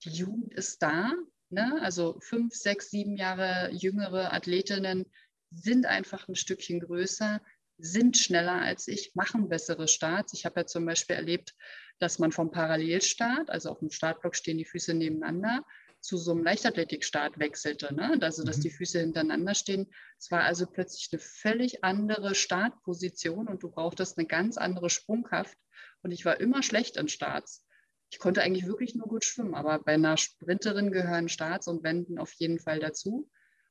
die 0.06 0.12
Jugend 0.12 0.54
ist 0.54 0.82
da. 0.82 1.12
Ne? 1.49 1.82
Also 1.82 2.17
fünf, 2.21 2.56
sechs, 2.56 2.89
sieben 2.89 3.17
Jahre 3.17 3.71
jüngere 3.73 4.32
Athletinnen 4.32 5.06
sind 5.52 5.86
einfach 5.86 6.30
ein 6.30 6.36
Stückchen 6.36 6.80
größer, 6.80 7.41
sind 7.78 8.17
schneller 8.17 8.62
als 8.62 8.88
ich, 8.88 9.12
machen 9.15 9.49
bessere 9.49 9.89
Starts. 9.89 10.34
Ich 10.34 10.45
habe 10.45 10.62
ja 10.62 10.65
zum 10.65 10.86
Beispiel 10.86 11.17
erlebt, 11.17 11.56
dass 11.99 12.19
man 12.19 12.32
vom 12.32 12.52
Parallelstart, 12.52 13.49
also 13.49 13.69
auf 13.69 13.80
dem 13.80 13.91
Startblock 13.91 14.34
stehen 14.34 14.60
die 14.60 14.65
Füße 14.65 14.93
nebeneinander, 14.93 15.65
zu 16.04 16.18
so 16.18 16.32
einem 16.32 16.44
Leichtathletikstart 16.44 17.39
wechselte. 17.39 17.94
Ne? 17.94 18.18
Also, 18.22 18.44
dass 18.44 18.58
mhm. 18.58 18.62
die 18.63 18.70
Füße 18.72 19.00
hintereinander 19.00 19.56
stehen. 19.56 19.88
Es 20.20 20.30
war 20.32 20.44
also 20.44 20.66
plötzlich 20.66 21.10
eine 21.12 21.20
völlig 21.20 21.84
andere 21.84 22.36
Startposition 22.36 23.48
und 23.48 23.63
du 23.63 23.72
brauchtest 23.72 24.18
eine 24.18 24.28
ganz 24.28 24.58
andere 24.58 24.89
Sprungkraft. 24.89 25.58
Und 26.02 26.12
ich 26.12 26.26
war 26.26 26.39
immer 26.42 26.62
schlecht 26.62 26.98
in 26.98 27.08
Starts. 27.08 27.66
Ich 28.12 28.20
konnte 28.20 28.44
eigentlich 28.44 28.68
wirklich 28.68 28.96
nur 28.96 29.08
gut 29.08 29.24
schwimmen, 29.24 29.56
aber 29.56 29.80
bei 29.80 29.94
einer 29.94 30.18
Sprinterin 30.18 30.92
gehören 30.92 31.30
Starts 31.30 31.68
und 31.68 31.84
Wenden 31.84 32.20
auf 32.20 32.34
jeden 32.34 32.60
Fall 32.60 32.80
dazu. 32.80 33.30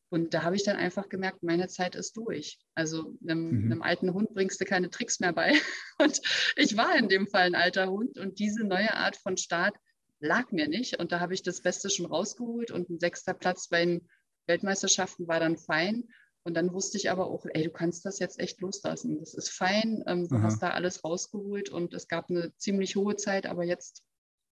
Und 0.08 0.32
da 0.32 0.42
habe 0.42 0.56
ich 0.56 0.64
dann 0.64 0.76
einfach 0.76 1.10
gemerkt, 1.10 1.42
meine 1.42 1.68
Zeit 1.68 1.94
ist 1.94 2.16
durch. 2.16 2.58
Also 2.74 3.14
einem, 3.22 3.50
mhm. 3.50 3.72
einem, 3.72 3.82
alten 3.82 4.14
Hund 4.14 4.32
bringst 4.32 4.60
du 4.60 4.64
keine 4.64 4.88
Tricks 4.88 5.20
mehr 5.20 5.32
bei. 5.34 5.52
Und 5.98 6.20
ich 6.56 6.76
war 6.78 6.96
in 6.96 7.08
dem 7.08 7.26
Fall 7.26 7.42
ein 7.42 7.54
alter 7.54 7.90
Hund 7.90 8.18
und 8.18 8.38
diese 8.38 8.64
neue 8.64 8.92
Art 8.94 9.16
von 9.16 9.36
Start 9.36 9.74
lag 10.22 10.50
mir 10.52 10.68
nicht. 10.68 10.98
Und 10.98 11.12
da 11.12 11.20
habe 11.20 11.34
ich 11.34 11.42
das 11.42 11.60
Beste 11.60 11.90
schon 11.90 12.06
rausgeholt 12.06 12.70
und 12.70 12.88
ein 12.88 12.98
sechster 12.98 13.34
Platz 13.34 13.68
bei 13.68 13.84
den 13.84 14.08
Weltmeisterschaften 14.46 15.28
war 15.28 15.40
dann 15.40 15.58
fein. 15.58 16.04
Und 16.44 16.54
dann 16.54 16.72
wusste 16.72 16.98
ich 16.98 17.10
aber 17.10 17.28
auch, 17.28 17.46
ey, 17.52 17.64
du 17.64 17.70
kannst 17.70 18.04
das 18.04 18.18
jetzt 18.18 18.40
echt 18.40 18.60
loslassen. 18.60 19.18
Das 19.20 19.34
ist 19.34 19.50
fein, 19.50 20.02
ähm, 20.06 20.26
du 20.26 20.36
Aha. 20.36 20.44
hast 20.44 20.62
da 20.62 20.70
alles 20.70 21.04
rausgeholt 21.04 21.68
und 21.68 21.94
es 21.94 22.08
gab 22.08 22.30
eine 22.30 22.54
ziemlich 22.56 22.96
hohe 22.96 23.16
Zeit, 23.16 23.46
aber 23.46 23.64
jetzt, 23.64 24.02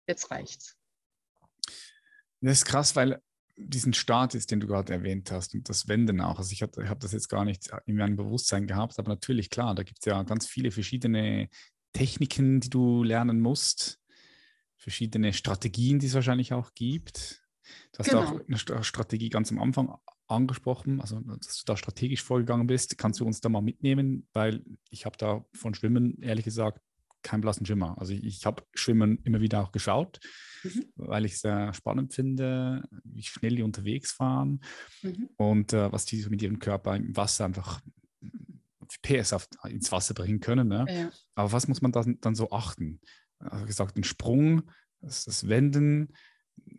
jetzt 0.07 0.31
reicht's. 0.31 0.77
Das 2.41 2.59
ist 2.59 2.65
krass, 2.65 2.95
weil 2.95 3.21
diesen 3.57 3.93
Status, 3.93 4.47
den 4.47 4.59
du 4.59 4.67
gerade 4.67 4.93
erwähnt 4.93 5.31
hast 5.31 5.53
und 5.53 5.69
das 5.69 5.87
Wenden 5.87 6.21
auch. 6.21 6.39
Also 6.39 6.51
ich 6.51 6.61
habe 6.61 6.89
hab 6.89 6.99
das 6.99 7.13
jetzt 7.13 7.29
gar 7.29 7.45
nicht 7.45 7.69
in 7.85 7.95
meinem 7.95 8.15
Bewusstsein 8.15 8.67
gehabt, 8.67 8.97
aber 8.97 9.09
natürlich, 9.09 9.49
klar, 9.49 9.75
da 9.75 9.83
gibt 9.83 9.99
es 10.01 10.05
ja 10.05 10.21
ganz 10.23 10.47
viele 10.47 10.71
verschiedene 10.71 11.49
Techniken, 11.93 12.59
die 12.59 12.69
du 12.69 13.03
lernen 13.03 13.39
musst, 13.39 13.99
verschiedene 14.85 15.33
Strategien, 15.33 15.99
die 15.99 16.07
es 16.07 16.13
wahrscheinlich 16.13 16.53
auch 16.53 16.73
gibt. 16.75 17.43
Du 17.91 17.99
hast 17.99 18.09
genau. 18.09 18.23
auch 18.23 18.39
eine 18.47 18.83
Strategie 18.83 19.29
ganz 19.29 19.51
am 19.51 19.59
Anfang 19.59 19.95
angesprochen, 20.27 21.01
also 21.01 21.19
dass 21.19 21.59
du 21.59 21.63
da 21.65 21.75
strategisch 21.75 22.23
vorgegangen 22.23 22.67
bist. 22.67 22.97
Kannst 22.97 23.19
du 23.19 23.25
uns 23.25 23.41
da 23.41 23.49
mal 23.49 23.61
mitnehmen? 23.61 24.27
Weil 24.33 24.63
ich 24.89 25.05
habe 25.05 25.17
da 25.17 25.43
von 25.53 25.73
Schwimmen, 25.73 26.21
ehrlich 26.21 26.45
gesagt, 26.45 26.79
keinen 27.23 27.41
blassen 27.41 27.65
Schimmer. 27.65 27.97
Also 27.97 28.13
ich, 28.13 28.23
ich 28.23 28.45
habe 28.45 28.63
Schwimmen 28.75 29.19
immer 29.23 29.41
wieder 29.41 29.61
auch 29.61 29.71
geschaut 29.71 30.19
mhm. 30.65 30.85
weil 30.95 31.25
ich 31.25 31.33
es 31.33 31.41
sehr 31.41 31.73
spannend 31.73 32.13
finde, 32.13 32.83
wie 33.03 33.23
schnell 33.23 33.55
die 33.55 33.63
unterwegs 33.63 34.19
waren 34.19 34.61
mhm. 35.01 35.29
und 35.37 35.73
äh, 35.73 35.91
was 35.91 36.05
die 36.05 36.21
so 36.21 36.29
mit 36.29 36.41
ihrem 36.41 36.59
Körper 36.59 36.95
im 36.95 37.15
Wasser 37.15 37.45
einfach 37.45 37.81
PS 39.01 39.33
auf, 39.33 39.47
ins 39.67 39.91
Wasser 39.91 40.13
bringen 40.13 40.39
können. 40.39 40.67
Ne? 40.67 40.85
Ja. 40.89 41.11
Aber 41.35 41.51
was 41.51 41.67
muss 41.67 41.81
man 41.81 41.91
dann, 41.91 42.19
dann 42.21 42.35
so 42.35 42.51
achten? 42.51 42.99
Also 43.39 43.65
gesagt, 43.65 43.97
den 43.97 44.03
Sprung, 44.03 44.63
das, 45.01 45.25
das 45.25 45.47
Wenden, 45.47 46.13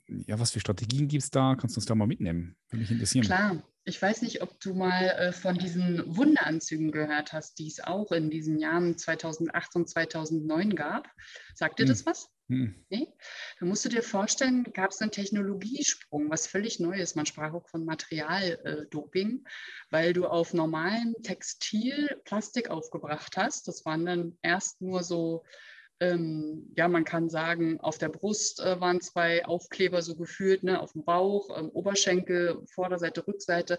ja, 0.07 0.38
was 0.38 0.51
für 0.51 0.61
Strategien 0.61 1.09
gibt 1.09 1.23
es 1.23 1.31
da? 1.31 1.55
Kannst 1.55 1.77
du 1.77 1.79
uns 1.79 1.87
da 1.87 1.95
mal 1.95 2.07
mitnehmen? 2.07 2.57
Würde 2.71 2.83
mich 2.83 2.90
interessieren. 2.90 3.25
Klar. 3.25 3.62
Ich 3.88 4.03
weiß 4.03 4.23
nicht, 4.23 4.42
ob 4.42 4.59
du 4.59 4.75
mal 4.75 5.11
äh, 5.11 5.33
von 5.33 5.57
diesen 5.57 6.16
Wunderanzügen 6.16 6.90
gehört 6.90 7.33
hast, 7.33 7.61
die 7.61 7.69
es 7.69 7.79
auch 7.79 8.11
in 8.11 8.31
diesen 8.31 8.59
Jahren 8.59 8.99
2008 8.99 9.77
und 9.77 9.88
2009 9.88 10.75
gab. 10.75 11.09
Sagt 11.55 11.79
dir 11.79 11.85
hm. 11.85 11.90
das 11.90 12.05
was? 12.05 12.29
Hm. 12.49 12.85
Nee? 12.88 13.07
Da 13.61 13.66
musst 13.66 13.85
du 13.85 13.88
dir 13.88 14.03
vorstellen, 14.03 14.64
gab 14.73 14.90
es 14.90 15.01
einen 15.01 15.12
Technologiesprung, 15.12 16.29
was 16.31 16.49
völlig 16.49 16.81
neu 16.81 16.99
ist. 16.99 17.14
Man 17.14 17.27
sprach 17.27 17.55
auch 17.55 17.69
von 17.69 17.85
Materialdoping, 17.85 19.45
äh, 19.45 19.51
weil 19.90 20.12
du 20.12 20.27
auf 20.27 20.53
normalen 20.53 21.14
Textil 21.23 22.21
Plastik 22.25 22.71
aufgebracht 22.71 23.37
hast. 23.37 23.69
Das 23.69 23.85
waren 23.85 24.05
dann 24.05 24.37
erst 24.42 24.81
nur 24.81 25.05
so 25.05 25.45
ähm, 26.01 26.73
ja, 26.77 26.89
man 26.89 27.05
kann 27.05 27.29
sagen, 27.29 27.81
auf 27.81 27.99
der 27.99 28.09
Brust 28.09 28.61
äh, 28.61 28.81
waren 28.81 29.01
zwei 29.01 29.45
Aufkleber 29.45 30.03
so 30.03 30.15
gefühlt, 30.15 30.63
ne, 30.63 30.81
auf 30.81 30.93
dem 30.93 31.05
Bauch, 31.05 31.57
ähm, 31.57 31.71
Oberschenkel, 31.71 32.63
Vorderseite, 32.67 33.27
Rückseite. 33.27 33.79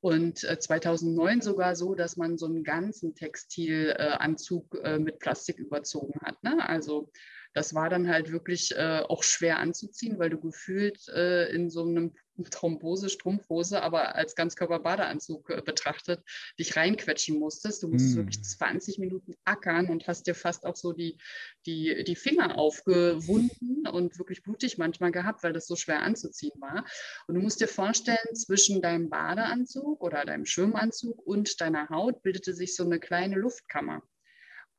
Und 0.00 0.44
äh, 0.44 0.58
2009 0.58 1.42
sogar 1.42 1.76
so, 1.76 1.94
dass 1.94 2.16
man 2.16 2.38
so 2.38 2.46
einen 2.46 2.64
ganzen 2.64 3.14
Textilanzug 3.14 4.80
äh, 4.82 4.98
mit 4.98 5.18
Plastik 5.18 5.58
überzogen 5.58 6.18
hat. 6.22 6.42
Ne? 6.42 6.66
Also 6.66 7.10
das 7.52 7.74
war 7.74 7.90
dann 7.90 8.08
halt 8.08 8.32
wirklich 8.32 8.74
äh, 8.76 9.02
auch 9.06 9.22
schwer 9.22 9.58
anzuziehen, 9.58 10.18
weil 10.18 10.30
du 10.30 10.40
gefühlt 10.40 11.06
äh, 11.08 11.50
in 11.52 11.68
so 11.68 11.82
einem 11.82 12.14
Thrombose, 12.48 13.08
Strumpfhose, 13.08 13.82
aber 13.82 14.14
als 14.14 14.34
Ganzkörper-Badeanzug 14.34 15.50
äh, 15.50 15.62
betrachtet, 15.62 16.22
dich 16.58 16.76
reinquetschen 16.76 17.38
musstest. 17.38 17.82
Du 17.82 17.88
musstest 17.88 18.14
mm. 18.14 18.18
wirklich 18.18 18.42
20 18.42 18.98
Minuten 18.98 19.34
ackern 19.44 19.88
und 19.88 20.06
hast 20.06 20.26
dir 20.26 20.34
fast 20.34 20.64
auch 20.64 20.76
so 20.76 20.92
die, 20.92 21.18
die, 21.66 22.04
die 22.04 22.16
Finger 22.16 22.56
aufgewunden 22.58 23.86
und 23.88 24.18
wirklich 24.18 24.42
blutig 24.42 24.78
manchmal 24.78 25.12
gehabt, 25.12 25.42
weil 25.42 25.52
das 25.52 25.66
so 25.66 25.76
schwer 25.76 26.02
anzuziehen 26.02 26.60
war. 26.60 26.84
Und 27.26 27.34
du 27.34 27.40
musst 27.40 27.60
dir 27.60 27.68
vorstellen, 27.68 28.18
zwischen 28.34 28.80
deinem 28.82 29.10
Badeanzug 29.10 30.02
oder 30.02 30.24
deinem 30.24 30.46
Schwimmanzug 30.46 31.18
und 31.26 31.60
deiner 31.60 31.88
Haut 31.88 32.22
bildete 32.22 32.54
sich 32.54 32.74
so 32.74 32.84
eine 32.84 33.00
kleine 33.00 33.36
Luftkammer. 33.36 34.02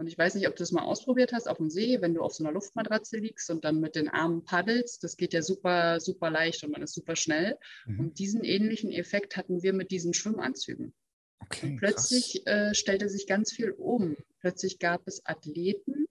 Und 0.02 0.08
ich 0.08 0.18
weiß 0.18 0.34
nicht, 0.34 0.48
ob 0.48 0.56
du 0.56 0.64
das 0.64 0.72
mal 0.72 0.82
ausprobiert 0.82 1.32
hast 1.32 1.48
auf 1.48 1.58
dem 1.58 1.70
See, 1.70 2.02
wenn 2.02 2.16
du 2.16 2.24
auf 2.24 2.34
so 2.34 2.44
einer 2.44 2.52
Luftmatratze 2.52 3.18
liegst 3.18 3.52
und 3.52 3.64
dann 3.64 3.80
mit 3.80 3.96
den 3.96 4.10
Armen 4.10 4.44
paddelst. 4.44 5.04
Das 5.04 5.16
geht 5.16 5.32
ja 5.32 5.44
super, 5.44 6.00
super 6.00 6.32
leicht 6.32 6.64
und 6.64 6.72
man 6.72 6.82
ist 6.82 6.96
super 6.96 7.16
schnell. 7.16 7.56
Mhm. 7.86 8.00
Und 8.00 8.18
diesen 8.18 8.44
ähnlichen 8.44 8.92
Effekt 8.92 9.38
hatten 9.38 9.62
wir 9.62 9.74
mit 9.74 9.92
diesen 9.92 10.16
Schwimmanzügen. 10.16 10.96
Okay, 11.40 11.68
und 11.68 11.78
plötzlich 11.78 12.48
äh, 12.48 12.74
stellte 12.74 13.10
sich 13.10 13.28
ganz 13.28 13.52
viel 13.52 13.70
um. 13.70 14.18
Plötzlich 14.40 14.80
gab 14.80 15.04
es 15.06 15.24
Athleten, 15.24 16.08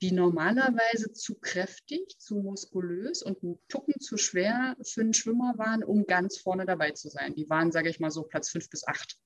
die 0.00 0.12
normalerweise 0.12 1.12
zu 1.12 1.34
kräftig, 1.34 2.18
zu 2.18 2.36
muskulös 2.36 3.22
und 3.22 3.42
ein 3.42 3.58
Tucken 3.68 4.00
zu 4.00 4.16
schwer 4.16 4.78
für 4.82 5.02
einen 5.02 5.12
Schwimmer 5.12 5.58
waren, 5.58 5.84
um 5.84 6.06
ganz 6.06 6.38
vorne 6.38 6.64
dabei 6.64 6.92
zu 6.92 7.10
sein. 7.10 7.34
Die 7.34 7.50
waren, 7.50 7.70
sage 7.70 7.90
ich 7.90 8.00
mal 8.00 8.10
so, 8.10 8.22
Platz 8.22 8.48
fünf 8.48 8.70
bis 8.70 8.88
acht 8.88 9.18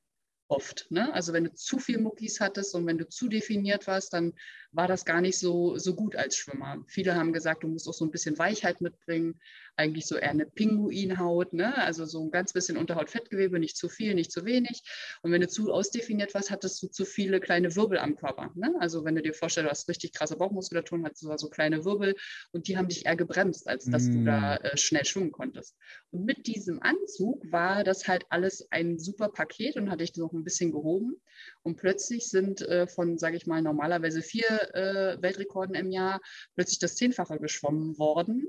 oft. 0.51 0.87
Ne? 0.91 1.13
Also 1.15 1.33
wenn 1.33 1.45
du 1.45 1.55
zu 1.55 1.79
viel 1.79 1.99
Muckis 1.99 2.41
hattest 2.41 2.75
und 2.75 2.87
wenn 2.87 2.99
du 2.99 3.09
zu 3.09 3.29
definiert 3.29 3.87
warst, 3.87 4.13
dann 4.13 4.35
war 4.73 4.87
das 4.87 5.05
gar 5.05 5.21
nicht 5.21 5.39
so, 5.39 5.77
so 5.79 5.95
gut 5.95 6.17
als 6.17 6.37
Schwimmer. 6.37 6.85
Viele 6.87 7.15
haben 7.15 7.33
gesagt, 7.33 7.65
du 7.65 7.69
musst 7.69 7.89
auch 7.89 7.95
so 7.95 8.05
ein 8.05 8.11
bisschen 8.11 8.39
Weichheit 8.39 8.81
mitbringen, 8.81 9.41
eigentlich 9.77 10.07
so 10.07 10.17
eher 10.17 10.31
eine 10.31 10.47
Pinguinhaut, 10.47 11.53
ne? 11.53 11.77
also 11.79 12.05
so 12.05 12.23
ein 12.23 12.31
ganz 12.31 12.53
bisschen 12.53 12.77
Unterhaut-Fettgewebe, 12.77 13.59
nicht 13.59 13.77
zu 13.77 13.89
viel, 13.89 14.15
nicht 14.15 14.31
zu 14.31 14.45
wenig. 14.45 14.83
Und 15.23 15.33
wenn 15.33 15.41
du 15.41 15.49
zu 15.49 15.73
ausdefiniert 15.73 16.35
warst, 16.35 16.51
hattest 16.51 16.83
du 16.83 16.89
zu 16.89 17.05
viele 17.05 17.41
kleine 17.41 17.75
Wirbel 17.75 17.99
am 17.99 18.15
Körper. 18.17 18.53
Ne? 18.55 18.75
Also 18.79 19.05
wenn 19.05 19.15
du 19.15 19.23
dir 19.23 19.35
vorstellst, 19.35 19.67
du 19.67 19.71
hast 19.71 19.89
richtig 19.89 20.13
krasse 20.13 20.37
Bauchmuskulatur 20.37 20.99
und 20.99 21.07
hast 21.07 21.41
so 21.41 21.49
kleine 21.49 21.85
Wirbel 21.85 22.15
und 22.53 22.69
die 22.69 22.77
haben 22.77 22.89
dich 22.89 23.07
eher 23.07 23.17
gebremst, 23.17 23.67
als 23.69 23.87
dass 23.87 24.05
mm. 24.05 24.13
du 24.13 24.25
da 24.25 24.57
mm. 24.57 24.65
äh, 24.65 24.77
schnell 24.77 25.05
schwimmen 25.05 25.33
konntest. 25.33 25.77
Und 26.11 26.25
mit 26.25 26.47
diesem 26.47 26.83
Anzug 26.83 27.51
war 27.51 27.83
das 27.85 28.07
halt 28.07 28.27
alles 28.29 28.71
ein 28.71 28.99
super 28.99 29.29
Paket 29.29 29.77
und 29.77 29.91
hatte 29.91 30.05
ich 30.05 30.17
noch 30.17 30.33
ein 30.33 30.45
bisschen 30.45 30.73
gehoben. 30.73 31.21
Und 31.63 31.77
plötzlich 31.77 32.29
sind 32.29 32.63
äh, 32.63 32.87
von, 32.87 33.19
sage 33.19 33.37
ich 33.37 33.47
mal, 33.47 33.61
normalerweise 33.61 34.23
vier 34.23 34.75
äh, 34.75 35.21
Weltrekorden 35.21 35.75
im 35.75 35.91
Jahr 35.91 36.21
plötzlich 36.55 36.79
das 36.79 36.97
Zehnfache 36.97 37.39
geschwommen 37.39 37.99
worden. 37.99 38.47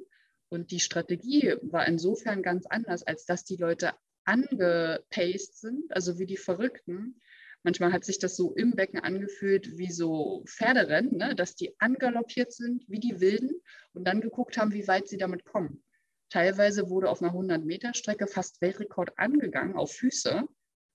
Und 0.49 0.71
die 0.71 0.79
Strategie 0.79 1.55
war 1.61 1.87
insofern 1.87 2.43
ganz 2.43 2.65
anders, 2.65 3.03
als 3.03 3.25
dass 3.25 3.43
die 3.43 3.57
Leute 3.57 3.93
angepaced 4.25 5.57
sind, 5.57 5.91
also 5.93 6.19
wie 6.19 6.25
die 6.25 6.37
Verrückten. 6.37 7.19
Manchmal 7.63 7.91
hat 7.91 8.05
sich 8.05 8.17
das 8.17 8.35
so 8.35 8.53
im 8.53 8.71
Becken 8.71 8.99
angefühlt 8.99 9.77
wie 9.77 9.91
so 9.91 10.43
Pferderennen, 10.47 11.17
ne? 11.17 11.35
dass 11.35 11.55
die 11.55 11.75
angaloppiert 11.79 12.51
sind 12.51 12.83
wie 12.87 12.99
die 12.99 13.19
Wilden 13.19 13.61
und 13.93 14.05
dann 14.05 14.21
geguckt 14.21 14.57
haben, 14.57 14.73
wie 14.73 14.87
weit 14.87 15.07
sie 15.07 15.17
damit 15.17 15.45
kommen. 15.45 15.83
Teilweise 16.29 16.89
wurde 16.89 17.09
auf 17.09 17.21
einer 17.21 17.33
100-Meter-Strecke 17.33 18.25
fast 18.25 18.61
Weltrekord 18.61 19.17
angegangen 19.19 19.75
auf 19.75 19.91
Füße 19.91 20.47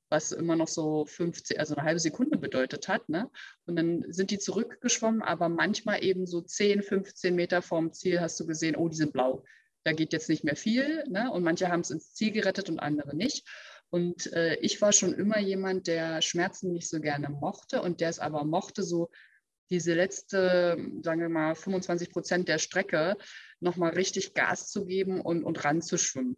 was 0.08 0.32
immer 0.32 0.56
noch 0.56 0.68
so 0.68 1.04
50, 1.04 1.58
also 1.58 1.74
eine 1.74 1.86
halbe 1.86 2.00
Sekunde 2.00 2.38
bedeutet 2.38 2.88
hat. 2.88 3.08
Ne? 3.08 3.30
Und 3.66 3.76
dann 3.76 4.04
sind 4.08 4.30
die 4.30 4.38
zurückgeschwommen, 4.38 5.22
aber 5.22 5.48
manchmal 5.48 6.04
eben 6.04 6.26
so 6.26 6.40
10, 6.40 6.82
15 6.82 7.34
Meter 7.34 7.62
vorm 7.62 7.92
Ziel 7.92 8.20
hast 8.20 8.38
du 8.38 8.46
gesehen, 8.46 8.76
oh, 8.76 8.88
die 8.88 8.96
sind 8.96 9.12
blau. 9.12 9.44
Da 9.84 9.92
geht 9.92 10.12
jetzt 10.12 10.28
nicht 10.28 10.44
mehr 10.44 10.56
viel. 10.56 11.04
Ne? 11.08 11.30
Und 11.30 11.42
manche 11.42 11.68
haben 11.68 11.80
es 11.80 11.90
ins 11.90 12.14
Ziel 12.14 12.32
gerettet 12.32 12.68
und 12.68 12.78
andere 12.78 13.16
nicht. 13.16 13.46
Und 13.90 14.32
äh, 14.32 14.56
ich 14.56 14.80
war 14.80 14.92
schon 14.92 15.14
immer 15.14 15.38
jemand, 15.38 15.86
der 15.86 16.22
Schmerzen 16.22 16.72
nicht 16.72 16.88
so 16.88 17.00
gerne 17.00 17.28
mochte 17.28 17.82
und 17.82 18.00
der 18.00 18.08
es 18.08 18.18
aber 18.18 18.44
mochte, 18.44 18.82
so 18.82 19.10
diese 19.70 19.94
letzte, 19.94 20.76
sagen 21.02 21.20
wir 21.20 21.28
mal, 21.28 21.54
25 21.54 22.10
Prozent 22.10 22.48
der 22.48 22.58
Strecke 22.58 23.16
nochmal 23.60 23.92
richtig 23.92 24.34
Gas 24.34 24.70
zu 24.70 24.86
geben 24.86 25.20
und, 25.20 25.44
und 25.44 25.64
ranzuschwimmen 25.64 26.36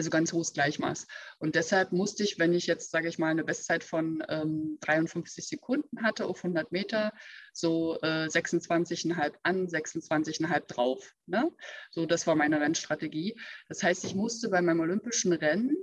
also 0.00 0.08
ganz 0.08 0.32
hohes 0.32 0.54
Gleichmaß. 0.54 1.06
Und 1.38 1.56
deshalb 1.56 1.92
musste 1.92 2.22
ich, 2.22 2.38
wenn 2.38 2.54
ich 2.54 2.66
jetzt, 2.66 2.90
sage 2.90 3.06
ich 3.06 3.18
mal, 3.18 3.28
eine 3.28 3.44
Bestzeit 3.44 3.84
von 3.84 4.24
ähm, 4.30 4.78
53 4.80 5.46
Sekunden 5.46 6.02
hatte 6.02 6.24
auf 6.24 6.38
100 6.38 6.72
Meter, 6.72 7.12
so 7.52 7.98
äh, 8.00 8.24
26,5 8.24 9.34
an, 9.42 9.66
26,5 9.66 10.60
drauf. 10.68 11.14
Ne? 11.26 11.52
So, 11.90 12.06
das 12.06 12.26
war 12.26 12.34
meine 12.34 12.62
Rennstrategie. 12.62 13.38
Das 13.68 13.82
heißt, 13.82 14.06
ich 14.06 14.14
musste 14.14 14.48
bei 14.48 14.62
meinem 14.62 14.80
olympischen 14.80 15.34
Rennen 15.34 15.76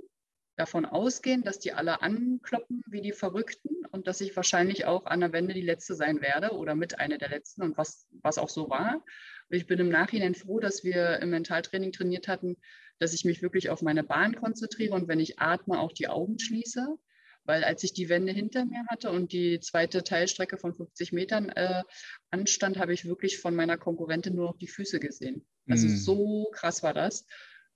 davon 0.56 0.84
ausgehen, 0.84 1.44
dass 1.44 1.60
die 1.60 1.72
alle 1.72 2.02
ankloppen 2.02 2.82
wie 2.88 3.00
die 3.00 3.12
Verrückten 3.12 3.86
und 3.92 4.08
dass 4.08 4.20
ich 4.20 4.34
wahrscheinlich 4.34 4.84
auch 4.84 5.06
an 5.06 5.20
der 5.20 5.32
Wende 5.32 5.54
die 5.54 5.60
Letzte 5.60 5.94
sein 5.94 6.20
werde 6.20 6.56
oder 6.56 6.74
mit 6.74 6.98
einer 6.98 7.18
der 7.18 7.28
Letzten 7.28 7.62
und 7.62 7.78
was, 7.78 8.08
was 8.20 8.38
auch 8.38 8.48
so 8.48 8.68
war. 8.68 9.04
Ich 9.48 9.68
bin 9.68 9.78
im 9.78 9.88
Nachhinein 9.88 10.34
froh, 10.34 10.58
dass 10.58 10.82
wir 10.82 11.20
im 11.20 11.30
Mentaltraining 11.30 11.92
trainiert 11.92 12.26
hatten, 12.26 12.56
dass 12.98 13.14
ich 13.14 13.24
mich 13.24 13.42
wirklich 13.42 13.70
auf 13.70 13.82
meine 13.82 14.02
Bahn 14.02 14.34
konzentriere 14.34 14.94
und 14.94 15.08
wenn 15.08 15.20
ich 15.20 15.38
atme, 15.38 15.78
auch 15.78 15.92
die 15.92 16.08
Augen 16.08 16.38
schließe. 16.38 16.96
Weil 17.44 17.64
als 17.64 17.82
ich 17.82 17.94
die 17.94 18.10
Wände 18.10 18.30
hinter 18.30 18.66
mir 18.66 18.84
hatte 18.88 19.10
und 19.10 19.32
die 19.32 19.58
zweite 19.60 20.04
Teilstrecke 20.04 20.58
von 20.58 20.74
50 20.74 21.12
Metern 21.12 21.48
äh, 21.48 21.82
anstand, 22.30 22.76
habe 22.78 22.92
ich 22.92 23.06
wirklich 23.06 23.38
von 23.38 23.54
meiner 23.54 23.78
Konkurrentin 23.78 24.34
nur 24.34 24.48
noch 24.48 24.58
die 24.58 24.68
Füße 24.68 25.00
gesehen. 25.00 25.46
Also 25.66 25.86
mm. 25.86 25.96
so 25.96 26.50
krass 26.52 26.82
war 26.82 26.92
das. 26.92 27.24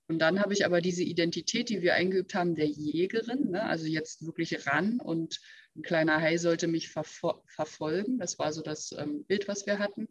Und 0.07 0.19
dann 0.19 0.41
habe 0.41 0.53
ich 0.53 0.65
aber 0.65 0.81
diese 0.81 1.03
Identität, 1.03 1.69
die 1.69 1.81
wir 1.81 1.93
eingeübt 1.95 2.35
haben, 2.35 2.55
der 2.55 2.67
Jägerin, 2.67 3.51
ne? 3.51 3.63
also 3.63 3.85
jetzt 3.85 4.25
wirklich 4.25 4.67
ran 4.67 4.99
und 4.99 5.39
ein 5.75 5.81
kleiner 5.81 6.21
Hai 6.21 6.37
sollte 6.37 6.67
mich 6.67 6.89
verfo 6.89 7.41
verfolgen. 7.47 8.19
Das 8.19 8.37
war 8.37 8.53
so 8.53 8.61
das 8.61 8.91
ähm, 8.91 9.23
Bild, 9.25 9.47
was 9.47 9.65
wir 9.65 9.79
hatten. 9.79 10.07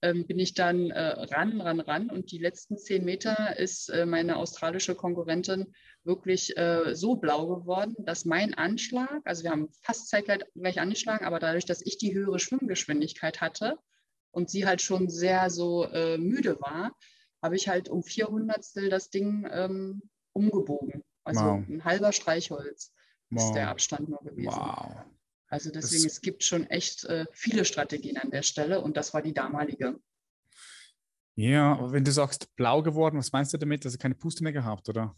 Ähm, 0.00 0.26
bin 0.26 0.38
ich 0.38 0.54
dann 0.54 0.90
äh, 0.90 1.00
ran, 1.00 1.60
ran, 1.60 1.80
ran. 1.80 2.08
Und 2.08 2.30
die 2.32 2.38
letzten 2.38 2.78
zehn 2.78 3.04
Meter 3.04 3.58
ist 3.58 3.90
äh, 3.90 4.06
meine 4.06 4.36
australische 4.36 4.94
Konkurrentin 4.94 5.74
wirklich 6.04 6.56
äh, 6.56 6.94
so 6.94 7.16
blau 7.16 7.46
geworden, 7.46 7.94
dass 7.98 8.24
mein 8.24 8.54
Anschlag, 8.54 9.20
also 9.24 9.42
wir 9.42 9.50
haben 9.50 9.68
fast 9.82 10.08
zeitgleich 10.08 10.80
angeschlagen, 10.80 11.26
aber 11.26 11.40
dadurch, 11.40 11.66
dass 11.66 11.84
ich 11.84 11.98
die 11.98 12.14
höhere 12.14 12.38
Schwimmgeschwindigkeit 12.38 13.40
hatte 13.40 13.76
und 14.30 14.50
sie 14.50 14.66
halt 14.66 14.80
schon 14.80 15.08
sehr 15.10 15.50
so 15.50 15.84
äh, 15.84 16.16
müde 16.16 16.58
war, 16.60 16.96
habe 17.42 17.56
ich 17.56 17.68
halt 17.68 17.88
um 17.88 18.02
400 18.02 18.64
das 18.90 19.10
Ding 19.10 19.46
ähm, 19.50 20.02
umgebogen. 20.32 21.02
Also 21.24 21.44
wow. 21.44 21.68
ein 21.68 21.84
halber 21.84 22.12
Streichholz 22.12 22.92
wow. 23.30 23.42
ist 23.42 23.52
der 23.52 23.68
Abstand 23.68 24.08
nur 24.08 24.20
gewesen. 24.22 24.46
Wow. 24.46 25.04
Also 25.48 25.70
deswegen, 25.70 26.04
das, 26.04 26.12
es 26.14 26.20
gibt 26.22 26.44
schon 26.44 26.66
echt 26.68 27.04
äh, 27.04 27.26
viele 27.32 27.64
Strategien 27.64 28.16
an 28.16 28.30
der 28.30 28.42
Stelle 28.42 28.80
und 28.80 28.96
das 28.96 29.12
war 29.12 29.20
die 29.20 29.34
damalige. 29.34 29.98
Ja, 31.34 31.72
aber 31.72 31.92
wenn 31.92 32.04
du 32.04 32.12
sagst 32.12 32.54
blau 32.56 32.82
geworden, 32.82 33.18
was 33.18 33.32
meinst 33.32 33.52
du 33.52 33.58
damit? 33.58 33.84
Also 33.84 33.98
keine 33.98 34.14
Puste 34.14 34.42
mehr 34.42 34.52
gehabt, 34.52 34.88
oder? 34.88 35.14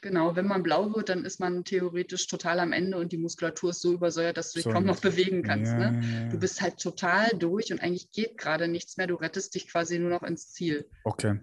Genau, 0.00 0.36
wenn 0.36 0.46
man 0.46 0.62
blau 0.62 0.94
wird, 0.94 1.08
dann 1.08 1.24
ist 1.24 1.40
man 1.40 1.64
theoretisch 1.64 2.26
total 2.26 2.60
am 2.60 2.72
Ende 2.72 2.98
und 2.98 3.10
die 3.12 3.18
Muskulatur 3.18 3.70
ist 3.70 3.80
so 3.80 3.92
übersäuert, 3.92 4.36
dass 4.36 4.52
du 4.52 4.58
dich 4.58 4.64
so, 4.64 4.70
kaum 4.70 4.84
noch 4.84 5.00
bewegen 5.00 5.42
kannst. 5.42 5.72
Ja, 5.72 5.90
ne? 5.90 6.00
ja, 6.00 6.22
ja. 6.22 6.28
Du 6.28 6.38
bist 6.38 6.62
halt 6.62 6.78
total 6.78 7.30
durch 7.30 7.72
und 7.72 7.80
eigentlich 7.80 8.10
geht 8.12 8.38
gerade 8.38 8.68
nichts 8.68 8.96
mehr. 8.96 9.06
Du 9.06 9.16
rettest 9.16 9.54
dich 9.54 9.68
quasi 9.68 9.98
nur 9.98 10.10
noch 10.10 10.22
ins 10.22 10.52
Ziel. 10.52 10.88
Okay. 11.04 11.40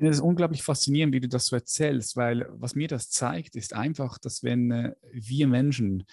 Es 0.00 0.16
ist 0.16 0.20
unglaublich 0.20 0.62
faszinierend, 0.62 1.14
wie 1.14 1.20
du 1.20 1.28
das 1.28 1.46
so 1.46 1.56
erzählst, 1.56 2.16
weil 2.16 2.46
was 2.52 2.74
mir 2.74 2.88
das 2.88 3.10
zeigt, 3.10 3.56
ist 3.56 3.74
einfach, 3.74 4.18
dass 4.18 4.42
wenn 4.42 4.70
äh, 4.70 4.94
wir 5.12 5.46
Menschen 5.46 6.04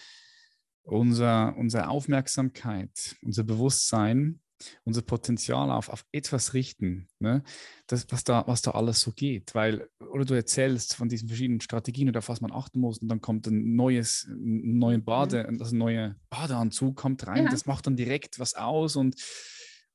unser, 0.83 1.55
unsere 1.57 1.89
Aufmerksamkeit, 1.89 3.15
unser 3.21 3.43
Bewusstsein 3.43 4.41
unser 4.83 5.01
Potenzial 5.01 5.69
auf, 5.71 5.89
auf 5.89 6.05
etwas 6.11 6.53
richten, 6.53 7.07
ne? 7.19 7.43
das, 7.87 8.07
was, 8.09 8.23
da, 8.23 8.43
was 8.47 8.61
da 8.61 8.71
alles 8.71 9.01
so 9.01 9.11
geht. 9.11 9.53
Weil, 9.55 9.87
oder 9.99 10.25
du 10.25 10.33
erzählst 10.33 10.95
von 10.95 11.09
diesen 11.09 11.27
verschiedenen 11.27 11.61
Strategien 11.61 12.09
oder 12.09 12.19
auf 12.19 12.29
was 12.29 12.41
man 12.41 12.51
achten 12.51 12.79
muss 12.79 12.97
und 12.99 13.07
dann 13.07 13.21
kommt 13.21 13.47
ein 13.47 13.75
neues, 13.75 14.27
ein 14.29 14.77
neuer 14.77 14.99
Bade, 14.99 15.47
mhm. 15.49 15.61
also 15.61 15.75
ein 15.75 15.79
neuer 15.79 16.15
Badeanzug 16.29 16.95
kommt 16.95 17.27
rein, 17.27 17.45
ja. 17.45 17.51
das 17.51 17.65
macht 17.65 17.87
dann 17.87 17.95
direkt 17.95 18.39
was 18.39 18.55
aus 18.55 18.95
und 18.95 19.15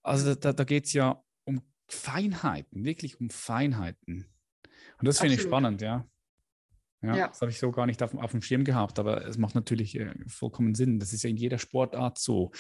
also 0.02 0.34
da, 0.34 0.52
da 0.52 0.64
geht 0.64 0.86
es 0.86 0.92
ja 0.92 1.22
Feinheiten, 1.92 2.84
wirklich 2.84 3.20
um 3.20 3.30
Feinheiten. 3.30 4.26
Und 4.98 5.06
das 5.06 5.20
finde 5.20 5.34
ich 5.34 5.42
spannend, 5.42 5.82
ja. 5.82 6.08
Ja, 7.02 7.16
ja. 7.16 7.28
Das 7.28 7.40
habe 7.40 7.50
ich 7.50 7.58
so 7.58 7.70
gar 7.72 7.86
nicht 7.86 8.02
auf, 8.02 8.14
auf, 8.14 8.30
dem 8.30 8.42
Schirm 8.42 8.64
gehabt, 8.64 8.98
aber 8.98 9.26
es 9.26 9.36
macht 9.36 9.54
natürlich 9.54 9.98
äh, 9.98 10.14
vollkommen 10.28 10.74
Sinn. 10.74 11.00
Das 11.00 11.12
ist 11.12 11.24
ja 11.24 11.30
in 11.30 11.36
jeder 11.36 11.58
Sportart 11.58 12.18
so 12.18 12.52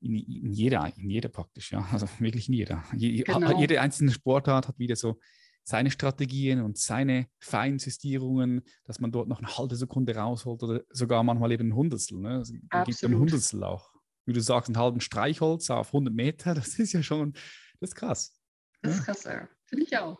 in, 0.00 0.16
in, 0.16 0.52
jeder, 0.52 0.92
in 0.96 1.10
jeder 1.10 1.28
praktisch, 1.28 1.72
ja. 1.72 1.86
Also 1.90 2.08
wirklich 2.18 2.48
in 2.48 2.54
jeder. 2.54 2.84
Je, 2.94 3.22
genau. 3.22 3.58
Jede 3.58 3.80
einzelne 3.80 4.12
Sportart 4.12 4.68
hat 4.68 4.78
wieder 4.78 4.94
so 4.94 5.18
seine 5.64 5.90
Strategien 5.90 6.62
und 6.62 6.78
seine 6.78 7.26
Feinjustierungen, 7.40 8.62
dass 8.84 9.00
man 9.00 9.10
dort 9.10 9.28
noch 9.28 9.38
eine 9.38 9.58
halbe 9.58 9.74
Sekunde 9.74 10.14
rausholt 10.14 10.62
oder 10.62 10.82
sogar 10.90 11.24
manchmal 11.24 11.50
eben 11.50 11.68
ein 11.68 11.74
Hundertstel. 11.74 12.18
Ne? 12.20 12.38
Es 12.38 12.52
gibt 12.52 13.04
ein 13.04 13.18
Hundertstel 13.18 13.64
auch. 13.64 13.90
Wie 14.26 14.32
du 14.32 14.40
sagst, 14.40 14.68
einen 14.68 14.78
halben 14.78 15.00
Streichholz 15.00 15.70
auf 15.70 15.88
100 15.88 16.14
Meter, 16.14 16.54
das 16.54 16.78
ist 16.78 16.92
ja 16.92 17.02
schon, 17.02 17.32
das 17.80 17.90
ist 17.90 17.96
krass. 17.96 18.35
Das 18.82 18.96
ist 18.96 19.04
krass, 19.04 19.24
ja. 19.24 19.48
Finde 19.64 19.84
ich 19.84 19.96
auch. 19.98 20.18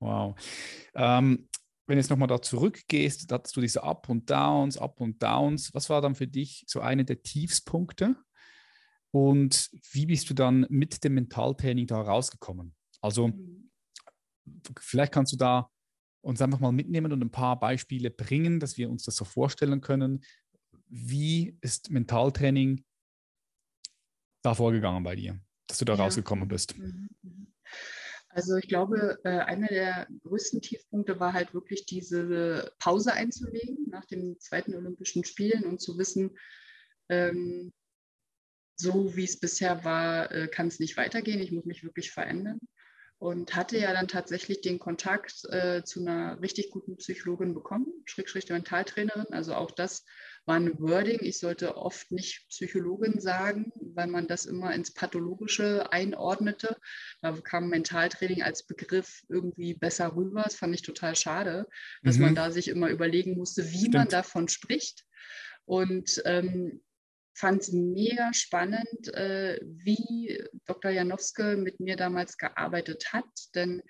Wow. 0.00 0.34
Ähm, 0.94 1.48
wenn 1.86 1.96
du 1.96 2.00
jetzt 2.00 2.10
nochmal 2.10 2.28
da 2.28 2.40
zurückgehst, 2.40 3.30
hattest 3.30 3.56
du 3.56 3.60
diese 3.60 3.82
Up 3.82 4.08
und 4.08 4.30
Downs, 4.30 4.78
Up 4.78 5.00
und 5.00 5.22
Downs. 5.22 5.74
Was 5.74 5.90
war 5.90 6.00
dann 6.00 6.14
für 6.14 6.26
dich 6.26 6.64
so 6.66 6.80
eine 6.80 7.04
der 7.04 7.22
Tiefspunkte? 7.22 8.16
Und 9.12 9.70
wie 9.92 10.06
bist 10.06 10.30
du 10.30 10.34
dann 10.34 10.66
mit 10.70 11.04
dem 11.04 11.14
Mentaltraining 11.14 11.86
da 11.86 12.00
rausgekommen? 12.00 12.74
Also 13.00 13.28
mhm. 13.28 13.70
vielleicht 14.78 15.12
kannst 15.12 15.32
du 15.32 15.36
da 15.36 15.70
uns 16.22 16.40
einfach 16.40 16.60
mal 16.60 16.72
mitnehmen 16.72 17.12
und 17.12 17.20
ein 17.20 17.30
paar 17.30 17.58
Beispiele 17.58 18.10
bringen, 18.10 18.58
dass 18.58 18.78
wir 18.78 18.88
uns 18.88 19.04
das 19.04 19.16
so 19.16 19.24
vorstellen 19.24 19.80
können. 19.80 20.24
Wie 20.88 21.58
ist 21.60 21.90
Mentaltraining 21.90 22.84
da 24.42 24.54
vorgegangen 24.54 25.02
bei 25.02 25.16
dir, 25.16 25.40
dass 25.66 25.78
du 25.78 25.84
da 25.84 25.94
ja. 25.94 26.04
rausgekommen 26.04 26.48
bist? 26.48 26.78
Mhm, 26.78 27.08
mhm. 27.22 27.51
Also 28.34 28.56
ich 28.56 28.66
glaube, 28.66 29.18
äh, 29.24 29.28
einer 29.28 29.68
der 29.68 30.06
größten 30.22 30.62
Tiefpunkte 30.62 31.20
war 31.20 31.34
halt 31.34 31.52
wirklich 31.52 31.84
diese 31.84 32.72
Pause 32.78 33.12
einzulegen 33.12 33.88
nach 33.90 34.06
den 34.06 34.40
zweiten 34.40 34.74
Olympischen 34.74 35.24
Spielen 35.24 35.64
und 35.64 35.80
zu 35.80 35.98
wissen, 35.98 36.38
ähm, 37.10 37.72
so 38.76 39.14
wie 39.16 39.24
es 39.24 39.38
bisher 39.38 39.84
war, 39.84 40.32
äh, 40.32 40.48
kann 40.48 40.68
es 40.68 40.80
nicht 40.80 40.96
weitergehen. 40.96 41.40
Ich 41.40 41.52
muss 41.52 41.66
mich 41.66 41.84
wirklich 41.84 42.10
verändern. 42.10 42.58
Und 43.18 43.54
hatte 43.54 43.78
ja 43.78 43.92
dann 43.92 44.08
tatsächlich 44.08 44.62
den 44.62 44.80
Kontakt 44.80 45.44
äh, 45.50 45.84
zu 45.84 46.00
einer 46.00 46.40
richtig 46.40 46.70
guten 46.70 46.96
Psychologin 46.96 47.54
bekommen, 47.54 47.86
Schrägstrich 48.04 48.48
Mentaltrainerin. 48.48 49.26
Also 49.30 49.54
auch 49.54 49.70
das 49.70 50.04
war 50.44 50.56
ein 50.56 50.78
Wording. 50.80 51.20
Ich 51.22 51.38
sollte 51.38 51.76
oft 51.76 52.10
nicht 52.10 52.48
Psychologin 52.48 53.20
sagen, 53.20 53.72
weil 53.94 54.08
man 54.08 54.26
das 54.26 54.46
immer 54.46 54.74
ins 54.74 54.92
Pathologische 54.92 55.92
einordnete. 55.92 56.76
Da 57.20 57.32
kam 57.32 57.68
Mentaltraining 57.68 58.42
als 58.42 58.66
Begriff 58.66 59.22
irgendwie 59.28 59.74
besser 59.74 60.16
rüber. 60.16 60.42
Das 60.42 60.56
fand 60.56 60.74
ich 60.74 60.82
total 60.82 61.14
schade, 61.14 61.68
dass 62.02 62.16
mhm. 62.16 62.24
man 62.24 62.34
da 62.34 62.50
sich 62.50 62.68
immer 62.68 62.88
überlegen 62.88 63.36
musste, 63.36 63.70
wie 63.70 63.78
Stimmt. 63.78 63.94
man 63.94 64.08
davon 64.08 64.48
spricht. 64.48 65.04
Und 65.64 66.20
ähm, 66.24 66.82
fand 67.34 67.62
es 67.62 67.72
mega 67.72 68.32
spannend, 68.34 69.08
äh, 69.14 69.58
wie 69.62 70.42
Dr. 70.66 70.90
Janowske 70.90 71.56
mit 71.56 71.80
mir 71.80 71.96
damals 71.96 72.36
gearbeitet 72.36 73.12
hat, 73.12 73.24
denn 73.54 73.82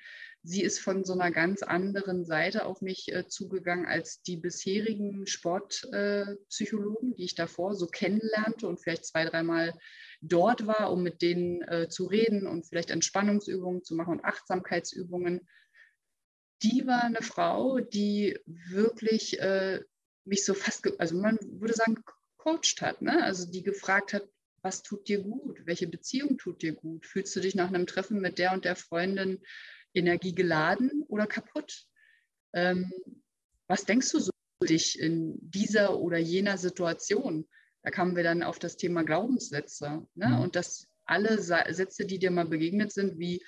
sie 0.43 0.63
ist 0.63 0.81
von 0.81 1.05
so 1.05 1.13
einer 1.13 1.31
ganz 1.31 1.63
anderen 1.63 2.25
Seite 2.25 2.67
auf 2.67 2.83
mich 2.83 3.13
äh, 3.13 3.29
zugegangen 3.29 3.87
als 3.87 4.23
die 4.23 4.37
bisherigen 4.37 5.27
Sportpsychologen, 5.27 7.13
äh, 7.13 7.15
die 7.17 7.25
ich 7.25 7.35
davor 7.35 7.75
so 7.75 7.87
kennenlernte 7.87 8.67
und 8.67 8.81
vielleicht 8.81 9.07
zwei, 9.07 9.25
dreimal 9.25 9.79
dort 10.21 10.67
war, 10.67 10.93
um 10.93 11.03
mit 11.03 11.23
denen 11.23 11.63
äh, 11.63 11.89
zu 11.89 12.07
reden 12.07 12.47
und 12.47 12.67
vielleicht 12.67 12.91
Entspannungsübungen 12.91 13.85
zu 13.85 13.95
machen 13.95 14.15
und 14.15 14.25
Achtsamkeitsübungen. 14.25 15.49
Die 16.63 16.87
war 16.87 17.05
eine 17.05 17.23
Frau, 17.23 17.81
die 17.81 18.39
wirklich 18.47 19.41
äh, 19.41 19.81
mich 20.25 20.45
so 20.45 20.55
fast, 20.55 20.89
also 20.99 21.17
man 21.17 21.39
würde 21.43 21.75
sagen, 21.75 21.97
gecoacht 22.39 22.83
hat, 22.83 23.03
ne? 23.03 23.23
also 23.23 23.51
die 23.51 23.63
gefragt 23.63 24.13
hat, 24.13 24.29
was 24.63 24.83
tut 24.83 25.09
dir 25.09 25.21
gut? 25.23 25.61
Welche 25.67 25.89
Beziehung 25.89 26.39
tut 26.39 26.63
dir 26.63 26.73
gut? 26.73 27.05
Fühlst 27.05 27.35
du 27.35 27.41
dich 27.41 27.57
nach 27.57 27.69
einem 27.69 27.87
Treffen 27.87 28.21
mit 28.21 28.39
der 28.39 28.53
und 28.53 28.65
der 28.65 28.77
Freundin 28.77 29.41
energiegeladen 29.95 31.05
oder 31.09 31.27
kaputt? 31.27 31.87
Ähm, 32.55 32.93
was 33.67 33.85
denkst 33.85 34.11
du 34.13 34.21
so 34.21 34.31
dich 34.63 34.99
in 34.99 35.39
dieser 35.41 35.99
oder 35.99 36.19
jener 36.19 36.59
Situation? 36.59 37.49
Da 37.83 37.91
kamen 37.91 38.17
wir 38.17 38.23
dann 38.23 38.43
auf 38.43 38.59
das 38.59 38.77
Thema 38.77 39.03
Glaubenssätze. 39.03 40.07
Ne? 40.15 40.29
Mhm. 40.29 40.41
Und 40.41 40.57
dass 40.57 40.89
alle 41.05 41.41
Sätze, 41.41 42.07
die 42.07 42.19
dir 42.19 42.31
mal 42.31 42.47
begegnet 42.47 42.93
sind, 42.93 43.19
wie, 43.19 43.45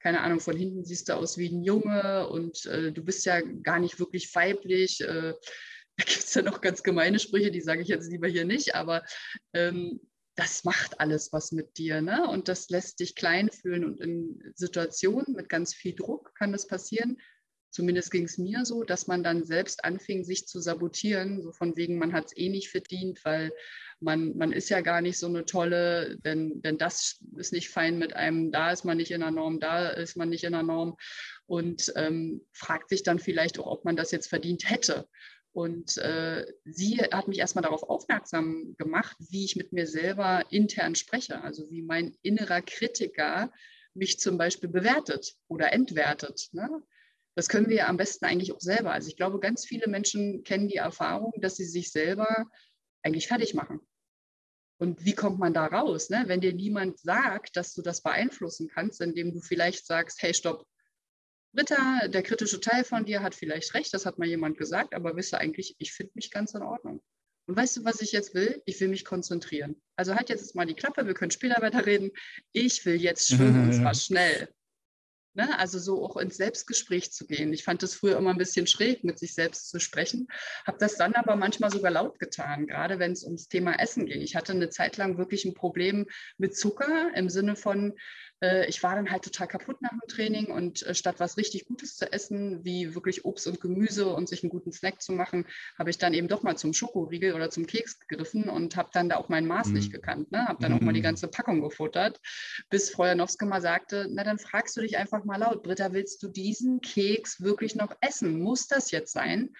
keine 0.00 0.20
Ahnung, 0.20 0.40
von 0.40 0.56
hinten 0.56 0.84
siehst 0.84 1.08
du 1.08 1.14
aus 1.14 1.38
wie 1.38 1.48
ein 1.48 1.62
Junge 1.62 2.28
und 2.28 2.66
äh, 2.66 2.92
du 2.92 3.04
bist 3.04 3.24
ja 3.26 3.40
gar 3.40 3.78
nicht 3.78 3.98
wirklich 3.98 4.34
weiblich. 4.34 5.00
Äh, 5.00 5.34
da 5.98 6.04
gibt 6.04 6.24
es 6.24 6.34
ja 6.34 6.42
noch 6.42 6.60
ganz 6.60 6.82
gemeine 6.82 7.18
Sprüche, 7.18 7.50
die 7.50 7.62
sage 7.62 7.82
ich 7.82 7.88
jetzt 7.88 8.10
lieber 8.10 8.28
hier 8.28 8.44
nicht, 8.44 8.74
aber 8.74 9.02
ähm, 9.54 10.00
das 10.36 10.64
macht 10.64 11.00
alles 11.00 11.32
was 11.32 11.50
mit 11.50 11.78
dir. 11.78 12.02
Ne? 12.02 12.28
Und 12.28 12.48
das 12.48 12.68
lässt 12.68 13.00
dich 13.00 13.14
klein 13.14 13.50
fühlen. 13.50 13.84
Und 13.84 14.00
in 14.00 14.52
Situationen 14.54 15.34
mit 15.34 15.48
ganz 15.48 15.74
viel 15.74 15.94
Druck 15.94 16.34
kann 16.34 16.52
das 16.52 16.66
passieren. 16.66 17.18
Zumindest 17.70 18.10
ging 18.10 18.24
es 18.24 18.38
mir 18.38 18.64
so, 18.64 18.84
dass 18.84 19.06
man 19.06 19.22
dann 19.22 19.44
selbst 19.44 19.84
anfing, 19.84 20.24
sich 20.24 20.46
zu 20.46 20.60
sabotieren, 20.60 21.42
so 21.42 21.52
von 21.52 21.76
wegen, 21.76 21.98
man 21.98 22.12
hat 22.12 22.26
es 22.26 22.36
eh 22.36 22.48
nicht 22.48 22.70
verdient, 22.70 23.22
weil 23.24 23.52
man, 24.00 24.36
man 24.36 24.52
ist 24.52 24.68
ja 24.68 24.80
gar 24.80 25.00
nicht 25.00 25.18
so 25.18 25.26
eine 25.26 25.44
tolle, 25.44 26.16
denn, 26.24 26.62
denn 26.62 26.78
das 26.78 27.18
ist 27.36 27.52
nicht 27.52 27.68
fein 27.68 27.98
mit 27.98 28.14
einem, 28.14 28.50
da 28.50 28.70
ist 28.70 28.84
man 28.84 28.96
nicht 28.96 29.10
in 29.10 29.20
der 29.20 29.30
Norm, 29.30 29.60
da 29.60 29.88
ist 29.88 30.16
man 30.16 30.28
nicht 30.28 30.44
in 30.44 30.52
der 30.52 30.62
Norm 30.62 30.96
und 31.46 31.92
ähm, 31.96 32.46
fragt 32.52 32.90
sich 32.90 33.02
dann 33.02 33.18
vielleicht 33.18 33.58
auch, 33.58 33.66
ob 33.66 33.84
man 33.84 33.96
das 33.96 34.10
jetzt 34.10 34.28
verdient 34.28 34.70
hätte. 34.70 35.06
Und 35.56 35.96
äh, 35.96 36.44
sie 36.66 36.98
hat 36.98 37.28
mich 37.28 37.38
erstmal 37.38 37.62
darauf 37.62 37.82
aufmerksam 37.82 38.74
gemacht, 38.76 39.16
wie 39.30 39.46
ich 39.46 39.56
mit 39.56 39.72
mir 39.72 39.86
selber 39.86 40.44
intern 40.50 40.94
spreche, 40.94 41.40
also 41.40 41.70
wie 41.70 41.80
mein 41.80 42.14
innerer 42.20 42.60
Kritiker 42.60 43.50
mich 43.94 44.20
zum 44.20 44.36
Beispiel 44.36 44.68
bewertet 44.68 45.34
oder 45.48 45.72
entwertet. 45.72 46.50
Ne? 46.52 46.68
Das 47.36 47.48
können 47.48 47.70
wir 47.70 47.76
ja 47.76 47.86
am 47.86 47.96
besten 47.96 48.26
eigentlich 48.26 48.52
auch 48.52 48.60
selber. 48.60 48.92
Also 48.92 49.08
ich 49.08 49.16
glaube, 49.16 49.40
ganz 49.40 49.64
viele 49.64 49.88
Menschen 49.88 50.44
kennen 50.44 50.68
die 50.68 50.76
Erfahrung, 50.76 51.32
dass 51.40 51.56
sie 51.56 51.64
sich 51.64 51.90
selber 51.90 52.44
eigentlich 53.02 53.26
fertig 53.26 53.54
machen. 53.54 53.80
Und 54.78 55.06
wie 55.06 55.14
kommt 55.14 55.38
man 55.38 55.54
da 55.54 55.64
raus, 55.64 56.10
ne? 56.10 56.24
wenn 56.26 56.42
dir 56.42 56.52
niemand 56.52 56.98
sagt, 56.98 57.56
dass 57.56 57.72
du 57.72 57.80
das 57.80 58.02
beeinflussen 58.02 58.68
kannst, 58.68 59.00
indem 59.00 59.32
du 59.32 59.40
vielleicht 59.40 59.86
sagst, 59.86 60.20
hey, 60.20 60.34
stopp, 60.34 60.66
Britta, 61.56 62.06
der 62.08 62.22
kritische 62.22 62.60
Teil 62.60 62.84
von 62.84 63.04
dir 63.06 63.22
hat 63.22 63.34
vielleicht 63.34 63.74
recht, 63.74 63.92
das 63.94 64.06
hat 64.06 64.18
mal 64.18 64.28
jemand 64.28 64.58
gesagt, 64.58 64.94
aber 64.94 65.16
wisse 65.16 65.38
eigentlich, 65.38 65.74
ich 65.78 65.92
finde 65.92 66.12
mich 66.14 66.30
ganz 66.30 66.54
in 66.54 66.62
Ordnung. 66.62 67.02
Und 67.48 67.56
weißt 67.56 67.78
du, 67.78 67.84
was 67.84 68.00
ich 68.00 68.12
jetzt 68.12 68.34
will? 68.34 68.62
Ich 68.66 68.80
will 68.80 68.88
mich 68.88 69.04
konzentrieren. 69.04 69.80
Also 69.96 70.14
halt 70.14 70.28
jetzt 70.28 70.54
mal 70.54 70.66
die 70.66 70.74
Klappe, 70.74 71.06
wir 71.06 71.14
können 71.14 71.30
später 71.30 71.62
weiter 71.62 71.86
reden. 71.86 72.10
Ich 72.52 72.84
will 72.84 72.96
jetzt 72.96 73.28
schwimmen 73.28 73.64
und 73.64 73.72
zwar 73.72 73.94
schnell. 73.94 74.48
Ne? 75.36 75.58
Also 75.58 75.78
so 75.78 76.02
auch 76.02 76.16
ins 76.16 76.38
Selbstgespräch 76.38 77.12
zu 77.12 77.26
gehen. 77.26 77.52
Ich 77.52 77.62
fand 77.62 77.82
es 77.82 77.94
früher 77.94 78.16
immer 78.16 78.30
ein 78.30 78.38
bisschen 78.38 78.66
schräg, 78.66 79.04
mit 79.04 79.18
sich 79.18 79.34
selbst 79.34 79.68
zu 79.68 79.78
sprechen, 79.78 80.28
habe 80.66 80.78
das 80.78 80.96
dann 80.96 81.14
aber 81.14 81.36
manchmal 81.36 81.70
sogar 81.70 81.90
laut 81.90 82.18
getan, 82.18 82.66
gerade 82.66 82.98
wenn 82.98 83.12
es 83.12 83.22
ums 83.22 83.46
Thema 83.46 83.78
Essen 83.78 84.06
ging. 84.06 84.22
Ich 84.22 84.34
hatte 84.34 84.52
eine 84.52 84.70
Zeit 84.70 84.96
lang 84.96 85.18
wirklich 85.18 85.44
ein 85.44 85.54
Problem 85.54 86.06
mit 86.38 86.56
Zucker 86.56 87.10
im 87.14 87.28
Sinne 87.28 87.54
von, 87.54 87.92
äh, 88.42 88.66
ich 88.66 88.82
war 88.82 88.94
dann 88.94 89.10
halt 89.10 89.24
total 89.24 89.48
kaputt 89.48 89.80
nach 89.82 89.90
dem 89.90 90.00
Training 90.08 90.46
und 90.46 90.82
äh, 90.84 90.94
statt 90.94 91.16
was 91.18 91.36
richtig 91.36 91.66
Gutes 91.66 91.96
zu 91.96 92.12
essen, 92.12 92.64
wie 92.64 92.94
wirklich 92.94 93.24
Obst 93.24 93.46
und 93.46 93.60
Gemüse 93.60 94.08
und 94.08 94.28
sich 94.28 94.42
einen 94.42 94.50
guten 94.50 94.72
Snack 94.72 95.00
zu 95.00 95.12
machen, 95.12 95.46
habe 95.78 95.90
ich 95.90 95.98
dann 95.98 96.14
eben 96.14 96.28
doch 96.28 96.42
mal 96.42 96.56
zum 96.56 96.72
Schokoriegel 96.72 97.34
oder 97.34 97.50
zum 97.50 97.66
Keks 97.66 98.00
gegriffen 98.00 98.48
und 98.48 98.76
habe 98.76 98.90
dann 98.92 99.08
da 99.08 99.16
auch 99.16 99.28
mein 99.28 99.46
Maß 99.46 99.68
mhm. 99.68 99.74
nicht 99.74 99.92
gekannt. 99.92 100.32
Ne? 100.32 100.46
Habe 100.46 100.60
dann 100.60 100.72
mhm. 100.72 100.78
auch 100.78 100.82
mal 100.82 100.92
die 100.92 101.00
mhm. 101.00 101.04
ganze 101.04 101.28
Packung 101.28 101.60
gefuttert, 101.60 102.20
bis 102.70 102.90
Frau 102.90 103.06
Janowska 103.06 103.46
mal 103.46 103.62
sagte, 103.62 104.06
na 104.10 104.24
dann 104.24 104.38
fragst 104.38 104.76
du 104.76 104.80
dich 104.80 104.96
einfach 104.96 105.24
mal 105.24 105.36
laut, 105.36 105.62
Britta, 105.62 105.92
willst 105.92 106.22
du 106.22 106.28
diesen 106.28 106.80
Keks 106.80 107.40
wirklich 107.40 107.74
noch 107.74 107.96
essen? 108.00 108.40
Muss 108.40 108.66
das 108.66 108.90
jetzt 108.90 109.12
sein? 109.12 109.54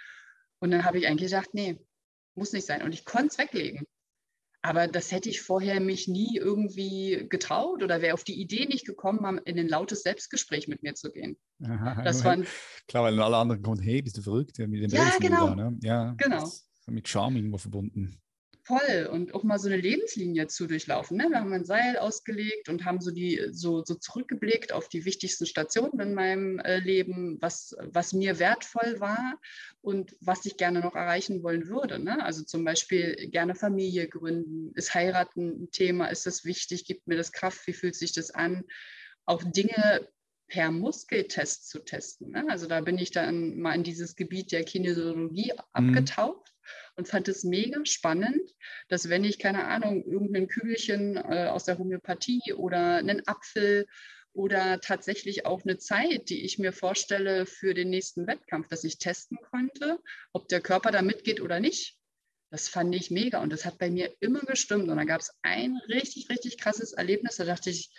Und 0.59 0.71
dann 0.71 0.85
habe 0.85 0.99
ich 0.99 1.07
eigentlich 1.07 1.31
gedacht, 1.31 1.51
nee, 1.53 1.79
muss 2.35 2.53
nicht 2.53 2.67
sein. 2.67 2.83
Und 2.83 2.93
ich 2.93 3.05
konnte 3.05 3.29
es 3.29 3.39
weglegen. 3.39 3.87
Aber 4.67 4.89
das 4.89 5.13
hätte 5.13 5.29
ich 5.29 5.41
vorher 5.41 5.81
mich 5.81 6.09
nie 6.09 6.37
irgendwie 6.37 7.27
getraut 7.29 7.83
oder 7.83 8.03
wäre 8.03 8.15
auf 8.15 8.25
die 8.25 8.41
Idee 8.41 8.67
nicht 8.67 8.85
gekommen, 8.85 9.39
in 9.45 9.59
ein 9.59 9.69
lautes 9.69 10.03
Selbstgespräch 10.03 10.67
mit 10.67 10.83
mir 10.83 10.95
zu 10.95 11.13
gehen. 11.13 11.37
Aha, 11.65 12.03
das 12.03 12.25
waren, 12.25 12.47
klar, 12.89 13.05
weil 13.05 13.21
alle 13.21 13.37
anderen 13.37 13.63
kommen, 13.63 13.81
hey, 13.81 14.03
bist 14.03 14.17
du 14.17 14.23
verrückt? 14.23 14.59
Ja, 14.59 14.67
mit 14.67 14.83
dem 14.83 14.91
ja 14.91 15.11
genau. 15.21 15.49
Da, 15.49 15.55
ne? 15.55 15.79
ja, 15.83 16.15
genau. 16.19 16.51
mit 16.87 17.09
Charme 17.09 17.37
irgendwo 17.37 17.59
verbunden. 17.59 18.21
Voll. 18.67 19.09
Und 19.13 19.33
auch 19.33 19.45
mal 19.45 19.61
so 19.61 19.69
eine 19.69 19.77
Lebenslinie 19.77 20.49
zu 20.49 20.67
durchlaufen. 20.67 21.17
Ne? 21.17 21.29
Wir 21.29 21.39
haben 21.39 21.53
ein 21.53 21.65
Seil 21.65 21.97
ausgelegt 21.99 22.69
und 22.69 22.85
haben 22.85 23.01
so 23.01 23.13
die 23.13 23.41
so, 23.53 23.85
so 23.85 23.95
zurückgeblickt 23.95 24.73
auf 24.73 24.89
die 24.89 25.05
wichtigsten 25.05 25.47
Stationen 25.47 26.01
in 26.01 26.15
meinem 26.15 26.59
äh, 26.59 26.81
Leben, 26.81 27.39
was, 27.41 27.77
was 27.79 28.13
mir 28.13 28.41
wertvoll 28.41 28.99
war 28.99 29.41
und 29.83 30.17
was 30.21 30.45
ich 30.47 30.57
gerne 30.57 30.81
noch 30.81 30.97
erreichen 30.97 31.45
wollen 31.45 31.69
würde. 31.69 32.01
Ne? 32.01 32.21
Also 32.25 32.43
zum 32.43 32.65
Beispiel 32.65 33.15
gerne 33.31 33.55
Familie 33.55 34.09
gründen. 34.09 34.73
Ist 34.75 34.95
heiraten 34.95 35.63
ein 35.63 35.71
Thema? 35.71 36.09
Ist 36.09 36.27
das 36.27 36.45
wichtig? 36.45 36.87
Gibt 36.87 37.07
mir 37.07 37.17
das 37.17 37.31
Kraft? 37.31 37.65
Wie 37.69 37.73
fühlt 37.73 37.95
sich 37.95 38.15
das 38.15 38.33
an? 38.33 38.65
Auch 39.27 39.45
Dinge 39.45 40.09
per 40.49 40.73
Muskeltest 40.73 41.69
zu 41.69 41.85
testen. 41.85 42.33
Ne? 42.33 42.45
Also 42.49 42.67
da 42.67 42.81
bin 42.81 42.99
ich 42.99 43.13
dann 43.13 43.61
mal 43.61 43.77
in 43.77 43.85
dieses 43.85 44.17
Gebiet 44.17 44.51
der 44.51 44.65
Kinesiologie 44.65 45.53
mhm. 45.53 45.61
abgetaucht 45.73 46.56
und 46.97 47.09
fand 47.09 47.29
es 47.29 47.45
mega 47.45 47.85
spannend, 47.85 48.55
dass 48.89 49.09
wenn 49.09 49.25
ich, 49.25 49.39
keine 49.39 49.67
Ahnung, 49.67 50.05
irgendein 50.05 50.49
Kügelchen 50.49 51.17
äh, 51.17 51.49
aus 51.51 51.65
der 51.65 51.79
Homöopathie 51.79 52.55
oder 52.55 52.97
einen 52.97 53.27
Apfel 53.27 53.87
oder 54.33 54.81
tatsächlich 54.81 55.47
auch 55.47 55.63
eine 55.65 55.79
Zeit, 55.79 56.29
die 56.29 56.45
ich 56.45 56.59
mir 56.59 56.73
vorstelle 56.73 57.47
für 57.47 57.75
den 57.75 57.91
nächsten 57.91 58.27
Wettkampf, 58.27 58.69
dass 58.69 58.85
ich 58.85 58.99
testen 58.99 59.39
konnte, 59.51 59.99
ob 60.33 60.49
der 60.49 60.61
Körper 60.61 60.91
da 60.91 61.03
mitgeht 61.03 61.41
oder 61.41 61.61
nicht. 61.61 61.97
Das 62.51 62.69
fand 62.69 62.95
ich 62.95 63.11
mega 63.11 63.43
und 63.43 63.53
das 63.53 63.65
hat 63.65 63.79
bei 63.79 63.91
mir 63.91 64.15
immer 64.21 64.41
gestimmt. 64.41 64.89
Und 64.89 64.97
da 64.97 65.05
gab 65.05 65.21
es 65.21 65.33
ein 65.43 65.79
richtig, 65.89 66.29
richtig 66.31 66.59
krasses 66.59 66.93
Erlebnis. 66.93 67.37
Da 67.37 67.45
dachte 67.45 67.71
ich, 67.71 67.91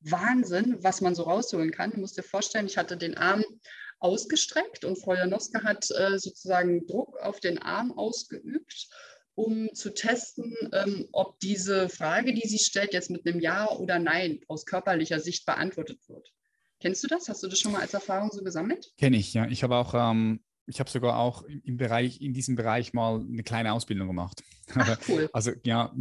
Wahnsinn, 0.00 0.76
was 0.82 1.00
man 1.00 1.14
so 1.14 1.22
rausholen 1.22 1.70
kann. 1.70 1.92
Du 1.92 2.00
musst 2.00 2.18
dir 2.18 2.22
vorstellen, 2.22 2.66
ich 2.66 2.76
hatte 2.76 2.96
den 2.96 3.16
Arm 3.16 3.44
ausgestreckt 3.98 4.84
und 4.84 4.96
Frau 4.96 5.14
Janoska 5.14 5.62
hat 5.62 5.86
äh, 5.90 6.18
sozusagen 6.18 6.86
Druck 6.86 7.18
auf 7.20 7.40
den 7.40 7.58
Arm 7.58 7.92
ausgeübt, 7.92 8.88
um 9.34 9.68
zu 9.74 9.92
testen, 9.92 10.54
ähm, 10.72 11.08
ob 11.12 11.38
diese 11.40 11.88
Frage, 11.88 12.34
die 12.34 12.48
sie 12.48 12.58
stellt, 12.58 12.92
jetzt 12.92 13.10
mit 13.10 13.26
einem 13.26 13.40
Ja 13.40 13.70
oder 13.70 13.98
Nein 13.98 14.40
aus 14.48 14.64
körperlicher 14.64 15.20
Sicht 15.20 15.46
beantwortet 15.46 16.00
wird. 16.08 16.32
Kennst 16.80 17.02
du 17.04 17.08
das? 17.08 17.28
Hast 17.28 17.42
du 17.42 17.48
das 17.48 17.58
schon 17.58 17.72
mal 17.72 17.80
als 17.80 17.94
Erfahrung 17.94 18.30
so 18.32 18.42
gesammelt? 18.42 18.92
Kenne 18.98 19.16
ich, 19.16 19.32
ja. 19.32 19.46
Ich 19.46 19.62
habe 19.62 19.76
auch, 19.76 19.94
ähm, 19.94 20.40
ich 20.66 20.80
habe 20.80 20.90
sogar 20.90 21.18
auch 21.18 21.42
im 21.42 21.76
Bereich, 21.76 22.20
in 22.20 22.34
diesem 22.34 22.56
Bereich 22.56 22.92
mal 22.92 23.20
eine 23.20 23.42
kleine 23.42 23.72
Ausbildung 23.72 24.08
gemacht. 24.08 24.42
Ach, 24.74 24.98
cool. 25.08 25.28
also 25.32 25.52
ja, 25.64 25.92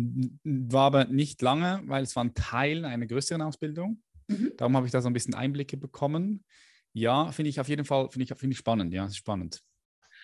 war 0.44 0.86
aber 0.88 1.06
nicht 1.06 1.42
lange, 1.42 1.82
weil 1.86 2.04
es 2.04 2.16
war 2.16 2.24
ein 2.24 2.34
Teil 2.34 2.84
einer 2.84 3.06
größeren 3.06 3.42
Ausbildung. 3.42 4.02
Mhm. 4.28 4.54
Darum 4.58 4.76
habe 4.76 4.86
ich 4.86 4.92
da 4.92 5.02
so 5.02 5.08
ein 5.10 5.14
bisschen 5.14 5.34
Einblicke 5.36 5.78
bekommen. 5.78 6.44
Ja, 6.96 7.30
finde 7.34 7.50
ich 7.50 7.60
auf 7.60 7.68
jeden 7.68 7.84
Fall, 7.84 8.10
finde 8.10 8.24
ich, 8.24 8.40
find 8.40 8.54
ich 8.54 8.58
spannend, 8.58 8.94
ja, 8.94 9.10
spannend. 9.10 9.62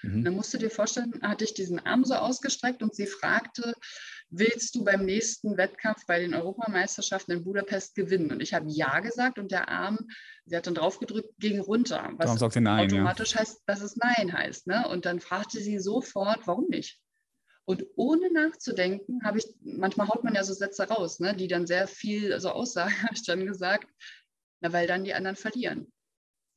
Mhm. 0.04 0.24
Dann 0.24 0.36
musst 0.36 0.54
du 0.54 0.58
dir 0.58 0.70
vorstellen, 0.70 1.20
hatte 1.22 1.44
ich 1.44 1.54
diesen 1.54 1.80
Arm 1.80 2.06
so 2.06 2.16
ausgestreckt 2.16 2.82
und 2.82 2.96
sie 2.96 3.08
fragte, 3.08 3.74
willst 4.30 4.74
du 4.76 4.86
beim 4.86 5.04
nächsten 5.04 5.58
Wettkampf 5.58 6.06
bei 6.08 6.20
den 6.20 6.34
Europameisterschaften 6.34 7.34
in 7.34 7.44
Budapest 7.44 7.94
gewinnen? 7.94 8.32
Und 8.32 8.42
ich 8.42 8.54
habe 8.54 8.70
Ja 8.70 9.02
gesagt 9.02 9.38
und 9.38 9.52
der 9.52 9.68
Arm, 9.68 10.00
sie 10.46 10.56
hat 10.56 10.66
dann 10.66 10.76
drauf 10.76 10.98
gedrückt, 11.00 11.34
ging 11.40 11.60
runter, 11.60 12.10
was 12.14 12.40
nein, 12.56 12.86
automatisch 12.86 13.34
ja. 13.34 13.42
heißt, 13.42 13.64
dass 13.66 13.82
es 13.82 13.98
Nein 13.98 14.32
heißt. 14.32 14.68
Ne? 14.68 14.88
Und 14.88 15.06
dann 15.06 15.20
fragte 15.20 15.60
sie 15.60 15.78
sofort, 15.78 16.48
warum 16.48 16.68
nicht? 16.70 17.02
Und 17.66 17.86
ohne 17.98 18.32
nachzudenken, 18.32 19.26
habe 19.26 19.40
ich, 19.40 19.46
manchmal 19.60 20.08
haut 20.08 20.24
man 20.24 20.36
ja 20.36 20.46
so 20.46 20.54
Sätze 20.54 20.84
raus, 20.88 21.20
ne, 21.20 21.36
die 21.36 21.48
dann 21.50 21.68
sehr 21.68 21.88
viel 21.88 22.40
so 22.40 22.50
aussagen, 22.50 22.94
habe 23.04 23.14
ich 23.14 23.26
dann 23.26 23.46
gesagt, 23.46 23.88
na, 24.62 24.72
weil 24.72 24.88
dann 24.88 25.04
die 25.04 25.14
anderen 25.14 25.36
verlieren. 25.36 25.92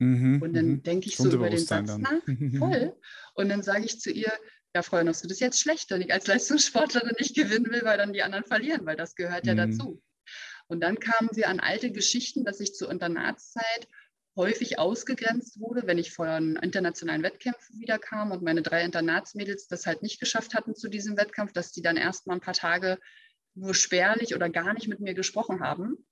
Mhm, 0.04 0.42
und 0.42 0.54
dann 0.54 0.66
mhm. 0.66 0.82
denke 0.82 1.08
ich 1.08 1.16
so 1.16 1.30
über 1.30 1.48
den 1.48 1.58
Satz 1.58 1.86
dann. 1.86 2.00
nach, 2.02 2.58
voll. 2.58 2.96
Und 3.34 3.48
dann 3.48 3.62
sage 3.62 3.84
ich 3.84 4.00
zu 4.00 4.10
ihr, 4.10 4.32
ja, 4.74 4.82
Frau 4.82 4.98
Janowski, 4.98 5.28
das 5.28 5.36
ist 5.36 5.40
jetzt 5.40 5.60
schlecht, 5.60 5.90
wenn 5.90 6.02
ich 6.02 6.12
als 6.12 6.26
Leistungssportlerin 6.26 7.14
nicht 7.18 7.34
gewinnen 7.34 7.70
will, 7.70 7.82
weil 7.84 7.96
dann 7.96 8.12
die 8.12 8.22
anderen 8.22 8.44
verlieren, 8.44 8.84
weil 8.84 8.96
das 8.96 9.14
gehört 9.14 9.46
ja 9.46 9.54
mhm. 9.54 9.58
dazu. 9.58 10.02
Und 10.66 10.80
dann 10.80 10.98
kamen 10.98 11.30
wir 11.32 11.48
an 11.48 11.60
alte 11.60 11.90
Geschichten, 11.90 12.44
dass 12.44 12.60
ich 12.60 12.74
zur 12.74 12.90
Internatszeit 12.90 13.88
häufig 14.36 14.78
ausgegrenzt 14.78 15.60
wurde, 15.60 15.86
wenn 15.86 15.98
ich 15.98 16.12
von 16.12 16.56
internationalen 16.56 17.22
Wettkämpfen 17.22 17.78
wiederkam 17.78 18.32
und 18.32 18.42
meine 18.42 18.62
drei 18.62 18.82
Internatsmädels 18.84 19.68
das 19.68 19.86
halt 19.86 20.02
nicht 20.02 20.18
geschafft 20.18 20.54
hatten 20.54 20.74
zu 20.74 20.88
diesem 20.88 21.16
Wettkampf, 21.16 21.52
dass 21.52 21.70
die 21.70 21.82
dann 21.82 21.96
erst 21.96 22.26
mal 22.26 22.34
ein 22.34 22.40
paar 22.40 22.54
Tage 22.54 22.98
nur 23.54 23.74
spärlich 23.74 24.34
oder 24.34 24.50
gar 24.50 24.74
nicht 24.74 24.88
mit 24.88 24.98
mir 24.98 25.14
gesprochen 25.14 25.60
haben, 25.60 26.04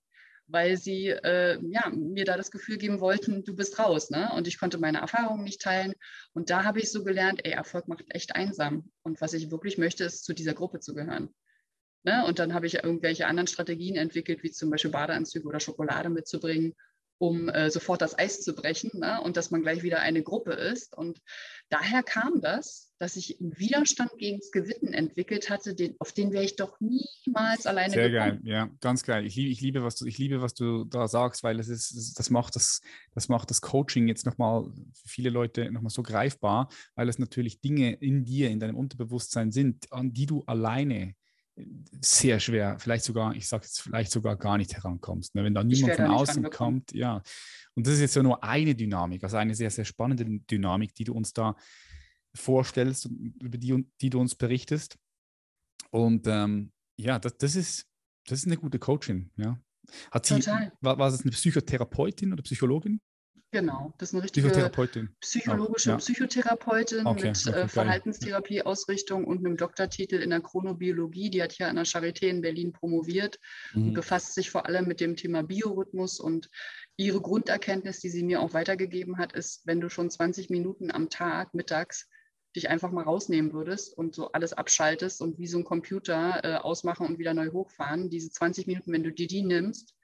weil 0.46 0.76
sie 0.76 1.08
äh, 1.08 1.58
ja, 1.62 1.90
mir 1.90 2.24
da 2.24 2.36
das 2.36 2.50
Gefühl 2.50 2.78
geben 2.78 3.00
wollten, 3.00 3.44
du 3.44 3.54
bist 3.54 3.78
raus. 3.78 4.10
Ne? 4.10 4.30
Und 4.34 4.46
ich 4.46 4.58
konnte 4.58 4.78
meine 4.78 4.98
Erfahrungen 4.98 5.44
nicht 5.44 5.62
teilen. 5.62 5.94
Und 6.32 6.50
da 6.50 6.64
habe 6.64 6.80
ich 6.80 6.90
so 6.90 7.04
gelernt, 7.04 7.40
ey, 7.44 7.52
Erfolg 7.52 7.88
macht 7.88 8.04
echt 8.08 8.34
einsam. 8.34 8.90
Und 9.02 9.20
was 9.20 9.32
ich 9.32 9.50
wirklich 9.50 9.78
möchte, 9.78 10.04
ist, 10.04 10.24
zu 10.24 10.32
dieser 10.32 10.54
Gruppe 10.54 10.80
zu 10.80 10.94
gehören. 10.94 11.34
Ne? 12.04 12.24
Und 12.26 12.38
dann 12.38 12.54
habe 12.54 12.66
ich 12.66 12.74
irgendwelche 12.74 13.26
anderen 13.26 13.46
Strategien 13.46 13.96
entwickelt, 13.96 14.42
wie 14.42 14.50
zum 14.50 14.70
Beispiel 14.70 14.90
Badeanzüge 14.90 15.46
oder 15.46 15.60
Schokolade 15.60 16.10
mitzubringen 16.10 16.74
um 17.22 17.48
äh, 17.48 17.70
sofort 17.70 18.02
das 18.02 18.18
Eis 18.18 18.42
zu 18.42 18.52
brechen 18.52 18.90
ne? 18.94 19.20
und 19.22 19.36
dass 19.36 19.52
man 19.52 19.62
gleich 19.62 19.84
wieder 19.84 20.00
eine 20.00 20.24
Gruppe 20.24 20.54
ist. 20.54 20.96
Und 20.98 21.20
daher 21.68 22.02
kam 22.02 22.40
das, 22.40 22.91
dass 23.02 23.16
ich 23.16 23.40
einen 23.40 23.58
Widerstand 23.58 24.12
gegen 24.16 24.38
das 24.38 24.52
Gewinnen 24.52 24.94
entwickelt 24.94 25.50
hatte, 25.50 25.74
den, 25.74 25.96
auf 25.98 26.12
den 26.12 26.30
wäre 26.30 26.44
ich 26.44 26.54
doch 26.54 26.78
niemals 26.78 27.66
alleine 27.66 27.92
Sehr 27.92 28.10
gekommen. 28.10 28.44
geil, 28.44 28.52
ja, 28.52 28.70
ganz 28.80 29.02
geil. 29.02 29.26
Ich, 29.26 29.36
ich, 29.36 29.60
liebe, 29.60 29.82
was 29.82 29.96
du, 29.96 30.06
ich 30.06 30.18
liebe, 30.18 30.40
was 30.40 30.54
du 30.54 30.84
da 30.84 31.08
sagst, 31.08 31.42
weil 31.42 31.58
es 31.58 31.66
ist, 31.66 32.16
das 32.16 32.30
macht 32.30 32.54
das, 32.54 32.80
das 33.12 33.28
macht 33.28 33.50
das 33.50 33.60
Coaching 33.60 34.06
jetzt 34.06 34.24
nochmal 34.24 34.70
für 34.92 35.08
viele 35.08 35.30
Leute 35.30 35.72
nochmal 35.72 35.90
so 35.90 36.04
greifbar, 36.04 36.68
weil 36.94 37.08
es 37.08 37.18
natürlich 37.18 37.60
Dinge 37.60 37.92
in 37.94 38.24
dir, 38.24 38.50
in 38.50 38.60
deinem 38.60 38.76
Unterbewusstsein 38.76 39.50
sind, 39.50 39.92
an 39.92 40.12
die 40.12 40.26
du 40.26 40.44
alleine 40.46 41.16
sehr 42.00 42.38
schwer, 42.38 42.78
vielleicht 42.78 43.04
sogar, 43.04 43.34
ich 43.34 43.48
sage 43.48 43.64
jetzt 43.64 43.80
vielleicht 43.80 44.12
sogar 44.12 44.36
gar 44.36 44.58
nicht 44.58 44.74
herankommst. 44.74 45.34
Ne? 45.34 45.42
Wenn 45.42 45.54
da 45.54 45.64
niemand 45.64 45.96
von 45.96 46.06
außen 46.06 46.50
kommt, 46.50 46.92
ja. 46.92 47.20
Und 47.74 47.84
das 47.84 47.94
ist 47.94 48.00
jetzt 48.00 48.14
ja 48.14 48.22
nur 48.22 48.44
eine 48.44 48.76
Dynamik, 48.76 49.24
also 49.24 49.38
eine 49.38 49.56
sehr, 49.56 49.70
sehr 49.70 49.84
spannende 49.84 50.24
Dynamik, 50.24 50.94
die 50.94 51.04
du 51.04 51.14
uns 51.14 51.32
da 51.32 51.56
vorstellst 52.34 53.06
und 53.06 53.34
über 53.42 53.58
die, 53.58 53.86
die 54.00 54.10
du 54.10 54.20
uns 54.20 54.34
berichtest. 54.34 54.98
Und 55.90 56.26
ähm, 56.26 56.72
ja, 56.96 57.18
das, 57.18 57.36
das, 57.36 57.56
ist, 57.56 57.86
das 58.26 58.40
ist 58.40 58.46
eine 58.46 58.56
gute 58.56 58.78
Coachin, 58.78 59.30
ja. 59.36 59.60
Hat 60.10 60.26
sie, 60.26 60.36
Total. 60.36 60.72
war, 60.80 60.98
war 60.98 61.08
es 61.08 61.22
eine 61.22 61.32
Psychotherapeutin 61.32 62.32
oder 62.32 62.42
Psychologin? 62.42 63.00
Genau, 63.54 63.92
das 63.98 64.08
ist 64.08 64.14
eine 64.14 64.22
richtige 64.24 64.48
psychologische 65.20 65.90
ja. 65.90 65.96
Psychotherapeutin 65.98 67.06
okay, 67.06 67.28
mit 67.28 67.46
okay, 67.46 67.60
äh, 67.60 67.68
Verhaltenstherapie-Ausrichtung 67.68 69.26
und 69.26 69.44
einem 69.44 69.58
Doktortitel 69.58 70.14
in 70.14 70.30
der 70.30 70.40
Chronobiologie. 70.40 71.28
Die 71.28 71.42
hat 71.42 71.52
hier 71.52 71.68
an 71.68 71.76
der 71.76 71.84
Charité 71.84 72.28
in 72.28 72.40
Berlin 72.40 72.72
promoviert 72.72 73.38
mhm. 73.74 73.88
und 73.88 73.92
befasst 73.92 74.32
sich 74.32 74.50
vor 74.50 74.64
allem 74.64 74.86
mit 74.86 75.00
dem 75.00 75.16
Thema 75.16 75.42
Biorhythmus. 75.42 76.18
Und 76.18 76.48
ihre 76.96 77.20
Grunderkenntnis, 77.20 78.00
die 78.00 78.08
sie 78.08 78.22
mir 78.22 78.40
auch 78.40 78.54
weitergegeben 78.54 79.18
hat, 79.18 79.34
ist, 79.34 79.66
wenn 79.66 79.82
du 79.82 79.90
schon 79.90 80.08
20 80.08 80.48
Minuten 80.48 80.90
am 80.90 81.10
Tag 81.10 81.52
mittags 81.52 82.08
dich 82.54 82.68
einfach 82.68 82.90
mal 82.90 83.04
rausnehmen 83.04 83.52
würdest 83.52 83.96
und 83.96 84.14
so 84.14 84.32
alles 84.32 84.52
abschaltest 84.52 85.22
und 85.22 85.38
wie 85.38 85.46
so 85.46 85.58
ein 85.58 85.64
Computer 85.64 86.40
äh, 86.44 86.54
ausmachen 86.56 87.06
und 87.06 87.18
wieder 87.18 87.34
neu 87.34 87.50
hochfahren, 87.50 88.10
diese 88.10 88.30
20 88.30 88.66
Minuten, 88.66 88.92
wenn 88.92 89.02
du 89.02 89.12
dir 89.12 89.26
die 89.26 89.42
nimmst, 89.42 89.94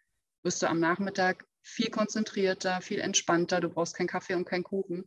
wirst 0.43 0.63
du 0.63 0.69
am 0.69 0.81
Nachmittag 0.81 1.45
viel 1.63 1.91
konzentrierter, 1.91 2.81
viel 2.81 3.01
entspannter. 3.01 3.61
Du 3.61 3.69
brauchst 3.69 3.95
keinen 3.95 4.07
Kaffee 4.07 4.35
und 4.35 4.47
keinen 4.47 4.65
Kuchen, 4.65 5.05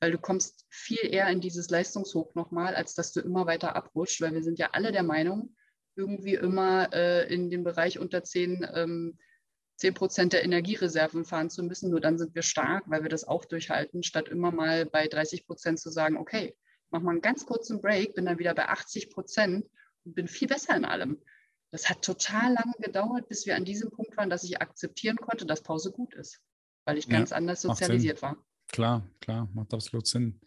weil 0.00 0.10
du 0.10 0.18
kommst 0.18 0.66
viel 0.68 0.98
eher 1.02 1.28
in 1.28 1.40
dieses 1.40 1.70
Leistungshoch 1.70 2.34
nochmal, 2.34 2.74
als 2.74 2.94
dass 2.94 3.12
du 3.12 3.20
immer 3.20 3.46
weiter 3.46 3.74
abrutscht, 3.74 4.20
weil 4.20 4.34
wir 4.34 4.42
sind 4.42 4.58
ja 4.58 4.70
alle 4.72 4.92
der 4.92 5.02
Meinung, 5.02 5.56
irgendwie 5.94 6.34
immer 6.34 6.92
äh, 6.92 7.32
in 7.32 7.50
dem 7.50 7.64
Bereich 7.64 7.98
unter 7.98 8.22
10, 8.22 8.66
ähm, 8.74 9.18
10 9.76 9.94
Prozent 9.94 10.32
der 10.32 10.44
Energiereserven 10.44 11.24
fahren 11.24 11.50
zu 11.50 11.62
müssen. 11.62 11.90
Nur 11.90 12.00
dann 12.00 12.18
sind 12.18 12.34
wir 12.34 12.42
stark, 12.42 12.84
weil 12.86 13.02
wir 13.02 13.10
das 13.10 13.24
auch 13.24 13.44
durchhalten, 13.44 14.02
statt 14.02 14.28
immer 14.28 14.50
mal 14.50 14.86
bei 14.86 15.06
30 15.06 15.46
Prozent 15.46 15.80
zu 15.80 15.90
sagen, 15.90 16.16
okay, 16.16 16.54
mach 16.92 17.00
mal 17.00 17.12
einen 17.12 17.20
ganz 17.20 17.46
kurzen 17.46 17.80
Break, 17.80 18.14
bin 18.14 18.26
dann 18.26 18.38
wieder 18.38 18.54
bei 18.54 18.68
80 18.68 19.10
Prozent 19.10 19.66
und 20.04 20.14
bin 20.14 20.28
viel 20.28 20.48
besser 20.48 20.76
in 20.76 20.84
allem. 20.84 21.18
Das 21.70 21.88
hat 21.88 22.02
total 22.02 22.52
lange 22.52 22.74
gedauert, 22.78 23.28
bis 23.28 23.46
wir 23.46 23.56
an 23.56 23.64
diesem 23.64 23.90
Punkt 23.90 24.16
waren, 24.16 24.30
dass 24.30 24.44
ich 24.44 24.60
akzeptieren 24.60 25.16
konnte, 25.16 25.46
dass 25.46 25.62
Pause 25.62 25.90
gut 25.90 26.14
ist, 26.14 26.40
weil 26.84 26.98
ich 26.98 27.08
ganz 27.08 27.30
ja, 27.30 27.36
anders 27.36 27.62
sozialisiert 27.62 28.20
war. 28.20 28.36
Klar, 28.68 29.08
klar, 29.20 29.48
macht 29.54 29.72
absolut 29.72 30.06
Sinn. 30.06 30.38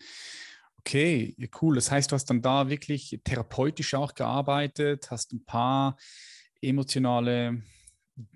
Okay, 0.79 1.35
cool. 1.61 1.75
Das 1.75 1.89
heißt, 1.89 2.11
du 2.11 2.13
hast 2.13 2.29
dann 2.29 2.43
da 2.43 2.69
wirklich 2.69 3.19
therapeutisch 3.23 3.95
auch 3.95 4.13
gearbeitet, 4.13 5.09
hast 5.09 5.33
ein 5.33 5.43
paar 5.43 5.97
emotionale, 6.61 7.63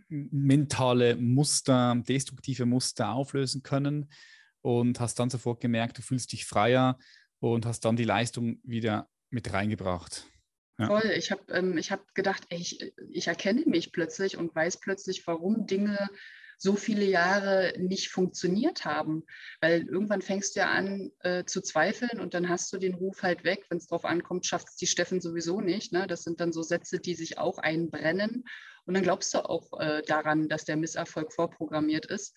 mentale 0.07 1.16
Muster, 1.16 2.01
destruktive 2.07 2.66
Muster 2.66 3.12
auflösen 3.12 3.62
können 3.62 4.12
und 4.62 4.99
hast 4.99 5.20
dann 5.20 5.30
sofort 5.30 5.62
gemerkt, 5.62 5.99
du 5.99 6.01
fühlst 6.01 6.32
dich 6.32 6.45
freier 6.45 6.97
und 7.40 7.66
hast 7.66 7.86
dann 7.86 7.96
die 7.96 8.04
Leistung 8.04 8.60
wieder 8.64 9.10
mit 9.30 9.54
reingebracht. 9.54 10.26
Ja. 10.78 10.88
Voll. 10.88 11.12
Ich 11.18 11.32
habe 11.32 11.44
ähm, 11.52 11.78
hab 11.78 12.16
gedacht, 12.16 12.44
ey, 12.50 12.60
ich, 12.60 12.94
ich 13.12 13.28
erkenne 13.28 13.64
mich 13.66 13.92
plötzlich 13.92 14.38
und 14.38 14.56
weiß 14.56 14.80
plötzlich, 14.80 15.26
warum 15.28 15.68
Dinge 15.68 16.10
so 16.58 16.76
viele 16.76 17.06
Jahre 17.06 17.74
nicht 17.78 18.10
funktioniert 18.10 18.86
haben. 18.86 19.24
Weil 19.62 19.88
irgendwann 19.88 20.22
fängst 20.22 20.56
du 20.56 20.60
ja 20.62 20.72
an 20.72 21.12
äh, 21.20 21.46
zu 21.46 21.62
zweifeln 21.62 22.20
und 22.20 22.34
dann 22.34 22.50
hast 22.50 22.72
du 22.74 22.78
den 22.78 22.96
Ruf 22.96 23.24
halt 23.24 23.44
weg. 23.44 23.66
Wenn 23.70 23.78
es 23.78 23.88
drauf 23.88 24.06
ankommt, 24.06 24.46
schafft 24.46 24.70
es 24.70 24.76
die 24.76 24.88
Steffen 24.88 25.22
sowieso 25.22 25.62
nicht. 25.62 25.94
Ne? 25.94 26.06
Das 26.06 26.24
sind 26.24 26.42
dann 26.42 26.52
so 26.52 26.62
Sätze, 26.62 27.00
die 27.00 27.16
sich 27.16 27.38
auch 27.38 27.60
einbrennen. 27.60 28.46
Und 28.86 28.94
dann 28.94 29.04
glaubst 29.04 29.34
du 29.34 29.40
auch 29.40 29.80
äh, 29.80 30.02
daran, 30.06 30.50
dass 30.50 30.66
der 30.66 30.76
Misserfolg 30.76 31.34
vorprogrammiert 31.34 32.06
ist. 32.06 32.36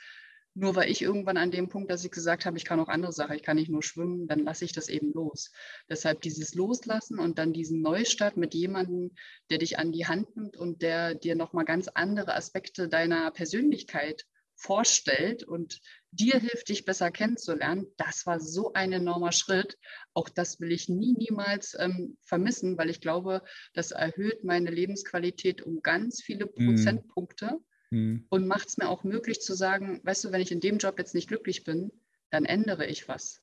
Nur 0.54 0.76
war 0.76 0.86
ich 0.86 1.00
irgendwann 1.00 1.38
an 1.38 1.50
dem 1.50 1.68
Punkt, 1.68 1.90
dass 1.90 2.04
ich 2.04 2.10
gesagt 2.10 2.44
habe, 2.44 2.58
ich 2.58 2.66
kann 2.66 2.78
auch 2.78 2.88
andere 2.88 3.12
Sachen, 3.12 3.34
ich 3.34 3.42
kann 3.42 3.56
nicht 3.56 3.70
nur 3.70 3.82
schwimmen, 3.82 4.26
dann 4.26 4.40
lasse 4.40 4.66
ich 4.66 4.72
das 4.72 4.88
eben 4.88 5.12
los. 5.12 5.50
Deshalb 5.88 6.20
dieses 6.20 6.54
Loslassen 6.54 7.18
und 7.18 7.38
dann 7.38 7.54
diesen 7.54 7.80
Neustart 7.80 8.36
mit 8.36 8.52
jemandem, 8.52 9.12
der 9.50 9.58
dich 9.58 9.78
an 9.78 9.92
die 9.92 10.06
Hand 10.06 10.36
nimmt 10.36 10.58
und 10.58 10.82
der 10.82 11.14
dir 11.14 11.36
nochmal 11.36 11.64
ganz 11.64 11.88
andere 11.88 12.34
Aspekte 12.34 12.88
deiner 12.88 13.30
Persönlichkeit 13.30 14.26
vorstellt 14.54 15.42
und 15.42 15.80
dir 16.10 16.38
hilft, 16.38 16.68
dich 16.68 16.84
besser 16.84 17.10
kennenzulernen, 17.10 17.86
das 17.96 18.26
war 18.26 18.38
so 18.38 18.74
ein 18.74 18.92
enormer 18.92 19.32
Schritt. 19.32 19.78
Auch 20.12 20.28
das 20.28 20.60
will 20.60 20.70
ich 20.70 20.90
nie, 20.90 21.14
niemals 21.14 21.74
ähm, 21.78 22.18
vermissen, 22.22 22.76
weil 22.76 22.90
ich 22.90 23.00
glaube, 23.00 23.42
das 23.72 23.90
erhöht 23.90 24.44
meine 24.44 24.70
Lebensqualität 24.70 25.62
um 25.62 25.80
ganz 25.80 26.22
viele 26.22 26.46
mhm. 26.54 26.66
Prozentpunkte 26.66 27.58
mhm. 27.92 28.26
und 28.30 28.48
macht 28.48 28.68
es 28.68 28.76
mir 28.76 28.88
auch 28.88 29.04
möglich 29.04 29.40
zu 29.40 29.54
sagen, 29.54 30.00
weißt 30.02 30.24
du, 30.24 30.32
wenn 30.32 30.40
ich 30.40 30.50
in 30.50 30.60
dem 30.60 30.78
Job 30.78 30.98
jetzt 30.98 31.14
nicht 31.14 31.28
glücklich 31.28 31.62
bin, 31.64 31.92
dann 32.30 32.44
ändere 32.44 32.86
ich 32.86 33.06
was. 33.06 33.40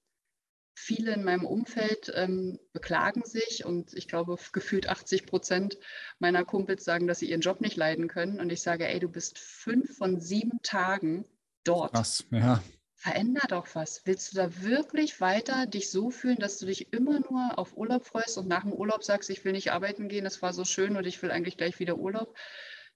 Viele 0.75 1.13
in 1.13 1.23
meinem 1.23 1.45
Umfeld 1.45 2.11
ähm, 2.15 2.57
beklagen 2.71 3.23
sich 3.25 3.65
und 3.65 3.93
ich 3.93 4.07
glaube, 4.07 4.37
gefühlt 4.53 4.87
80 4.87 5.25
Prozent 5.25 5.77
meiner 6.19 6.45
Kumpels 6.45 6.85
sagen, 6.85 7.05
dass 7.05 7.19
sie 7.19 7.29
ihren 7.29 7.41
Job 7.41 7.59
nicht 7.59 7.75
leiden 7.75 8.07
können. 8.07 8.39
Und 8.39 8.49
ich 8.49 8.61
sage, 8.61 8.87
ey, 8.87 8.99
du 8.99 9.09
bist 9.09 9.37
fünf 9.37 9.97
von 9.97 10.21
sieben 10.21 10.61
Tagen 10.63 11.25
dort. 11.65 11.93
Was, 11.93 12.25
ja. 12.31 12.63
Veränder 12.95 13.45
doch 13.49 13.67
was. 13.75 14.01
Willst 14.05 14.31
du 14.31 14.37
da 14.37 14.61
wirklich 14.61 15.19
weiter 15.19 15.65
dich 15.65 15.91
so 15.91 16.11
fühlen, 16.11 16.37
dass 16.37 16.59
du 16.59 16.65
dich 16.65 16.93
immer 16.93 17.19
nur 17.19 17.59
auf 17.59 17.75
Urlaub 17.75 18.05
freust 18.05 18.37
und 18.37 18.47
nach 18.47 18.63
dem 18.63 18.73
Urlaub 18.73 19.03
sagst, 19.03 19.29
ich 19.29 19.43
will 19.43 19.51
nicht 19.51 19.71
arbeiten 19.71 20.07
gehen, 20.07 20.23
das 20.23 20.41
war 20.41 20.53
so 20.53 20.63
schön 20.63 20.95
und 20.95 21.05
ich 21.05 21.21
will 21.21 21.31
eigentlich 21.31 21.57
gleich 21.57 21.79
wieder 21.79 21.97
Urlaub? 21.97 22.37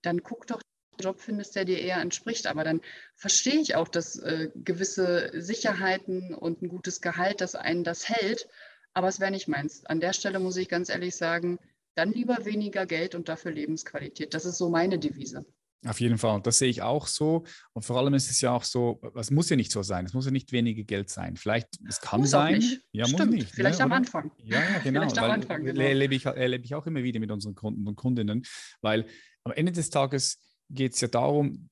Dann 0.01 0.23
guck 0.23 0.47
doch 0.47 0.61
Job 1.03 1.19
findest, 1.19 1.55
der 1.55 1.65
dir 1.65 1.79
eher 1.79 1.97
entspricht. 1.97 2.47
Aber 2.47 2.63
dann 2.63 2.81
verstehe 3.15 3.59
ich 3.59 3.75
auch, 3.75 3.87
dass 3.87 4.17
äh, 4.17 4.49
gewisse 4.55 5.31
Sicherheiten 5.33 6.33
und 6.33 6.61
ein 6.61 6.69
gutes 6.69 7.01
Gehalt, 7.01 7.41
dass 7.41 7.55
einen 7.55 7.83
das 7.83 8.09
hält. 8.09 8.47
Aber 8.93 9.07
es 9.07 9.19
wäre 9.19 9.31
nicht 9.31 9.47
meins. 9.47 9.85
An 9.85 9.99
der 9.99 10.13
Stelle 10.13 10.39
muss 10.39 10.57
ich 10.57 10.69
ganz 10.69 10.89
ehrlich 10.89 11.15
sagen, 11.15 11.59
dann 11.95 12.11
lieber 12.11 12.45
weniger 12.45 12.85
Geld 12.85 13.15
und 13.15 13.29
dafür 13.29 13.51
Lebensqualität. 13.51 14.33
Das 14.33 14.45
ist 14.45 14.57
so 14.57 14.69
meine 14.69 14.99
Devise. 14.99 15.45
Auf 15.85 15.99
jeden 15.99 16.17
Fall, 16.17 16.41
das 16.41 16.59
sehe 16.59 16.69
ich 16.69 16.81
auch 16.81 17.07
so. 17.07 17.43
Und 17.73 17.83
vor 17.83 17.97
allem 17.97 18.13
ist 18.13 18.29
es 18.29 18.39
ja 18.39 18.51
auch 18.51 18.63
so, 18.63 19.01
es 19.15 19.31
muss 19.31 19.49
ja 19.49 19.57
nicht 19.57 19.71
so 19.71 19.83
sein, 19.83 20.05
es 20.05 20.13
muss 20.13 20.25
ja 20.25 20.31
nicht 20.31 20.51
weniger 20.53 20.83
Geld 20.83 21.09
sein. 21.09 21.35
Vielleicht, 21.35 21.67
es 21.87 21.99
kann 21.99 22.21
muss 22.21 22.29
sein. 22.29 22.63
Ja, 22.93 23.05
Stimmt, 23.05 23.31
muss 23.31 23.35
nicht. 23.35 23.47
Ne, 23.47 23.53
Vielleicht 23.53 23.79
ne, 23.79 23.85
am? 23.85 23.91
Anfang. 23.91 24.31
Ja, 24.37 24.59
ja 24.59 24.79
genau. 24.79 25.01
Vielleicht 25.01 25.19
am 25.19 25.31
Anfang, 25.31 25.65
genau. 25.65 25.81
Erlebe 25.81 26.15
ich, 26.15 26.25
erlebe 26.25 26.63
ich 26.63 26.73
auch 26.73 26.87
immer 26.87 27.03
wieder 27.03 27.19
mit 27.19 27.31
unseren 27.31 27.55
Kunden 27.55 27.85
und 27.85 27.95
Kundinnen, 27.95 28.43
weil 28.81 29.05
am 29.43 29.51
Ende 29.51 29.73
des 29.73 29.89
Tages 29.89 30.39
geht 30.73 30.93
es 30.93 31.01
ja 31.01 31.07
darum, 31.07 31.69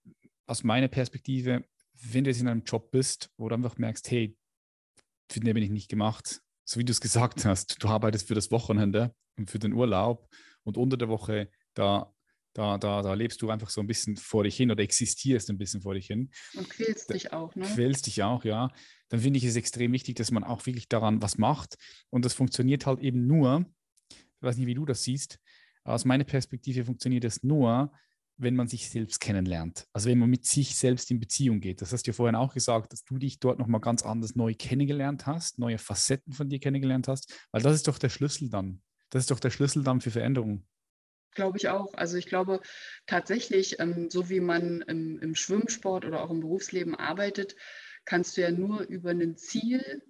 aus 0.47 0.64
meiner 0.64 0.88
Perspektive, 0.88 1.66
wenn 1.93 2.24
du 2.24 2.30
jetzt 2.30 2.41
in 2.41 2.47
einem 2.47 2.64
Job 2.64 2.91
bist, 2.91 3.30
wo 3.38 3.49
du 3.49 3.56
einfach 3.56 3.78
merkst, 3.78 4.10
hey, 4.12 4.38
für 5.30 5.39
den 5.39 5.54
bin 5.54 5.64
ich 5.64 5.70
nicht 5.70 5.89
gemacht, 5.89 6.41
so 6.66 6.80
wie 6.80 6.86
du 6.86 6.91
es 6.91 7.02
gesagt 7.02 7.45
hast, 7.45 7.82
du 7.82 7.88
arbeitest 7.88 8.28
für 8.28 8.36
das 8.36 8.52
Wochenende 8.52 9.14
und 9.38 9.49
für 9.49 9.60
den 9.60 9.74
Urlaub 9.74 10.30
und 10.64 10.78
unter 10.78 10.97
der 10.97 11.10
Woche, 11.10 11.49
da, 11.74 12.14
da, 12.54 12.78
da, 12.78 13.02
da 13.02 13.14
lebst 13.14 13.41
du 13.41 13.49
einfach 13.49 13.70
so 13.70 13.82
ein 13.82 13.88
bisschen 13.88 14.18
vor 14.18 14.43
dich 14.43 14.58
hin 14.58 14.72
oder 14.72 14.84
existierst 14.84 15.49
ein 15.49 15.58
bisschen 15.58 15.82
vor 15.82 15.93
dich 15.93 16.08
hin. 16.08 16.32
Und 16.54 16.70
quälst 16.70 17.10
da, 17.10 17.14
dich 17.14 17.32
auch, 17.34 17.56
ne? 17.56 17.66
Quälst 17.66 18.08
dich 18.08 18.24
auch, 18.24 18.43
ja. 18.43 18.70
Dann 19.10 19.22
finde 19.22 19.38
ich 19.38 19.45
es 19.45 19.56
extrem 19.56 19.93
wichtig, 19.93 20.16
dass 20.16 20.32
man 20.32 20.43
auch 20.43 20.66
wirklich 20.66 20.89
daran 20.89 21.22
was 21.22 21.38
macht. 21.38 21.76
Und 22.10 22.26
das 22.26 22.34
funktioniert 22.34 22.86
halt 22.86 22.99
eben 22.99 23.26
nur, 23.26 23.66
ich 24.10 24.41
weiß 24.41 24.58
nicht, 24.58 24.68
wie 24.68 24.74
du 24.74 24.86
das 24.86 25.04
siehst, 25.04 25.39
aus 25.84 26.06
meiner 26.06 26.24
Perspektive 26.24 26.86
funktioniert 26.86 27.24
das 27.24 27.43
nur, 27.43 27.91
wenn 28.42 28.56
man 28.56 28.68
sich 28.68 28.89
selbst 28.89 29.20
kennenlernt. 29.20 29.86
Also 29.94 30.10
wenn 30.10 30.18
man 30.18 30.30
mit 30.30 30.46
sich 30.46 30.76
selbst 30.76 31.12
in 31.12 31.20
Beziehung 31.20 31.60
geht. 31.60 31.82
Das 31.82 31.94
hast 31.94 32.08
du 32.08 32.12
ja 32.12 32.14
vorhin 32.14 32.36
auch 32.36 32.54
gesagt, 32.54 32.92
dass 32.92 33.04
du 33.04 33.18
dich 33.18 33.39
dort 33.39 33.60
nochmal 33.60 33.82
ganz 33.82 34.04
anders 34.04 34.36
neu 34.36 34.54
kennengelernt 34.54 35.26
hast, 35.26 35.60
neue 35.60 35.78
Facetten 35.78 36.34
von 36.34 36.50
dir 36.50 36.60
kennengelernt 36.60 37.08
hast, 37.08 37.34
weil 37.52 37.62
das 37.62 37.76
ist 37.76 37.88
doch 37.88 37.98
der 37.98 38.10
Schlüssel 38.10 38.50
dann. 38.50 38.82
Das 39.10 39.24
ist 39.24 39.32
doch 39.32 39.39
der 39.39 39.50
Schlüssel 39.52 39.84
dann 39.84 40.02
für 40.02 40.12
Veränderung. 40.12 40.66
Glaube 41.34 41.58
ich 41.58 41.70
auch. 41.70 41.94
Also 41.94 42.18
ich 42.18 42.26
glaube 42.26 42.62
tatsächlich, 43.06 43.80
ähm, 43.80 44.10
so 44.10 44.30
wie 44.30 44.42
man 44.42 44.82
im, 44.82 45.20
im 45.20 45.36
Schwimmsport 45.36 46.06
oder 46.06 46.24
auch 46.24 46.30
im 46.30 46.42
Berufsleben 46.42 46.96
arbeitet, 46.96 47.56
kannst 48.06 48.36
du 48.36 48.42
ja 48.42 48.52
nur 48.52 48.82
über 48.82 49.12
ein 49.12 49.38
Ziel 49.38 50.02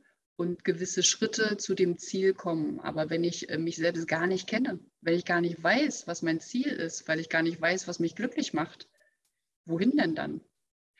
und 0.41 0.65
gewisse 0.65 1.03
Schritte 1.03 1.57
zu 1.57 1.75
dem 1.75 1.99
Ziel 1.99 2.33
kommen. 2.33 2.79
Aber 2.79 3.11
wenn 3.11 3.23
ich 3.23 3.49
äh, 3.49 3.59
mich 3.59 3.75
selbst 3.75 4.07
gar 4.07 4.25
nicht 4.25 4.47
kenne, 4.47 4.79
wenn 5.01 5.13
ich 5.13 5.23
gar 5.23 5.39
nicht 5.39 5.61
weiß, 5.63 6.07
was 6.07 6.23
mein 6.23 6.39
Ziel 6.39 6.67
ist, 6.67 7.07
weil 7.07 7.19
ich 7.19 7.29
gar 7.29 7.43
nicht 7.43 7.61
weiß, 7.61 7.87
was 7.87 7.99
mich 7.99 8.15
glücklich 8.15 8.51
macht, 8.51 8.89
wohin 9.65 9.95
denn 9.95 10.15
dann? 10.15 10.41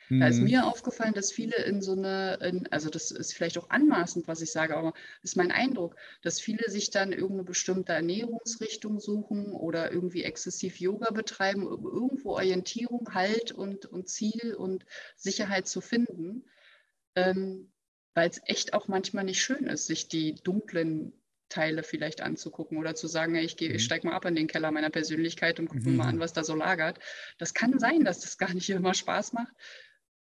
Da 0.08 0.28
ist 0.28 0.38
mhm. 0.38 0.44
mir 0.44 0.66
aufgefallen, 0.66 1.14
dass 1.14 1.32
viele 1.32 1.56
in 1.64 1.80
so 1.80 1.92
eine, 1.92 2.34
in, 2.42 2.68
also 2.70 2.90
das 2.90 3.10
ist 3.10 3.34
vielleicht 3.34 3.56
auch 3.56 3.70
anmaßend, 3.70 4.28
was 4.28 4.42
ich 4.42 4.52
sage, 4.52 4.76
aber 4.76 4.92
das 5.22 5.32
ist 5.32 5.36
mein 5.36 5.52
Eindruck, 5.52 5.96
dass 6.22 6.40
viele 6.40 6.70
sich 6.70 6.90
dann 6.90 7.12
irgendeine 7.12 7.44
bestimmte 7.44 7.94
Ernährungsrichtung 7.94 9.00
suchen 9.00 9.52
oder 9.52 9.90
irgendwie 9.90 10.24
exzessiv 10.24 10.78
Yoga 10.78 11.12
betreiben, 11.12 11.66
um 11.66 11.84
irgendwo 11.84 12.32
Orientierung, 12.32 13.08
Halt 13.14 13.52
und, 13.52 13.86
und 13.86 14.08
Ziel 14.08 14.54
und 14.54 14.84
Sicherheit 15.16 15.66
zu 15.66 15.80
finden. 15.80 16.44
Ähm, 17.14 17.71
weil 18.14 18.28
es 18.28 18.40
echt 18.44 18.74
auch 18.74 18.88
manchmal 18.88 19.24
nicht 19.24 19.42
schön 19.42 19.66
ist, 19.66 19.86
sich 19.86 20.08
die 20.08 20.34
dunklen 20.34 21.12
Teile 21.48 21.82
vielleicht 21.82 22.22
anzugucken 22.22 22.78
oder 22.78 22.94
zu 22.94 23.06
sagen, 23.06 23.34
ich, 23.34 23.56
gehe, 23.56 23.68
ich 23.68 23.82
mhm. 23.82 23.86
steige 23.86 24.06
mal 24.06 24.14
ab 24.14 24.24
in 24.24 24.34
den 24.34 24.46
Keller 24.46 24.70
meiner 24.70 24.90
Persönlichkeit 24.90 25.60
und 25.60 25.68
gucke 25.68 25.88
mhm. 25.88 25.96
mal 25.96 26.08
an, 26.08 26.18
was 26.18 26.32
da 26.32 26.44
so 26.44 26.54
lagert. 26.54 26.98
Das 27.38 27.52
kann 27.52 27.78
sein, 27.78 28.04
dass 28.04 28.20
das 28.20 28.38
gar 28.38 28.52
nicht 28.54 28.70
immer 28.70 28.94
Spaß 28.94 29.32
macht. 29.34 29.52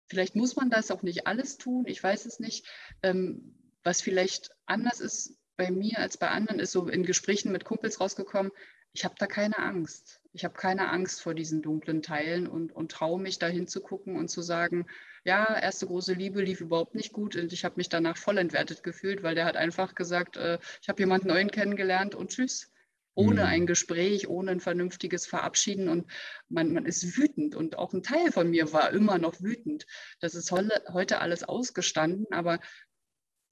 Vielleicht 0.09 0.37
muss 0.37 0.57
man 0.57 0.71
das 0.71 0.91
auch 0.91 1.03
nicht 1.03 1.27
alles 1.27 1.57
tun, 1.57 1.85
ich 1.87 2.03
weiß 2.03 2.27
es 2.27 2.41
nicht. 2.41 2.67
Ähm, 3.03 3.55
was 3.83 4.01
vielleicht 4.01 4.51
anders 4.67 5.01
ist 5.01 5.39
bei 5.57 5.71
mir 5.71 5.99
als 5.99 6.17
bei 6.17 6.29
anderen, 6.29 6.59
ist 6.59 6.73
so 6.73 6.89
in 6.89 7.05
Gesprächen 7.05 7.53
mit 7.53 7.65
Kumpels 7.65 8.01
rausgekommen, 8.01 8.51
ich 8.93 9.05
habe 9.05 9.15
da 9.19 9.27
keine 9.27 9.59
Angst. 9.59 10.21
Ich 10.35 10.45
habe 10.45 10.55
keine 10.55 10.91
Angst 10.91 11.23
vor 11.23 11.33
diesen 11.33 11.63
dunklen 11.63 12.03
Teilen 12.03 12.49
und, 12.49 12.73
und 12.73 12.91
traue 12.91 13.21
mich 13.21 13.39
da 13.39 13.47
hinzugucken 13.47 14.17
und 14.17 14.29
zu 14.29 14.43
sagen, 14.43 14.87
ja, 15.25 15.57
erste 15.57 15.87
große 15.87 16.13
Liebe 16.13 16.43
lief 16.43 16.61
überhaupt 16.61 16.97
nicht 16.97 17.13
gut 17.13 17.37
und 17.37 17.53
ich 17.53 17.65
habe 17.65 17.77
mich 17.77 17.89
danach 17.89 18.17
voll 18.17 18.39
entwertet 18.39 18.83
gefühlt, 18.83 19.23
weil 19.23 19.37
der 19.37 19.45
hat 19.45 19.57
einfach 19.57 19.95
gesagt, 19.95 20.37
äh, 20.37 20.59
ich 20.83 20.89
habe 20.89 21.01
jemanden 21.01 21.29
neuen 21.29 21.53
kennengelernt 21.53 22.17
und 22.17 22.31
tschüss. 22.31 22.73
Ohne 23.17 23.43
mhm. 23.43 23.47
ein 23.47 23.67
Gespräch, 23.67 24.29
ohne 24.29 24.51
ein 24.51 24.61
vernünftiges 24.61 25.25
Verabschieden 25.25 25.89
und 25.89 26.11
man, 26.49 26.73
man 26.73 26.85
ist 26.85 27.17
wütend 27.17 27.55
und 27.55 27.79
auch 27.79 27.93
ein 27.93 28.03
Teil 28.03 28.33
von 28.33 28.51
mir 28.51 28.73
war 28.73 28.91
immer 28.91 29.19
noch 29.19 29.41
wütend. 29.41 29.87
Das 30.19 30.35
ist 30.35 30.51
heute 30.51 31.21
alles 31.21 31.45
ausgestanden, 31.45 32.27
aber 32.33 32.59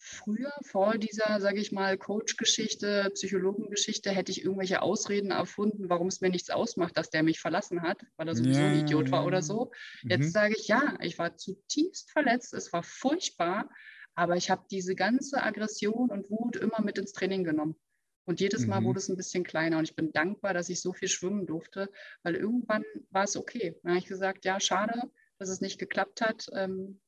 früher 0.05 0.53
vor 0.63 0.99
dieser, 0.99 1.41
sage 1.41 1.61
ich 1.61 1.71
mal, 1.71 1.97
Coach-Geschichte, 1.97 3.11
Psychologengeschichte, 3.15 4.11
hätte 4.11 4.33
ich 4.33 4.43
irgendwelche 4.45 4.83
Ausreden 4.83 5.31
erfunden, 5.31 5.89
warum 5.89 6.09
es 6.09 6.21
mir 6.21 6.29
nichts 6.29 6.51
ausmacht, 6.51 6.97
dass 6.97 7.11
der 7.11 7.23
mich 7.23 7.41
verlassen 7.41 7.83
hat, 7.83 8.05
weil 8.17 8.29
er 8.29 8.35
sowieso 8.35 8.61
ja, 8.61 8.67
ein 8.67 8.81
Idiot 8.81 9.13
war 9.13 9.25
oder 9.25 9.43
so. 9.43 9.71
Jetzt 10.03 10.27
mhm. 10.27 10.31
sage 10.31 10.55
ich, 10.59 10.67
ja, 10.67 10.99
ich 11.01 11.19
war 11.19 11.37
zutiefst 11.37 12.11
verletzt, 12.11 12.53
es 12.53 12.73
war 12.73 12.83
furchtbar, 12.83 13.71
aber 14.15 14.37
ich 14.37 14.51
habe 14.51 14.65
diese 14.71 14.97
ganze 14.97 15.43
Aggression 15.43 16.11
und 16.11 16.29
Wut 16.31 16.57
immer 16.57 16.81
mit 16.83 16.99
ins 16.99 17.13
Training 17.13 17.45
genommen. 17.45 17.77
Und 18.25 18.41
jedes 18.41 18.67
Mal 18.67 18.81
mhm. 18.81 18.87
wurde 18.87 18.99
es 18.99 19.09
ein 19.09 19.17
bisschen 19.17 19.45
kleiner 19.45 19.79
und 19.79 19.85
ich 19.85 19.97
bin 19.97 20.13
dankbar, 20.13 20.53
dass 20.53 20.69
ich 20.69 20.81
so 20.81 20.93
viel 20.93 21.09
schwimmen 21.09 21.47
durfte, 21.47 21.91
weil 22.23 22.35
irgendwann 22.35 22.85
war 23.11 23.25
es 23.25 23.37
okay. 23.37 23.79
Dann 23.83 23.93
habe 23.93 23.99
ich 23.99 24.07
gesagt, 24.07 24.45
ja, 24.45 24.61
schade, 24.61 25.01
dass 25.39 25.49
es 25.49 25.61
nicht 25.61 25.79
geklappt 25.79 26.21
hat. 26.21 26.47
Ähm, 26.53 27.01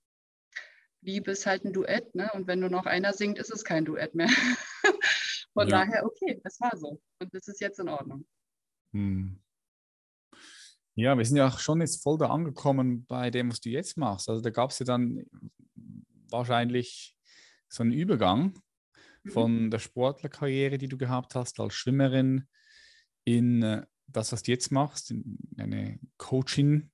Liebe 1.04 1.32
ist 1.32 1.46
halt 1.46 1.64
ein 1.64 1.72
Duett, 1.72 2.14
ne? 2.14 2.30
Und 2.34 2.46
wenn 2.46 2.60
nur 2.60 2.70
noch 2.70 2.86
einer 2.86 3.12
singt, 3.12 3.38
ist 3.38 3.52
es 3.52 3.64
kein 3.64 3.84
Duett 3.84 4.14
mehr. 4.14 4.28
Von 5.52 5.68
ja. 5.68 5.84
daher, 5.84 6.04
okay, 6.04 6.40
das 6.42 6.60
war 6.60 6.76
so. 6.76 7.00
Und 7.20 7.34
das 7.34 7.46
ist 7.46 7.60
jetzt 7.60 7.78
in 7.78 7.88
Ordnung. 7.88 8.26
Hm. 8.92 9.38
Ja, 10.96 11.16
wir 11.18 11.24
sind 11.24 11.36
ja 11.36 11.48
auch 11.48 11.58
schon 11.58 11.80
jetzt 11.80 12.02
voll 12.02 12.18
da 12.18 12.28
angekommen 12.28 13.04
bei 13.06 13.30
dem, 13.30 13.50
was 13.50 13.60
du 13.60 13.68
jetzt 13.68 13.96
machst. 13.96 14.28
Also 14.28 14.40
da 14.40 14.50
gab 14.50 14.70
es 14.70 14.78
ja 14.78 14.86
dann 14.86 15.24
wahrscheinlich 16.30 17.16
so 17.68 17.82
einen 17.82 17.92
Übergang 17.92 18.58
mhm. 19.24 19.30
von 19.30 19.70
der 19.70 19.80
Sportlerkarriere, 19.80 20.78
die 20.78 20.88
du 20.88 20.96
gehabt 20.96 21.34
hast 21.34 21.58
als 21.60 21.74
Schwimmerin, 21.74 22.48
in 23.24 23.62
äh, 23.62 23.86
das, 24.06 24.32
was 24.32 24.42
du 24.42 24.52
jetzt 24.52 24.70
machst, 24.70 25.10
in 25.10 25.38
eine 25.58 25.98
Coaching, 26.16 26.90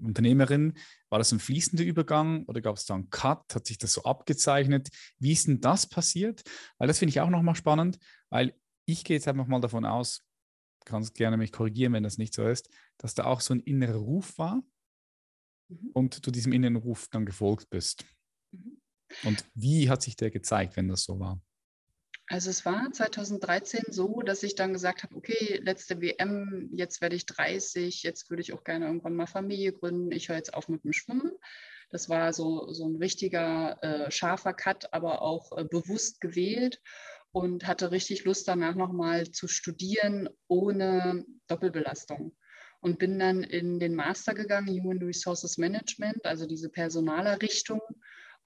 Unternehmerin, 0.00 0.74
war 1.08 1.18
das 1.18 1.32
ein 1.32 1.40
fließender 1.40 1.84
Übergang 1.84 2.44
oder 2.46 2.60
gab 2.60 2.76
es 2.76 2.84
da 2.84 2.94
einen 2.94 3.10
Cut? 3.10 3.54
Hat 3.54 3.66
sich 3.66 3.78
das 3.78 3.92
so 3.92 4.02
abgezeichnet? 4.02 4.88
Wie 5.18 5.32
ist 5.32 5.46
denn 5.46 5.60
das 5.60 5.86
passiert? 5.86 6.42
Weil 6.78 6.88
das 6.88 6.98
finde 6.98 7.10
ich 7.10 7.20
auch 7.20 7.30
nochmal 7.30 7.54
spannend, 7.54 7.98
weil 8.30 8.54
ich 8.86 9.04
gehe 9.04 9.16
jetzt 9.16 9.28
einfach 9.28 9.46
mal 9.46 9.60
davon 9.60 9.84
aus, 9.84 10.24
kannst 10.84 11.14
gerne 11.14 11.36
mich 11.36 11.52
korrigieren, 11.52 11.92
wenn 11.92 12.02
das 12.02 12.18
nicht 12.18 12.34
so 12.34 12.46
ist, 12.46 12.70
dass 12.96 13.14
da 13.14 13.24
auch 13.24 13.40
so 13.40 13.54
ein 13.54 13.60
innerer 13.60 13.98
Ruf 13.98 14.38
war, 14.38 14.62
mhm. 15.68 15.90
und 15.92 16.26
du 16.26 16.30
diesem 16.30 16.52
inneren 16.52 16.76
Ruf 16.76 17.08
dann 17.10 17.26
gefolgt 17.26 17.70
bist. 17.70 18.04
Mhm. 18.52 18.80
Und 19.24 19.44
wie 19.54 19.88
hat 19.88 20.02
sich 20.02 20.16
der 20.16 20.30
gezeigt, 20.30 20.76
wenn 20.76 20.88
das 20.88 21.04
so 21.04 21.18
war? 21.18 21.40
Also 22.30 22.50
es 22.50 22.66
war 22.66 22.92
2013 22.92 23.84
so, 23.88 24.20
dass 24.20 24.42
ich 24.42 24.54
dann 24.54 24.74
gesagt 24.74 25.02
habe, 25.02 25.16
okay, 25.16 25.60
letzte 25.62 26.02
WM, 26.02 26.68
jetzt 26.72 27.00
werde 27.00 27.16
ich 27.16 27.24
30, 27.24 28.02
jetzt 28.02 28.28
würde 28.28 28.42
ich 28.42 28.52
auch 28.52 28.64
gerne 28.64 28.86
irgendwann 28.86 29.16
mal 29.16 29.26
Familie 29.26 29.72
gründen, 29.72 30.12
ich 30.12 30.28
höre 30.28 30.36
jetzt 30.36 30.52
auf 30.52 30.68
mit 30.68 30.84
dem 30.84 30.92
Schwimmen. 30.92 31.32
Das 31.90 32.10
war 32.10 32.34
so, 32.34 32.70
so 32.70 32.86
ein 32.86 32.96
richtiger 32.96 33.82
äh, 33.82 34.10
scharfer 34.10 34.52
Cut, 34.52 34.92
aber 34.92 35.22
auch 35.22 35.56
äh, 35.56 35.64
bewusst 35.64 36.20
gewählt 36.20 36.82
und 37.32 37.66
hatte 37.66 37.92
richtig 37.92 38.24
Lust 38.24 38.46
danach 38.46 38.74
nochmal 38.74 39.30
zu 39.30 39.48
studieren 39.48 40.28
ohne 40.48 41.24
Doppelbelastung. 41.46 42.36
Und 42.80 42.98
bin 42.98 43.18
dann 43.18 43.42
in 43.42 43.80
den 43.80 43.94
Master 43.94 44.34
gegangen, 44.34 44.68
Human 44.68 45.02
Resources 45.02 45.56
Management, 45.56 46.24
also 46.26 46.46
diese 46.46 46.68
Personalerrichtung 46.68 47.80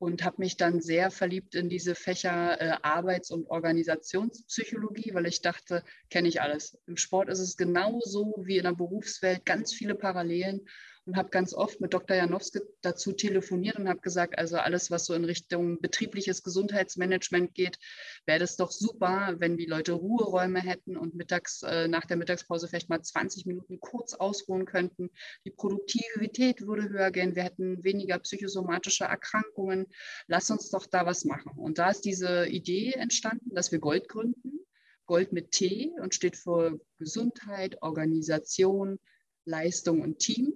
und 0.03 0.25
habe 0.25 0.39
mich 0.39 0.57
dann 0.57 0.81
sehr 0.81 1.13
verliebt 1.13 1.55
in 1.55 1.69
diese 1.69 1.95
Fächer 1.95 2.61
äh, 2.61 2.77
Arbeits- 2.83 3.31
und 3.31 3.47
Organisationspsychologie, 3.49 5.15
weil 5.15 5.27
ich 5.27 5.43
dachte, 5.43 5.85
kenne 6.11 6.27
ich 6.27 6.43
alles. 6.43 6.77
Im 6.89 6.97
Sport 6.97 7.29
ist 7.29 7.39
es 7.39 7.57
genauso 7.57 8.35
wie 8.45 8.57
in 8.57 8.65
der 8.65 8.73
Berufswelt, 8.73 9.47
ganz 9.47 9.73
viele 9.73 9.95
Parallelen 9.95 10.67
und 11.05 11.17
habe 11.17 11.31
ganz 11.31 11.53
oft 11.53 11.81
mit 11.81 11.93
Dr. 11.95 12.17
Janowski 12.17 12.61
dazu 12.81 13.13
telefoniert 13.13 13.77
und 13.77 13.89
habe 13.89 14.01
gesagt, 14.01 14.39
also 14.39 14.57
alles, 14.57 14.91
was 14.91 15.07
so 15.07 15.15
in 15.15 15.25
Richtung 15.25 15.81
betriebliches 15.81 16.43
Gesundheitsmanagement 16.43 17.55
geht, 17.55 17.79
wäre 18.25 18.39
das 18.39 18.57
doch 18.57 18.71
super, 18.71 19.35
wenn 19.39 19.57
die 19.57 19.67
Leute 19.67 19.93
Ruheräume 19.93 20.61
hätten 20.61 20.97
und 20.97 21.15
mittags 21.15 21.63
äh, 21.63 21.89
nach 21.89 22.07
der 22.07 22.17
Mittagspause 22.17 22.69
vielleicht 22.69 22.89
mal 22.89 23.03
20 23.03 23.47
Minuten 23.47 23.81
kurz 23.81 24.15
ausruhen 24.15 24.65
könnten. 24.65 25.11
Die 25.45 25.51
Produktivität 25.51 26.67
würde 26.67 26.89
höher 26.89 27.11
gehen, 27.11 27.35
wir 27.35 27.43
hätten 27.43 27.83
weniger 27.83 28.19
psychosomatische 28.21 29.05
Erkrankungen. 29.05 29.87
Lass 30.29 30.51
uns 30.51 30.71
doch 30.71 30.87
da 30.87 31.05
was 31.05 31.25
machen. 31.25 31.53
Und 31.57 31.79
da 31.79 31.91
ist 31.91 32.05
diese 32.05 32.47
Idee 32.47 32.93
entstanden, 32.93 33.55
dass 33.55 33.73
wir 33.73 33.81
Gold 33.81 34.09
gründen. 34.09 34.61
Gold 35.07 35.33
mit 35.33 35.51
T 35.51 35.93
und 36.01 36.15
steht 36.15 36.37
für 36.37 36.81
Gesundheit, 36.99 37.83
Organisation, 37.83 39.01
Leistung 39.45 40.01
und 40.01 40.21
Team. 40.21 40.53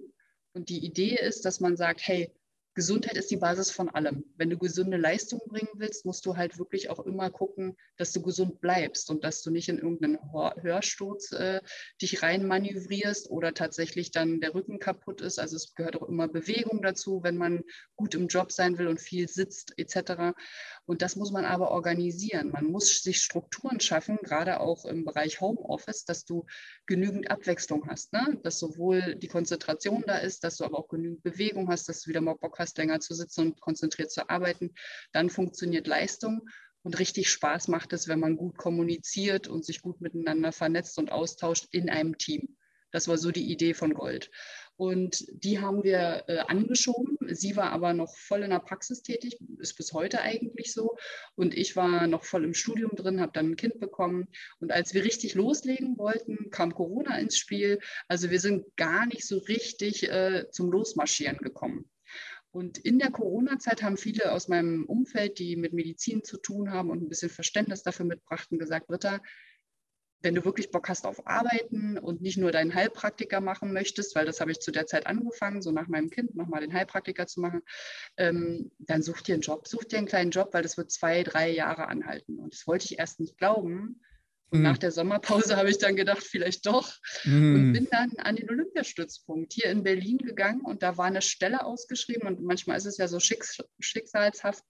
Und 0.57 0.69
die 0.69 0.83
Idee 0.83 1.15
ist, 1.15 1.45
dass 1.45 1.59
man 1.59 1.77
sagt, 1.77 2.01
hey, 2.01 2.31
Gesundheit 2.73 3.15
ist 3.15 3.29
die 3.29 3.37
Basis 3.37 3.69
von 3.69 3.89
allem. 3.89 4.23
Wenn 4.37 4.49
du 4.49 4.57
gesunde 4.57 4.97
Leistung 4.97 5.39
bringen 5.47 5.69
willst, 5.75 6.05
musst 6.05 6.25
du 6.25 6.35
halt 6.35 6.57
wirklich 6.57 6.89
auch 6.89 6.99
immer 6.99 7.29
gucken, 7.29 7.75
dass 7.97 8.11
du 8.11 8.21
gesund 8.23 8.59
bleibst 8.59 9.09
und 9.11 9.23
dass 9.23 9.41
du 9.41 9.51
nicht 9.51 9.69
in 9.69 9.77
irgendeinen 9.77 10.19
Hörsturz 10.31 11.31
äh, 11.31 11.61
dich 12.01 12.21
reinmanövrierst 12.21 13.29
oder 13.29 13.53
tatsächlich 13.53 14.11
dann 14.11 14.41
der 14.41 14.53
Rücken 14.55 14.79
kaputt 14.79 15.21
ist. 15.21 15.39
Also 15.39 15.55
es 15.55 15.73
gehört 15.75 15.95
auch 15.95 16.07
immer 16.07 16.27
Bewegung 16.27 16.81
dazu, 16.81 17.21
wenn 17.23 17.37
man 17.37 17.63
gut 17.95 18.15
im 18.15 18.27
Job 18.27 18.51
sein 18.51 18.77
will 18.77 18.87
und 18.87 19.01
viel 19.01 19.27
sitzt 19.27 19.73
etc. 19.77 20.35
Und 20.87 21.01
das 21.01 21.15
muss 21.15 21.31
man 21.31 21.45
aber 21.45 21.71
organisieren. 21.71 22.51
Man 22.51 22.65
muss 22.65 23.01
sich 23.01 23.21
Strukturen 23.21 23.79
schaffen, 23.79 24.17
gerade 24.23 24.59
auch 24.59 24.85
im 24.85 25.03
Bereich 25.03 25.41
Homeoffice, 25.41 26.05
dass 26.05 26.23
du 26.25 26.45
genügend 26.85 27.29
Abwechslung 27.29 27.87
hast, 27.89 28.13
ne? 28.13 28.39
dass 28.43 28.59
sowohl 28.59 29.15
die 29.15 29.27
Konzentration 29.27 30.03
da 30.07 30.17
ist, 30.17 30.43
dass 30.43 30.57
du 30.57 30.63
aber 30.63 30.77
auch 30.77 30.87
genügend 30.87 31.23
Bewegung 31.23 31.69
hast, 31.69 31.89
dass 31.89 32.01
du 32.01 32.09
wieder 32.09 32.21
mal 32.21 32.35
Bock 32.35 32.59
hast, 32.59 32.67
hast, 32.67 32.77
länger 32.77 32.99
zu 32.99 33.13
sitzen 33.13 33.41
und 33.41 33.61
konzentriert 33.61 34.11
zu 34.11 34.29
arbeiten, 34.29 34.73
dann 35.11 35.29
funktioniert 35.29 35.87
Leistung. 35.87 36.47
Und 36.83 36.99
richtig 36.99 37.29
Spaß 37.29 37.67
macht 37.67 37.91
es, 37.93 38.07
wenn 38.07 38.19
man 38.19 38.37
gut 38.37 38.57
kommuniziert 38.57 39.47
und 39.47 39.65
sich 39.65 39.81
gut 39.81 39.99
miteinander 39.99 40.51
vernetzt 40.51 40.97
und 40.99 41.11
austauscht 41.11 41.67
in 41.71 41.89
einem 41.89 42.17
Team. 42.17 42.57
Das 42.91 43.07
war 43.09 43.17
so 43.17 43.31
die 43.31 43.51
Idee 43.51 43.73
von 43.73 43.93
Gold. 43.93 44.31
Und 44.77 45.25
die 45.31 45.59
haben 45.59 45.83
wir 45.83 46.23
äh, 46.27 46.37
angeschoben. 46.37 47.17
Sie 47.33 47.55
war 47.55 47.71
aber 47.71 47.93
noch 47.93 48.15
voll 48.15 48.43
in 48.43 48.51
der 48.51 48.59
Praxis 48.59 49.01
tätig, 49.01 49.37
ist 49.57 49.75
bis 49.75 49.91
heute 49.91 50.21
eigentlich 50.21 50.71
so. 50.71 50.95
Und 51.35 51.57
ich 51.57 51.75
war 51.75 52.05
noch 52.05 52.23
voll 52.23 52.43
im 52.43 52.53
Studium 52.53 52.91
drin, 52.95 53.19
habe 53.19 53.31
dann 53.33 53.51
ein 53.51 53.55
Kind 53.55 53.79
bekommen. 53.79 54.27
Und 54.59 54.71
als 54.71 54.93
wir 54.93 55.03
richtig 55.03 55.33
loslegen 55.33 55.97
wollten, 55.97 56.51
kam 56.51 56.75
Corona 56.75 57.17
ins 57.17 57.37
Spiel. 57.37 57.79
Also 58.07 58.29
wir 58.29 58.39
sind 58.39 58.65
gar 58.77 59.07
nicht 59.07 59.25
so 59.25 59.39
richtig 59.39 60.09
äh, 60.09 60.45
zum 60.51 60.71
Losmarschieren 60.71 61.39
gekommen. 61.39 61.89
Und 62.51 62.77
in 62.77 62.99
der 62.99 63.11
Corona-Zeit 63.11 63.83
haben 63.83 63.97
viele 63.97 64.31
aus 64.31 64.47
meinem 64.47 64.85
Umfeld, 64.85 65.39
die 65.39 65.55
mit 65.55 65.73
Medizin 65.73 66.23
zu 66.23 66.37
tun 66.37 66.71
haben 66.71 66.89
und 66.91 67.01
ein 67.01 67.09
bisschen 67.09 67.29
Verständnis 67.29 67.83
dafür 67.83 68.05
mitbrachten, 68.05 68.57
gesagt, 68.57 68.87
Britta, 68.87 69.21
wenn 70.21 70.35
du 70.35 70.43
wirklich 70.43 70.71
Bock 70.71 70.89
hast 70.89 71.05
auf 71.05 71.27
Arbeiten 71.27 71.97
und 71.97 72.21
nicht 72.21 72.37
nur 72.37 72.51
deinen 72.51 72.73
Heilpraktiker 72.73 73.39
machen 73.39 73.71
möchtest, 73.71 74.15
weil 74.15 74.25
das 74.25 74.41
habe 74.41 74.51
ich 74.51 74.59
zu 74.59 74.71
der 74.71 74.87
Zeit 74.87 75.05
angefangen, 75.05 75.61
so 75.61 75.71
nach 75.71 75.87
meinem 75.87 76.09
Kind 76.09 76.35
nochmal 76.35 76.61
den 76.61 76.73
Heilpraktiker 76.73 77.27
zu 77.27 77.39
machen, 77.39 77.61
ähm, 78.17 78.71
dann 78.79 79.03
such 79.03 79.21
dir 79.21 79.35
einen 79.35 79.41
Job, 79.41 79.67
such 79.67 79.83
dir 79.85 79.99
einen 79.99 80.07
kleinen 80.07 80.31
Job, 80.31 80.53
weil 80.53 80.63
das 80.63 80.77
wird 80.77 80.91
zwei, 80.91 81.23
drei 81.23 81.49
Jahre 81.49 81.87
anhalten. 81.87 82.39
Und 82.39 82.53
das 82.53 82.65
wollte 82.65 82.85
ich 82.85 82.99
erst 82.99 83.19
nicht 83.19 83.37
glauben. 83.37 84.01
Und 84.49 84.59
mhm. 84.59 84.63
nach 84.63 84.77
der 84.77 84.91
Sommerpause 84.91 85.55
habe 85.57 85.69
ich 85.69 85.77
dann 85.77 85.95
gedacht, 85.95 86.23
vielleicht 86.23 86.65
doch. 86.65 86.91
Mhm. 87.23 87.55
Und 87.55 87.73
bin 87.73 87.87
dann 87.91 88.13
an 88.17 88.37
den 88.37 88.49
Olympiastützpunkt 88.49 89.53
hier 89.53 89.69
in 89.69 89.83
Berlin 89.83 90.17
gegangen 90.17 90.61
und 90.61 90.81
da 90.81 90.97
war 90.97 91.05
eine 91.05 91.21
Stelle 91.21 91.63
ausgeschrieben. 91.63 92.27
Und 92.27 92.41
manchmal 92.41 92.77
ist 92.77 92.85
es 92.85 92.97
ja 92.97 93.07
so 93.07 93.19
schicksalshaft 93.19 94.63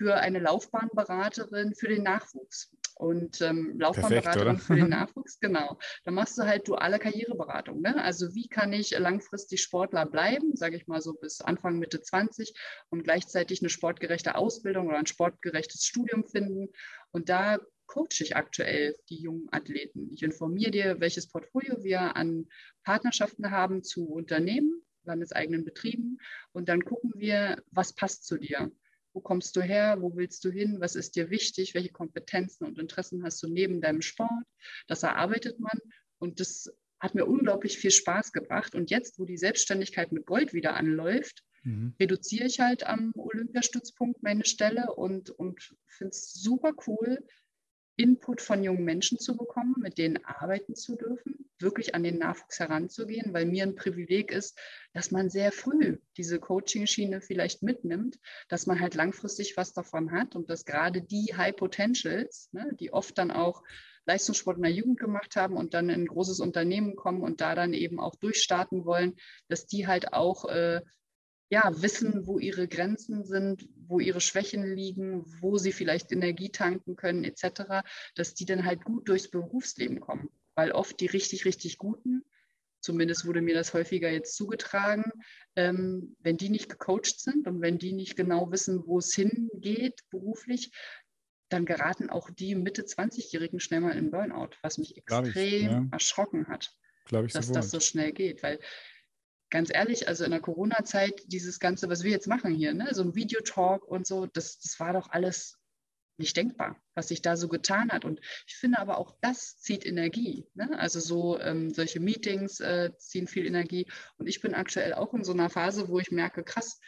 für 0.00 0.14
eine 0.14 0.38
Laufbahnberaterin 0.38 1.74
für 1.74 1.88
den 1.88 2.04
Nachwuchs. 2.04 2.74
Und 2.94 3.42
ähm, 3.42 3.78
Laufbahnberaterin 3.78 4.56
Perfekt, 4.56 4.66
für 4.66 4.76
den 4.76 4.88
Nachwuchs, 4.88 5.38
genau. 5.40 5.78
Da 6.04 6.10
machst 6.10 6.38
du 6.38 6.44
halt 6.44 6.66
duale 6.68 6.98
Karriereberatung. 6.98 7.82
Ne? 7.82 8.02
Also 8.02 8.34
wie 8.34 8.48
kann 8.48 8.72
ich 8.72 8.98
langfristig 8.98 9.60
Sportler 9.60 10.06
bleiben, 10.06 10.56
sage 10.56 10.76
ich 10.76 10.86
mal 10.86 11.02
so 11.02 11.12
bis 11.12 11.42
Anfang, 11.42 11.78
Mitte 11.78 12.00
20 12.00 12.54
und 12.88 13.04
gleichzeitig 13.04 13.60
eine 13.60 13.68
sportgerechte 13.68 14.36
Ausbildung 14.36 14.88
oder 14.88 14.96
ein 14.96 15.06
sportgerechtes 15.06 15.84
Studium 15.84 16.24
finden. 16.26 16.68
Und 17.10 17.28
da 17.28 17.58
coache 17.86 18.20
ich 18.22 18.36
aktuell 18.36 18.96
die 19.10 19.20
jungen 19.20 19.48
Athleten. 19.52 20.08
Ich 20.14 20.22
informiere 20.22 20.70
dir, 20.70 21.00
welches 21.00 21.28
Portfolio 21.28 21.84
wir 21.84 22.16
an 22.16 22.46
Partnerschaften 22.84 23.50
haben 23.50 23.82
zu 23.82 24.08
Unternehmen, 24.08 24.82
landeseigenen 25.04 25.66
Betrieben 25.66 26.16
und 26.52 26.70
dann 26.70 26.86
gucken 26.86 27.12
wir, 27.16 27.62
was 27.70 27.94
passt 27.94 28.24
zu 28.24 28.38
dir. 28.38 28.70
Wo 29.12 29.20
kommst 29.20 29.56
du 29.56 29.60
her? 29.60 30.00
Wo 30.00 30.14
willst 30.16 30.44
du 30.44 30.50
hin? 30.50 30.80
Was 30.80 30.94
ist 30.94 31.16
dir 31.16 31.30
wichtig? 31.30 31.74
Welche 31.74 31.90
Kompetenzen 31.90 32.64
und 32.64 32.78
Interessen 32.78 33.24
hast 33.24 33.42
du 33.42 33.48
neben 33.48 33.80
deinem 33.80 34.02
Sport? 34.02 34.30
Das 34.86 35.02
erarbeitet 35.02 35.58
man 35.58 35.78
und 36.18 36.40
das 36.40 36.72
hat 37.00 37.14
mir 37.14 37.26
unglaublich 37.26 37.78
viel 37.78 37.90
Spaß 37.90 38.32
gebracht. 38.32 38.74
Und 38.74 38.90
jetzt, 38.90 39.18
wo 39.18 39.24
die 39.24 39.38
Selbstständigkeit 39.38 40.12
mit 40.12 40.26
Gold 40.26 40.52
wieder 40.52 40.74
anläuft, 40.76 41.42
mhm. 41.62 41.94
reduziere 41.98 42.46
ich 42.46 42.60
halt 42.60 42.86
am 42.86 43.12
Olympiastützpunkt 43.16 44.22
meine 44.22 44.44
Stelle 44.44 44.92
und, 44.94 45.30
und 45.30 45.74
finde 45.88 46.10
es 46.10 46.34
super 46.34 46.72
cool, 46.86 47.18
Input 48.00 48.40
von 48.40 48.64
jungen 48.64 48.84
Menschen 48.84 49.18
zu 49.18 49.36
bekommen, 49.36 49.74
mit 49.78 49.98
denen 49.98 50.24
arbeiten 50.24 50.74
zu 50.74 50.96
dürfen, 50.96 51.50
wirklich 51.58 51.94
an 51.94 52.02
den 52.02 52.16
Nachwuchs 52.16 52.58
heranzugehen, 52.58 53.34
weil 53.34 53.44
mir 53.44 53.64
ein 53.64 53.74
Privileg 53.74 54.32
ist, 54.32 54.58
dass 54.94 55.10
man 55.10 55.28
sehr 55.28 55.52
früh 55.52 55.98
diese 56.16 56.40
Coaching-Schiene 56.40 57.20
vielleicht 57.20 57.62
mitnimmt, 57.62 58.18
dass 58.48 58.66
man 58.66 58.80
halt 58.80 58.94
langfristig 58.94 59.58
was 59.58 59.74
davon 59.74 60.12
hat 60.12 60.34
und 60.34 60.48
dass 60.48 60.64
gerade 60.64 61.02
die 61.02 61.34
High 61.36 61.54
Potentials, 61.54 62.48
ne, 62.52 62.70
die 62.80 62.90
oft 62.90 63.18
dann 63.18 63.30
auch 63.30 63.62
Leistungssport 64.06 64.56
in 64.56 64.62
der 64.62 64.72
Jugend 64.72 64.98
gemacht 64.98 65.36
haben 65.36 65.58
und 65.58 65.74
dann 65.74 65.90
in 65.90 66.02
ein 66.02 66.06
großes 66.06 66.40
Unternehmen 66.40 66.96
kommen 66.96 67.20
und 67.20 67.42
da 67.42 67.54
dann 67.54 67.74
eben 67.74 68.00
auch 68.00 68.16
durchstarten 68.16 68.86
wollen, 68.86 69.16
dass 69.48 69.66
die 69.66 69.86
halt 69.86 70.14
auch 70.14 70.46
äh, 70.46 70.80
ja, 71.50 71.70
wissen, 71.82 72.26
wo 72.26 72.38
ihre 72.38 72.68
Grenzen 72.68 73.24
sind, 73.24 73.68
wo 73.86 73.98
ihre 73.98 74.20
Schwächen 74.20 74.64
liegen, 74.64 75.24
wo 75.40 75.58
sie 75.58 75.72
vielleicht 75.72 76.12
Energie 76.12 76.50
tanken 76.50 76.94
können, 76.94 77.24
etc., 77.24 77.82
dass 78.14 78.34
die 78.34 78.44
dann 78.44 78.64
halt 78.64 78.84
gut 78.84 79.08
durchs 79.08 79.28
Berufsleben 79.28 79.98
kommen. 79.98 80.30
Weil 80.54 80.70
oft 80.70 81.00
die 81.00 81.06
richtig, 81.06 81.44
richtig 81.44 81.78
Guten, 81.78 82.24
zumindest 82.80 83.26
wurde 83.26 83.42
mir 83.42 83.54
das 83.54 83.74
häufiger 83.74 84.10
jetzt 84.10 84.36
zugetragen, 84.36 85.10
ähm, 85.56 86.16
wenn 86.20 86.36
die 86.36 86.50
nicht 86.50 86.68
gecoacht 86.68 87.18
sind 87.18 87.48
und 87.48 87.60
wenn 87.60 87.78
die 87.78 87.92
nicht 87.92 88.16
genau 88.16 88.52
wissen, 88.52 88.86
wo 88.86 88.98
es 88.98 89.12
hingeht 89.12 90.00
beruflich, 90.10 90.70
dann 91.48 91.64
geraten 91.64 92.10
auch 92.10 92.30
die 92.30 92.54
Mitte 92.54 92.82
20-Jährigen 92.82 93.58
schnell 93.58 93.80
mal 93.80 93.98
in 93.98 94.12
Burnout, 94.12 94.50
was 94.62 94.78
mich 94.78 94.96
extrem 94.96 95.34
ich, 95.34 95.62
ja. 95.62 95.88
erschrocken 95.90 96.46
hat, 96.46 96.72
dass 97.10 97.48
so 97.48 97.54
das 97.54 97.70
so 97.70 97.80
schnell 97.80 98.12
geht. 98.12 98.44
Weil 98.44 98.60
ganz 99.50 99.70
ehrlich, 99.72 100.08
also 100.08 100.24
in 100.24 100.30
der 100.30 100.40
Corona-Zeit, 100.40 101.22
dieses 101.26 101.60
Ganze, 101.60 101.88
was 101.88 102.04
wir 102.04 102.10
jetzt 102.10 102.28
machen 102.28 102.54
hier, 102.54 102.72
ne, 102.72 102.88
so 102.92 103.02
ein 103.02 103.14
Videotalk 103.14 103.84
und 103.84 104.06
so, 104.06 104.26
das, 104.26 104.58
das 104.60 104.78
war 104.80 104.92
doch 104.92 105.10
alles 105.10 105.58
nicht 106.20 106.36
denkbar, 106.36 106.80
was 106.94 107.08
sich 107.08 107.22
da 107.22 107.36
so 107.36 107.48
getan 107.48 107.90
hat. 107.90 108.04
Und 108.04 108.20
ich 108.46 108.54
finde 108.54 108.78
aber 108.78 108.98
auch, 108.98 109.16
das 109.20 109.58
zieht 109.58 109.84
Energie. 109.84 110.46
Ne? 110.54 110.78
Also 110.78 111.00
so 111.00 111.40
ähm, 111.40 111.70
solche 111.70 111.98
Meetings 111.98 112.60
äh, 112.60 112.90
ziehen 112.98 113.26
viel 113.26 113.46
Energie. 113.46 113.86
Und 114.18 114.28
ich 114.28 114.40
bin 114.40 114.54
aktuell 114.54 114.94
auch 114.94 115.14
in 115.14 115.24
so 115.24 115.32
einer 115.32 115.50
Phase, 115.50 115.88
wo 115.88 115.98
ich 115.98 116.12
merke, 116.12 116.44
krass, 116.44 116.78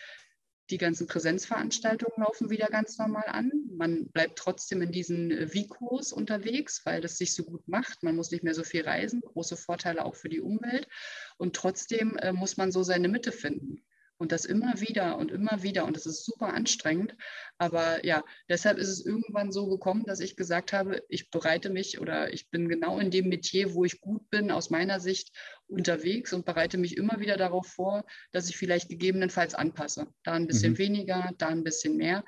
die 0.71 0.79
ganzen 0.79 1.07
Präsenzveranstaltungen 1.07 2.25
laufen 2.25 2.51
wieder 2.51 2.67
ganz 2.67 2.99
normal 2.99 3.27
an. 3.27 3.51
Man 3.77 4.09
bleibt 4.09 4.39
trotzdem 4.39 4.83
in 4.83 4.93
diesen 4.93 5.31
äh, 5.31 5.53
Vikos 5.53 6.13
unterwegs, 6.13 6.83
weil 6.85 7.01
das 7.01 7.19
sich 7.19 7.35
so 7.35 7.45
gut 7.45 7.67
macht. 7.69 8.03
Man 8.03 8.17
muss 8.17 8.31
nicht 8.31 8.45
mehr 8.45 8.55
so 8.55 8.65
viel 8.65 8.83
reisen. 8.83 9.21
Große 9.21 9.57
Vorteile 9.57 10.05
auch 10.05 10.15
für 10.15 10.29
die 10.29 10.41
Umwelt. 10.41 10.89
Und 11.37 11.57
trotzdem 11.57 12.17
äh, 12.17 12.33
muss 12.33 12.57
man 12.57 12.73
so 12.73 12.83
seine 12.83 13.09
Mitte 13.09 13.33
finden. 13.33 13.85
Und 14.19 14.31
das 14.31 14.45
immer 14.45 14.81
wieder 14.81 15.19
und 15.19 15.33
immer 15.33 15.63
wieder. 15.63 15.85
Und 15.85 15.97
das 15.97 16.07
ist 16.07 16.25
super 16.25 16.55
anstrengend. 16.55 17.17
Aber 17.59 18.05
ja, 18.05 18.23
deshalb 18.49 18.79
ist 18.79 18.89
es 18.89 19.05
irgendwann 19.05 19.51
so 19.51 19.69
gekommen, 19.69 20.05
dass 20.05 20.21
ich 20.21 20.37
gesagt 20.37 20.73
habe, 20.73 21.03
ich 21.09 21.31
bereite 21.31 21.71
mich 21.71 22.01
oder 22.01 22.33
ich 22.33 22.49
bin 22.51 22.69
genau 22.69 22.99
in 23.01 23.11
dem 23.11 23.29
Metier, 23.29 23.75
wo 23.75 23.85
ich 23.85 24.01
gut 24.01 24.31
bin, 24.31 24.51
aus 24.51 24.71
meiner 24.71 25.01
Sicht 25.01 25.33
unterwegs 25.67 26.33
und 26.33 26.45
bereite 26.45 26.79
mich 26.79 26.97
immer 26.97 27.19
wieder 27.19 27.37
darauf 27.37 27.67
vor, 27.67 28.05
dass 28.31 28.49
ich 28.49 28.57
vielleicht 28.57 28.89
gegebenenfalls 28.89 29.55
anpasse. 29.55 30.07
Da 30.23 30.33
ein 30.33 30.47
bisschen 30.47 30.75
mhm. 30.75 30.79
weniger, 30.79 31.31
da 31.39 31.49
ein 31.49 31.65
bisschen 31.65 31.97
mehr. 31.97 32.25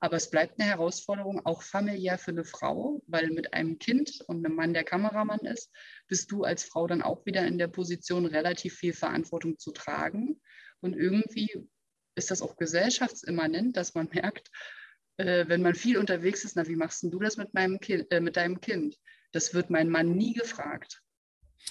Aber 0.00 0.16
es 0.16 0.30
bleibt 0.30 0.60
eine 0.60 0.68
Herausforderung, 0.70 1.44
auch 1.44 1.62
familiär 1.62 2.18
für 2.18 2.30
eine 2.30 2.44
Frau, 2.44 3.02
weil 3.06 3.30
mit 3.30 3.52
einem 3.52 3.78
Kind 3.78 4.20
und 4.28 4.44
einem 4.44 4.54
Mann, 4.54 4.72
der 4.72 4.84
Kameramann 4.84 5.40
ist, 5.40 5.72
bist 6.06 6.30
du 6.30 6.44
als 6.44 6.62
Frau 6.62 6.86
dann 6.86 7.02
auch 7.02 7.26
wieder 7.26 7.44
in 7.46 7.58
der 7.58 7.66
Position, 7.66 8.24
relativ 8.26 8.74
viel 8.74 8.92
Verantwortung 8.92 9.58
zu 9.58 9.72
tragen. 9.72 10.40
Und 10.80 10.94
irgendwie 10.94 11.68
ist 12.14 12.30
das 12.30 12.42
auch 12.42 12.56
gesellschaftsimmanent, 12.56 13.76
dass 13.76 13.94
man 13.94 14.08
merkt, 14.12 14.50
äh, 15.16 15.48
wenn 15.48 15.62
man 15.62 15.74
viel 15.74 15.98
unterwegs 15.98 16.44
ist, 16.44 16.56
na, 16.56 16.66
wie 16.66 16.76
machst 16.76 17.02
du 17.02 17.18
das 17.18 17.36
mit, 17.36 17.54
meinem 17.54 17.80
kind, 17.80 18.10
äh, 18.10 18.20
mit 18.20 18.36
deinem 18.36 18.60
Kind? 18.60 18.96
Das 19.32 19.54
wird 19.54 19.70
mein 19.70 19.88
Mann 19.88 20.12
nie 20.12 20.34
gefragt. 20.34 21.02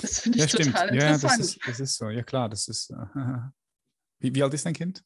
Das 0.02 0.20
finde 0.20 0.40
ich 0.40 0.52
ja, 0.52 0.60
total 0.60 0.90
interessant. 0.90 1.22
Ja, 1.22 1.38
das 1.38 1.40
ist, 1.40 1.60
das 1.66 1.80
ist, 1.80 1.98
so. 1.98 2.10
Ja, 2.10 2.24
klar, 2.24 2.50
das 2.50 2.68
ist. 2.68 2.92
Äh, 2.92 2.96
wie, 4.20 4.36
wie 4.36 4.44
alt 4.44 4.54
ist 4.54 4.66
dein 4.66 4.74
Kind? 4.74 5.04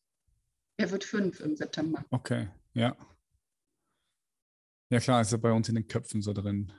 Er 0.78 0.90
wird 0.90 1.04
fünf 1.04 1.40
im 1.40 1.56
September. 1.56 2.04
Okay, 2.10 2.50
ja. 2.74 2.96
Ja, 4.90 5.00
klar, 5.00 5.22
ist 5.22 5.32
ja 5.32 5.38
bei 5.38 5.52
uns 5.52 5.70
in 5.70 5.76
den 5.76 5.88
Köpfen 5.88 6.22
so 6.22 6.34
drin. 6.34 6.74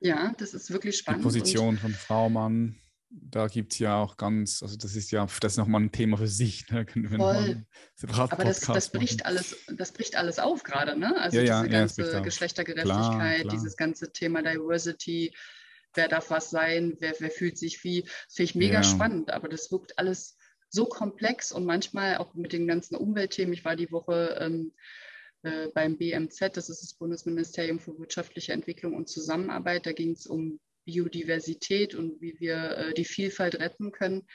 Ja, 0.00 0.32
das 0.38 0.54
ist 0.54 0.70
wirklich 0.70 0.98
spannend. 0.98 1.20
Die 1.20 1.24
Position 1.24 1.76
von 1.76 1.92
Frau, 1.92 2.30
Mann 2.30 2.78
da 3.22 3.46
gibt 3.46 3.72
es 3.72 3.78
ja 3.78 3.96
auch 3.96 4.16
ganz, 4.16 4.62
also 4.62 4.76
das 4.76 4.96
ist 4.96 5.10
ja, 5.10 5.26
das 5.40 5.52
ist 5.52 5.58
nochmal 5.58 5.82
ein 5.82 5.92
Thema 5.92 6.16
für 6.16 6.28
sich. 6.28 6.68
Ne? 6.70 6.86
Voll. 7.16 7.64
Aber 8.16 8.44
das, 8.44 8.60
das, 8.60 8.90
bricht 8.90 9.24
alles, 9.26 9.56
das 9.76 9.92
bricht 9.92 10.16
alles 10.16 10.38
auf 10.38 10.62
gerade, 10.62 10.98
ne? 10.98 11.16
Also 11.20 11.38
ja, 11.38 11.62
diese 11.62 11.72
ja, 11.72 11.80
ganze 11.80 12.12
ja, 12.12 12.20
Geschlechtergerechtigkeit, 12.20 13.08
klar, 13.08 13.34
klar. 13.40 13.52
dieses 13.52 13.76
ganze 13.76 14.12
Thema 14.12 14.42
Diversity, 14.42 15.34
wer 15.94 16.08
darf 16.08 16.30
was 16.30 16.50
sein, 16.50 16.96
wer, 16.98 17.14
wer 17.18 17.30
fühlt 17.30 17.58
sich 17.58 17.82
wie, 17.84 18.02
das 18.02 18.34
finde 18.34 18.50
ich 18.50 18.54
mega 18.54 18.82
spannend, 18.82 19.30
aber 19.30 19.48
das 19.48 19.70
wirkt 19.70 19.98
alles 19.98 20.36
so 20.68 20.86
komplex 20.86 21.52
und 21.52 21.64
manchmal 21.64 22.16
auch 22.16 22.34
mit 22.34 22.52
den 22.52 22.66
ganzen 22.66 22.96
Umweltthemen. 22.96 23.54
Ich 23.54 23.64
war 23.64 23.76
die 23.76 23.92
Woche 23.92 24.36
ähm, 24.40 24.72
äh, 25.42 25.68
beim 25.68 25.96
BMZ, 25.96 26.56
das 26.56 26.68
ist 26.68 26.82
das 26.82 26.94
Bundesministerium 26.94 27.78
für 27.78 27.96
wirtschaftliche 27.98 28.52
Entwicklung 28.52 28.94
und 28.94 29.08
Zusammenarbeit, 29.08 29.86
da 29.86 29.92
ging 29.92 30.12
es 30.12 30.26
um 30.26 30.58
Biodiversität 30.84 31.94
und 31.94 32.20
wie 32.20 32.38
wir 32.38 32.76
äh, 32.76 32.94
die 32.94 33.04
Vielfalt 33.04 33.56
retten 33.56 33.92
können. 33.92 34.26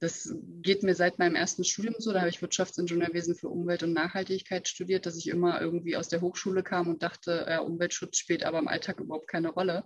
Das 0.00 0.32
geht 0.62 0.84
mir 0.84 0.94
seit 0.94 1.18
meinem 1.18 1.34
ersten 1.34 1.64
Studium 1.64 1.96
so. 1.98 2.12
Da 2.12 2.20
habe 2.20 2.30
ich 2.30 2.40
Wirtschaftsingenieurwesen 2.40 3.34
für 3.34 3.48
Umwelt 3.48 3.82
und 3.82 3.92
Nachhaltigkeit 3.92 4.68
studiert, 4.68 5.06
dass 5.06 5.16
ich 5.16 5.28
immer 5.28 5.60
irgendwie 5.60 5.96
aus 5.96 6.08
der 6.08 6.20
Hochschule 6.20 6.62
kam 6.62 6.88
und 6.88 7.02
dachte, 7.02 7.46
ja, 7.48 7.60
Umweltschutz 7.60 8.16
spielt 8.16 8.44
aber 8.44 8.60
im 8.60 8.68
Alltag 8.68 9.00
überhaupt 9.00 9.28
keine 9.28 9.48
Rolle. 9.48 9.84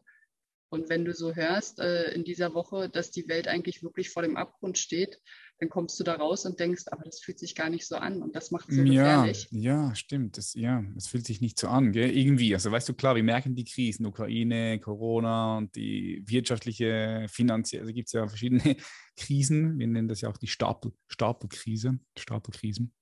Und 0.68 0.88
wenn 0.88 1.04
du 1.04 1.12
so 1.12 1.34
hörst 1.34 1.80
äh, 1.80 2.12
in 2.12 2.24
dieser 2.24 2.54
Woche, 2.54 2.88
dass 2.88 3.10
die 3.10 3.28
Welt 3.28 3.48
eigentlich 3.48 3.82
wirklich 3.82 4.10
vor 4.10 4.22
dem 4.22 4.36
Abgrund 4.36 4.78
steht, 4.78 5.20
dann 5.62 5.68
kommst 5.68 6.00
du 6.00 6.02
da 6.02 6.16
raus 6.16 6.44
und 6.44 6.58
denkst, 6.58 6.86
aber 6.90 7.04
das 7.04 7.20
fühlt 7.20 7.38
sich 7.38 7.54
gar 7.54 7.70
nicht 7.70 7.86
so 7.86 7.94
an 7.94 8.20
und 8.20 8.34
das 8.34 8.50
macht 8.50 8.68
es 8.68 8.74
so 8.74 8.82
ja, 8.82 9.22
gefährlich. 9.22 9.48
Ja, 9.52 9.94
stimmt. 9.94 10.36
Das, 10.36 10.54
ja, 10.54 10.82
das 10.96 11.06
fühlt 11.06 11.24
sich 11.24 11.40
nicht 11.40 11.56
so 11.56 11.68
an, 11.68 11.92
gell? 11.92 12.10
irgendwie. 12.10 12.52
Also 12.52 12.72
weißt 12.72 12.88
du, 12.88 12.94
klar, 12.94 13.14
wir 13.14 13.22
merken 13.22 13.54
die 13.54 13.62
Krisen, 13.62 14.04
Ukraine, 14.04 14.80
Corona 14.80 15.58
und 15.58 15.76
die 15.76 16.24
wirtschaftliche, 16.26 17.26
finanzielle, 17.28 17.82
also 17.82 17.94
gibt 17.94 18.08
es 18.08 18.12
ja 18.12 18.26
verschiedene 18.26 18.76
Krisen. 19.16 19.78
Wir 19.78 19.86
nennen 19.86 20.08
das 20.08 20.22
ja 20.22 20.30
auch 20.30 20.36
die 20.36 20.48
Stapel, 20.48 20.92
Stapelkrise, 21.06 22.00
Stapelkrisen, 22.18 22.92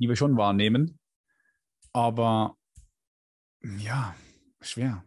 die 0.00 0.08
wir 0.08 0.16
schon 0.16 0.36
wahrnehmen. 0.36 0.98
Aber 1.92 2.58
ja, 3.62 4.16
schwer. 4.60 5.04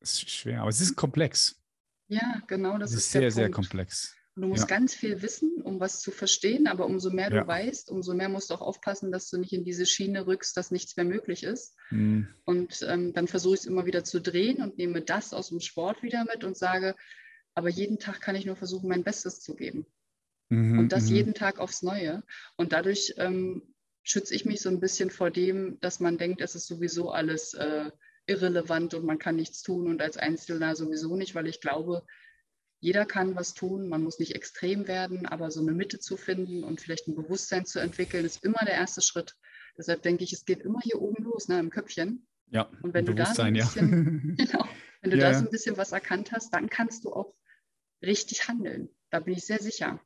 Es 0.00 0.22
ist 0.22 0.30
schwer, 0.30 0.60
aber 0.60 0.68
es 0.68 0.82
ist 0.82 0.96
komplex. 0.96 1.62
Ja, 2.08 2.42
genau, 2.46 2.76
das 2.76 2.90
es 2.90 2.96
ist, 2.96 3.04
ist 3.06 3.12
sehr, 3.12 3.30
sehr 3.30 3.50
komplex. 3.50 4.19
Du 4.40 4.48
musst 4.48 4.70
ja. 4.70 4.76
ganz 4.76 4.94
viel 4.94 5.22
wissen, 5.22 5.60
um 5.62 5.80
was 5.80 6.00
zu 6.00 6.10
verstehen, 6.10 6.66
aber 6.66 6.86
umso 6.86 7.10
mehr 7.10 7.30
ja. 7.30 7.40
du 7.40 7.46
weißt, 7.46 7.90
umso 7.90 8.14
mehr 8.14 8.28
musst 8.28 8.50
du 8.50 8.54
auch 8.54 8.60
aufpassen, 8.60 9.12
dass 9.12 9.28
du 9.28 9.38
nicht 9.38 9.52
in 9.52 9.64
diese 9.64 9.86
Schiene 9.86 10.26
rückst, 10.26 10.56
dass 10.56 10.70
nichts 10.70 10.96
mehr 10.96 11.06
möglich 11.06 11.42
ist. 11.42 11.76
Mhm. 11.90 12.28
Und 12.44 12.84
ähm, 12.88 13.12
dann 13.12 13.28
versuche 13.28 13.54
ich 13.54 13.60
es 13.60 13.66
immer 13.66 13.86
wieder 13.86 14.04
zu 14.04 14.20
drehen 14.20 14.62
und 14.62 14.78
nehme 14.78 15.02
das 15.02 15.34
aus 15.34 15.48
dem 15.48 15.60
Sport 15.60 16.02
wieder 16.02 16.24
mit 16.24 16.44
und 16.44 16.56
sage, 16.56 16.94
aber 17.54 17.68
jeden 17.68 17.98
Tag 17.98 18.20
kann 18.20 18.36
ich 18.36 18.46
nur 18.46 18.56
versuchen, 18.56 18.88
mein 18.88 19.04
Bestes 19.04 19.40
zu 19.40 19.54
geben. 19.54 19.86
Mhm, 20.48 20.78
und 20.78 20.92
das 20.92 21.10
mhm. 21.10 21.16
jeden 21.16 21.34
Tag 21.34 21.58
aufs 21.58 21.82
Neue. 21.82 22.22
Und 22.56 22.72
dadurch 22.72 23.14
ähm, 23.18 23.74
schütze 24.02 24.34
ich 24.34 24.44
mich 24.44 24.60
so 24.60 24.68
ein 24.68 24.80
bisschen 24.80 25.10
vor 25.10 25.30
dem, 25.30 25.78
dass 25.80 26.00
man 26.00 26.18
denkt, 26.18 26.40
es 26.40 26.54
ist 26.54 26.66
sowieso 26.66 27.10
alles 27.10 27.54
äh, 27.54 27.90
irrelevant 28.26 28.94
und 28.94 29.04
man 29.04 29.18
kann 29.18 29.36
nichts 29.36 29.62
tun 29.62 29.88
und 29.88 30.02
als 30.02 30.16
Einzelner 30.16 30.76
sowieso 30.76 31.16
nicht, 31.16 31.34
weil 31.34 31.46
ich 31.46 31.60
glaube, 31.60 32.04
jeder 32.80 33.04
kann 33.04 33.36
was 33.36 33.54
tun, 33.54 33.88
man 33.88 34.02
muss 34.02 34.18
nicht 34.18 34.34
extrem 34.34 34.88
werden, 34.88 35.26
aber 35.26 35.50
so 35.50 35.60
eine 35.60 35.72
Mitte 35.72 35.98
zu 35.98 36.16
finden 36.16 36.64
und 36.64 36.80
vielleicht 36.80 37.08
ein 37.08 37.14
Bewusstsein 37.14 37.66
zu 37.66 37.78
entwickeln, 37.78 38.24
ist 38.24 38.42
immer 38.42 38.64
der 38.64 38.74
erste 38.74 39.02
Schritt. 39.02 39.36
Deshalb 39.76 40.02
denke 40.02 40.24
ich, 40.24 40.32
es 40.32 40.44
geht 40.44 40.60
immer 40.60 40.80
hier 40.82 41.00
oben 41.00 41.22
los, 41.22 41.48
ne, 41.48 41.60
im 41.60 41.70
Köpfchen. 41.70 42.26
Ja, 42.50 42.68
und 42.82 42.94
wenn 42.94 43.06
du 43.06 43.14
da 43.14 43.26
so 43.26 43.42
ein 43.42 43.54
bisschen, 43.54 44.34
ja. 44.38 44.44
genau, 44.46 44.68
wenn 45.02 45.10
du 45.10 45.18
ja, 45.18 45.30
da 45.30 45.38
so 45.38 45.44
ein 45.44 45.50
bisschen 45.50 45.76
was 45.76 45.92
erkannt 45.92 46.32
hast, 46.32 46.52
dann 46.52 46.68
kannst 46.68 47.04
du 47.04 47.12
auch 47.12 47.34
richtig 48.02 48.48
handeln. 48.48 48.88
Da 49.10 49.20
bin 49.20 49.34
ich 49.34 49.44
sehr 49.44 49.60
sicher. 49.60 50.00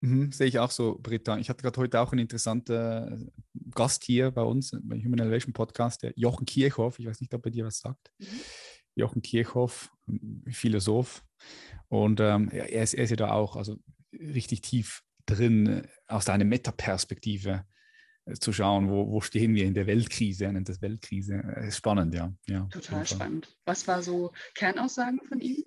Mhm, 0.00 0.32
sehe 0.32 0.48
ich 0.48 0.58
auch 0.58 0.70
so, 0.70 0.98
Britta. 1.00 1.38
Ich 1.38 1.48
hatte 1.48 1.62
gerade 1.62 1.80
heute 1.80 2.00
auch 2.00 2.12
einen 2.12 2.20
interessanten 2.20 3.30
Gast 3.74 4.04
hier 4.04 4.30
bei 4.30 4.42
uns 4.42 4.70
beim 4.70 5.02
Human 5.02 5.20
Elevation 5.20 5.52
Podcast, 5.52 6.02
der 6.02 6.12
Jochen 6.16 6.46
Kirchhoff. 6.46 6.98
Ich 6.98 7.06
weiß 7.06 7.20
nicht, 7.20 7.32
ob 7.34 7.44
er 7.46 7.50
dir 7.50 7.64
was 7.64 7.78
sagt. 7.78 8.10
Mhm. 8.18 8.26
Jochen 8.94 9.22
Kirchhoff, 9.22 9.90
Philosoph. 10.50 11.24
Und 11.88 12.20
ähm, 12.20 12.48
er, 12.50 12.82
ist, 12.82 12.94
er 12.94 13.04
ist 13.04 13.10
ja 13.10 13.16
da 13.16 13.32
auch 13.32 13.56
also 13.56 13.76
richtig 14.12 14.62
tief 14.62 15.02
drin, 15.26 15.86
aus 16.06 16.28
einer 16.28 16.44
Metaperspektive 16.44 17.64
äh, 18.26 18.34
zu 18.34 18.52
schauen, 18.52 18.88
wo, 18.88 19.10
wo 19.10 19.20
stehen 19.20 19.54
wir 19.54 19.64
in 19.64 19.74
der 19.74 19.86
Weltkrise, 19.86 20.50
nennt 20.52 20.68
das 20.68 20.82
Weltkrise. 20.82 21.34
Äh, 21.34 21.70
spannend, 21.70 22.14
ja. 22.14 22.32
ja 22.46 22.66
Total 22.70 23.06
spannend. 23.06 23.56
Was 23.64 23.86
war 23.88 24.02
so 24.02 24.32
Kernaussagen 24.54 25.20
von 25.28 25.40
ihm? 25.40 25.64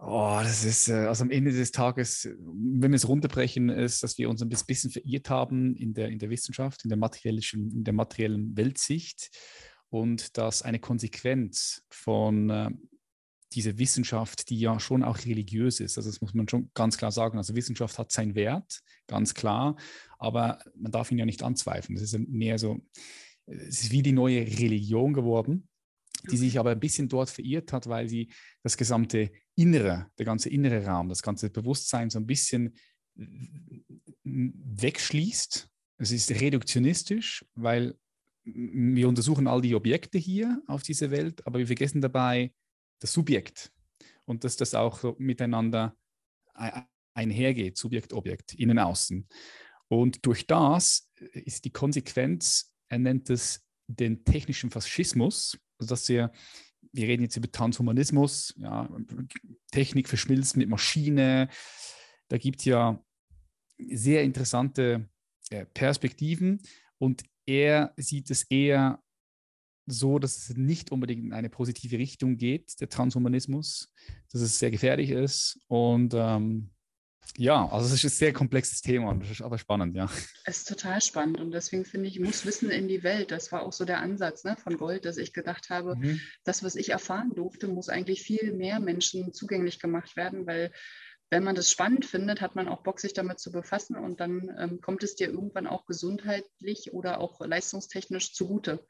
Oh, 0.00 0.38
das 0.42 0.64
ist, 0.64 0.88
äh, 0.88 1.06
also 1.06 1.24
am 1.24 1.30
Ende 1.30 1.50
des 1.50 1.72
Tages, 1.72 2.28
wenn 2.38 2.92
wir 2.92 2.96
es 2.96 3.08
runterbrechen, 3.08 3.68
ist, 3.68 4.02
dass 4.02 4.16
wir 4.16 4.30
uns 4.30 4.40
ein 4.42 4.48
bisschen 4.48 4.90
verirrt 4.90 5.28
haben 5.28 5.74
in 5.74 5.92
der, 5.92 6.08
in 6.08 6.20
der 6.20 6.30
Wissenschaft, 6.30 6.84
in 6.84 6.88
der 6.88 6.98
materiellen, 6.98 7.42
in 7.52 7.84
der 7.84 7.94
materiellen 7.94 8.56
Weltsicht 8.56 9.30
und 9.90 10.36
dass 10.36 10.62
eine 10.62 10.78
Konsequenz 10.78 11.84
von 11.90 12.50
äh, 12.50 12.70
dieser 13.52 13.78
Wissenschaft, 13.78 14.50
die 14.50 14.58
ja 14.58 14.78
schon 14.78 15.02
auch 15.02 15.18
religiös 15.24 15.80
ist, 15.80 15.96
also 15.96 16.10
das 16.10 16.20
muss 16.20 16.34
man 16.34 16.48
schon 16.48 16.70
ganz 16.74 16.98
klar 16.98 17.12
sagen, 17.12 17.38
also 17.38 17.54
Wissenschaft 17.54 17.98
hat 17.98 18.12
seinen 18.12 18.34
Wert, 18.34 18.80
ganz 19.06 19.32
klar, 19.34 19.76
aber 20.18 20.58
man 20.76 20.92
darf 20.92 21.10
ihn 21.10 21.18
ja 21.18 21.24
nicht 21.24 21.42
anzweifeln. 21.42 21.96
Das 21.96 22.12
ist 22.12 22.18
mehr 22.28 22.58
so, 22.58 22.78
es 23.46 23.84
ist 23.84 23.92
wie 23.92 24.02
die 24.02 24.12
neue 24.12 24.40
Religion 24.40 25.14
geworden, 25.14 25.68
die 26.30 26.36
sich 26.36 26.58
aber 26.58 26.72
ein 26.72 26.80
bisschen 26.80 27.08
dort 27.08 27.30
verirrt 27.30 27.72
hat, 27.72 27.88
weil 27.88 28.08
sie 28.08 28.30
das 28.62 28.76
gesamte 28.76 29.30
Innere, 29.54 30.10
der 30.18 30.26
ganze 30.26 30.50
innere 30.50 30.84
Raum, 30.84 31.08
das 31.08 31.22
ganze 31.22 31.48
Bewusstsein 31.48 32.10
so 32.10 32.18
ein 32.18 32.26
bisschen 32.26 32.74
wegschließt. 34.24 35.68
Es 35.98 36.12
ist 36.12 36.30
reduktionistisch, 36.30 37.44
weil 37.54 37.96
wir 38.54 39.08
untersuchen 39.08 39.46
all 39.46 39.60
die 39.60 39.74
Objekte 39.74 40.18
hier 40.18 40.62
auf 40.66 40.82
dieser 40.82 41.10
Welt, 41.10 41.46
aber 41.46 41.58
wir 41.58 41.66
vergessen 41.66 42.00
dabei 42.00 42.52
das 43.00 43.12
Subjekt 43.12 43.72
und 44.24 44.44
dass 44.44 44.56
das 44.56 44.74
auch 44.74 44.98
so 44.98 45.16
miteinander 45.18 45.96
einhergeht, 47.14 47.76
Subjekt, 47.76 48.12
Objekt, 48.12 48.54
innen, 48.54 48.78
außen. 48.78 49.28
Und 49.88 50.26
durch 50.26 50.46
das 50.46 51.10
ist 51.32 51.64
die 51.64 51.70
Konsequenz, 51.70 52.74
er 52.88 52.98
nennt 52.98 53.30
es 53.30 53.64
den 53.86 54.24
technischen 54.24 54.70
Faschismus, 54.70 55.58
also 55.78 55.90
dass 55.90 56.08
wir, 56.08 56.30
wir 56.92 57.08
reden 57.08 57.22
jetzt 57.22 57.36
über 57.36 57.50
Transhumanismus, 57.50 58.54
ja, 58.58 58.88
Technik 59.70 60.08
verschmilzt 60.08 60.56
mit 60.56 60.68
Maschine, 60.68 61.48
da 62.28 62.36
gibt 62.36 62.60
es 62.60 62.66
ja 62.66 63.02
sehr 63.78 64.22
interessante 64.24 65.08
äh, 65.50 65.64
Perspektiven 65.66 66.60
und 66.98 67.22
er 67.48 67.94
sieht 67.96 68.30
es 68.30 68.44
eher 68.44 69.02
so, 69.86 70.18
dass 70.18 70.36
es 70.36 70.56
nicht 70.56 70.92
unbedingt 70.92 71.24
in 71.24 71.32
eine 71.32 71.48
positive 71.48 71.96
Richtung 71.96 72.36
geht, 72.36 72.78
der 72.80 72.90
Transhumanismus, 72.90 73.90
dass 74.30 74.42
es 74.42 74.58
sehr 74.58 74.70
gefährlich 74.70 75.10
ist. 75.10 75.58
Und 75.66 76.12
ähm, 76.14 76.68
ja, 77.38 77.66
also 77.68 77.86
es 77.86 78.04
ist 78.04 78.04
ein 78.04 78.16
sehr 78.16 78.32
komplexes 78.34 78.82
Thema 78.82 79.10
und 79.10 79.22
das 79.22 79.30
ist 79.30 79.40
aber 79.40 79.56
spannend, 79.56 79.96
ja. 79.96 80.10
Es 80.44 80.58
ist 80.58 80.68
total 80.68 81.00
spannend 81.00 81.40
und 81.40 81.52
deswegen 81.52 81.86
finde 81.86 82.08
ich, 82.08 82.20
muss 82.20 82.44
Wissen 82.44 82.70
in 82.70 82.86
die 82.86 83.02
Welt. 83.02 83.30
Das 83.30 83.50
war 83.50 83.62
auch 83.62 83.72
so 83.72 83.86
der 83.86 84.00
Ansatz 84.00 84.44
ne, 84.44 84.56
von 84.56 84.76
Gold, 84.76 85.06
dass 85.06 85.16
ich 85.16 85.32
gedacht 85.32 85.70
habe, 85.70 85.96
mhm. 85.96 86.20
das, 86.44 86.62
was 86.62 86.76
ich 86.76 86.90
erfahren 86.90 87.32
durfte, 87.34 87.68
muss 87.68 87.88
eigentlich 87.88 88.22
viel 88.22 88.52
mehr 88.52 88.78
Menschen 88.78 89.32
zugänglich 89.32 89.80
gemacht 89.80 90.16
werden, 90.16 90.46
weil 90.46 90.70
wenn 91.30 91.44
man 91.44 91.54
das 91.54 91.70
spannend 91.70 92.06
findet, 92.06 92.40
hat 92.40 92.54
man 92.54 92.68
auch 92.68 92.82
Bock, 92.82 93.00
sich 93.00 93.12
damit 93.12 93.38
zu 93.38 93.52
befassen 93.52 93.96
und 93.96 94.20
dann 94.20 94.54
ähm, 94.58 94.80
kommt 94.80 95.02
es 95.02 95.14
dir 95.14 95.28
irgendwann 95.28 95.66
auch 95.66 95.86
gesundheitlich 95.86 96.92
oder 96.92 97.20
auch 97.20 97.40
leistungstechnisch 97.40 98.32
zugute. 98.32 98.84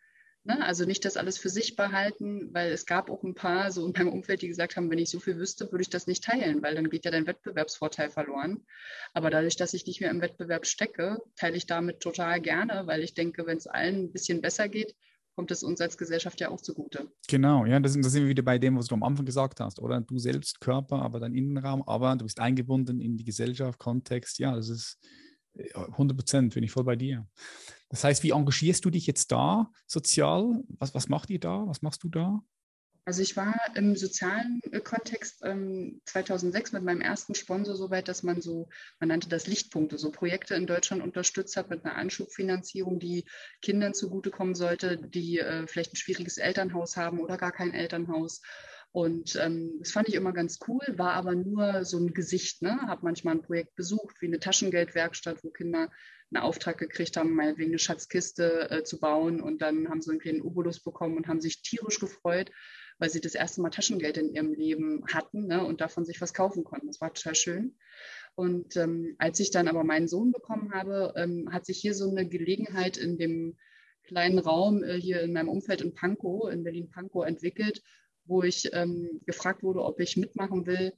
Ne? 0.44 0.64
Also 0.64 0.84
nicht 0.84 1.04
das 1.04 1.16
alles 1.16 1.36
für 1.36 1.48
sich 1.48 1.74
behalten, 1.76 2.54
weil 2.54 2.72
es 2.72 2.86
gab 2.86 3.10
auch 3.10 3.22
ein 3.24 3.34
paar 3.34 3.72
so 3.72 3.84
in 3.84 3.92
meinem 3.92 4.12
Umfeld, 4.12 4.40
die 4.42 4.48
gesagt 4.48 4.76
haben, 4.76 4.90
wenn 4.90 4.98
ich 4.98 5.10
so 5.10 5.18
viel 5.18 5.36
wüsste, 5.36 5.70
würde 5.72 5.82
ich 5.82 5.90
das 5.90 6.06
nicht 6.06 6.24
teilen, 6.24 6.62
weil 6.62 6.74
dann 6.74 6.90
geht 6.90 7.04
ja 7.04 7.10
dein 7.10 7.26
Wettbewerbsvorteil 7.26 8.08
verloren. 8.08 8.64
Aber 9.12 9.30
dadurch, 9.30 9.56
dass 9.56 9.74
ich 9.74 9.84
nicht 9.86 10.00
mehr 10.00 10.10
im 10.10 10.20
Wettbewerb 10.20 10.64
stecke, 10.66 11.18
teile 11.36 11.56
ich 11.56 11.66
damit 11.66 12.00
total 12.00 12.40
gerne, 12.40 12.86
weil 12.86 13.02
ich 13.02 13.14
denke, 13.14 13.46
wenn 13.46 13.58
es 13.58 13.66
allen 13.66 14.04
ein 14.04 14.12
bisschen 14.12 14.40
besser 14.40 14.68
geht, 14.68 14.94
kommt 15.38 15.52
es 15.52 15.62
uns 15.62 15.80
als 15.80 15.96
Gesellschaft 15.96 16.40
ja 16.40 16.48
auch 16.48 16.60
zugute. 16.60 17.12
Genau, 17.28 17.64
ja, 17.64 17.78
das, 17.78 17.94
das 17.94 18.10
sind 18.10 18.24
wir 18.24 18.30
wieder 18.30 18.42
bei 18.42 18.58
dem, 18.58 18.76
was 18.76 18.86
du 18.86 18.96
am 18.96 19.04
Anfang 19.04 19.24
gesagt 19.24 19.60
hast, 19.60 19.78
oder? 19.78 20.00
Du 20.00 20.18
selbst, 20.18 20.60
Körper, 20.60 21.00
aber 21.00 21.20
dein 21.20 21.32
Innenraum, 21.32 21.84
aber 21.86 22.16
du 22.16 22.24
bist 22.24 22.40
eingebunden 22.40 23.00
in 23.00 23.16
die 23.16 23.22
Gesellschaft, 23.22 23.78
Kontext, 23.78 24.40
ja, 24.40 24.56
das 24.56 24.68
ist 24.68 24.98
100 25.74 26.18
Prozent, 26.18 26.54
bin 26.54 26.64
ich 26.64 26.72
voll 26.72 26.82
bei 26.82 26.96
dir. 26.96 27.24
Das 27.88 28.02
heißt, 28.02 28.24
wie 28.24 28.30
engagierst 28.30 28.84
du 28.84 28.90
dich 28.90 29.06
jetzt 29.06 29.30
da 29.30 29.70
sozial? 29.86 30.64
Was, 30.70 30.92
was 30.96 31.08
macht 31.08 31.30
ihr 31.30 31.38
da? 31.38 31.68
Was 31.68 31.82
machst 31.82 32.02
du 32.02 32.08
da? 32.08 32.42
Also 33.08 33.22
ich 33.22 33.38
war 33.38 33.54
im 33.74 33.96
sozialen 33.96 34.60
äh, 34.70 34.80
Kontext 34.80 35.40
ähm, 35.42 36.02
2006 36.04 36.72
mit 36.72 36.82
meinem 36.82 37.00
ersten 37.00 37.34
Sponsor 37.34 37.74
so 37.74 37.88
weit, 37.88 38.06
dass 38.06 38.22
man 38.22 38.42
so, 38.42 38.68
man 39.00 39.08
nannte 39.08 39.30
das 39.30 39.46
Lichtpunkte, 39.46 39.96
so 39.96 40.10
Projekte 40.10 40.54
in 40.56 40.66
Deutschland 40.66 41.02
unterstützt 41.02 41.56
hat 41.56 41.70
mit 41.70 41.86
einer 41.86 41.94
Anschubfinanzierung, 41.94 42.98
die 42.98 43.24
Kindern 43.62 43.94
zugutekommen 43.94 44.54
sollte, 44.54 44.98
die 44.98 45.38
äh, 45.38 45.66
vielleicht 45.66 45.94
ein 45.94 45.96
schwieriges 45.96 46.36
Elternhaus 46.36 46.98
haben 46.98 47.20
oder 47.20 47.38
gar 47.38 47.50
kein 47.50 47.72
Elternhaus. 47.72 48.42
Und 48.92 49.36
ähm, 49.36 49.76
das 49.78 49.92
fand 49.92 50.08
ich 50.08 50.14
immer 50.14 50.34
ganz 50.34 50.58
cool, 50.68 50.82
war 50.96 51.14
aber 51.14 51.34
nur 51.34 51.86
so 51.86 51.96
ein 51.96 52.12
Gesicht. 52.12 52.60
Ne? 52.60 52.78
Habe 52.88 53.04
manchmal 53.04 53.36
ein 53.36 53.42
Projekt 53.42 53.74
besucht, 53.74 54.20
wie 54.20 54.26
eine 54.26 54.38
Taschengeldwerkstatt, 54.38 55.42
wo 55.44 55.48
Kinder 55.48 55.90
einen 56.30 56.42
Auftrag 56.42 56.76
gekriegt 56.76 57.16
haben, 57.16 57.34
meinetwegen 57.34 57.70
eine 57.70 57.78
Schatzkiste 57.78 58.70
äh, 58.70 58.84
zu 58.84 59.00
bauen. 59.00 59.40
Und 59.40 59.62
dann 59.62 59.88
haben 59.88 60.02
sie 60.02 60.10
einen 60.10 60.20
kleinen 60.20 60.42
Obolus 60.42 60.80
bekommen 60.80 61.16
und 61.16 61.26
haben 61.26 61.40
sich 61.40 61.62
tierisch 61.62 62.00
gefreut, 62.00 62.50
weil 62.98 63.10
sie 63.10 63.20
das 63.20 63.34
erste 63.34 63.60
Mal 63.60 63.70
Taschengeld 63.70 64.16
in 64.16 64.34
ihrem 64.34 64.52
Leben 64.52 65.04
hatten 65.12 65.46
ne, 65.46 65.64
und 65.64 65.80
davon 65.80 66.04
sich 66.04 66.20
was 66.20 66.34
kaufen 66.34 66.64
konnten. 66.64 66.88
Das 66.88 67.00
war 67.00 67.12
total 67.14 67.34
schön. 67.34 67.76
Und 68.34 68.76
ähm, 68.76 69.14
als 69.18 69.40
ich 69.40 69.50
dann 69.50 69.68
aber 69.68 69.84
meinen 69.84 70.08
Sohn 70.08 70.32
bekommen 70.32 70.72
habe, 70.72 71.12
ähm, 71.16 71.48
hat 71.52 71.66
sich 71.66 71.78
hier 71.78 71.94
so 71.94 72.10
eine 72.10 72.28
Gelegenheit 72.28 72.96
in 72.96 73.18
dem 73.18 73.56
kleinen 74.04 74.38
Raum 74.38 74.82
äh, 74.82 74.94
hier 74.94 75.20
in 75.22 75.32
meinem 75.32 75.48
Umfeld 75.48 75.80
in 75.80 75.94
Pankow, 75.94 76.50
in 76.50 76.64
Berlin-Pankow 76.64 77.26
entwickelt, 77.26 77.82
wo 78.24 78.42
ich 78.42 78.70
ähm, 78.72 79.20
gefragt 79.26 79.62
wurde, 79.62 79.82
ob 79.82 80.00
ich 80.00 80.16
mitmachen 80.16 80.66
will 80.66 80.92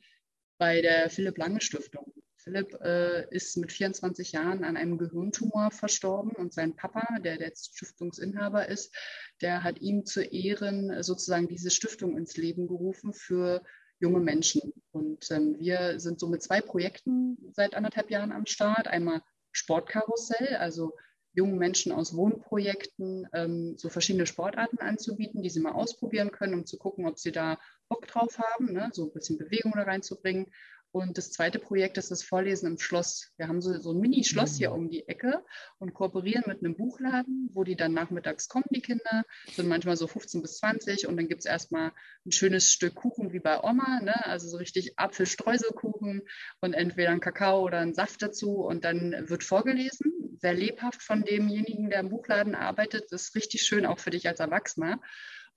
bei 0.59 0.81
der 0.83 1.11
Philipp 1.11 1.39
Lange 1.39 1.61
Stiftung. 1.61 2.13
Philipp 2.43 2.75
äh, 2.83 3.29
ist 3.35 3.57
mit 3.57 3.73
24 3.73 4.33
Jahren 4.33 4.65
an 4.65 4.77
einem 4.77 4.99
Gehirntumor 4.99 5.71
verstorben 5.71 6.33
und 6.33 6.53
sein 6.53 6.75
Papa, 6.75 7.19
der 7.21 7.37
der 7.37 7.53
Stiftungsinhaber 7.55 8.69
ist, 8.69 8.95
der 9.41 9.63
hat 9.63 9.81
ihm 9.81 10.07
zu 10.07 10.23
Ehren 10.23 11.03
sozusagen 11.03 11.49
diese 11.49 11.71
Stiftung 11.71 12.17
ins 12.17 12.37
Leben 12.37 12.67
gerufen 12.67 13.13
für 13.13 13.63
junge 13.99 14.21
Menschen. 14.21 14.73
Und 14.93 15.31
ähm, 15.31 15.57
wir 15.59 16.01
sind 16.01 16.19
so 16.19 16.29
mit 16.29 16.43
zwei 16.43 16.61
Projekten 16.61 17.37
seit 17.53 17.75
anderthalb 17.75 18.11
Jahren 18.11 18.33
am 18.33 18.47
Start. 18.47 18.89
Einmal 18.89 19.23
Sportkarussell, 19.53 20.57
also 20.57 20.95
jungen 21.33 21.59
Menschen 21.59 21.93
aus 21.93 22.17
Wohnprojekten 22.17 23.29
ähm, 23.33 23.77
so 23.77 23.89
verschiedene 23.89 24.27
Sportarten 24.27 24.79
anzubieten, 24.79 25.43
die 25.43 25.51
sie 25.51 25.61
mal 25.61 25.73
ausprobieren 25.73 26.33
können, 26.33 26.55
um 26.55 26.67
zu 26.67 26.77
gucken, 26.79 27.07
ob 27.07 27.19
sie 27.19 27.33
da 27.33 27.59
Bock 27.89 28.07
drauf 28.07 28.39
haben, 28.39 28.73
ne? 28.73 28.91
so 28.93 29.05
ein 29.05 29.13
bisschen 29.13 29.39
Bewegung 29.39 29.73
da 29.75 29.83
reinzubringen. 29.83 30.47
Und 30.93 31.19
das 31.19 31.31
zweite 31.31 31.61
Projekt 31.61 31.99
ist 31.99 32.11
das 32.11 32.25
Vorlesen 32.25 32.67
im 32.67 32.79
Schloss. 32.79 33.33
Wir 33.37 33.47
haben 33.47 33.61
so, 33.61 33.79
so 33.79 33.93
ein 33.93 34.01
Mini-Schloss 34.01 34.57
hier 34.57 34.71
mhm. 34.71 34.77
um 34.77 34.91
die 34.91 35.07
Ecke 35.07 35.45
und 35.79 35.95
kooperieren 35.95 36.45
mit 36.47 36.65
einem 36.65 36.77
Buchladen, 36.77 37.49
wo 37.53 37.63
die 37.63 37.77
dann 37.77 37.93
nachmittags 37.93 38.49
kommen, 38.49 38.65
die 38.71 38.83
Kinder, 38.83 39.25
sind 39.55 39.69
manchmal 39.69 39.97
so 39.97 40.09
15 40.09 40.43
bis 40.43 40.59
20 40.59 41.07
und 41.07 41.17
dann 41.17 41.29
gibt 41.29 41.41
es 41.41 41.47
erstmal 41.47 41.93
ein 42.27 42.33
schönes 42.33 42.73
Stück 42.73 42.97
Kuchen 42.97 43.33
wie 43.33 43.39
bei 43.39 43.63
Oma, 43.63 44.01
ne? 44.01 44.27
also 44.27 44.49
so 44.49 44.57
richtig 44.57 44.99
Apfelstreuselkuchen 44.99 46.23
und 46.61 46.73
entweder 46.73 47.11
ein 47.11 47.21
Kakao 47.21 47.63
oder 47.63 47.79
ein 47.79 47.95
Saft 47.95 48.23
dazu 48.23 48.57
und 48.57 48.85
dann 48.85 49.29
wird 49.29 49.45
vorgelesen, 49.45 50.39
sehr 50.41 50.55
lebhaft 50.55 51.03
von 51.03 51.23
demjenigen, 51.23 51.91
der 51.91 52.01
im 52.01 52.09
Buchladen 52.09 52.55
arbeitet. 52.55 53.07
Das 53.11 53.23
ist 53.23 53.35
richtig 53.37 53.63
schön 53.63 53.87
auch 53.87 53.99
für 53.99 54.11
dich 54.11 54.27
als 54.27 54.41
Erwachsener. 54.41 55.01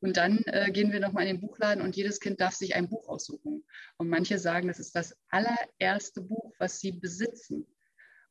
Und 0.03 0.17
dann 0.17 0.43
äh, 0.47 0.69
gehen 0.69 0.91
wir 0.91 0.99
nochmal 0.99 1.25
in 1.25 1.37
den 1.37 1.39
Buchladen 1.39 1.81
und 1.81 1.95
jedes 1.95 2.19
Kind 2.19 2.41
darf 2.41 2.53
sich 2.53 2.75
ein 2.75 2.89
Buch 2.89 3.07
aussuchen. 3.07 3.63
Und 3.95 4.09
manche 4.09 4.37
sagen, 4.37 4.67
das 4.67 4.77
ist 4.77 4.97
das 4.97 5.15
allererste 5.29 6.19
Buch, 6.19 6.53
was 6.59 6.81
sie 6.81 6.91
besitzen. 6.91 7.65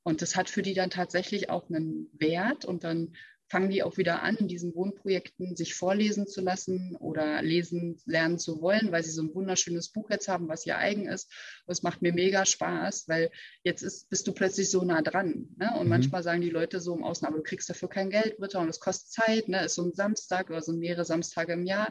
Und 0.03 0.21
das 0.21 0.37
hat 0.37 0.51
für 0.51 0.61
die 0.61 0.75
dann 0.75 0.91
tatsächlich 0.91 1.49
auch 1.49 1.71
einen 1.71 2.11
Wert. 2.13 2.67
Und 2.67 2.85
dann 2.85 3.17
fangen 3.53 3.69
die 3.69 3.83
auch 3.83 3.99
wieder 3.99 4.23
an, 4.23 4.37
in 4.37 4.49
diesen 4.49 4.75
Wohnprojekten 4.75 5.57
sich 5.57 5.75
vorlesen 5.75 6.27
zu 6.27 6.41
lassen 6.41 6.97
oder 6.97 7.43
lesen 7.43 8.01
lernen 8.07 8.39
zu 8.39 8.63
wollen, 8.63 8.91
weil 8.93 9.05
sie 9.05 9.11
so 9.11 9.23
ein 9.23 9.35
wunderschönes 9.35 9.91
Buch 9.91 10.09
jetzt 10.09 10.27
haben, 10.27 10.49
was 10.49 10.65
ihr 10.65 10.79
eigen 10.79 11.07
ist. 11.07 11.31
Und 11.67 11.73
es 11.73 11.83
macht 11.83 12.01
mir 12.01 12.15
mega 12.15 12.47
Spaß, 12.47 13.09
weil 13.09 13.31
jetzt 13.63 13.83
ist, 13.83 14.09
bist 14.09 14.27
du 14.27 14.33
plötzlich 14.33 14.71
so 14.71 14.83
nah 14.85 15.03
dran. 15.03 15.49
Ne? 15.59 15.71
Und 15.77 15.83
mhm. 15.85 15.91
manchmal 15.91 16.23
sagen 16.23 16.41
die 16.41 16.49
Leute 16.49 16.81
so 16.81 16.97
im 16.97 17.05
Außen, 17.05 17.29
aber 17.29 17.37
du 17.37 17.43
kriegst 17.43 17.69
dafür 17.69 17.91
kein 17.91 18.09
Geld, 18.09 18.39
Britta, 18.39 18.59
und 18.59 18.71
es 18.71 18.81
kostet 18.81 19.11
Zeit, 19.11 19.49
ne? 19.51 19.67
ist 19.67 19.75
so 19.75 19.85
ein 19.85 19.93
Samstag 19.93 20.49
oder 20.49 20.63
so 20.63 20.73
mehrere 20.73 21.05
Samstage 21.05 21.53
im 21.53 21.67
Jahr. 21.67 21.89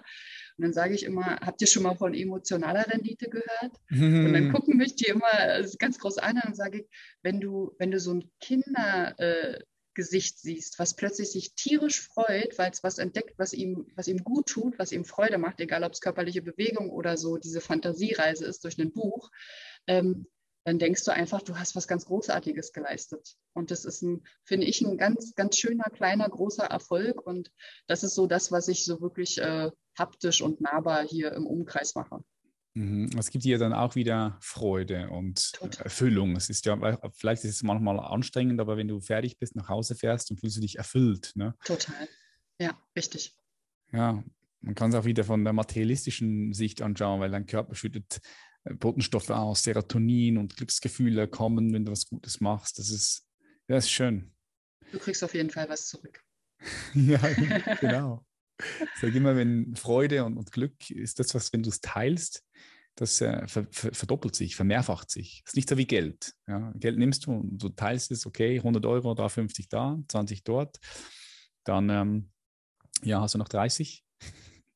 Und 0.58 0.64
dann 0.64 0.74
sage 0.74 0.96
ich 0.96 1.04
immer, 1.04 1.42
habt 1.42 1.62
ihr 1.62 1.68
schon 1.68 1.84
mal 1.84 1.96
von 1.96 2.16
emotionaler 2.16 2.88
Rendite 2.92 3.30
gehört? 3.30 3.74
Mhm. 3.90 4.26
Und 4.26 4.34
dann 4.34 4.52
gucken 4.52 4.78
mich 4.78 4.96
die 4.96 5.12
immer 5.12 5.62
ganz 5.78 6.00
groß 6.00 6.18
an 6.18 6.42
und 6.44 6.56
sage 6.56 6.80
ich, 6.80 6.88
wenn 7.22 7.40
du, 7.40 7.76
wenn 7.78 7.92
du 7.92 8.00
so 8.00 8.16
ein 8.16 8.32
Kinder, 8.40 9.14
äh, 9.20 9.60
Gesicht 10.02 10.40
siehst, 10.40 10.80
was 10.80 10.96
plötzlich 10.96 11.30
sich 11.32 11.54
tierisch 11.54 12.02
freut, 12.02 12.58
weil 12.58 12.72
es 12.72 12.82
was 12.82 12.98
entdeckt, 12.98 13.38
was 13.38 13.54
ihm, 13.54 13.86
was 13.96 14.08
ihm 14.08 14.24
gut 14.24 14.48
tut, 14.48 14.80
was 14.80 14.92
ihm 14.92 15.06
Freude 15.06 15.38
macht, 15.38 15.60
egal 15.60 15.84
ob 15.84 15.92
es 15.92 16.02
körperliche 16.02 16.42
Bewegung 16.42 16.90
oder 16.90 17.18
so 17.18 17.38
diese 17.38 17.62
Fantasiereise 17.62 18.46
ist 18.46 18.64
durch 18.64 18.80
ein 18.80 18.92
Buch, 18.92 19.30
ähm, 19.86 20.26
dann 20.64 20.80
denkst 20.80 21.04
du 21.04 21.12
einfach, 21.12 21.44
du 21.44 21.58
hast 21.60 21.76
was 21.76 21.88
ganz 21.88 22.06
Großartiges 22.06 22.74
geleistet. 22.74 23.36
Und 23.54 23.70
das 23.70 23.86
ist 23.86 24.02
ein, 24.02 24.24
finde 24.44 24.66
ich, 24.66 24.82
ein 24.82 24.98
ganz, 24.98 25.36
ganz 25.36 25.58
schöner, 25.58 25.86
kleiner, 25.92 26.28
großer 26.28 26.66
Erfolg. 26.66 27.22
Und 27.22 27.52
das 27.86 28.04
ist 28.04 28.16
so 28.16 28.26
das, 28.26 28.52
was 28.52 28.68
ich 28.68 28.86
so 28.86 29.02
wirklich 29.02 29.38
äh, 29.38 29.70
haptisch 29.98 30.42
und 30.42 30.62
nahbar 30.62 31.08
hier 31.08 31.32
im 31.34 31.46
Umkreis 31.46 31.94
mache. 31.94 32.24
Mhm. 32.74 33.10
Es 33.18 33.30
gibt 33.30 33.44
dir 33.44 33.58
dann 33.58 33.74
auch 33.74 33.96
wieder 33.96 34.38
Freude 34.42 35.10
und 35.10 35.52
Total. 35.54 35.84
Erfüllung. 35.84 36.36
Es 36.36 36.50
ist 36.50 36.66
ja, 36.66 36.78
vielleicht 37.14 37.44
ist 37.44 37.56
es 37.56 37.64
manchmal 37.64 38.00
anstrengend, 38.00 38.62
aber 38.62 38.78
wenn 38.78 38.88
du 38.88 39.02
fertig 39.02 39.38
bist, 39.38 39.56
nach 39.56 39.68
Hause 39.70 39.96
fährst, 39.96 40.30
dann 40.30 40.38
fühlst 40.38 40.58
du 40.58 40.62
dich 40.62 40.78
erfüllt. 40.78 41.34
Ne? 41.36 41.56
Total. 41.66 42.08
Ja, 42.60 42.80
richtig. 42.96 43.36
Ja, 43.92 44.24
man 44.62 44.76
kann 44.76 44.92
es 44.92 44.96
auch 44.96 45.06
wieder 45.06 45.24
von 45.24 45.44
der 45.44 45.54
materialistischen 45.54 46.54
Sicht 46.54 46.82
anschauen, 46.82 47.20
weil 47.20 47.32
dein 47.32 47.46
Körper 47.46 47.76
schüttet 47.76 48.22
äh, 48.64 48.74
Botenstoffe 48.74 49.32
aus, 49.32 49.64
Serotonin 49.64 50.38
und 50.38 50.56
Glücksgefühle 50.56 51.28
kommen, 51.28 51.74
wenn 51.74 51.86
du 51.86 51.92
was 51.92 52.08
Gutes 52.08 52.40
machst. 52.40 52.80
Das 52.80 52.90
ist, 52.90 53.28
das 53.68 53.86
ist 53.86 53.92
schön. 53.92 54.32
Du 54.92 55.00
kriegst 55.00 55.24
auf 55.24 55.34
jeden 55.34 55.50
Fall 55.50 55.68
was 55.68 55.88
zurück. 55.88 56.24
ja, 56.94 57.20
genau. 57.82 58.26
Ich 58.96 59.02
sage 59.02 59.18
immer, 59.18 59.36
wenn 59.36 59.76
Freude 59.76 60.26
und, 60.26 60.38
und, 60.38 60.52
Glück 60.52 60.90
ist 60.90 61.20
das, 61.20 61.34
was, 61.34 61.52
wenn 61.54 61.64
du 61.64 61.70
es 61.70 61.82
teilst, 61.82 62.44
das 62.96 63.22
äh, 63.22 63.48
ver, 63.48 63.68
ver, 63.72 63.94
verdoppelt 63.94 64.36
sich, 64.36 64.56
vermehrfacht 64.56 65.10
sich. 65.10 65.42
Das 65.44 65.54
ist 65.54 65.56
nicht 65.56 65.70
so 65.70 65.78
wie 65.78 65.88
Geld. 65.88 66.34
Ja. 66.48 66.72
Geld 66.76 66.98
nimmst 66.98 67.26
du 67.26 67.32
und 67.32 67.58
du 67.58 67.70
teilst 67.70 68.12
es, 68.12 68.26
okay, 68.26 68.58
100 68.58 68.86
Euro, 68.86 69.14
da 69.14 69.30
50 69.30 69.70
da, 69.70 69.98
20 70.08 70.44
dort. 70.44 70.78
Dann 71.64 71.90
ähm, 71.90 72.32
ja, 73.04 73.22
hast 73.22 73.34
du 73.34 73.38
noch 73.38 73.50
30. 73.50 74.04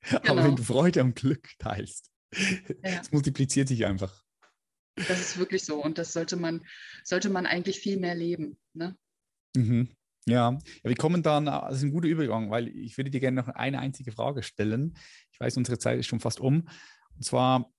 Genau. 0.01 0.21
Aber 0.31 0.43
wenn 0.43 0.55
du 0.55 0.63
Freude 0.63 1.03
und 1.03 1.15
Glück 1.15 1.49
teilst, 1.59 2.11
ja. 2.33 3.01
es 3.01 3.11
multipliziert 3.11 3.67
sich 3.67 3.85
einfach. 3.85 4.23
Das 4.95 5.19
ist 5.19 5.37
wirklich 5.37 5.63
so 5.63 5.83
und 5.83 5.97
das 5.97 6.13
sollte 6.13 6.37
man, 6.37 6.65
sollte 7.03 7.29
man 7.29 7.45
eigentlich 7.45 7.79
viel 7.79 7.97
mehr 7.97 8.15
leben. 8.15 8.57
Ne? 8.73 8.97
Mhm. 9.55 9.89
Ja. 10.27 10.51
ja, 10.51 10.59
wir 10.83 10.95
kommen 10.95 11.21
dann, 11.21 11.45
das 11.45 11.77
ist 11.77 11.83
ein 11.83 11.91
guter 11.91 12.07
Übergang, 12.07 12.49
weil 12.49 12.67
ich 12.69 12.97
würde 12.97 13.11
dir 13.11 13.19
gerne 13.19 13.41
noch 13.41 13.47
eine 13.49 13.79
einzige 13.79 14.11
Frage 14.11 14.41
stellen. 14.41 14.97
Ich 15.31 15.39
weiß, 15.39 15.57
unsere 15.57 15.77
Zeit 15.77 15.99
ist 15.99 16.07
schon 16.07 16.19
fast 16.19 16.39
um. 16.39 16.67
Und 17.15 17.23
zwar, 17.23 17.71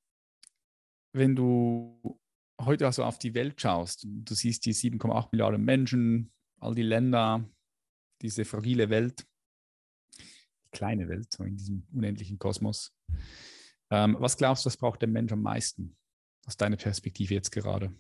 wenn 1.13 1.35
du 1.35 2.21
heute 2.61 2.87
also 2.87 3.05
auf 3.05 3.19
die 3.19 3.35
Welt 3.35 3.61
schaust, 3.61 4.07
du 4.09 4.35
siehst 4.35 4.65
die 4.65 4.75
7,8 4.75 5.29
Milliarden 5.33 5.65
Menschen, 5.65 6.33
all 6.61 6.75
die 6.75 6.83
Länder, 6.83 7.49
diese 8.23 8.45
fragile 8.45 8.91
Welt, 8.91 9.27
die 10.19 10.71
kleine 10.71 11.09
Welt, 11.09 11.33
so 11.33 11.45
in 11.45 11.57
diesem 11.57 11.87
unendlichen 11.93 12.39
Kosmos. 12.39 12.95
Ähm, 13.91 14.17
was 14.19 14.37
glaubst 14.37 14.65
du, 14.65 14.69
was 14.69 14.77
braucht 14.77 15.03
der 15.03 15.09
Mensch 15.09 15.33
am 15.33 15.43
meisten 15.43 15.97
aus 16.47 16.57
deiner 16.57 16.77
Perspektive 16.77 17.35
jetzt 17.35 17.51
gerade? 17.51 17.95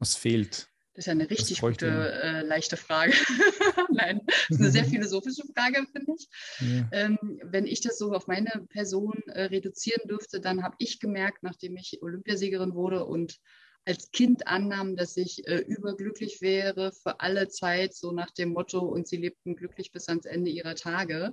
Was 0.00 0.16
fehlt? 0.16 0.70
Das 0.98 1.04
ist 1.04 1.06
ja 1.06 1.12
eine 1.12 1.30
richtig 1.30 1.60
gute, 1.60 1.86
äh, 1.86 2.42
leichte 2.42 2.76
Frage. 2.76 3.12
Nein, 3.92 4.20
das 4.26 4.50
ist 4.50 4.60
eine 4.60 4.70
sehr 4.72 4.84
philosophische 4.84 5.44
Frage, 5.54 5.86
finde 5.92 6.12
ich. 6.18 6.28
Ja. 6.58 6.88
Ähm, 6.90 7.40
wenn 7.44 7.68
ich 7.68 7.80
das 7.80 7.98
so 7.98 8.12
auf 8.12 8.26
meine 8.26 8.66
Person 8.68 9.14
äh, 9.26 9.44
reduzieren 9.44 10.08
dürfte, 10.08 10.40
dann 10.40 10.64
habe 10.64 10.74
ich 10.80 10.98
gemerkt, 10.98 11.44
nachdem 11.44 11.76
ich 11.76 12.02
Olympiasiegerin 12.02 12.74
wurde 12.74 13.04
und 13.04 13.38
als 13.84 14.10
Kind 14.10 14.48
annahm, 14.48 14.96
dass 14.96 15.16
ich 15.16 15.46
äh, 15.46 15.58
überglücklich 15.58 16.40
wäre 16.40 16.90
für 16.90 17.20
alle 17.20 17.46
Zeit, 17.46 17.94
so 17.94 18.10
nach 18.10 18.32
dem 18.32 18.48
Motto, 18.48 18.80
und 18.80 19.06
sie 19.06 19.18
lebten 19.18 19.54
glücklich 19.54 19.92
bis 19.92 20.08
ans 20.08 20.26
Ende 20.26 20.50
ihrer 20.50 20.74
Tage, 20.74 21.32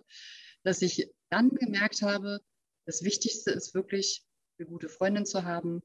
dass 0.61 0.83
ich 0.83 1.09
dann 1.31 1.49
gemerkt 1.49 2.03
habe, 2.03 2.39
das 2.85 3.03
Wichtigste 3.03 3.49
ist 3.49 3.73
wirklich, 3.73 4.23
eine 4.59 4.67
gute 4.67 4.89
Freundin 4.89 5.25
zu 5.25 5.43
haben, 5.43 5.81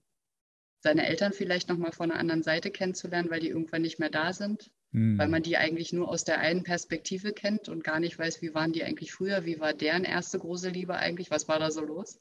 seine 0.81 1.07
Eltern 1.07 1.33
vielleicht 1.33 1.69
nochmal 1.69 1.93
von 1.93 2.11
einer 2.11 2.21
anderen 2.21 2.43
Seite 2.43 2.71
kennenzulernen, 2.71 3.31
weil 3.31 3.41
die 3.41 3.49
irgendwann 3.49 3.83
nicht 3.83 3.99
mehr 3.99 4.11
da 4.11 4.33
sind, 4.33 4.71
mhm. 4.93 5.19
weil 5.19 5.29
man 5.29 5.43
die 5.43 5.57
eigentlich 5.57 5.93
nur 5.93 6.09
aus 6.09 6.25
der 6.25 6.41
einen 6.41 6.63
Perspektive 6.63 7.33
kennt 7.33 7.69
und 7.69 7.85
gar 7.85 8.01
nicht 8.01 8.19
weiß, 8.19 8.43
wie 8.43 8.55
waren 8.55 8.73
die 8.73 8.85
eigentlich 8.85 9.13
früher, 9.13 9.45
wie 9.45 9.61
war 9.61 9.75
deren 9.75 10.05
erste 10.05 10.39
große 10.39 10.71
Liebe 10.71 10.97
eigentlich, 10.97 11.31
was 11.31 11.49
war 11.49 11.59
da 11.59 11.71
so 11.71 11.83
los 11.83 12.21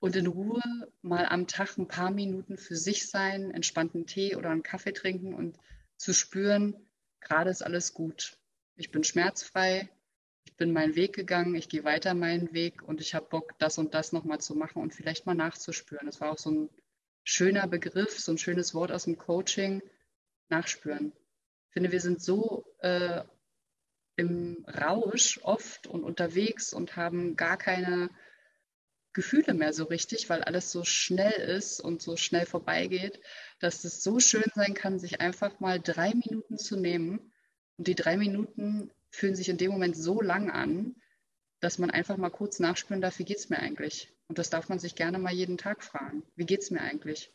und 0.00 0.16
in 0.16 0.26
Ruhe 0.26 0.62
mal 1.02 1.26
am 1.26 1.46
Tag 1.46 1.76
ein 1.76 1.88
paar 1.88 2.10
Minuten 2.10 2.56
für 2.56 2.76
sich 2.76 3.08
sein, 3.08 3.50
entspannten 3.50 4.06
Tee 4.06 4.36
oder 4.36 4.50
einen 4.50 4.62
Kaffee 4.62 4.92
trinken 4.92 5.34
und 5.34 5.58
zu 5.96 6.14
spüren, 6.14 6.74
gerade 7.20 7.50
ist 7.50 7.62
alles 7.62 7.94
gut. 7.94 8.38
Ich 8.76 8.90
bin 8.92 9.02
schmerzfrei, 9.02 9.88
ich 10.44 10.56
bin 10.56 10.72
meinen 10.72 10.94
Weg 10.94 11.14
gegangen, 11.14 11.54
ich 11.56 11.68
gehe 11.68 11.84
weiter 11.84 12.14
meinen 12.14 12.52
Weg 12.52 12.82
und 12.82 13.00
ich 13.00 13.14
habe 13.14 13.26
Bock, 13.28 13.58
das 13.58 13.78
und 13.78 13.94
das 13.94 14.12
nochmal 14.12 14.40
zu 14.40 14.54
machen 14.54 14.80
und 14.80 14.94
vielleicht 14.94 15.26
mal 15.26 15.34
nachzuspüren. 15.34 16.06
Das 16.06 16.20
war 16.20 16.30
auch 16.30 16.38
so 16.38 16.50
ein 16.50 16.70
schöner 17.28 17.66
Begriff, 17.68 18.18
so 18.18 18.32
ein 18.32 18.38
schönes 18.38 18.72
Wort 18.72 18.90
aus 18.90 19.04
dem 19.04 19.18
Coaching, 19.18 19.82
nachspüren. 20.48 21.12
Ich 21.68 21.72
finde, 21.74 21.92
wir 21.92 22.00
sind 22.00 22.22
so 22.22 22.64
äh, 22.78 23.22
im 24.16 24.64
Rausch 24.66 25.38
oft 25.42 25.86
und 25.86 26.04
unterwegs 26.04 26.72
und 26.72 26.96
haben 26.96 27.36
gar 27.36 27.58
keine 27.58 28.08
Gefühle 29.12 29.52
mehr 29.52 29.74
so 29.74 29.84
richtig, 29.84 30.30
weil 30.30 30.42
alles 30.42 30.72
so 30.72 30.84
schnell 30.84 31.32
ist 31.32 31.80
und 31.80 32.00
so 32.00 32.16
schnell 32.16 32.46
vorbeigeht, 32.46 33.20
dass 33.60 33.84
es 33.84 34.02
so 34.02 34.20
schön 34.20 34.50
sein 34.54 34.72
kann, 34.72 34.98
sich 34.98 35.20
einfach 35.20 35.60
mal 35.60 35.78
drei 35.80 36.14
Minuten 36.14 36.56
zu 36.56 36.76
nehmen. 36.76 37.32
Und 37.76 37.88
die 37.88 37.94
drei 37.94 38.16
Minuten 38.16 38.90
fühlen 39.10 39.36
sich 39.36 39.50
in 39.50 39.58
dem 39.58 39.70
Moment 39.70 39.98
so 39.98 40.22
lang 40.22 40.50
an, 40.50 40.96
dass 41.60 41.78
man 41.78 41.90
einfach 41.90 42.16
mal 42.16 42.30
kurz 42.30 42.60
nachspüren 42.60 43.00
darf, 43.00 43.18
wie 43.18 43.24
geht 43.24 43.38
es 43.38 43.48
mir 43.48 43.58
eigentlich? 43.58 44.12
Und 44.28 44.38
das 44.38 44.50
darf 44.50 44.68
man 44.68 44.78
sich 44.78 44.94
gerne 44.94 45.18
mal 45.18 45.32
jeden 45.32 45.58
Tag 45.58 45.82
fragen. 45.82 46.22
Wie 46.36 46.46
geht 46.46 46.60
es 46.60 46.70
mir 46.70 46.80
eigentlich? 46.80 47.32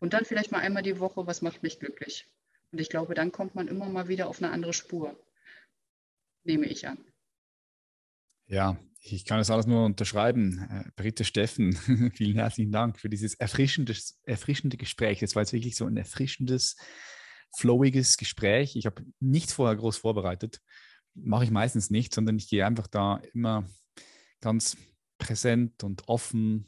Und 0.00 0.12
dann 0.12 0.24
vielleicht 0.24 0.52
mal 0.52 0.60
einmal 0.60 0.82
die 0.82 1.00
Woche, 1.00 1.26
was 1.26 1.42
macht 1.42 1.62
mich 1.62 1.78
glücklich? 1.78 2.26
Und 2.72 2.80
ich 2.80 2.88
glaube, 2.88 3.14
dann 3.14 3.32
kommt 3.32 3.54
man 3.54 3.68
immer 3.68 3.88
mal 3.88 4.08
wieder 4.08 4.28
auf 4.28 4.42
eine 4.42 4.52
andere 4.52 4.72
Spur. 4.72 5.18
Nehme 6.44 6.66
ich 6.66 6.86
an. 6.86 7.04
Ja, 8.46 8.78
ich 9.02 9.24
kann 9.24 9.38
das 9.38 9.50
alles 9.50 9.66
nur 9.66 9.84
unterschreiben. 9.84 10.66
Äh, 10.70 10.90
Britte 10.96 11.24
Steffen, 11.24 11.72
vielen 12.14 12.36
herzlichen 12.36 12.72
Dank 12.72 12.98
für 12.98 13.08
dieses 13.08 13.34
erfrischende, 13.34 13.94
erfrischende 14.24 14.76
Gespräch. 14.76 15.20
Das 15.20 15.34
war 15.34 15.42
jetzt 15.42 15.52
wirklich 15.52 15.76
so 15.76 15.86
ein 15.86 15.96
erfrischendes, 15.96 16.76
flowiges 17.56 18.16
Gespräch. 18.16 18.76
Ich 18.76 18.86
habe 18.86 19.04
nichts 19.18 19.52
vorher 19.52 19.76
groß 19.76 19.96
vorbereitet. 19.98 20.60
Mache 21.14 21.44
ich 21.44 21.50
meistens 21.50 21.90
nicht, 21.90 22.14
sondern 22.14 22.36
ich 22.36 22.48
gehe 22.48 22.64
einfach 22.64 22.86
da 22.86 23.20
immer 23.32 23.64
ganz 24.40 24.76
präsent 25.18 25.84
und 25.84 26.08
offen 26.08 26.66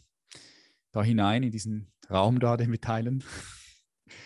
da 0.93 1.03
hinein 1.03 1.43
in 1.43 1.51
diesen 1.51 1.93
Raum 2.11 2.39
da, 2.39 2.57
den 2.57 2.71
wir 2.71 2.81
teilen. 2.81 3.25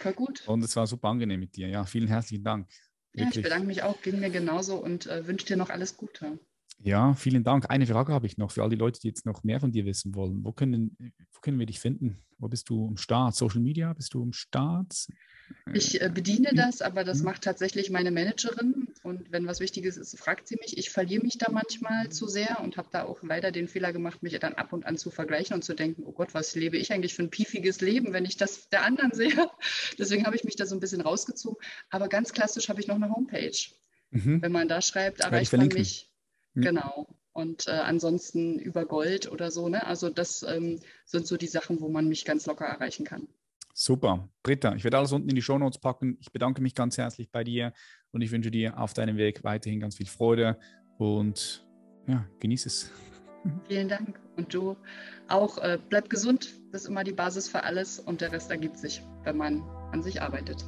Voll 0.00 0.14
gut. 0.14 0.46
Und 0.48 0.64
es 0.64 0.74
war 0.76 0.86
super 0.86 1.08
angenehm 1.08 1.40
mit 1.40 1.56
dir. 1.56 1.68
Ja, 1.68 1.84
vielen 1.84 2.08
herzlichen 2.08 2.44
Dank. 2.44 2.68
Ja, 3.14 3.28
ich 3.28 3.42
bedanke 3.42 3.66
mich 3.66 3.82
auch, 3.82 4.02
ging 4.02 4.20
mir 4.20 4.30
genauso 4.30 4.76
und 4.76 5.06
äh, 5.06 5.26
wünsche 5.26 5.46
dir 5.46 5.56
noch 5.56 5.70
alles 5.70 5.96
Gute. 5.96 6.38
Ja, 6.78 7.14
vielen 7.14 7.42
Dank. 7.42 7.70
Eine 7.70 7.86
Frage 7.86 8.12
habe 8.12 8.26
ich 8.26 8.36
noch 8.38 8.50
für 8.50 8.62
all 8.62 8.70
die 8.70 8.76
Leute, 8.76 9.00
die 9.00 9.08
jetzt 9.08 9.26
noch 9.26 9.42
mehr 9.42 9.60
von 9.60 9.72
dir 9.72 9.86
wissen 9.86 10.14
wollen. 10.14 10.44
Wo 10.44 10.52
können, 10.52 10.96
wo 11.32 11.40
können 11.40 11.58
wir 11.58 11.66
dich 11.66 11.80
finden? 11.80 12.18
Wo 12.38 12.48
bist 12.48 12.68
du 12.68 12.88
im 12.88 12.96
Start? 12.96 13.34
Social 13.34 13.60
Media? 13.60 13.92
Bist 13.94 14.12
du 14.12 14.22
im 14.22 14.32
Start? 14.32 15.08
Ich 15.72 16.00
äh, 16.02 16.10
bediene 16.12 16.50
das, 16.54 16.82
aber 16.82 17.02
das 17.02 17.22
macht 17.22 17.42
tatsächlich 17.42 17.90
meine 17.90 18.10
Managerin. 18.10 18.88
Und 19.02 19.32
wenn 19.32 19.46
was 19.46 19.60
Wichtiges 19.60 19.96
ist, 19.96 20.18
fragt 20.18 20.48
sie 20.48 20.56
mich. 20.60 20.76
Ich 20.76 20.90
verliere 20.90 21.22
mich 21.22 21.38
da 21.38 21.50
manchmal 21.50 22.10
zu 22.10 22.28
sehr 22.28 22.60
und 22.60 22.76
habe 22.76 22.88
da 22.92 23.04
auch 23.04 23.22
leider 23.22 23.52
den 23.52 23.68
Fehler 23.68 23.92
gemacht, 23.92 24.22
mich 24.22 24.38
dann 24.38 24.54
ab 24.54 24.72
und 24.72 24.84
an 24.84 24.98
zu 24.98 25.10
vergleichen 25.10 25.54
und 25.54 25.62
zu 25.62 25.74
denken, 25.74 26.02
oh 26.04 26.12
Gott, 26.12 26.34
was 26.34 26.54
lebe 26.54 26.76
ich 26.76 26.92
eigentlich 26.92 27.14
für 27.14 27.22
ein 27.22 27.30
piefiges 27.30 27.80
Leben, 27.80 28.12
wenn 28.12 28.24
ich 28.24 28.36
das 28.36 28.68
der 28.68 28.84
anderen 28.84 29.10
sehe. 29.14 29.50
Deswegen 29.98 30.26
habe 30.26 30.36
ich 30.36 30.44
mich 30.44 30.56
da 30.56 30.66
so 30.66 30.76
ein 30.76 30.80
bisschen 30.80 31.00
rausgezogen. 31.00 31.58
Aber 31.90 32.08
ganz 32.08 32.32
klassisch 32.32 32.68
habe 32.68 32.80
ich 32.80 32.86
noch 32.86 32.96
eine 32.96 33.10
Homepage. 33.10 33.56
Mhm. 34.10 34.42
Wenn 34.42 34.52
man 34.52 34.68
da 34.68 34.82
schreibt, 34.82 35.20
erreicht 35.20 35.52
man 35.52 35.68
mich. 35.68 36.10
Genau. 36.62 37.06
Und 37.32 37.68
äh, 37.68 37.72
ansonsten 37.72 38.58
über 38.58 38.86
Gold 38.86 39.30
oder 39.30 39.50
so. 39.50 39.68
Ne? 39.68 39.86
Also 39.86 40.08
das 40.08 40.42
ähm, 40.42 40.80
sind 41.04 41.26
so 41.26 41.36
die 41.36 41.46
Sachen, 41.46 41.80
wo 41.80 41.88
man 41.88 42.08
mich 42.08 42.24
ganz 42.24 42.46
locker 42.46 42.64
erreichen 42.64 43.04
kann. 43.04 43.28
Super. 43.74 44.30
Britta, 44.42 44.74
ich 44.74 44.84
werde 44.84 44.96
alles 44.96 45.12
unten 45.12 45.28
in 45.28 45.34
die 45.34 45.42
Show 45.42 45.58
Notes 45.58 45.78
packen. 45.78 46.16
Ich 46.20 46.32
bedanke 46.32 46.62
mich 46.62 46.74
ganz 46.74 46.96
herzlich 46.96 47.30
bei 47.30 47.44
dir 47.44 47.74
und 48.10 48.22
ich 48.22 48.32
wünsche 48.32 48.50
dir 48.50 48.78
auf 48.80 48.94
deinem 48.94 49.18
Weg 49.18 49.44
weiterhin 49.44 49.80
ganz 49.80 49.96
viel 49.96 50.06
Freude 50.06 50.58
und 50.96 51.66
ja, 52.06 52.26
genieß 52.40 52.64
es. 52.64 52.90
Vielen 53.68 53.88
Dank. 53.88 54.18
Und 54.36 54.54
du 54.54 54.76
auch, 55.28 55.58
äh, 55.58 55.78
bleib 55.90 56.08
gesund. 56.08 56.54
Das 56.72 56.82
ist 56.82 56.88
immer 56.88 57.04
die 57.04 57.12
Basis 57.12 57.48
für 57.48 57.64
alles 57.64 57.98
und 57.98 58.22
der 58.22 58.32
Rest 58.32 58.50
ergibt 58.50 58.78
sich, 58.78 59.02
wenn 59.24 59.36
man 59.36 59.62
an 59.92 60.02
sich 60.02 60.22
arbeitet. 60.22 60.64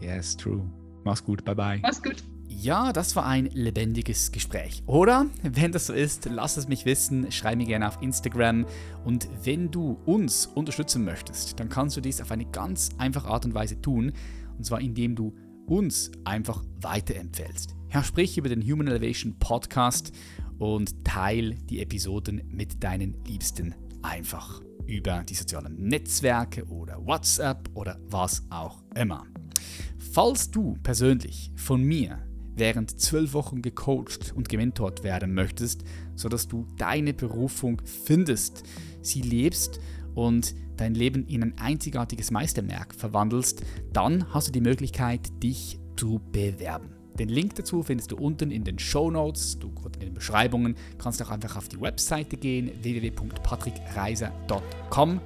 Yes, 0.00 0.36
true. 0.36 0.68
Mach's 1.04 1.22
gut. 1.22 1.44
Bye 1.44 1.54
bye. 1.54 1.78
Mach's 1.82 2.02
gut. 2.02 2.24
Ja, 2.60 2.92
das 2.92 3.16
war 3.16 3.26
ein 3.26 3.46
lebendiges 3.46 4.32
Gespräch, 4.32 4.82
oder? 4.86 5.26
Wenn 5.42 5.72
das 5.72 5.86
so 5.86 5.92
ist, 5.92 6.26
lass 6.26 6.56
es 6.56 6.68
mich 6.68 6.84
wissen, 6.84 7.30
schreib 7.30 7.58
mir 7.58 7.66
gerne 7.66 7.88
auf 7.88 8.00
Instagram 8.00 8.64
und 9.04 9.28
wenn 9.42 9.70
du 9.70 9.98
uns 10.06 10.46
unterstützen 10.46 11.04
möchtest, 11.04 11.58
dann 11.58 11.68
kannst 11.68 11.96
du 11.96 12.00
dies 12.00 12.20
auf 12.20 12.30
eine 12.30 12.46
ganz 12.46 12.90
einfache 12.96 13.28
Art 13.28 13.44
und 13.44 13.54
Weise 13.54 13.80
tun, 13.80 14.12
und 14.56 14.64
zwar 14.64 14.80
indem 14.80 15.14
du 15.14 15.34
uns 15.66 16.10
einfach 16.24 16.64
weiterempfällst. 16.80 17.74
Ja, 17.92 18.02
sprich 18.02 18.38
über 18.38 18.48
den 18.48 18.62
Human 18.62 18.86
Elevation 18.86 19.38
Podcast 19.38 20.12
und 20.58 21.04
teil 21.04 21.56
die 21.68 21.80
Episoden 21.80 22.42
mit 22.48 22.82
deinen 22.82 23.22
Liebsten 23.26 23.74
einfach 24.02 24.62
über 24.86 25.22
die 25.28 25.34
sozialen 25.34 25.76
Netzwerke 25.76 26.64
oder 26.66 27.04
WhatsApp 27.04 27.68
oder 27.74 27.98
was 28.08 28.42
auch 28.50 28.82
immer. 28.94 29.26
Falls 29.98 30.50
du 30.50 30.78
persönlich 30.82 31.50
von 31.56 31.82
mir 31.82 32.18
während 32.56 33.00
zwölf 33.00 33.32
Wochen 33.32 33.62
gecoacht 33.62 34.32
und 34.34 34.48
gementort 34.48 35.04
werden 35.04 35.34
möchtest, 35.34 35.84
sodass 36.14 36.48
du 36.48 36.66
deine 36.76 37.14
Berufung 37.14 37.80
findest, 37.84 38.64
sie 39.02 39.22
lebst 39.22 39.80
und 40.14 40.54
dein 40.76 40.94
Leben 40.94 41.26
in 41.26 41.42
ein 41.42 41.58
einzigartiges 41.58 42.30
Meistermerk 42.30 42.94
verwandelst, 42.94 43.62
dann 43.92 44.32
hast 44.32 44.48
du 44.48 44.52
die 44.52 44.60
Möglichkeit, 44.60 45.42
dich 45.42 45.78
zu 45.96 46.20
bewerben. 46.32 46.90
Den 47.18 47.28
Link 47.28 47.54
dazu 47.54 47.82
findest 47.84 48.10
du 48.10 48.16
unten 48.16 48.50
in 48.50 48.64
den 48.64 48.80
Show 48.80 49.10
Notes, 49.10 49.58
du 49.60 49.72
in 49.94 50.00
den 50.00 50.14
Beschreibungen. 50.14 50.74
Kannst 50.98 51.22
auch 51.22 51.30
einfach 51.30 51.56
auf 51.56 51.68
die 51.68 51.80
Webseite 51.80 52.36
gehen, 52.36 52.72
www.patrickreiser.com. 52.82 55.20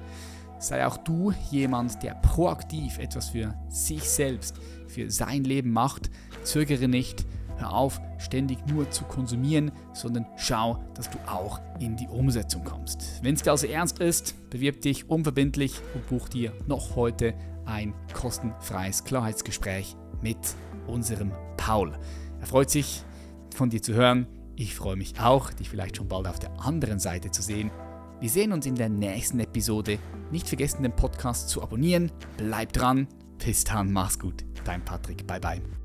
Sei 0.59 0.85
auch 0.85 0.97
du 0.97 1.33
jemand, 1.49 2.03
der 2.03 2.13
proaktiv 2.15 2.99
etwas 2.99 3.29
für 3.29 3.55
sich 3.69 4.03
selbst, 4.03 4.55
für 4.87 5.09
sein 5.09 5.43
Leben 5.43 5.71
macht. 5.71 6.11
Zögere 6.43 6.87
nicht, 6.87 7.25
hör 7.57 7.73
auf, 7.73 7.99
ständig 8.17 8.65
nur 8.67 8.89
zu 8.91 9.03
konsumieren, 9.05 9.71
sondern 9.93 10.25
schau, 10.37 10.83
dass 10.95 11.09
du 11.09 11.17
auch 11.27 11.59
in 11.79 11.95
die 11.95 12.07
Umsetzung 12.07 12.63
kommst. 12.63 13.19
Wenn 13.21 13.35
es 13.35 13.43
dir 13.43 13.51
also 13.51 13.67
ernst 13.67 13.99
ist, 13.99 14.49
bewirb 14.49 14.81
dich 14.81 15.09
unverbindlich 15.09 15.81
und 15.93 16.07
buch 16.07 16.29
dir 16.29 16.53
noch 16.67 16.95
heute 16.95 17.33
ein 17.65 17.93
kostenfreies 18.13 19.03
Klarheitsgespräch 19.03 19.95
mit 20.21 20.37
unserem 20.87 21.31
Paul. 21.57 21.93
Er 22.39 22.47
freut 22.47 22.69
sich, 22.69 23.03
von 23.55 23.69
dir 23.69 23.81
zu 23.81 23.93
hören. 23.93 24.27
Ich 24.55 24.75
freue 24.75 24.95
mich 24.95 25.19
auch, 25.19 25.51
dich 25.51 25.69
vielleicht 25.69 25.97
schon 25.97 26.07
bald 26.07 26.27
auf 26.27 26.39
der 26.39 26.59
anderen 26.59 26.99
Seite 26.99 27.31
zu 27.31 27.41
sehen. 27.41 27.71
Wir 28.19 28.29
sehen 28.29 28.51
uns 28.51 28.65
in 28.65 28.75
der 28.75 28.89
nächsten 28.89 29.39
Episode. 29.39 29.99
Nicht 30.31 30.47
vergessen, 30.47 30.83
den 30.83 30.95
Podcast 30.95 31.49
zu 31.49 31.61
abonnieren. 31.61 32.11
Bleib 32.37 32.73
dran. 32.73 33.07
Bis 33.37 33.63
dann, 33.63 33.93
mach's 33.93 34.19
gut. 34.19 34.43
Dein 34.65 34.83
Patrick. 34.83 35.25
Bye 35.25 35.39
bye. 35.39 35.78